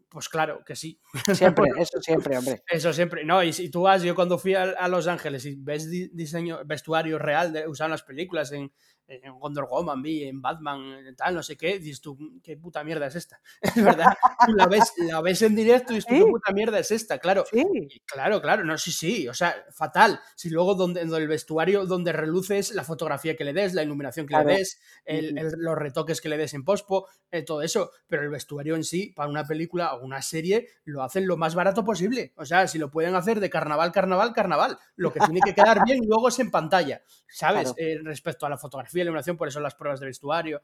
Pues 0.09 0.27
claro 0.29 0.63
que 0.65 0.75
sí. 0.75 0.99
Siempre, 1.33 1.69
eso 1.77 2.01
siempre, 2.01 2.37
hombre. 2.37 2.63
Eso 2.67 2.91
siempre, 2.93 3.23
no, 3.23 3.43
y 3.43 3.53
si 3.53 3.69
tú 3.69 3.83
vas, 3.83 4.01
yo 4.01 4.15
cuando 4.15 4.37
fui 4.39 4.55
a, 4.55 4.63
a 4.63 4.87
Los 4.87 5.07
Ángeles 5.07 5.45
y 5.45 5.55
ves 5.55 5.89
di- 5.89 6.09
diseño, 6.13 6.59
vestuario 6.65 7.19
real 7.19 7.53
de 7.53 7.67
usar 7.67 7.85
en 7.85 7.91
las 7.91 8.03
películas, 8.03 8.51
en, 8.51 8.71
en 9.09 9.39
Wonder 9.39 9.65
Woman, 9.69 10.01
vi, 10.01 10.23
en 10.23 10.41
Batman, 10.41 11.05
en 11.05 11.15
tal, 11.15 11.35
no 11.35 11.43
sé 11.43 11.57
qué, 11.57 11.79
dices 11.79 11.99
tú, 12.01 12.17
qué 12.43 12.55
puta 12.57 12.83
mierda 12.83 13.07
es 13.07 13.15
esta. 13.15 13.41
Es 13.79 13.83
verdad, 13.83 14.15
tú 14.45 14.53
la 14.53 14.67
ves, 14.67 14.93
la 14.97 15.21
ves 15.21 15.41
en 15.41 15.55
directo 15.55 15.93
y 15.93 15.95
dices 15.97 16.07
tú, 16.07 16.15
Sí. 16.15 16.21
qué 16.23 16.29
puta 16.29 16.53
mierda 16.53 16.79
es 16.79 16.91
esta, 16.91 17.17
claro. 17.19 17.43
Sí, 17.51 17.63
Y 17.73 17.99
Claro, 18.01 18.41
claro, 18.41 18.63
no, 18.63 18.77
sí, 18.77 18.91
sí, 18.91 19.27
o 19.27 19.33
sea, 19.33 19.55
fatal. 19.71 20.19
Si 20.35 20.49
luego 20.49 20.75
donde, 20.75 21.01
donde 21.01 21.17
el 21.17 21.27
vestuario 21.27 21.85
donde 21.85 22.11
reluces 22.11 22.71
la 22.73 22.83
fotografía 22.83 23.35
que 23.35 23.43
le 23.43 23.53
des, 23.53 23.73
la 23.73 23.83
iluminación 23.83 24.25
que 24.25 24.33
Claro. 24.33 24.49
le 24.49 24.57
des, 24.57 24.79
el- 25.05 25.33
Ujú. 25.37 25.47
el- 25.47 25.53
los 25.59 25.75
retoques 25.77 26.21
que 26.21 26.29
le 26.29 26.37
des 26.37 26.53
en 26.53 26.63
pospo, 26.63 27.07
eh, 27.31 27.43
todo 27.43 27.61
eso, 27.61 27.91
pero 28.07 28.23
el 28.23 28.29
vestuario 28.29 28.75
en 28.75 28.83
sí, 28.83 29.11
para 29.15 29.29
una 29.29 29.45
película 29.45 29.93
o 29.95 30.03
una 30.05 30.21
serie, 30.21 30.67
lo 30.85 31.03
hacen 31.03 31.27
lo 31.27 31.37
más 31.37 31.55
barato 31.55 31.83
posible. 31.83 32.33
O 32.35 32.45
sea, 32.45 32.67
si 32.67 32.77
lo 32.77 32.89
pueden 32.91 33.15
hacer 33.15 33.39
de 33.39 33.49
carnaval, 33.49 33.91
carnaval, 33.91 34.33
carnaval. 34.33 34.77
Lo 34.95 35.11
que 35.13 35.19
tiene 35.19 35.39
que 35.43 35.53
quedar 35.53 35.83
bien 35.85 35.99
luego 36.07 36.27
es 36.29 36.39
en 36.39 36.51
pantalla, 36.51 37.01
¿sabes? 37.27 37.73
Claro. 37.73 37.75
Eh, 37.77 37.99
respecto 38.03 38.45
a 38.45 38.49
la 38.49 38.57
fotografía, 38.57 38.98
la 38.99 39.05
iluminación, 39.05 39.37
por 39.37 39.47
eso 39.47 39.59
las 39.59 39.75
pruebas 39.75 39.99
de 39.99 40.05
vestuario, 40.07 40.61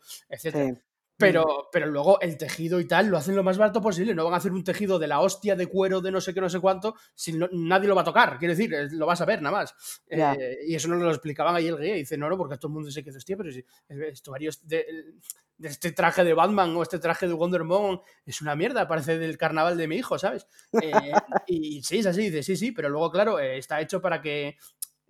sí. 0.51 0.57
Pero, 1.17 1.69
pero 1.71 1.85
luego 1.85 2.19
el 2.19 2.37
tejido 2.37 2.77
y 2.81 2.87
tal 2.89 3.07
lo 3.07 3.15
hacen 3.17 3.37
lo 3.37 3.43
más 3.43 3.57
barato 3.57 3.81
posible. 3.81 4.13
No 4.13 4.25
van 4.25 4.33
a 4.33 4.37
hacer 4.37 4.51
un 4.51 4.65
tejido 4.65 4.99
de 4.99 5.07
la 5.07 5.21
hostia 5.21 5.55
de 5.55 5.67
cuero 5.67 6.01
de 6.01 6.11
no 6.11 6.19
sé 6.19 6.33
qué, 6.33 6.41
no 6.41 6.49
sé 6.49 6.59
cuánto, 6.59 6.93
si 7.13 7.31
no- 7.31 7.47
nadie 7.53 7.87
lo 7.87 7.95
va 7.95 8.01
a 8.01 8.03
tocar. 8.03 8.37
Quiero 8.37 8.53
decir, 8.53 8.73
eh, 8.73 8.89
lo 8.91 9.05
vas 9.05 9.21
a 9.21 9.25
ver 9.25 9.41
nada 9.41 9.55
más. 9.55 10.03
Eh, 10.09 10.57
y 10.67 10.75
eso 10.75 10.89
no 10.89 10.95
lo 10.97 11.09
explicaban 11.09 11.55
ahí 11.55 11.67
el 11.67 11.77
guía. 11.77 11.93
Dice, 11.93 12.17
no, 12.17 12.29
no, 12.29 12.37
porque 12.37 12.57
todo 12.57 12.67
el 12.67 12.73
mundo 12.73 12.91
se 12.91 13.01
queda, 13.01 13.15
hostia, 13.17 13.37
pero 13.37 13.49
si 13.49 13.63
vestuario 13.87 14.49
es 14.49 14.67
de, 14.67 14.85
de 15.57 15.69
este 15.69 15.93
traje 15.93 16.25
de 16.25 16.33
Batman 16.33 16.75
o 16.75 16.83
este 16.83 16.99
traje 16.99 17.29
de 17.29 17.33
Wonder 17.33 17.63
Woman 17.63 18.01
es 18.25 18.41
una 18.41 18.57
mierda, 18.57 18.85
parece 18.85 19.17
del 19.17 19.37
carnaval 19.37 19.77
de 19.77 19.87
mi 19.87 19.95
hijo, 19.95 20.19
¿sabes? 20.19 20.47
Eh, 20.81 20.91
y 21.47 21.81
sí, 21.81 21.99
es 21.99 22.07
así, 22.07 22.23
dice, 22.23 22.43
sí, 22.43 22.57
sí, 22.57 22.71
pero 22.73 22.89
luego, 22.89 23.09
claro, 23.09 23.39
eh, 23.39 23.57
está 23.57 23.79
hecho 23.79 24.01
para 24.01 24.21
que 24.21 24.57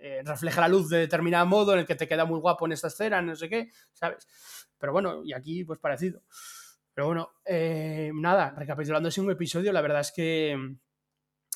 eh, 0.08 0.22
refleje 0.24 0.62
la 0.62 0.68
luz 0.68 0.88
de 0.90 1.00
determinado 1.00 1.48
modo 1.48 1.74
en 1.74 1.80
el 1.80 1.86
que 1.88 1.96
te 1.96 2.08
queda 2.08 2.26
muy 2.26 2.40
guapo 2.40 2.68
en 2.68 2.74
esta 2.74 2.90
escena, 2.90 3.24
no 3.24 3.36
sé 3.36 3.50
qué, 3.50 3.72
¿sabes? 3.92 4.28
Pero 4.78 4.94
bueno, 4.94 5.24
y 5.24 5.34
aquí 5.34 5.64
pues 5.64 5.80
parecido. 5.80 6.22
Pero 6.94 7.08
bueno, 7.08 7.32
eh, 7.44 8.12
nada, 8.14 8.54
recapitulando 8.56 9.10
así 9.10 9.20
un 9.20 9.32
episodio, 9.32 9.74
la 9.74 9.82
verdad 9.82 10.02
es 10.02 10.12
que, 10.12 10.78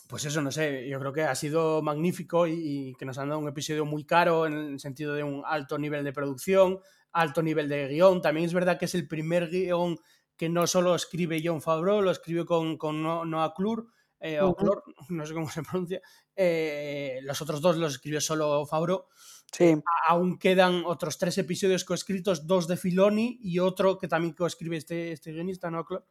pues 0.07 0.25
eso, 0.25 0.41
no 0.41 0.51
sé, 0.51 0.89
yo 0.89 0.99
creo 0.99 1.13
que 1.13 1.21
ha 1.21 1.35
sido 1.35 1.83
magnífico 1.83 2.47
y, 2.47 2.95
que 2.97 3.05
nos 3.05 3.19
han 3.19 3.29
dado 3.29 3.39
un 3.39 3.47
episodio 3.47 3.85
muy 3.85 4.03
caro 4.03 4.47
en 4.47 4.53
el 4.53 4.79
sentido 4.79 5.13
de 5.13 5.23
un 5.23 5.43
alto 5.45 5.77
nivel 5.77 6.03
de 6.03 6.11
producción, 6.11 6.79
alto 7.11 7.43
nivel 7.43 7.69
de 7.69 7.87
guion. 7.87 8.19
También 8.19 8.47
es 8.47 8.53
verdad 8.53 8.79
que 8.79 8.85
es 8.85 8.95
el 8.95 9.07
primer 9.07 9.49
guion 9.49 9.99
que 10.35 10.49
no 10.49 10.65
solo 10.65 10.95
escribe 10.95 11.39
John 11.43 11.61
Favreau, 11.61 12.01
lo 12.01 12.09
escribe 12.09 12.45
con, 12.45 12.77
con 12.79 13.03
No- 13.03 13.25
Noah 13.25 13.53
Clur, 13.53 13.91
eh, 14.20 14.39
o. 14.41 14.55
Clor, 14.55 14.84
no 15.09 15.26
sé 15.26 15.34
cómo 15.34 15.49
se 15.49 15.63
pronuncia. 15.63 16.01
Eh, 16.36 17.20
los 17.24 17.41
otros 17.41 17.61
dos 17.61 17.78
los 17.78 17.93
escribió 17.93 18.22
solo 18.22 18.65
Favreau 18.65 19.05
Sí, 19.51 19.76
aún 20.07 20.38
quedan 20.38 20.84
otros 20.86 21.17
tres 21.17 21.38
episodios 21.39 21.84
coescritos, 21.84 22.45
dos 22.45 22.67
de 22.67 22.78
Filoni 22.78 23.39
y 23.41 23.57
otro 23.59 23.97
que 23.97 24.07
también 24.07 24.34
coescribe 24.36 24.78
este, 24.78 25.11
este 25.11 25.32
guionista, 25.32 25.72
¿no? 25.72 25.84
Clo- 25.86 26.05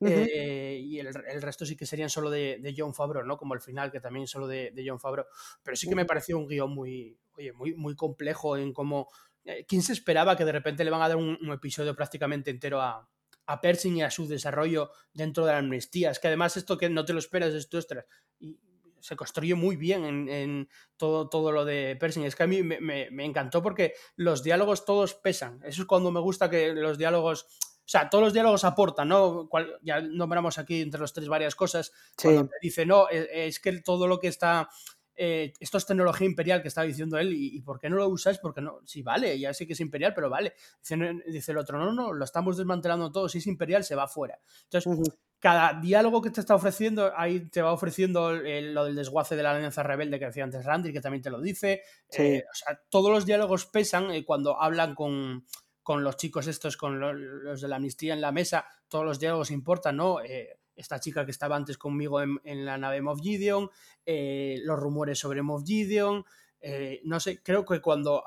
Ujú. 0.00 0.12
Eh, 0.12 0.80
y 0.82 0.98
el, 0.98 1.08
el 1.08 1.40
resto 1.42 1.64
sí 1.64 1.76
que 1.76 1.86
serían 1.86 2.10
solo 2.10 2.28
de, 2.30 2.58
de 2.60 2.74
John 2.76 2.94
Favreau, 2.94 3.24
¿no? 3.24 3.36
Como 3.36 3.54
el 3.54 3.60
final, 3.60 3.90
que 3.92 4.00
también 4.00 4.24
es 4.24 4.30
solo 4.30 4.46
de, 4.46 4.70
de 4.72 4.84
John 4.86 4.98
Favreau. 5.00 5.26
Pero 5.62 5.76
sí 5.76 5.88
que 5.88 5.94
me 5.94 6.04
pareció 6.04 6.36
un 6.38 6.46
guion 6.46 6.70
muy, 6.72 7.18
oye, 7.36 7.52
muy, 7.52 7.74
muy 7.74 7.94
complejo 7.96 8.56
en 8.56 8.72
cómo... 8.72 9.08
eh, 9.44 9.64
¿Quién 9.66 9.82
se 9.82 9.92
esperaba 9.92 10.36
que 10.36 10.44
de 10.44 10.52
repente 10.52 10.84
le 10.84 10.90
van 10.90 11.00
a 11.02 11.08
dar 11.08 11.16
un, 11.16 11.38
un 11.40 11.52
episodio 11.52 11.94
prácticamente 11.96 12.50
entero 12.50 12.80
a, 12.80 13.08
a 13.46 13.60
Pershing 13.60 13.96
y 13.98 14.02
a 14.02 14.10
su 14.10 14.26
desarrollo 14.26 14.90
dentro 15.12 15.44
de 15.46 15.52
la 15.52 15.58
amnistía? 15.58 16.10
Es 16.10 16.18
que 16.18 16.28
además 16.28 16.56
esto 16.56 16.78
que 16.78 16.88
no 16.88 17.04
te 17.04 17.12
lo 17.12 17.18
esperas, 17.18 17.52
esto, 17.54 17.78
ostras, 17.78 18.04
y 18.38 18.58
se 19.00 19.16
construye 19.16 19.54
muy 19.54 19.76
bien 19.76 20.04
en, 20.04 20.28
en 20.30 20.68
todo, 20.96 21.28
todo 21.28 21.52
lo 21.52 21.64
de 21.66 21.94
Pershing. 22.00 22.24
Es 22.24 22.34
que 22.36 22.44
a 22.44 22.46
mí 22.46 22.62
me, 22.62 22.80
me- 22.80 23.10
me 23.10 23.24
encantó 23.26 23.62
porque 23.62 23.92
los 24.16 24.42
diálogos 24.42 24.86
todos 24.86 25.14
pesan. 25.14 25.60
Eso 25.64 25.82
es 25.82 25.86
cuando 25.86 26.10
me 26.10 26.20
gusta 26.20 26.48
que 26.48 26.72
los 26.72 26.96
diálogos... 26.96 27.46
O 27.86 27.86
sea, 27.86 28.08
todos 28.08 28.24
los 28.24 28.32
diálogos 28.32 28.64
aportan, 28.64 29.08
¿no? 29.08 29.46
Cual- 29.50 29.78
ya 29.82 30.00
nombramos 30.00 30.56
aquí 30.56 30.80
entre 30.80 31.00
los 31.00 31.12
tres 31.12 31.28
varias 31.28 31.54
cosas. 31.54 31.92
sí, 32.16 32.28
Cuando 32.28 32.44
te 32.48 32.56
dice, 32.62 32.86
no, 32.86 33.10
es, 33.10 33.28
es 33.30 33.60
que 33.60 33.78
todo 33.82 34.08
lo 34.08 34.18
que 34.18 34.28
está... 34.28 34.70
eh, 35.16 35.52
esto 35.60 35.78
es 35.78 35.86
tecnología 35.86 36.26
imperial 36.26 36.62
que 36.62 36.68
estaba 36.68 36.86
diciendo 36.86 37.18
él 37.18 37.32
y, 37.32 37.56
y 37.56 37.60
¿por 37.60 37.78
qué 37.78 37.88
no 37.90 37.96
lo 37.96 38.08
usas? 38.08 38.38
Porque 38.38 38.60
no, 38.60 38.80
sí 38.84 39.02
vale, 39.02 39.38
ya 39.38 39.52
sé 39.54 39.66
que 39.66 39.72
es 39.74 39.80
imperial, 39.80 40.12
pero 40.14 40.28
vale. 40.30 40.54
Dice, 40.80 40.96
no- 40.96 41.20
dice 41.26 41.52
el 41.52 41.58
otro, 41.58 41.78
no, 41.78 41.92
no, 41.92 42.12
lo 42.12 42.24
estamos 42.24 42.56
desmantelando 42.56 43.10
todo, 43.12 43.28
si 43.28 43.38
es 43.38 43.46
imperial 43.46 43.84
se 43.84 43.94
va 43.94 44.08
fuera. 44.08 44.38
Entonces, 44.64 45.14
cada 45.38 45.78
diálogo 45.78 46.22
que 46.22 46.30
te 46.30 46.40
está 46.40 46.54
ofreciendo, 46.54 47.12
ahí 47.16 47.40
te 47.50 47.60
va 47.60 47.72
ofreciendo 47.72 48.30
el- 48.30 48.72
lo 48.74 48.84
del 48.86 48.94
desguace 48.96 49.36
de 49.36 49.42
la 49.42 49.50
alianza 49.52 49.82
rebelde 49.82 50.18
que 50.18 50.26
decía 50.26 50.44
antes 50.44 50.64
Randy, 50.64 50.92
que 50.92 51.00
también 51.02 51.22
te 51.22 51.30
lo 51.30 51.40
dice. 51.40 51.82
Sí. 52.08 52.22
Eh, 52.22 52.44
o 52.50 52.54
sea, 52.54 52.80
todos 52.88 53.10
los 53.10 53.26
diálogos 53.26 53.66
pesan 53.66 54.10
eh, 54.10 54.24
cuando 54.24 54.58
hablan 54.60 54.94
con, 54.94 55.44
con 55.82 56.02
los 56.02 56.16
chicos 56.16 56.46
estos, 56.46 56.78
con 56.78 56.98
lo- 56.98 57.12
los, 57.12 57.60
de 57.60 57.68
la 57.68 57.76
amnistía 57.76 58.14
en 58.14 58.22
la 58.22 58.32
mesa, 58.32 58.66
todos 58.88 59.04
los 59.04 59.20
diálogos 59.20 59.50
importan, 59.50 59.98
¿no? 59.98 60.22
Eh, 60.22 60.58
esta 60.76 60.98
chica 61.00 61.24
que 61.24 61.30
estaba 61.30 61.56
antes 61.56 61.78
conmigo 61.78 62.20
en, 62.20 62.38
en 62.44 62.64
la 62.64 62.76
nave 62.78 63.00
Moff 63.02 63.20
Gideon, 63.20 63.70
eh, 64.06 64.58
los 64.64 64.78
rumores 64.78 65.18
sobre 65.18 65.42
Moff 65.42 65.62
Gideon, 65.64 66.24
eh, 66.60 67.00
no 67.04 67.20
sé, 67.20 67.42
creo 67.42 67.64
que 67.64 67.80
cuando, 67.80 68.24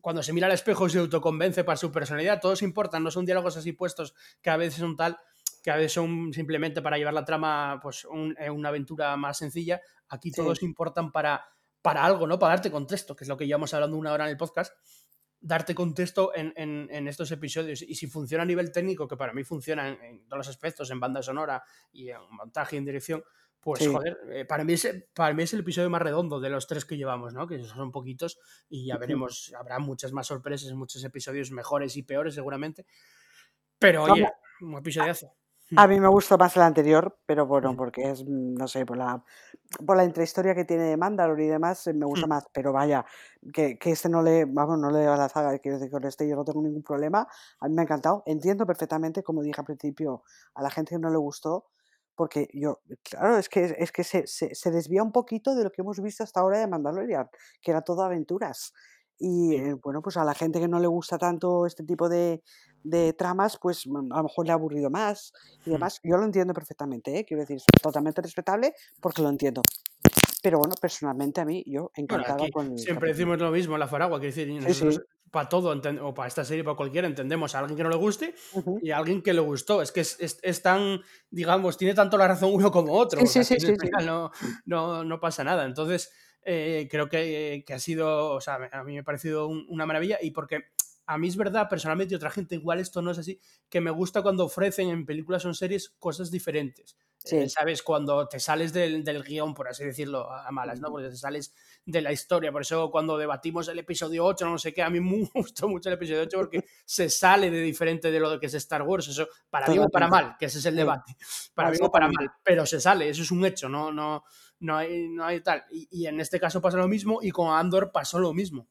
cuando 0.00 0.22
se 0.22 0.32
mira 0.32 0.46
al 0.46 0.52
espejo 0.52 0.86
y 0.86 0.90
se 0.90 0.98
autoconvence 1.00 1.64
para 1.64 1.76
su 1.76 1.90
personalidad, 1.90 2.40
todos 2.40 2.62
importan, 2.62 3.02
no 3.02 3.10
son 3.10 3.24
diálogos 3.26 3.56
así 3.56 3.72
puestos 3.72 4.14
que 4.40 4.50
a 4.50 4.56
veces 4.56 4.78
son 4.80 4.96
tal 4.96 5.16
que 5.62 5.72
a 5.72 5.76
veces 5.76 5.94
son 5.94 6.32
simplemente 6.32 6.80
para 6.80 6.96
llevar 6.96 7.12
la 7.12 7.24
trama, 7.24 7.80
pues 7.82 8.04
un- 8.04 8.36
eh, 8.38 8.48
una 8.50 8.68
aventura 8.68 9.16
más 9.16 9.38
sencilla. 9.38 9.80
Aquí 10.08 10.30
Sí. 10.30 10.36
todos 10.36 10.62
importan 10.62 11.10
para, 11.10 11.44
para 11.82 12.04
algo, 12.04 12.24
¿no? 12.28 12.38
Para 12.38 12.54
darte 12.54 12.70
contexto, 12.70 13.16
que 13.16 13.24
es 13.24 13.28
lo 13.28 13.36
que 13.36 13.48
llevamos 13.48 13.74
hablando 13.74 13.96
una 13.96 14.12
hora 14.12 14.26
en 14.26 14.30
el 14.30 14.36
podcast. 14.36 14.72
Darte 15.46 15.74
contexto 15.76 16.34
en, 16.34 16.52
en- 16.56 16.88
en 16.90 17.06
estos 17.06 17.30
episodios. 17.30 17.82
Y 17.82 17.94
si 17.94 18.06
funciona 18.08 18.42
a 18.42 18.46
nivel 18.46 18.72
técnico, 18.72 19.06
que 19.06 19.16
para 19.16 19.32
mí 19.32 19.44
funciona 19.44 19.88
en, 19.88 20.02
en 20.02 20.24
todos 20.26 20.38
los 20.38 20.48
aspectos, 20.48 20.90
en 20.90 20.98
banda 20.98 21.22
sonora 21.22 21.62
y 21.92 22.08
en 22.10 22.18
montaje 22.30 22.74
y 22.74 22.78
en 22.78 22.84
dirección, 22.84 23.22
pues 23.60 23.80
Sí. 23.84 23.86
joder, 23.92 24.18
eh, 24.32 24.44
para, 24.44 24.64
mí 24.64 24.72
es, 24.72 25.04
para 25.14 25.34
mí 25.34 25.42
es 25.44 25.52
el 25.54 25.60
episodio 25.60 25.88
más 25.90 26.02
redondo 26.02 26.40
de 26.40 26.50
los 26.50 26.66
tres 26.66 26.84
que 26.84 26.96
llevamos, 26.96 27.32
¿no? 27.34 27.46
Que 27.46 27.62
son 27.64 27.92
poquitos 27.92 28.38
y 28.68 28.86
ya 28.86 28.96
veremos, 28.96 29.52
habrá 29.58 29.78
muchas 29.78 30.12
más 30.12 30.26
sorpresas, 30.26 30.72
muchos 30.74 31.02
episodios 31.04 31.50
mejores 31.52 31.96
y 31.96 32.02
peores 32.02 32.34
seguramente. 32.34 32.86
Pero 33.78 34.02
Vamos. 34.02 34.18
oye, 34.18 34.28
un 34.62 34.76
episodiazo. 34.78 35.32
A 35.74 35.86
mí 35.88 36.00
me 36.00 36.08
gusta 36.08 36.36
más 36.36 36.56
el 36.56 36.62
anterior, 36.62 37.18
pero 37.26 37.46
bueno, 37.46 37.76
porque 37.76 38.10
es, 38.10 38.24
mm, 38.24 38.54
no 38.54 38.66
sé, 38.68 38.86
por 38.86 38.96
la, 38.96 39.22
por 39.86 39.96
la 39.96 40.04
intrahistoria 40.04 40.54
que 40.54 40.64
tiene 40.64 40.84
de 40.84 40.96
Mandalore 40.96 41.44
y 41.44 41.48
demás, 41.48 41.86
eh, 41.86 41.92
me 41.92 42.06
gusta 42.06 42.26
Mm. 42.26 42.30
más. 42.30 42.46
Pero 42.52 42.72
vaya, 42.72 43.04
que, 43.52 43.78
que 43.78 43.90
este 43.90 44.08
no 44.08 44.22
le, 44.22 44.44
vamos, 44.46 44.78
no 44.78 44.90
le 44.90 45.06
va 45.06 45.14
a 45.14 45.18
la 45.18 45.28
zaga, 45.28 45.58
quiero 45.58 45.78
decir, 45.78 45.90
con 45.90 46.04
este 46.04 46.28
yo 46.28 46.36
no 46.36 46.44
tengo 46.44 46.62
ningún 46.62 46.82
problema. 46.82 47.26
A 47.60 47.68
mí 47.68 47.74
me 47.74 47.82
ha 47.82 47.84
encantado. 47.84 48.22
Entiendo 48.26 48.64
perfectamente, 48.66 49.22
como 49.22 49.42
dije 49.42 49.60
al 49.60 49.66
principio, 49.66 50.22
a 50.54 50.62
la 50.62 50.70
gente 50.70 50.94
que 50.94 50.98
no 51.00 51.10
le 51.10 51.18
gustó, 51.18 51.66
porque 52.14 52.48
yo, 52.54 52.80
claro, 53.02 53.36
es 53.36 53.48
que, 53.50 53.74
es 53.78 53.92
que 53.92 54.02
se, 54.04 54.26
se, 54.26 54.54
se 54.54 54.70
desvía 54.70 55.02
un 55.02 55.12
poquito 55.12 55.54
de 55.54 55.64
lo 55.64 55.70
que 55.70 55.82
hemos 55.82 56.00
visto 56.00 56.24
hasta 56.24 56.40
ahora 56.40 56.58
de 56.58 56.66
Mandalorian, 56.66 57.28
que 57.60 57.70
era 57.72 57.82
todo 57.82 58.02
aventuras. 58.02 58.72
Y 59.18 59.54
eh, 59.56 59.74
bueno, 59.82 60.02
pues 60.02 60.16
a 60.16 60.24
la 60.24 60.34
gente 60.34 60.60
que 60.60 60.68
no 60.68 60.78
le 60.80 60.86
gusta 60.88 61.18
tanto 61.18 61.66
este 61.66 61.84
tipo 61.84 62.08
de, 62.08 62.42
de 62.82 63.12
tramas, 63.14 63.58
pues 63.60 63.86
mm, 63.86 64.12
a 64.12 64.18
lo 64.18 64.22
mejor 64.24 64.46
le 64.46 64.52
ha 64.52 64.54
aburrido 64.54 64.90
más 64.90 65.32
y 65.64 65.70
Hmm. 65.70 65.72
demás. 65.72 66.00
Yo 66.02 66.16
lo 66.18 66.24
entiendo 66.24 66.54
perfectamente, 66.54 67.18
¿eh? 67.18 67.24
quiero 67.24 67.42
decir, 67.42 67.56
es 67.58 67.64
totalmente 67.82 68.22
respetable 68.22 68.74
porque 69.00 69.22
lo 69.22 69.28
entiendo. 69.30 69.62
Pero 70.42 70.58
bueno, 70.58 70.74
personalmente 70.80 71.40
a 71.40 71.44
mí, 71.46 71.64
yo 71.66 71.90
Bueno, 72.08 72.24
encantada 72.26 72.26
aquí 72.28 72.50
con 72.50 72.68
siempre 72.74 73.08
decimos 73.08 73.38
lo 73.38 73.50
mismo 73.50 73.76
la 73.78 73.88
Faragua, 73.88 74.20
que 74.20 74.26
decir, 74.26 74.48
y 74.48 74.58
Sí, 74.58 74.74
sí. 74.74 74.86
nosotros 74.86 75.00
para 75.30 75.48
todo, 75.48 75.70
o 76.06 76.14
para 76.14 76.28
esta 76.28 76.44
serie, 76.44 76.62
para 76.62 76.76
cualquiera, 76.76 77.08
entendemos 77.08 77.54
a 77.54 77.58
alguien 77.58 77.76
que 77.76 77.82
no 77.82 77.88
le 77.90 77.96
guste 77.96 78.34
Ujú. 78.50 78.80
y 78.80 78.90
a 78.92 78.98
alguien 78.98 79.22
que 79.22 79.34
le 79.34 79.40
gustó. 79.40 79.82
Es 79.82 79.90
que 79.92 80.00
es, 80.00 80.16
es- 80.20 80.38
es 80.42 80.62
tan, 80.62 81.00
digamos, 81.30 81.76
tiene 81.76 81.94
tanto 81.94 82.16
la 82.16 82.28
razón 82.28 82.50
uno 82.54 82.70
como 82.70 82.92
otro, 82.92 83.22
Sí, 83.22 83.26
sí, 83.26 83.44
aquí 83.44 83.56
sí, 83.58 83.58
sí, 83.60 83.74
sí. 83.80 83.88
no, 84.04 84.30
no, 84.64 85.04
no 85.04 85.20
pasa 85.20 85.42
nada. 85.44 85.64
Entonces, 85.64 86.12
eh, 86.46 86.88
creo 86.90 87.08
que, 87.08 87.64
que 87.66 87.74
ha 87.74 87.78
sido, 87.78 88.30
o 88.32 88.40
sea, 88.40 88.54
a 88.72 88.84
mí 88.84 88.94
me 88.94 89.00
ha 89.00 89.04
parecido 89.04 89.46
un- 89.48 89.66
una 89.68 89.84
maravilla 89.86 90.18
y 90.22 90.30
porque 90.30 90.64
a 91.08 91.18
mí 91.18 91.28
es 91.28 91.36
verdad, 91.36 91.68
personalmente, 91.68 92.14
y 92.14 92.16
otra 92.16 92.30
gente 92.30 92.54
igual 92.56 92.80
esto 92.80 93.02
no 93.02 93.10
es 93.12 93.18
así, 93.18 93.40
que 93.68 93.80
me 93.80 93.90
gusta 93.92 94.22
cuando 94.22 94.44
ofrecen 94.44 94.88
en 94.88 95.06
películas 95.06 95.44
o 95.44 95.48
en 95.48 95.54
series 95.54 95.90
cosas 95.98 96.30
diferentes. 96.30 96.96
Sí. 97.18 97.36
Eh, 97.38 97.48
¿Sabes? 97.48 97.82
Cuando 97.82 98.28
te 98.28 98.38
sales 98.38 98.72
del, 98.72 99.02
del 99.04 99.22
guion, 99.24 99.52
por 99.54 99.66
así 99.68 99.84
decirlo, 99.84 100.30
a 100.30 100.48
malas, 100.52 100.80
¿no? 100.80 100.90
Porque 100.90 101.08
te 101.08 101.16
sales 101.16 101.52
de 101.84 102.00
la 102.00 102.12
historia. 102.12 102.52
Por 102.52 102.62
eso 102.62 102.88
cuando 102.90 103.18
debatimos 103.18 103.66
el 103.68 103.78
episodio 103.80 104.24
8, 104.24 104.46
no 104.48 104.58
sé 104.58 104.72
qué, 104.72 104.82
a 104.82 104.90
mí 104.90 105.00
me 105.00 105.28
gustó 105.34 105.68
mucho 105.68 105.88
el 105.88 105.94
episodio 105.96 106.22
8 106.22 106.38
porque 106.38 106.64
se 106.84 107.10
sale 107.10 107.50
de 107.50 107.60
diferente 107.62 108.10
de 108.12 108.20
lo 108.20 108.38
que 108.38 108.46
es 108.46 108.54
Star 108.54 108.82
Wars. 108.82 109.08
Eso, 109.08 109.28
para 109.50 109.66
bien 109.66 109.82
o 109.84 109.88
para 109.88 110.06
mal, 110.08 110.36
que 110.38 110.46
ese 110.46 110.58
es 110.58 110.66
el 110.66 110.76
debate. 110.76 111.16
Para 111.54 111.70
bien 111.70 111.82
o 111.84 111.90
para 111.90 112.06
mal, 112.08 112.30
pero 112.44 112.64
se 112.66 112.80
sale, 112.80 113.08
eso 113.08 113.22
es 113.22 113.30
un 113.32 113.44
hecho, 113.44 113.68
no, 113.68 113.90
no, 113.90 114.24
no, 114.45 114.45
hay, 114.76 115.08
no 115.08 115.24
hay 115.24 115.40
tal. 115.40 115.64
Y, 115.70 115.88
y 115.90 116.06
en 116.06 116.20
este 116.20 116.40
caso 116.40 116.60
pasa 116.60 116.76
lo 116.76 116.88
mismo 116.88 117.20
y 117.22 117.30
con 117.30 117.48
Andor 117.48 117.92
pasó 117.92 118.18
lo 118.18 118.32
mismo. 118.32 118.68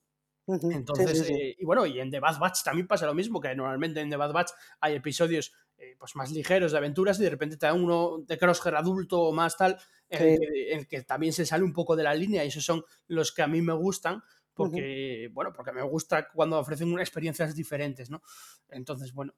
Ujú. 0.48 0.70
Sí, 0.70 0.78
Entonces, 0.78 1.18
sí, 1.20 1.26
sí. 1.26 1.34
eh, 1.34 1.56
y 1.58 1.66
bueno, 1.66 1.86
y 1.86 2.00
en 2.00 2.12
The 2.12 2.20
Bad 2.20 2.40
Batch 2.40 2.64
también 2.64 2.88
pasa 2.88 3.06
lo 3.06 3.16
mismo, 3.16 3.42
que 3.42 3.56
normalmente 3.56 4.00
en 4.00 4.10
The 4.10 4.16
Bad 4.16 4.32
Batch 4.32 4.52
hay 4.80 4.96
episodios 4.96 5.54
eh, 5.78 5.96
pues 5.98 6.16
más 6.16 6.32
ligeros 6.32 6.72
de 6.72 6.78
aventuras 6.78 7.20
y 7.20 7.24
de 7.24 7.30
repente 7.30 7.58
te 7.58 7.66
da 7.66 7.74
uno 7.74 8.20
de 8.26 8.38
Crosshair 8.38 8.76
adulto 8.76 9.22
o 9.22 9.34
más 9.34 9.58
tal, 9.58 9.78
en, 10.08 10.22
el 10.22 10.40
que, 10.40 10.72
en 10.72 10.80
el 10.80 10.88
que 10.88 11.02
también 11.02 11.34
se 11.34 11.46
sale 11.46 11.64
un 11.64 11.74
poco 11.74 11.96
de 11.96 12.04
la 12.04 12.14
línea 12.14 12.46
y 12.46 12.50
esos 12.50 12.64
son 12.64 12.84
los 13.08 13.32
que 13.32 13.42
a 13.42 13.48
mí 13.48 13.62
me 13.62 13.74
gustan 13.74 14.22
porque, 14.54 15.30
bueno, 15.34 15.52
porque 15.52 15.74
me 15.74 15.82
gusta 15.82 16.30
cuando 16.32 16.58
ofrecen 16.58 16.88
unas 16.88 17.02
experiencias 17.02 17.54
diferentes, 17.56 18.10
¿no? 18.10 18.22
Entonces, 18.70 19.14
bueno, 19.14 19.36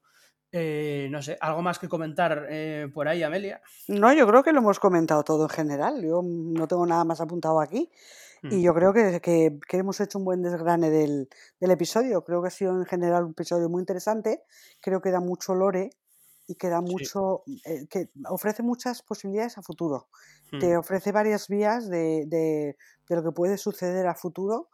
eh, 0.52 1.08
no 1.10 1.20
sé, 1.22 1.36
¿algo 1.40 1.62
más 1.62 1.78
que 1.78 1.88
comentar 1.88 2.46
eh, 2.50 2.88
por 2.92 3.08
ahí, 3.08 3.22
Amelia? 3.22 3.60
No, 3.88 4.12
yo 4.12 4.26
creo 4.26 4.42
que 4.42 4.52
lo 4.52 4.60
hemos 4.60 4.78
comentado 4.80 5.22
todo 5.24 5.44
en 5.44 5.48
general. 5.50 6.02
Yo 6.02 6.22
no 6.24 6.66
tengo 6.66 6.86
nada 6.86 7.04
más 7.04 7.20
apuntado 7.20 7.60
aquí. 7.60 7.90
Mm. 8.42 8.52
Y 8.52 8.62
yo 8.62 8.72
creo 8.72 8.92
que, 8.92 9.20
que- 9.20 9.58
que 9.68 9.76
hemos 9.78 10.00
hecho 10.00 10.18
un 10.18 10.24
buen 10.24 10.42
desgrane 10.42 10.90
del, 10.90 11.28
del 11.60 11.70
episodio. 11.70 12.22
Creo 12.24 12.40
que 12.40 12.48
ha 12.48 12.50
sido 12.52 12.72
en 12.78 12.86
general 12.86 13.24
un 13.24 13.30
episodio 13.32 13.68
muy 13.68 13.80
interesante. 13.80 14.42
Creo 14.80 15.00
que 15.00 15.10
da 15.10 15.20
mucho 15.20 15.54
lore 15.54 15.90
y 16.46 16.54
que 16.54 16.68
da 16.68 16.78
Sí. 16.78 16.92
mucho. 16.92 17.42
eh, 17.66 17.86
que 17.90 18.08
ofrece 18.28 18.62
muchas 18.62 19.02
posibilidades 19.02 19.58
a 19.58 19.62
futuro. 19.62 20.08
Mm. 20.52 20.58
Te 20.60 20.76
ofrece 20.76 21.12
varias 21.12 21.48
vías 21.48 21.88
de, 21.90 22.24
de- 22.26 22.76
de 23.08 23.16
lo 23.16 23.22
que 23.22 23.32
puede 23.32 23.58
suceder 23.58 24.06
a 24.06 24.14
futuro, 24.14 24.68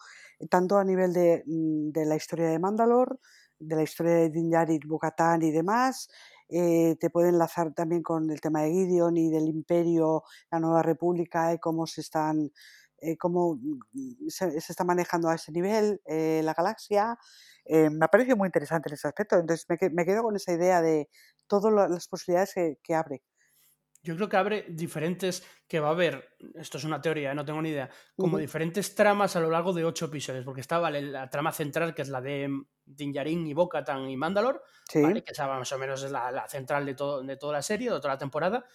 tanto 0.50 0.76
a 0.76 0.84
nivel 0.84 1.12
de, 1.12 1.42
mm, 1.46 1.90
de 1.90 2.04
la 2.04 2.16
historia 2.16 2.48
de 2.48 2.58
Mandalore, 2.58 3.16
de 3.58 3.76
la 3.76 3.82
historia 3.82 4.12
de 4.14 4.30
Din 4.30 4.50
Djarin, 4.50 4.80
Bo-Katan 4.86 5.42
y 5.42 5.50
demás. 5.52 6.08
eh, 6.48 6.96
te 7.00 7.10
puede 7.10 7.30
enlazar 7.30 7.72
también 7.74 8.02
con 8.02 8.30
el 8.30 8.40
tema 8.40 8.62
de 8.62 8.70
Gideon 8.72 9.16
y 9.16 9.30
del 9.30 9.48
Imperio, 9.48 10.22
la 10.50 10.60
Nueva 10.60 10.82
República 10.82 11.52
y 11.54 11.58
cómo 11.58 11.86
se 11.86 12.00
están 12.02 12.50
eh, 12.98 13.16
cómo 13.16 13.56
mm, 13.56 14.28
se, 14.28 14.60
se 14.60 14.72
está 14.72 14.84
manejando 14.84 15.28
a 15.28 15.34
ese 15.36 15.52
nivel 15.52 16.00
eh, 16.06 16.40
la 16.44 16.54
galaxia. 16.54 17.18
Eh, 17.64 17.90
me 17.90 18.04
ha 18.04 18.08
parecido 18.08 18.36
muy 18.36 18.46
interesante 18.48 18.88
en 18.88 18.94
ese 18.94 19.08
aspecto. 19.08 19.36
Entonces 19.38 19.66
me, 19.68 19.76
me 19.90 20.04
quedo 20.06 20.22
con 20.22 20.36
esa 20.36 20.52
idea 20.52 20.80
de 20.82 21.08
todas 21.46 21.72
la- 21.72 21.88
las 21.88 22.08
posibilidades 22.08 22.54
que, 22.54 22.78
que 22.82 22.94
abre. 22.94 23.22
Yo 24.04 24.14
creo 24.16 24.28
que 24.28 24.36
abre 24.36 24.66
diferentes, 24.68 25.44
que 25.66 25.80
va 25.80 25.88
a 25.88 25.92
haber, 25.92 26.36
esto 26.56 26.76
es 26.76 26.84
una 26.84 27.00
teoría, 27.00 27.32
¿eh? 27.32 27.34
no 27.34 27.44
tengo 27.44 27.62
ni 27.62 27.70
idea, 27.70 27.88
como 28.14 28.36
diferentes 28.36 28.94
tramas 28.94 29.34
a 29.34 29.40
lo 29.40 29.48
largo 29.48 29.72
de 29.72 29.82
ocho 29.82 30.04
episodios, 30.04 30.44
porque 30.44 30.60
está, 30.60 30.78
vale, 30.78 31.00
la 31.00 31.30
trama 31.30 31.52
central, 31.52 31.94
que 31.94 32.02
es 32.02 32.10
la 32.10 32.20
de 32.20 32.48
Din 32.84 33.12
Djarin 33.12 33.46
y 33.46 33.54
Bo-Katan 33.54 34.10
y 34.10 34.16
Mandalore, 34.18 34.60
Sí, 34.86 35.00
¿vale? 35.00 35.24
que 35.24 35.32
esa 35.32 35.46
más 35.46 35.72
o 35.72 35.78
menos 35.78 36.02
es 36.02 36.10
la, 36.10 36.30
la 36.30 36.46
central 36.46 36.84
de, 36.84 36.94
todo, 36.94 37.22
de 37.22 37.36
toda 37.38 37.54
la 37.54 37.62
serie, 37.62 37.90
de 37.90 37.96
toda 37.96 38.14
la 38.14 38.18
temporada. 38.18 38.66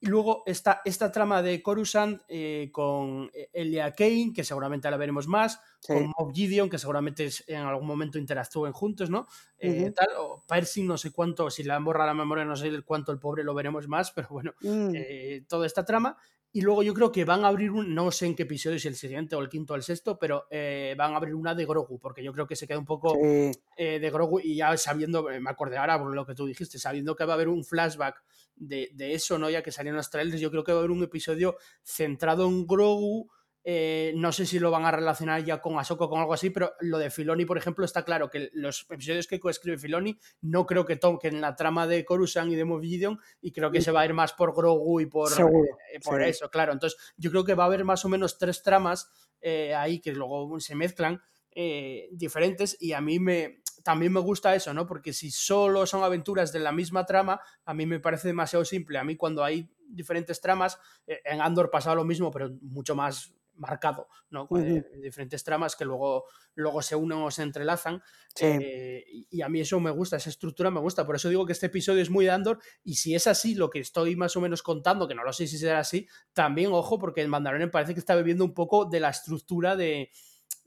Y 0.00 0.06
luego 0.06 0.44
está 0.46 0.80
esta 0.84 1.10
trama 1.10 1.42
de 1.42 1.60
Coruscant 1.60 2.22
eh, 2.28 2.70
con 2.72 3.30
Elia 3.52 3.92
Kane, 3.92 4.32
que 4.34 4.44
seguramente 4.44 4.90
la 4.90 4.96
veremos 4.96 5.26
más, 5.26 5.60
sí. 5.80 5.92
con 5.92 6.12
Moff 6.16 6.32
Gideon, 6.32 6.70
que 6.70 6.78
seguramente 6.78 7.28
en 7.48 7.62
algún 7.62 7.86
momento 7.86 8.18
interactúen 8.18 8.72
juntos, 8.72 9.10
¿no? 9.10 9.26
Eh, 9.58 9.82
Ujú. 9.82 9.92
tal, 9.92 10.08
o 10.18 10.44
Percy, 10.46 10.84
no 10.84 10.96
sé 10.96 11.10
cuánto, 11.10 11.50
si 11.50 11.64
le 11.64 11.72
han 11.72 11.84
borrado 11.84 12.06
la 12.08 12.14
memoria, 12.14 12.44
no 12.44 12.54
sé 12.54 12.70
cuánto 12.82 13.10
el 13.10 13.18
pobre 13.18 13.42
lo 13.42 13.54
veremos 13.54 13.88
más, 13.88 14.12
pero 14.12 14.28
bueno, 14.30 14.54
Mm, 14.60 14.90
eh, 14.94 15.44
toda 15.48 15.66
esta 15.66 15.84
trama. 15.84 16.16
Y 16.50 16.62
luego 16.62 16.82
yo 16.82 16.94
creo 16.94 17.12
que 17.12 17.24
van 17.24 17.44
a 17.44 17.48
abrir 17.48 17.70
un, 17.70 17.94
no 17.94 18.10
sé 18.10 18.26
en 18.26 18.34
qué 18.34 18.44
episodio, 18.44 18.78
si 18.78 18.88
el 18.88 18.94
siguiente 18.96 19.36
o 19.36 19.40
el 19.40 19.50
quinto 19.50 19.74
o 19.74 19.76
el 19.76 19.82
sexto, 19.82 20.18
pero 20.18 20.46
eh, 20.50 20.94
van 20.96 21.12
a 21.12 21.16
abrir 21.16 21.34
una 21.34 21.54
de 21.54 21.66
Grogu, 21.66 21.98
porque 22.00 22.22
yo 22.22 22.32
creo 22.32 22.46
que 22.46 22.56
se 22.56 22.66
queda 22.66 22.78
un 22.78 22.86
poco 22.86 23.14
sí, 23.14 23.52
eh, 23.76 23.98
de 24.00 24.10
Grogu 24.10 24.40
y 24.40 24.56
ya 24.56 24.76
sabiendo, 24.76 25.30
eh, 25.30 25.40
me 25.40 25.50
acordé 25.50 25.76
ahora 25.76 25.98
por 25.98 26.14
lo 26.14 26.24
que 26.24 26.34
tú 26.34 26.46
dijiste, 26.46 26.78
sabiendo 26.78 27.14
que 27.16 27.24
va 27.26 27.34
a 27.34 27.36
haber 27.36 27.48
un 27.48 27.64
flashback 27.64 28.24
de, 28.60 28.90
de 28.94 29.14
eso, 29.14 29.38
¿no? 29.38 29.48
Ya 29.50 29.62
que 29.62 29.72
salieron 29.72 29.96
los 29.96 30.10
trailers, 30.10 30.40
yo 30.40 30.50
creo 30.50 30.64
que 30.64 30.72
va 30.72 30.78
a 30.78 30.80
haber 30.80 30.90
un 30.90 31.02
episodio 31.02 31.56
centrado 31.82 32.46
en 32.46 32.66
Grogu. 32.66 33.30
eh, 33.70 34.12
no 34.16 34.32
sé 34.32 34.46
si 34.46 34.58
lo 34.58 34.70
van 34.70 34.86
a 34.86 34.90
relacionar 34.90 35.44
ya 35.44 35.60
con 35.60 35.78
Ahsoka 35.78 36.04
o 36.06 36.08
con 36.08 36.20
algo 36.20 36.32
así, 36.32 36.48
pero 36.48 36.72
lo 36.80 36.96
de 36.96 37.10
Filoni, 37.10 37.44
por 37.44 37.58
ejemplo, 37.58 37.84
está 37.84 38.02
claro 38.02 38.30
que 38.30 38.48
los 38.54 38.86
episodios 38.88 39.26
que 39.26 39.38
coescribe 39.40 39.76
Filoni 39.76 40.18
no 40.40 40.64
creo 40.64 40.86
que 40.86 40.96
toquen 40.96 41.40
la 41.42 41.54
trama 41.54 41.86
de 41.86 42.02
Coruscant 42.04 42.50
y 42.50 42.56
de 42.56 42.64
Moff 42.64 42.82
Gideon 42.82 43.18
y 43.42 43.52
creo 43.52 43.70
que 43.70 43.80
Mm. 43.80 43.82
se 43.82 43.90
va 43.90 44.00
a 44.02 44.06
ir 44.06 44.14
más 44.14 44.32
por 44.32 44.54
Grogu 44.56 45.00
y 45.00 45.06
por, 45.06 45.28
Seguro, 45.28 45.76
eh, 45.92 46.00
por 46.02 46.22
sí. 46.22 46.30
eso, 46.30 46.48
claro. 46.50 46.72
Entonces, 46.72 46.98
yo 47.18 47.30
creo 47.30 47.44
que 47.44 47.54
va 47.54 47.64
a 47.64 47.66
haber 47.66 47.84
más 47.84 48.04
o 48.06 48.08
menos 48.08 48.38
tres 48.38 48.62
tramas 48.62 49.10
eh, 49.42 49.74
ahí 49.74 50.00
que 50.00 50.12
luego 50.12 50.58
se 50.60 50.74
mezclan 50.74 51.20
eh, 51.50 52.08
diferentes 52.12 52.76
y 52.80 52.92
a 52.92 53.00
mí 53.02 53.18
me 53.18 53.60
también 53.82 54.12
me 54.12 54.20
gusta 54.20 54.54
eso, 54.54 54.74
¿no? 54.74 54.86
Porque 54.86 55.12
si 55.12 55.30
solo 55.30 55.86
son 55.86 56.02
aventuras 56.02 56.52
de 56.52 56.60
la 56.60 56.72
misma 56.72 57.06
trama, 57.06 57.40
a 57.64 57.74
mí 57.74 57.86
me 57.86 58.00
parece 58.00 58.28
demasiado 58.28 58.64
simple. 58.64 58.98
A 58.98 59.04
mí 59.04 59.16
cuando 59.16 59.44
hay 59.44 59.70
diferentes 59.88 60.40
tramas, 60.40 60.78
eh, 61.06 61.20
en 61.24 61.40
Andor 61.40 61.70
pasaba 61.70 61.96
lo 61.96 62.04
mismo, 62.04 62.30
pero 62.30 62.50
mucho 62.62 62.94
más 62.94 63.34
marcado, 63.58 64.08
¿no? 64.30 64.48
Eh, 64.56 64.84
diferentes 65.02 65.42
tramas 65.42 65.74
que 65.74 65.84
luego, 65.84 66.26
luego 66.54 66.80
se 66.80 66.94
unen 66.94 67.18
o 67.18 67.30
se 67.30 67.42
entrelazan. 67.42 68.02
Sí. 68.34 68.46
eh, 68.46 69.04
y, 69.10 69.26
y 69.30 69.42
a 69.42 69.48
mí 69.48 69.60
eso 69.60 69.80
me 69.80 69.90
gusta, 69.90 70.16
esa 70.16 70.30
estructura 70.30 70.70
me 70.70 70.80
gusta. 70.80 71.04
Por 71.04 71.16
eso 71.16 71.28
digo 71.28 71.44
que 71.44 71.52
este 71.52 71.66
episodio 71.66 72.00
es 72.00 72.10
muy 72.10 72.24
de 72.24 72.30
Andor. 72.30 72.60
Y 72.84 72.94
si 72.94 73.14
es 73.14 73.26
así, 73.26 73.54
lo 73.54 73.68
que 73.68 73.80
estoy 73.80 74.16
más 74.16 74.36
o 74.36 74.40
menos 74.40 74.62
contando, 74.62 75.08
que 75.08 75.14
no 75.14 75.24
lo 75.24 75.32
sé 75.32 75.46
si 75.46 75.58
será 75.58 75.80
así, 75.80 76.06
también, 76.32 76.70
ojo, 76.72 76.98
porque 76.98 77.20
el 77.20 77.28
Mandalorian 77.28 77.70
parece 77.70 77.94
que 77.94 78.00
está 78.00 78.14
bebiendo 78.14 78.44
un 78.44 78.54
poco 78.54 78.84
de 78.84 79.00
la 79.00 79.10
estructura 79.10 79.74
de, 79.74 80.10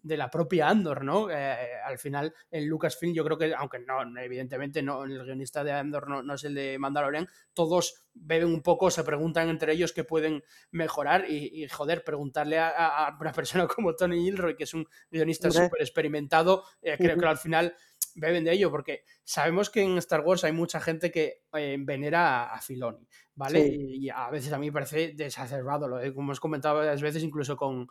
de 0.03 0.17
la 0.17 0.29
propia 0.29 0.69
Andor, 0.69 1.03
¿no? 1.03 1.29
Eh, 1.29 1.57
al 1.85 1.97
final, 1.99 2.33
en 2.49 2.67
Lucasfilm, 2.67 3.13
yo 3.13 3.23
creo 3.23 3.37
que, 3.37 3.53
aunque 3.53 3.79
no, 3.79 4.01
evidentemente, 4.19 4.81
no, 4.81 5.03
el 5.03 5.23
guionista 5.23 5.63
de 5.63 5.71
Andor 5.71 6.09
no, 6.09 6.23
no 6.23 6.33
es 6.33 6.43
el 6.43 6.55
de 6.55 6.79
Mandalorian, 6.79 7.27
todos 7.53 8.07
beben 8.13 8.49
un 8.49 8.61
poco, 8.61 8.89
se 8.89 9.03
preguntan 9.03 9.49
entre 9.49 9.73
ellos 9.73 9.93
qué 9.93 10.03
pueden 10.03 10.43
mejorar 10.71 11.29
y, 11.29 11.63
y, 11.63 11.67
joder, 11.67 12.03
preguntarle 12.03 12.57
a, 12.57 12.69
a, 12.69 13.17
una 13.19 13.31
persona 13.33 13.67
como 13.67 13.95
Tony 13.95 14.23
Gilroy, 14.23 14.55
que 14.55 14.63
es 14.63 14.73
un 14.73 14.87
guionista 15.09 15.51
súper 15.51 15.81
experimentado, 15.81 16.63
eh, 16.81 16.97
creo 16.97 17.17
que 17.17 17.25
al 17.25 17.37
final 17.37 17.75
beben 18.15 18.43
de 18.43 18.53
ello, 18.53 18.71
porque 18.71 19.03
sabemos 19.23 19.69
que 19.69 19.83
en 19.83 19.97
Star 19.99 20.21
Wars 20.21 20.43
hay 20.43 20.51
mucha 20.51 20.81
gente 20.81 21.11
que 21.11 21.43
eh, 21.53 21.77
venera 21.79 22.43
a, 22.43 22.55
a 22.55 22.61
Filoni, 22.61 23.07
¿vale? 23.35 23.61
Sí. 23.61 23.75
Y, 23.75 24.05
y 24.05 24.09
a 24.09 24.29
veces 24.29 24.51
a 24.51 24.57
mí 24.57 24.67
me 24.67 24.73
parece 24.73 25.13
desacerbado, 25.15 25.87
lo, 25.87 25.97
como 26.13 26.27
hemos 26.27 26.39
comentado 26.39 26.77
varias 26.77 27.01
veces, 27.01 27.23
incluso 27.23 27.55
con, 27.55 27.87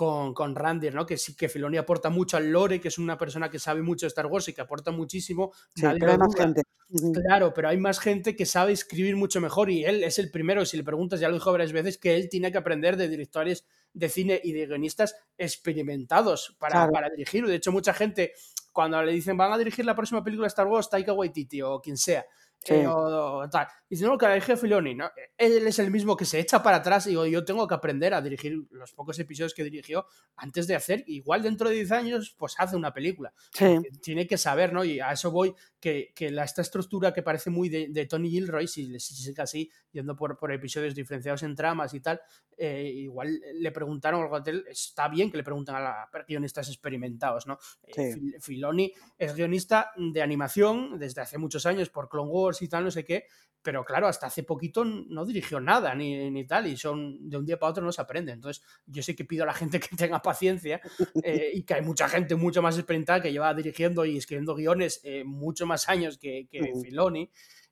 con, 0.00 0.32
con 0.32 0.54
Randir, 0.54 0.94
¿no? 0.94 1.04
Que 1.04 1.18
sí 1.18 1.36
que 1.36 1.50
Filoni 1.50 1.76
aporta 1.76 2.08
mucho 2.08 2.38
al 2.38 2.50
lore, 2.50 2.80
que 2.80 2.88
es 2.88 2.96
una 2.96 3.18
persona 3.18 3.50
que 3.50 3.58
sabe 3.58 3.82
mucho 3.82 4.06
de 4.06 4.08
Star 4.08 4.24
Wars 4.24 4.48
y 4.48 4.54
que 4.54 4.62
aporta 4.62 4.90
muchísimo. 4.92 5.52
Sí, 5.74 5.82
nadie 5.82 5.98
pero 6.00 6.06
lo 6.06 6.12
hay 6.12 6.18
más 6.18 6.30
duda. 6.30 6.42
gente. 6.44 6.62
Ujú. 6.88 7.12
Claro, 7.12 7.52
pero 7.52 7.68
hay 7.68 7.76
más 7.76 7.98
gente 8.00 8.34
que 8.34 8.46
sabe 8.46 8.72
escribir 8.72 9.14
mucho 9.14 9.42
mejor 9.42 9.68
y 9.70 9.84
él 9.84 10.02
es 10.02 10.18
el 10.18 10.30
primero, 10.30 10.64
si 10.64 10.78
le 10.78 10.84
preguntas, 10.84 11.20
ya 11.20 11.28
lo 11.28 11.34
dijo 11.34 11.52
varias 11.52 11.72
veces, 11.72 11.98
que 11.98 12.16
él 12.16 12.30
tiene 12.30 12.50
que 12.50 12.56
aprender 12.56 12.96
de 12.96 13.08
directores 13.08 13.66
de 13.92 14.08
cine 14.08 14.40
y 14.42 14.52
de 14.52 14.66
guionistas 14.66 15.16
experimentados 15.36 16.56
para, 16.58 16.72
Claro. 16.72 16.92
para 16.92 17.10
dirigir. 17.10 17.46
De 17.46 17.56
hecho, 17.56 17.70
mucha 17.70 17.92
gente, 17.92 18.32
cuando 18.72 19.02
le 19.02 19.12
dicen 19.12 19.36
van 19.36 19.52
a 19.52 19.58
dirigir 19.58 19.84
la 19.84 19.94
próxima 19.94 20.24
película 20.24 20.46
de 20.46 20.48
Star 20.48 20.66
Wars, 20.66 20.88
Taika 20.88 21.12
Waititi 21.12 21.60
o 21.60 21.80
quien 21.80 21.98
sea, 21.98 22.24
Sí. 22.62 22.74
Eh, 22.74 22.86
o, 22.86 23.48
tal. 23.50 23.66
Y 23.88 23.94
dice, 23.94 24.04
no, 24.04 24.18
que 24.18 24.26
la 24.26 24.34
dirige 24.34 24.56
Filoni, 24.56 24.94
¿no? 24.94 25.10
Él 25.36 25.66
es 25.66 25.78
el 25.78 25.90
mismo 25.90 26.16
que 26.16 26.26
se 26.26 26.38
echa 26.38 26.62
para 26.62 26.78
atrás 26.78 27.06
y 27.06 27.10
digo, 27.10 27.26
yo 27.26 27.44
tengo 27.44 27.66
que 27.66 27.74
aprender 27.74 28.12
a 28.12 28.20
dirigir 28.20 28.54
los 28.70 28.92
pocos 28.92 29.18
episodios 29.18 29.54
que 29.54 29.64
dirigió 29.64 30.06
antes 30.36 30.66
de 30.66 30.76
hacer, 30.76 31.02
igual 31.06 31.42
dentro 31.42 31.70
de 31.70 31.76
10 31.76 31.92
años, 31.92 32.34
pues 32.38 32.54
hace 32.58 32.76
una 32.76 32.92
película. 32.92 33.32
Sí. 33.52 33.78
Tiene 34.02 34.26
que 34.26 34.36
saber, 34.36 34.72
¿no? 34.72 34.84
Y 34.84 35.00
a 35.00 35.12
eso 35.12 35.30
voy, 35.30 35.54
que, 35.80 36.12
que 36.14 36.30
la, 36.30 36.44
esta 36.44 36.62
estructura 36.62 37.12
que 37.12 37.22
parece 37.22 37.50
muy 37.50 37.68
de, 37.68 37.88
de 37.88 38.06
Tony 38.06 38.30
Gilroy, 38.30 38.68
si, 38.68 39.00
si 39.00 39.14
sigue 39.14 39.42
así, 39.42 39.70
yendo 39.90 40.14
por, 40.14 40.36
por, 40.36 40.52
episodios 40.52 40.94
diferenciados 40.94 41.42
en 41.42 41.56
tramas 41.56 41.94
y 41.94 42.00
tal, 42.00 42.20
eh, 42.56 42.92
igual 42.94 43.40
le 43.54 43.72
preguntaron 43.72 44.22
algo 44.22 44.36
a 44.36 44.42
él, 44.46 44.64
está 44.68 45.08
bien 45.08 45.30
que 45.30 45.38
le 45.38 45.44
pregunten 45.44 45.74
a 45.74 45.80
la 45.80 46.10
guionistas 46.28 46.68
experimentados, 46.68 47.46
¿no? 47.46 47.58
Eh, 47.86 48.10
Sí. 48.10 48.32
Filoni 48.40 48.92
es 49.18 49.34
guionista 49.34 49.92
de 49.96 50.22
animación 50.22 50.98
desde 50.98 51.22
hace 51.22 51.38
muchos 51.38 51.64
años 51.64 51.88
por 51.88 52.08
Clone 52.08 52.30
Wars 52.30 52.62
y 52.62 52.68
tal, 52.68 52.84
no 52.84 52.90
sé 52.90 53.04
qué, 53.04 53.24
pero 53.62 53.84
claro, 53.84 54.06
hasta 54.06 54.26
hace 54.26 54.42
poquito 54.42 54.84
no 54.84 55.26
dirigió 55.26 55.60
nada 55.60 55.94
ni, 55.94 56.30
ni 56.30 56.46
tal, 56.46 56.66
y 56.66 56.76
son 56.76 57.28
de 57.28 57.36
un 57.36 57.44
día 57.44 57.58
para 57.58 57.70
otro 57.70 57.84
no 57.84 57.92
se 57.92 58.00
aprende. 58.00 58.32
Entonces, 58.32 58.64
yo 58.86 59.02
sí 59.02 59.14
que 59.14 59.24
pido 59.24 59.44
a 59.44 59.46
la 59.46 59.54
gente 59.54 59.80
que 59.80 59.96
tenga 59.96 60.22
paciencia 60.22 60.80
eh, 61.22 61.50
y 61.52 61.62
que 61.64 61.74
hay 61.74 61.82
mucha 61.82 62.08
gente 62.08 62.36
mucho 62.36 62.62
más 62.62 62.76
experimentada 62.76 63.20
que 63.20 63.32
lleva 63.32 63.52
dirigiendo 63.54 64.04
y 64.04 64.16
escribiendo 64.16 64.54
guiones 64.54 65.00
eh, 65.04 65.24
mucho 65.24 65.66
más 65.66 65.69
años 65.88 66.18
que, 66.18 66.46
que. 66.50 66.74
Filoni. 66.82 67.30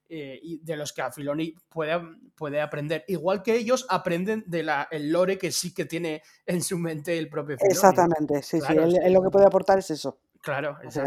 eh, 0.08 0.38
y 0.42 0.58
de 0.64 0.76
los 0.76 0.92
que 0.92 1.02
a 1.02 1.10
Filoni 1.12 1.54
puede, 1.68 2.00
puede 2.34 2.60
aprender. 2.60 3.04
Igual 3.08 3.42
que 3.42 3.56
ellos 3.56 3.86
aprenden 3.90 4.42
del 4.46 4.70
el 4.90 5.10
lore 5.12 5.36
que 5.38 5.52
sí 5.52 5.74
que 5.74 5.84
tiene 5.84 6.22
en 6.46 6.62
su 6.62 6.78
mente 6.78 7.18
el 7.18 7.28
propio 7.28 7.58
Filoni. 7.58 7.72
Exactamente, 7.72 8.42
sí, 8.42 8.60
Claro, 8.60 8.86
sí. 8.86 8.90
sí. 8.92 8.96
Él, 8.96 9.04
él 9.04 9.12
lo 9.12 9.22
que 9.22 9.30
puede 9.30 9.46
aportar 9.46 9.78
es 9.78 9.90
eso. 9.90 10.18
Claro, 10.42 10.78
sí. 10.88 11.00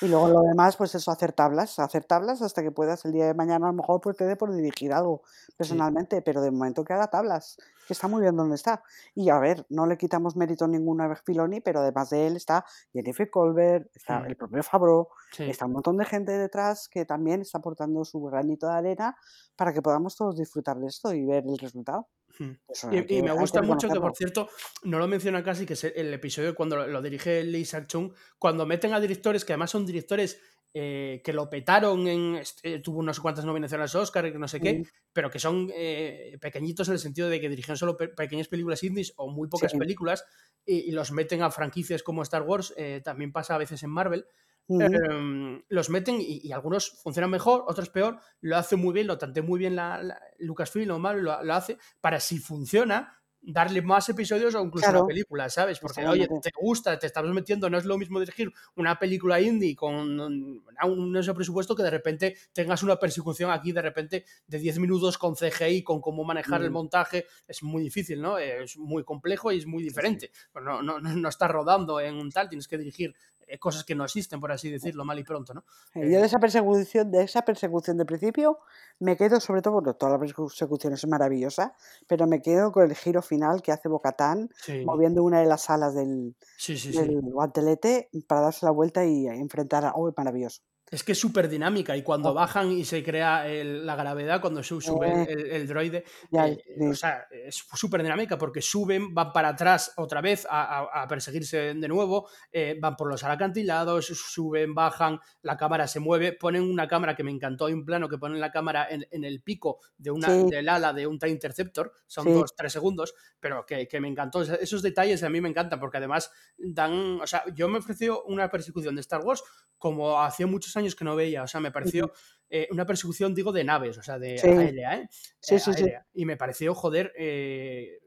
Y 0.00 0.08
luego 0.08 0.28
lo 0.28 0.40
demás, 0.42 0.76
pues 0.76 0.94
eso, 0.94 1.10
hacer 1.10 1.32
tablas, 1.32 1.78
hacer 1.78 2.04
tablas 2.04 2.42
hasta 2.42 2.62
que 2.62 2.70
puedas 2.70 3.04
el 3.04 3.12
día 3.12 3.26
de 3.26 3.34
mañana 3.34 3.66
a 3.66 3.70
lo 3.70 3.76
mejor 3.76 4.00
pues 4.00 4.16
te 4.16 4.24
dé 4.24 4.36
por 4.36 4.52
dirigir 4.54 4.92
algo 4.92 5.22
personalmente, 5.56 6.22
pero 6.22 6.40
de 6.40 6.50
momento 6.50 6.84
que 6.84 6.92
haga 6.92 7.08
tablas, 7.08 7.56
que 7.86 7.92
está 7.92 8.06
muy 8.08 8.22
bien 8.22 8.36
donde 8.36 8.54
está. 8.54 8.82
Y 9.14 9.30
a 9.30 9.38
ver, 9.40 9.66
no 9.68 9.86
le 9.86 9.98
quitamos 9.98 10.36
mérito 10.36 10.68
ninguno 10.68 11.04
a 11.04 11.16
Filoni, 11.16 11.60
pero 11.60 11.80
además 11.80 12.10
de 12.10 12.28
él 12.28 12.36
está 12.36 12.64
Jennifer 12.92 13.28
Colbert, 13.28 13.90
está 13.94 14.24
el 14.26 14.36
propio 14.36 14.62
Fabro, 14.62 15.08
Sí. 15.32 15.50
está 15.50 15.66
un 15.66 15.72
montón 15.72 15.96
de 15.96 16.04
gente 16.04 16.32
detrás 16.32 16.88
que 16.88 17.04
también 17.04 17.40
está 17.42 17.58
aportando 17.58 18.04
su 18.04 18.22
granito 18.22 18.66
de 18.68 18.74
arena 18.74 19.16
para 19.56 19.72
que 19.72 19.82
podamos 19.82 20.16
todos 20.16 20.36
disfrutar 20.36 20.78
de 20.78 20.86
esto 20.86 21.12
y 21.12 21.24
ver 21.24 21.44
el 21.46 21.58
resultado. 21.58 22.08
Mm. 22.38 22.50
Hay 22.90 22.98
Y, 22.98 23.04
que- 23.06 23.14
y 23.14 23.22
me 23.22 23.32
gusta 23.32 23.60
mucho 23.62 23.88
que, 23.88 24.00
por 24.00 24.14
cierto, 24.16 24.48
no 24.84 24.98
lo 24.98 25.06
menciona 25.08 25.42
casi, 25.42 25.66
que 25.66 25.74
es 25.74 25.84
el 25.84 26.12
episodio 26.14 26.54
cuando 26.54 26.76
lo, 26.76 26.86
lo 26.86 27.02
dirige 27.02 27.42
Lee 27.44 27.60
Isaac-Chung, 27.60 28.12
cuando 28.38 28.66
meten 28.66 28.92
a 28.94 29.00
directores, 29.00 29.44
que 29.44 29.52
además 29.52 29.70
son 29.70 29.84
directores 29.86 30.40
eh, 30.74 31.20
que 31.24 31.32
lo 31.32 31.48
petaron, 31.50 32.06
en, 32.06 32.36
este, 32.36 32.78
tuvo 32.80 32.98
unas 33.00 33.18
cuantas 33.20 33.44
nominaciones 33.44 33.94
a 33.94 33.98
Oscar, 34.00 34.32
no 34.38 34.48
sé 34.48 34.60
qué, 34.60 34.82
pero 35.12 35.30
que 35.30 35.38
son 35.38 35.68
eh, 35.74 36.38
pequeñitos 36.40 36.88
en 36.88 36.94
el 36.94 37.00
sentido 37.00 37.28
de 37.28 37.40
que 37.40 37.48
dirigen 37.48 37.76
solo 37.76 37.96
pe- 37.96 38.08
pequeñas 38.08 38.48
películas 38.48 38.82
indies 38.84 39.12
o 39.16 39.30
muy 39.30 39.48
pocas 39.48 39.72
Sí. 39.72 39.78
películas 39.78 40.24
y, 40.64 40.76
y 40.88 40.90
los 40.92 41.10
meten 41.12 41.42
a 41.42 41.50
franquicias 41.50 42.02
como 42.02 42.22
Star 42.22 42.42
Wars, 42.42 42.72
eh, 42.76 43.00
también 43.04 43.32
pasa 43.32 43.54
a 43.54 43.58
veces 43.58 43.82
en 43.82 43.90
Marvel. 43.90 44.26
Em, 44.68 45.62
los 45.68 45.90
meten 45.90 46.20
y, 46.20 46.40
y 46.44 46.52
algunos 46.52 46.90
funcionan 47.02 47.30
mejor, 47.30 47.64
otros 47.66 47.90
peor, 47.90 48.20
lo 48.40 48.56
hace 48.56 48.76
muy 48.76 48.94
bien, 48.94 49.08
lo 49.08 49.18
tanteé 49.18 49.42
muy 49.42 49.58
bien 49.58 49.74
la, 49.74 50.00
la- 50.00 50.20
Lucasfilm 50.38 50.92
o 50.92 50.98
Marvel, 51.00 51.24
lo, 51.24 51.42
lo 51.42 51.54
hace 51.54 51.76
para 52.00 52.20
si 52.20 52.38
funciona 52.38 53.19
darle 53.42 53.80
más 53.82 54.08
episodios 54.08 54.54
o 54.54 54.62
incluso 54.62 54.84
Claro. 54.86 55.00
una 55.00 55.08
película, 55.08 55.48
¿sabes? 55.48 55.78
Porque, 55.78 56.06
oye, 56.06 56.28
te 56.42 56.50
gusta, 56.60 56.98
te 56.98 57.06
estamos 57.06 57.32
metiendo, 57.32 57.70
no 57.70 57.78
es 57.78 57.84
lo 57.86 57.96
mismo 57.96 58.20
dirigir 58.20 58.52
una 58.76 58.98
película 58.98 59.40
indie 59.40 59.74
con 59.74 59.94
un, 60.20 60.62
un 60.84 61.16
ese 61.16 61.32
presupuesto 61.34 61.74
que 61.74 61.82
de 61.82 61.90
repente 61.90 62.36
tengas 62.52 62.82
una 62.82 62.96
persecución 62.98 63.50
aquí 63.50 63.72
de 63.72 63.82
repente 63.82 64.24
de 64.46 64.58
10 64.58 64.78
minutos 64.78 65.16
con 65.16 65.34
CGI, 65.36 65.82
con 65.82 66.00
cómo 66.00 66.22
manejar 66.24 66.60
el 66.62 66.70
Mm. 66.70 66.74
montaje, 66.74 67.26
es 67.48 67.62
muy 67.62 67.82
difícil, 67.82 68.20
¿no? 68.20 68.36
Es 68.38 68.76
muy 68.76 69.04
complejo 69.04 69.50
y 69.52 69.58
es 69.58 69.66
muy 69.66 69.82
diferente. 69.82 70.30
No, 70.54 70.82
no, 70.82 71.00
no, 71.00 71.14
no 71.16 71.28
estás 71.28 71.50
rodando 71.50 71.98
en 72.00 72.16
un 72.16 72.30
tal, 72.30 72.48
tienes 72.48 72.68
que 72.68 72.76
dirigir 72.78 73.14
cosas 73.58 73.84
que 73.84 73.94
no 73.94 74.04
existen, 74.04 74.40
por 74.40 74.52
así 74.52 74.70
decirlo, 74.70 75.04
mal 75.04 75.18
y 75.18 75.24
pronto, 75.24 75.54
¿no? 75.54 75.64
Eh, 75.94 76.10
Yo 76.10 76.20
de 76.20 76.26
esa 76.26 76.38
persecución, 76.38 77.10
de 77.10 77.22
esa 77.22 77.42
persecución 77.42 77.96
de 77.96 78.04
principio, 78.04 78.58
me 78.98 79.16
quedo 79.16 79.40
sobre 79.40 79.62
todo, 79.62 79.74
porque 79.74 79.94
toda 79.94 80.12
la 80.12 80.18
persecución 80.18 80.92
es 80.92 81.06
maravillosa, 81.06 81.74
pero 82.06 82.26
me 82.26 82.42
quedo 82.42 82.72
con 82.72 82.84
el 82.84 82.94
giro 82.94 83.22
final 83.22 83.62
que 83.62 83.72
hace 83.72 83.88
Bocatán 83.88 84.50
Sí, 84.62 84.84
moviendo 84.84 85.22
una 85.24 85.40
de 85.40 85.46
las 85.46 85.70
alas 85.70 85.94
del, 85.94 86.36
sí, 86.56 86.76
sí. 86.76 86.92
sí. 86.92 86.98
del 86.98 87.20
guantelete 87.20 88.10
para 88.26 88.42
darse 88.42 88.66
la 88.66 88.72
vuelta 88.72 89.04
y 89.04 89.26
enfrentar 89.26 89.84
a. 89.84 89.92
¡Oh, 89.94 90.12
maravilloso! 90.16 90.62
Es 90.90 91.04
que 91.04 91.12
es 91.12 91.20
súper 91.20 91.48
dinámica 91.48 91.96
y 91.96 92.02
cuando 92.02 92.30
Oh. 92.30 92.34
bajan 92.34 92.72
y 92.72 92.84
se 92.84 93.04
crea 93.04 93.46
el- 93.46 93.86
la 93.86 93.94
gravedad, 93.94 94.40
cuando 94.40 94.60
su- 94.62 94.80
sube 94.80 95.22
Eh, 95.22 95.56
el, 95.56 95.68
droide, 95.68 96.04
ya, 96.32 96.48
eh, 96.48 96.58
sí. 96.76 96.84
o 96.84 96.94
sea, 96.94 97.28
es 97.30 97.54
súper 97.74 98.02
dinámica 98.02 98.36
porque 98.36 98.60
suben, 98.60 99.14
van 99.14 99.32
para 99.32 99.50
atrás 99.50 99.92
otra 99.96 100.20
vez 100.20 100.46
a, 100.50 100.80
a- 100.80 101.02
a 101.02 101.06
perseguirse 101.06 101.74
de 101.74 101.88
nuevo, 101.88 102.28
eh, 102.50 102.76
van 102.80 102.96
por 102.96 103.08
los 103.08 103.22
acantilados, 103.22 104.06
suben, 104.06 104.74
bajan, 104.74 105.20
la 105.42 105.56
cámara 105.56 105.86
se 105.86 106.00
mueve, 106.00 106.32
ponen 106.32 106.62
una 106.68 106.88
cámara 106.88 107.14
que 107.14 107.22
me 107.22 107.30
encantó, 107.30 107.66
hay 107.66 107.74
un 107.74 107.84
plano 107.84 108.08
que 108.08 108.18
ponen 108.18 108.40
la 108.40 108.50
cámara 108.50 108.88
en, 108.90 109.06
en 109.12 109.22
el 109.22 109.42
pico 109.42 109.78
de 109.96 110.10
una, 110.10 110.26
Sí. 110.28 110.50
del 110.50 110.68
ala 110.68 110.92
de 110.92 111.06
un 111.06 111.20
TIE 111.20 111.28
Interceptor, 111.30 111.92
son 112.08 112.24
Sí. 112.24 112.32
dos, 112.32 112.56
tres 112.56 112.72
segundos, 112.72 113.14
pero 113.38 113.64
que, 113.64 113.86
que 113.86 114.00
me 114.00 114.08
encantó. 114.08 114.42
Esos 114.42 114.82
detalles 114.82 115.22
a 115.22 115.28
mí 115.30 115.40
me 115.40 115.48
encantan 115.48 115.78
porque 115.78 115.98
además 115.98 116.32
dan, 116.58 117.20
o 117.20 117.26
sea, 117.28 117.44
yo 117.54 117.68
me 117.68 117.78
ofreció 117.78 118.24
una 118.24 118.50
persecución 118.50 118.96
de 118.96 119.02
Star 119.02 119.20
Wars 119.20 119.44
como 119.78 120.20
hacía 120.20 120.46
muchos 120.46 120.76
años 120.76 120.79
que 120.96 121.04
no 121.04 121.16
veía, 121.16 121.42
o 121.42 121.46
sea, 121.46 121.60
me 121.60 121.70
pareció 121.70 122.12
eh, 122.48 122.66
una 122.72 122.84
persecución, 122.84 123.34
digo, 123.34 123.52
de 123.52 123.62
naves, 123.64 123.96
o 123.98 124.02
sea, 124.02 124.18
de 124.18 124.36
Sí. 124.38 124.48
aérea, 124.48 124.96
¿eh? 124.96 125.08
Sí, 125.38 125.54
Eh, 125.54 125.58
sí, 125.60 125.70
aérea. 125.70 126.06
Y 126.14 126.24
me 126.26 126.36
pareció, 126.36 126.74
joder, 126.74 127.12
eh, 127.16 128.00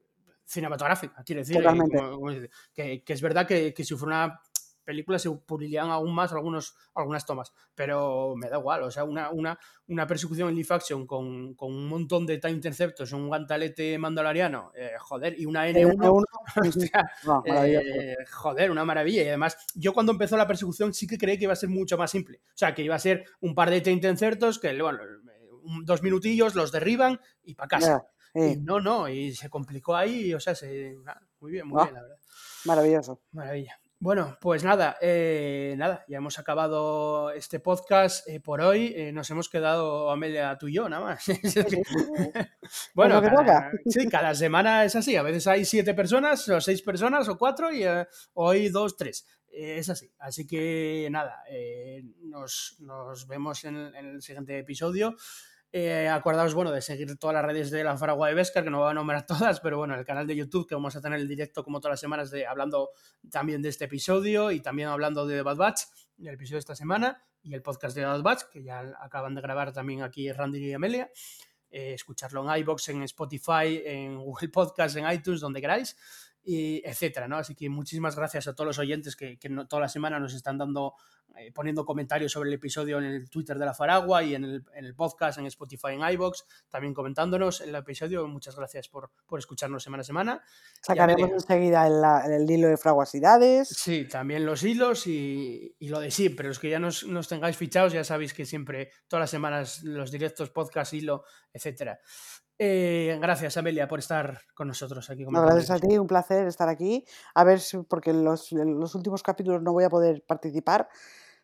cinematográfica, 0.46 1.24
quiero 1.26 1.40
decir, 1.42 1.56
como- 1.64 2.12
como 2.12 2.32
dice, 2.32 2.50
que, 2.74 3.04
que 3.04 3.14
es 3.14 3.22
verdad 3.22 3.48
que, 3.48 3.74
que 3.74 3.84
si 3.86 3.96
fuera 3.96 4.26
una 4.26 4.40
película 4.84 5.18
se 5.20 5.30
pulirían 5.32 5.90
aún 5.90 6.14
más 6.14 6.32
algunos, 6.34 6.76
algunas 6.96 7.26
tomas, 7.26 7.54
pero 7.76 8.36
me 8.36 8.50
da 8.50 8.58
igual, 8.58 8.84
o 8.84 8.92
sea, 8.92 9.04
una, 9.04 9.30
una, 9.32 9.58
una 9.88 10.06
persecución 10.08 10.50
en 10.50 10.56
live 10.56 10.68
action 10.70 11.08
con, 11.08 11.54
con 11.56 11.72
un 11.74 11.88
montón 11.88 12.26
de 12.26 12.38
time 12.38 12.54
interceptos, 12.54 13.12
un 13.14 13.28
guantalete 13.28 13.98
mandaloriano, 13.98 14.72
eh, 14.76 14.92
joder, 15.00 15.40
y 15.40 15.46
una 15.46 15.68
El 15.68 15.76
N1, 15.78 15.96
N1, 15.96 16.68
hostia, 16.68 17.12
no, 17.26 17.44
maravilloso. 17.48 17.88
eh, 17.88 18.16
joder, 18.32 18.72
una 18.72 18.86
maravilla. 18.86 19.24
Y 19.24 19.28
además, 19.28 19.58
yo 19.76 19.94
cuando 19.94 20.12
empezó 20.12 20.38
la 20.38 20.48
persecución 20.48 20.94
sí 20.94 21.08
que 21.08 21.18
creí 21.18 21.38
que 21.38 21.46
iba 21.46 21.54
a 21.54 21.58
ser 21.58 21.70
mucho 21.70 21.98
más 21.98 22.12
simple. 22.12 22.42
O 22.48 22.58
sea, 22.58 22.74
que 22.76 22.84
iba 22.84 22.96
a 22.96 23.00
ser 23.00 23.26
un 23.42 23.56
par 23.56 23.70
de 23.70 23.78
incertos 23.92 24.60
que, 24.60 24.80
bueno, 24.82 25.00
dos 25.86 26.04
minutillos, 26.04 26.56
los 26.56 26.72
derriban 26.72 27.20
y 27.44 27.56
para 27.56 27.68
casa. 27.70 28.06
Sí, 28.34 28.58
no, 28.62 28.80
no, 28.80 29.08
y 29.10 29.34
se 29.36 29.50
complicó 29.50 29.96
ahí, 29.96 30.34
o 30.34 30.40
sea, 30.40 30.56
se, 30.56 30.96
muy 31.40 31.52
bien, 31.52 31.68
muy 31.68 31.80
Ah. 31.80 31.84
bien, 31.84 31.94
la 31.96 32.02
verdad. 32.02 32.18
maravilloso. 32.66 33.22
Maravilla. 33.32 33.80
Bueno, 34.04 34.38
pues 34.42 34.66
nada, 34.66 34.98
eh, 35.00 35.76
nada, 35.78 36.04
ya 36.10 36.18
hemos 36.18 36.38
acabado 36.38 37.32
este 37.32 37.62
podcast 37.62 38.28
eh, 38.28 38.42
por 38.42 38.60
hoy. 38.60 38.92
Eh, 38.94 39.14
nos 39.14 39.30
hemos 39.30 39.48
quedado, 39.48 40.12
Amelia, 40.12 40.58
tú 40.58 40.68
y 40.68 40.74
yo, 40.74 40.90
nada 40.90 41.06
más. 41.06 41.24
bueno, 42.94 43.22
cada, 43.22 43.72
sí, 43.86 44.10
cada 44.10 44.36
semana 44.36 44.84
es 44.84 44.98
así. 44.98 45.16
A 45.16 45.24
veces 45.24 45.48
hay 45.48 45.64
siete 45.64 45.94
personas, 45.94 46.50
o 46.50 46.60
seis 46.60 46.82
personas, 46.82 47.30
o 47.30 47.38
cuatro, 47.38 47.72
y 47.72 47.86
eh, 47.86 48.06
hoy 48.34 48.68
dos, 48.68 48.98
tres. 48.98 49.26
Es 49.48 49.88
así. 49.88 50.12
Así 50.20 50.46
que 50.46 51.08
nada, 51.10 51.42
eh, 51.50 52.04
nos, 52.24 52.76
nos 52.80 53.26
vemos 53.26 53.64
en, 53.64 53.78
en 53.78 54.06
el 54.16 54.22
siguiente 54.22 54.60
episodio. 54.60 55.16
Eh, 55.76 56.08
acordaos, 56.08 56.54
bueno, 56.54 56.72
de 56.72 56.84
seguir 56.84 57.18
todas 57.18 57.34
las 57.34 57.44
redes 57.44 57.72
de 57.72 57.84
la 57.84 57.98
Faragua 57.98 58.28
de 58.28 58.36
Vescar, 58.36 58.64
que 58.64 58.70
no 58.70 58.82
voy 58.82 58.92
a 58.92 58.94
nombrar 58.94 59.26
todas, 59.26 59.60
pero 59.60 59.80
bueno, 59.80 59.96
el 59.96 60.06
canal 60.06 60.28
de 60.28 60.36
YouTube, 60.36 60.68
que 60.68 60.76
vamos 60.76 60.96
a 60.96 61.02
tener 61.02 61.20
el 61.20 61.28
directo 61.28 61.64
como 61.64 61.80
todas 61.80 61.94
las 61.94 62.00
semanas, 62.00 62.30
de, 62.30 62.46
hablando 62.46 62.92
también 63.32 63.60
de 63.64 63.70
este 63.70 63.86
episodio 63.86 64.52
y 64.52 64.60
también 64.60 64.90
hablando 64.90 65.26
de 65.26 65.42
Bad 65.42 65.58
Batch, 65.58 65.82
el 66.20 66.28
episodio 66.28 66.58
de 66.58 66.60
esta 66.60 66.76
semana, 66.76 67.26
y 67.42 67.56
el 67.56 67.64
podcast 67.64 67.96
de 67.96 68.06
Bad 68.06 68.22
Batch, 68.22 68.44
que 68.52 68.62
ya 68.62 68.94
acaban 69.02 69.34
de 69.34 69.42
grabar 69.42 69.74
también 69.74 70.04
aquí 70.04 70.32
Randy 70.32 70.64
y 70.64 70.74
Amelia. 70.74 71.10
Eh, 71.72 71.96
escucharlo 71.96 72.48
en 72.48 72.56
iBox, 72.60 72.90
en 72.90 73.02
Spotify, 73.02 73.82
en 73.84 74.18
Google 74.24 74.50
Podcast, 74.50 74.96
en 74.96 75.12
iTunes, 75.12 75.42
donde 75.42 75.60
queráis, 75.60 75.98
y 76.44 76.82
etcétera, 76.86 77.28
¿no? 77.28 77.38
Así 77.38 77.56
que 77.56 77.70
muchísimas 77.70 78.16
gracias 78.16 78.48
a 78.48 78.54
todos 78.54 78.68
los 78.68 78.80
oyentes 78.80 79.16
que, 79.16 79.40
que 79.40 79.50
no, 79.50 79.68
toda 79.68 79.84
la 79.84 79.90
semana 79.90 80.20
nos 80.20 80.34
están 80.34 80.58
dando, 80.58 80.96
eh, 81.38 81.52
poniendo 81.54 81.86
comentarios 81.86 82.34
sobre 82.34 82.50
el 82.50 82.56
episodio 82.56 82.98
en 82.98 83.06
el 83.06 83.30
Twitter 83.30 83.58
de 83.58 83.66
la 83.66 83.74
Faragua 83.74 84.24
y 84.24 84.36
en 84.36 84.44
el, 84.44 84.66
en 84.76 84.86
el 84.86 84.94
podcast, 84.94 85.40
en 85.40 85.46
Spotify, 85.46 85.94
en 85.94 86.02
iBox, 86.14 86.46
también 86.70 86.94
comentándonos 86.94 87.62
el 87.62 87.74
episodio. 87.76 88.28
Muchas 88.28 88.56
gracias 88.56 88.90
por, 88.90 89.12
por 89.26 89.40
escucharnos 89.40 89.84
semana 89.84 90.02
a 90.02 90.04
semana. 90.04 90.44
Sacaremos 90.82 91.32
enseguida 91.32 91.88
el, 91.88 92.34
el 92.34 92.52
hilo 92.52 92.68
de 92.68 92.78
fraguasidades. 92.78 93.70
Sí, 93.70 94.06
también 94.08 94.46
los 94.46 94.64
hilos 94.64 95.08
y, 95.08 95.76
y 95.80 95.88
lo 95.88 96.02
de 96.02 96.12
siempre. 96.12 96.50
Los 96.50 96.60
que 96.60 96.70
ya 96.70 96.80
nos, 96.80 97.06
nos 97.06 97.30
tengáis 97.30 97.56
fichados, 97.56 97.94
ya 97.94 98.04
sabéis 98.04 98.34
que 98.34 98.46
siempre, 98.46 98.92
todas 99.08 99.22
las 99.22 99.30
semanas, 99.30 99.84
los 99.84 100.12
directos, 100.12 100.50
podcast, 100.50 100.94
hilo, 100.94 101.24
etcétera. 101.54 102.00
Eh, 102.60 103.18
gracias, 103.22 103.58
Amelia, 103.58 103.88
por 103.88 104.00
estar 104.00 104.40
con 104.54 104.68
nosotros 104.68 105.10
aquí. 105.10 105.24
No, 105.24 105.28
comentando 105.28 105.56
gracias 105.56 105.78
a 105.78 105.88
ti, 105.88 105.98
un 105.98 106.08
placer 106.08 106.48
estar 106.48 106.70
aquí. 106.70 107.04
A 107.34 107.44
ver 107.44 107.60
si, 107.60 107.78
porque 107.80 108.12
en 108.12 108.24
los, 108.24 108.52
en 108.52 108.80
los 108.80 108.96
últimos 108.96 109.24
capítulos 109.24 109.62
no 109.62 109.74
voy 109.74 109.84
a 109.84 109.90
poder 109.90 110.24
participar 110.26 110.88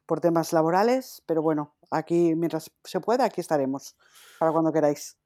por 0.05 0.21
temas 0.21 0.53
laborales, 0.53 1.23
pero 1.25 1.41
bueno, 1.41 1.75
aquí 1.91 2.35
mientras 2.35 2.71
se 2.83 2.99
pueda, 2.99 3.25
aquí 3.25 3.41
estaremos 3.41 3.95
para 4.39 4.51
cuando 4.51 4.71
queráis. 4.71 5.17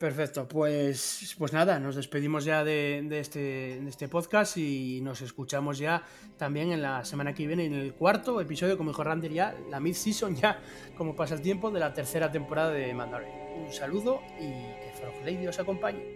Perfecto, 0.00 0.48
pues, 0.48 1.36
pues 1.38 1.52
nada, 1.52 1.78
nos 1.78 1.94
despedimos 1.94 2.44
ya 2.44 2.64
de, 2.64 3.04
de 3.08 3.20
este, 3.20 3.38
de 3.80 3.88
este 3.88 4.08
podcast 4.08 4.56
y 4.56 5.00
nos 5.00 5.20
escuchamos 5.20 5.78
ya 5.78 6.02
también 6.36 6.72
en 6.72 6.82
la 6.82 7.04
semana 7.04 7.32
que 7.32 7.46
viene 7.46 7.66
en 7.66 7.74
el 7.74 7.94
cuarto 7.94 8.40
episodio, 8.40 8.76
como 8.76 8.90
dijo 8.90 9.04
Rander 9.04 9.32
ya, 9.32 9.54
la 9.70 9.78
mid-season 9.78 10.34
ya, 10.34 10.60
como 10.98 11.14
pasa 11.14 11.34
el 11.34 11.40
tiempo, 11.40 11.70
de 11.70 11.78
la 11.78 11.94
tercera 11.94 12.32
temporada 12.32 12.72
de 12.72 12.92
Mandalorian. 12.94 13.64
Un 13.64 13.72
saludo 13.72 14.20
y 14.40 14.85
Frog 14.96 15.14
Lady 15.24 15.46
os 15.46 15.58
acompañe. 15.58 16.15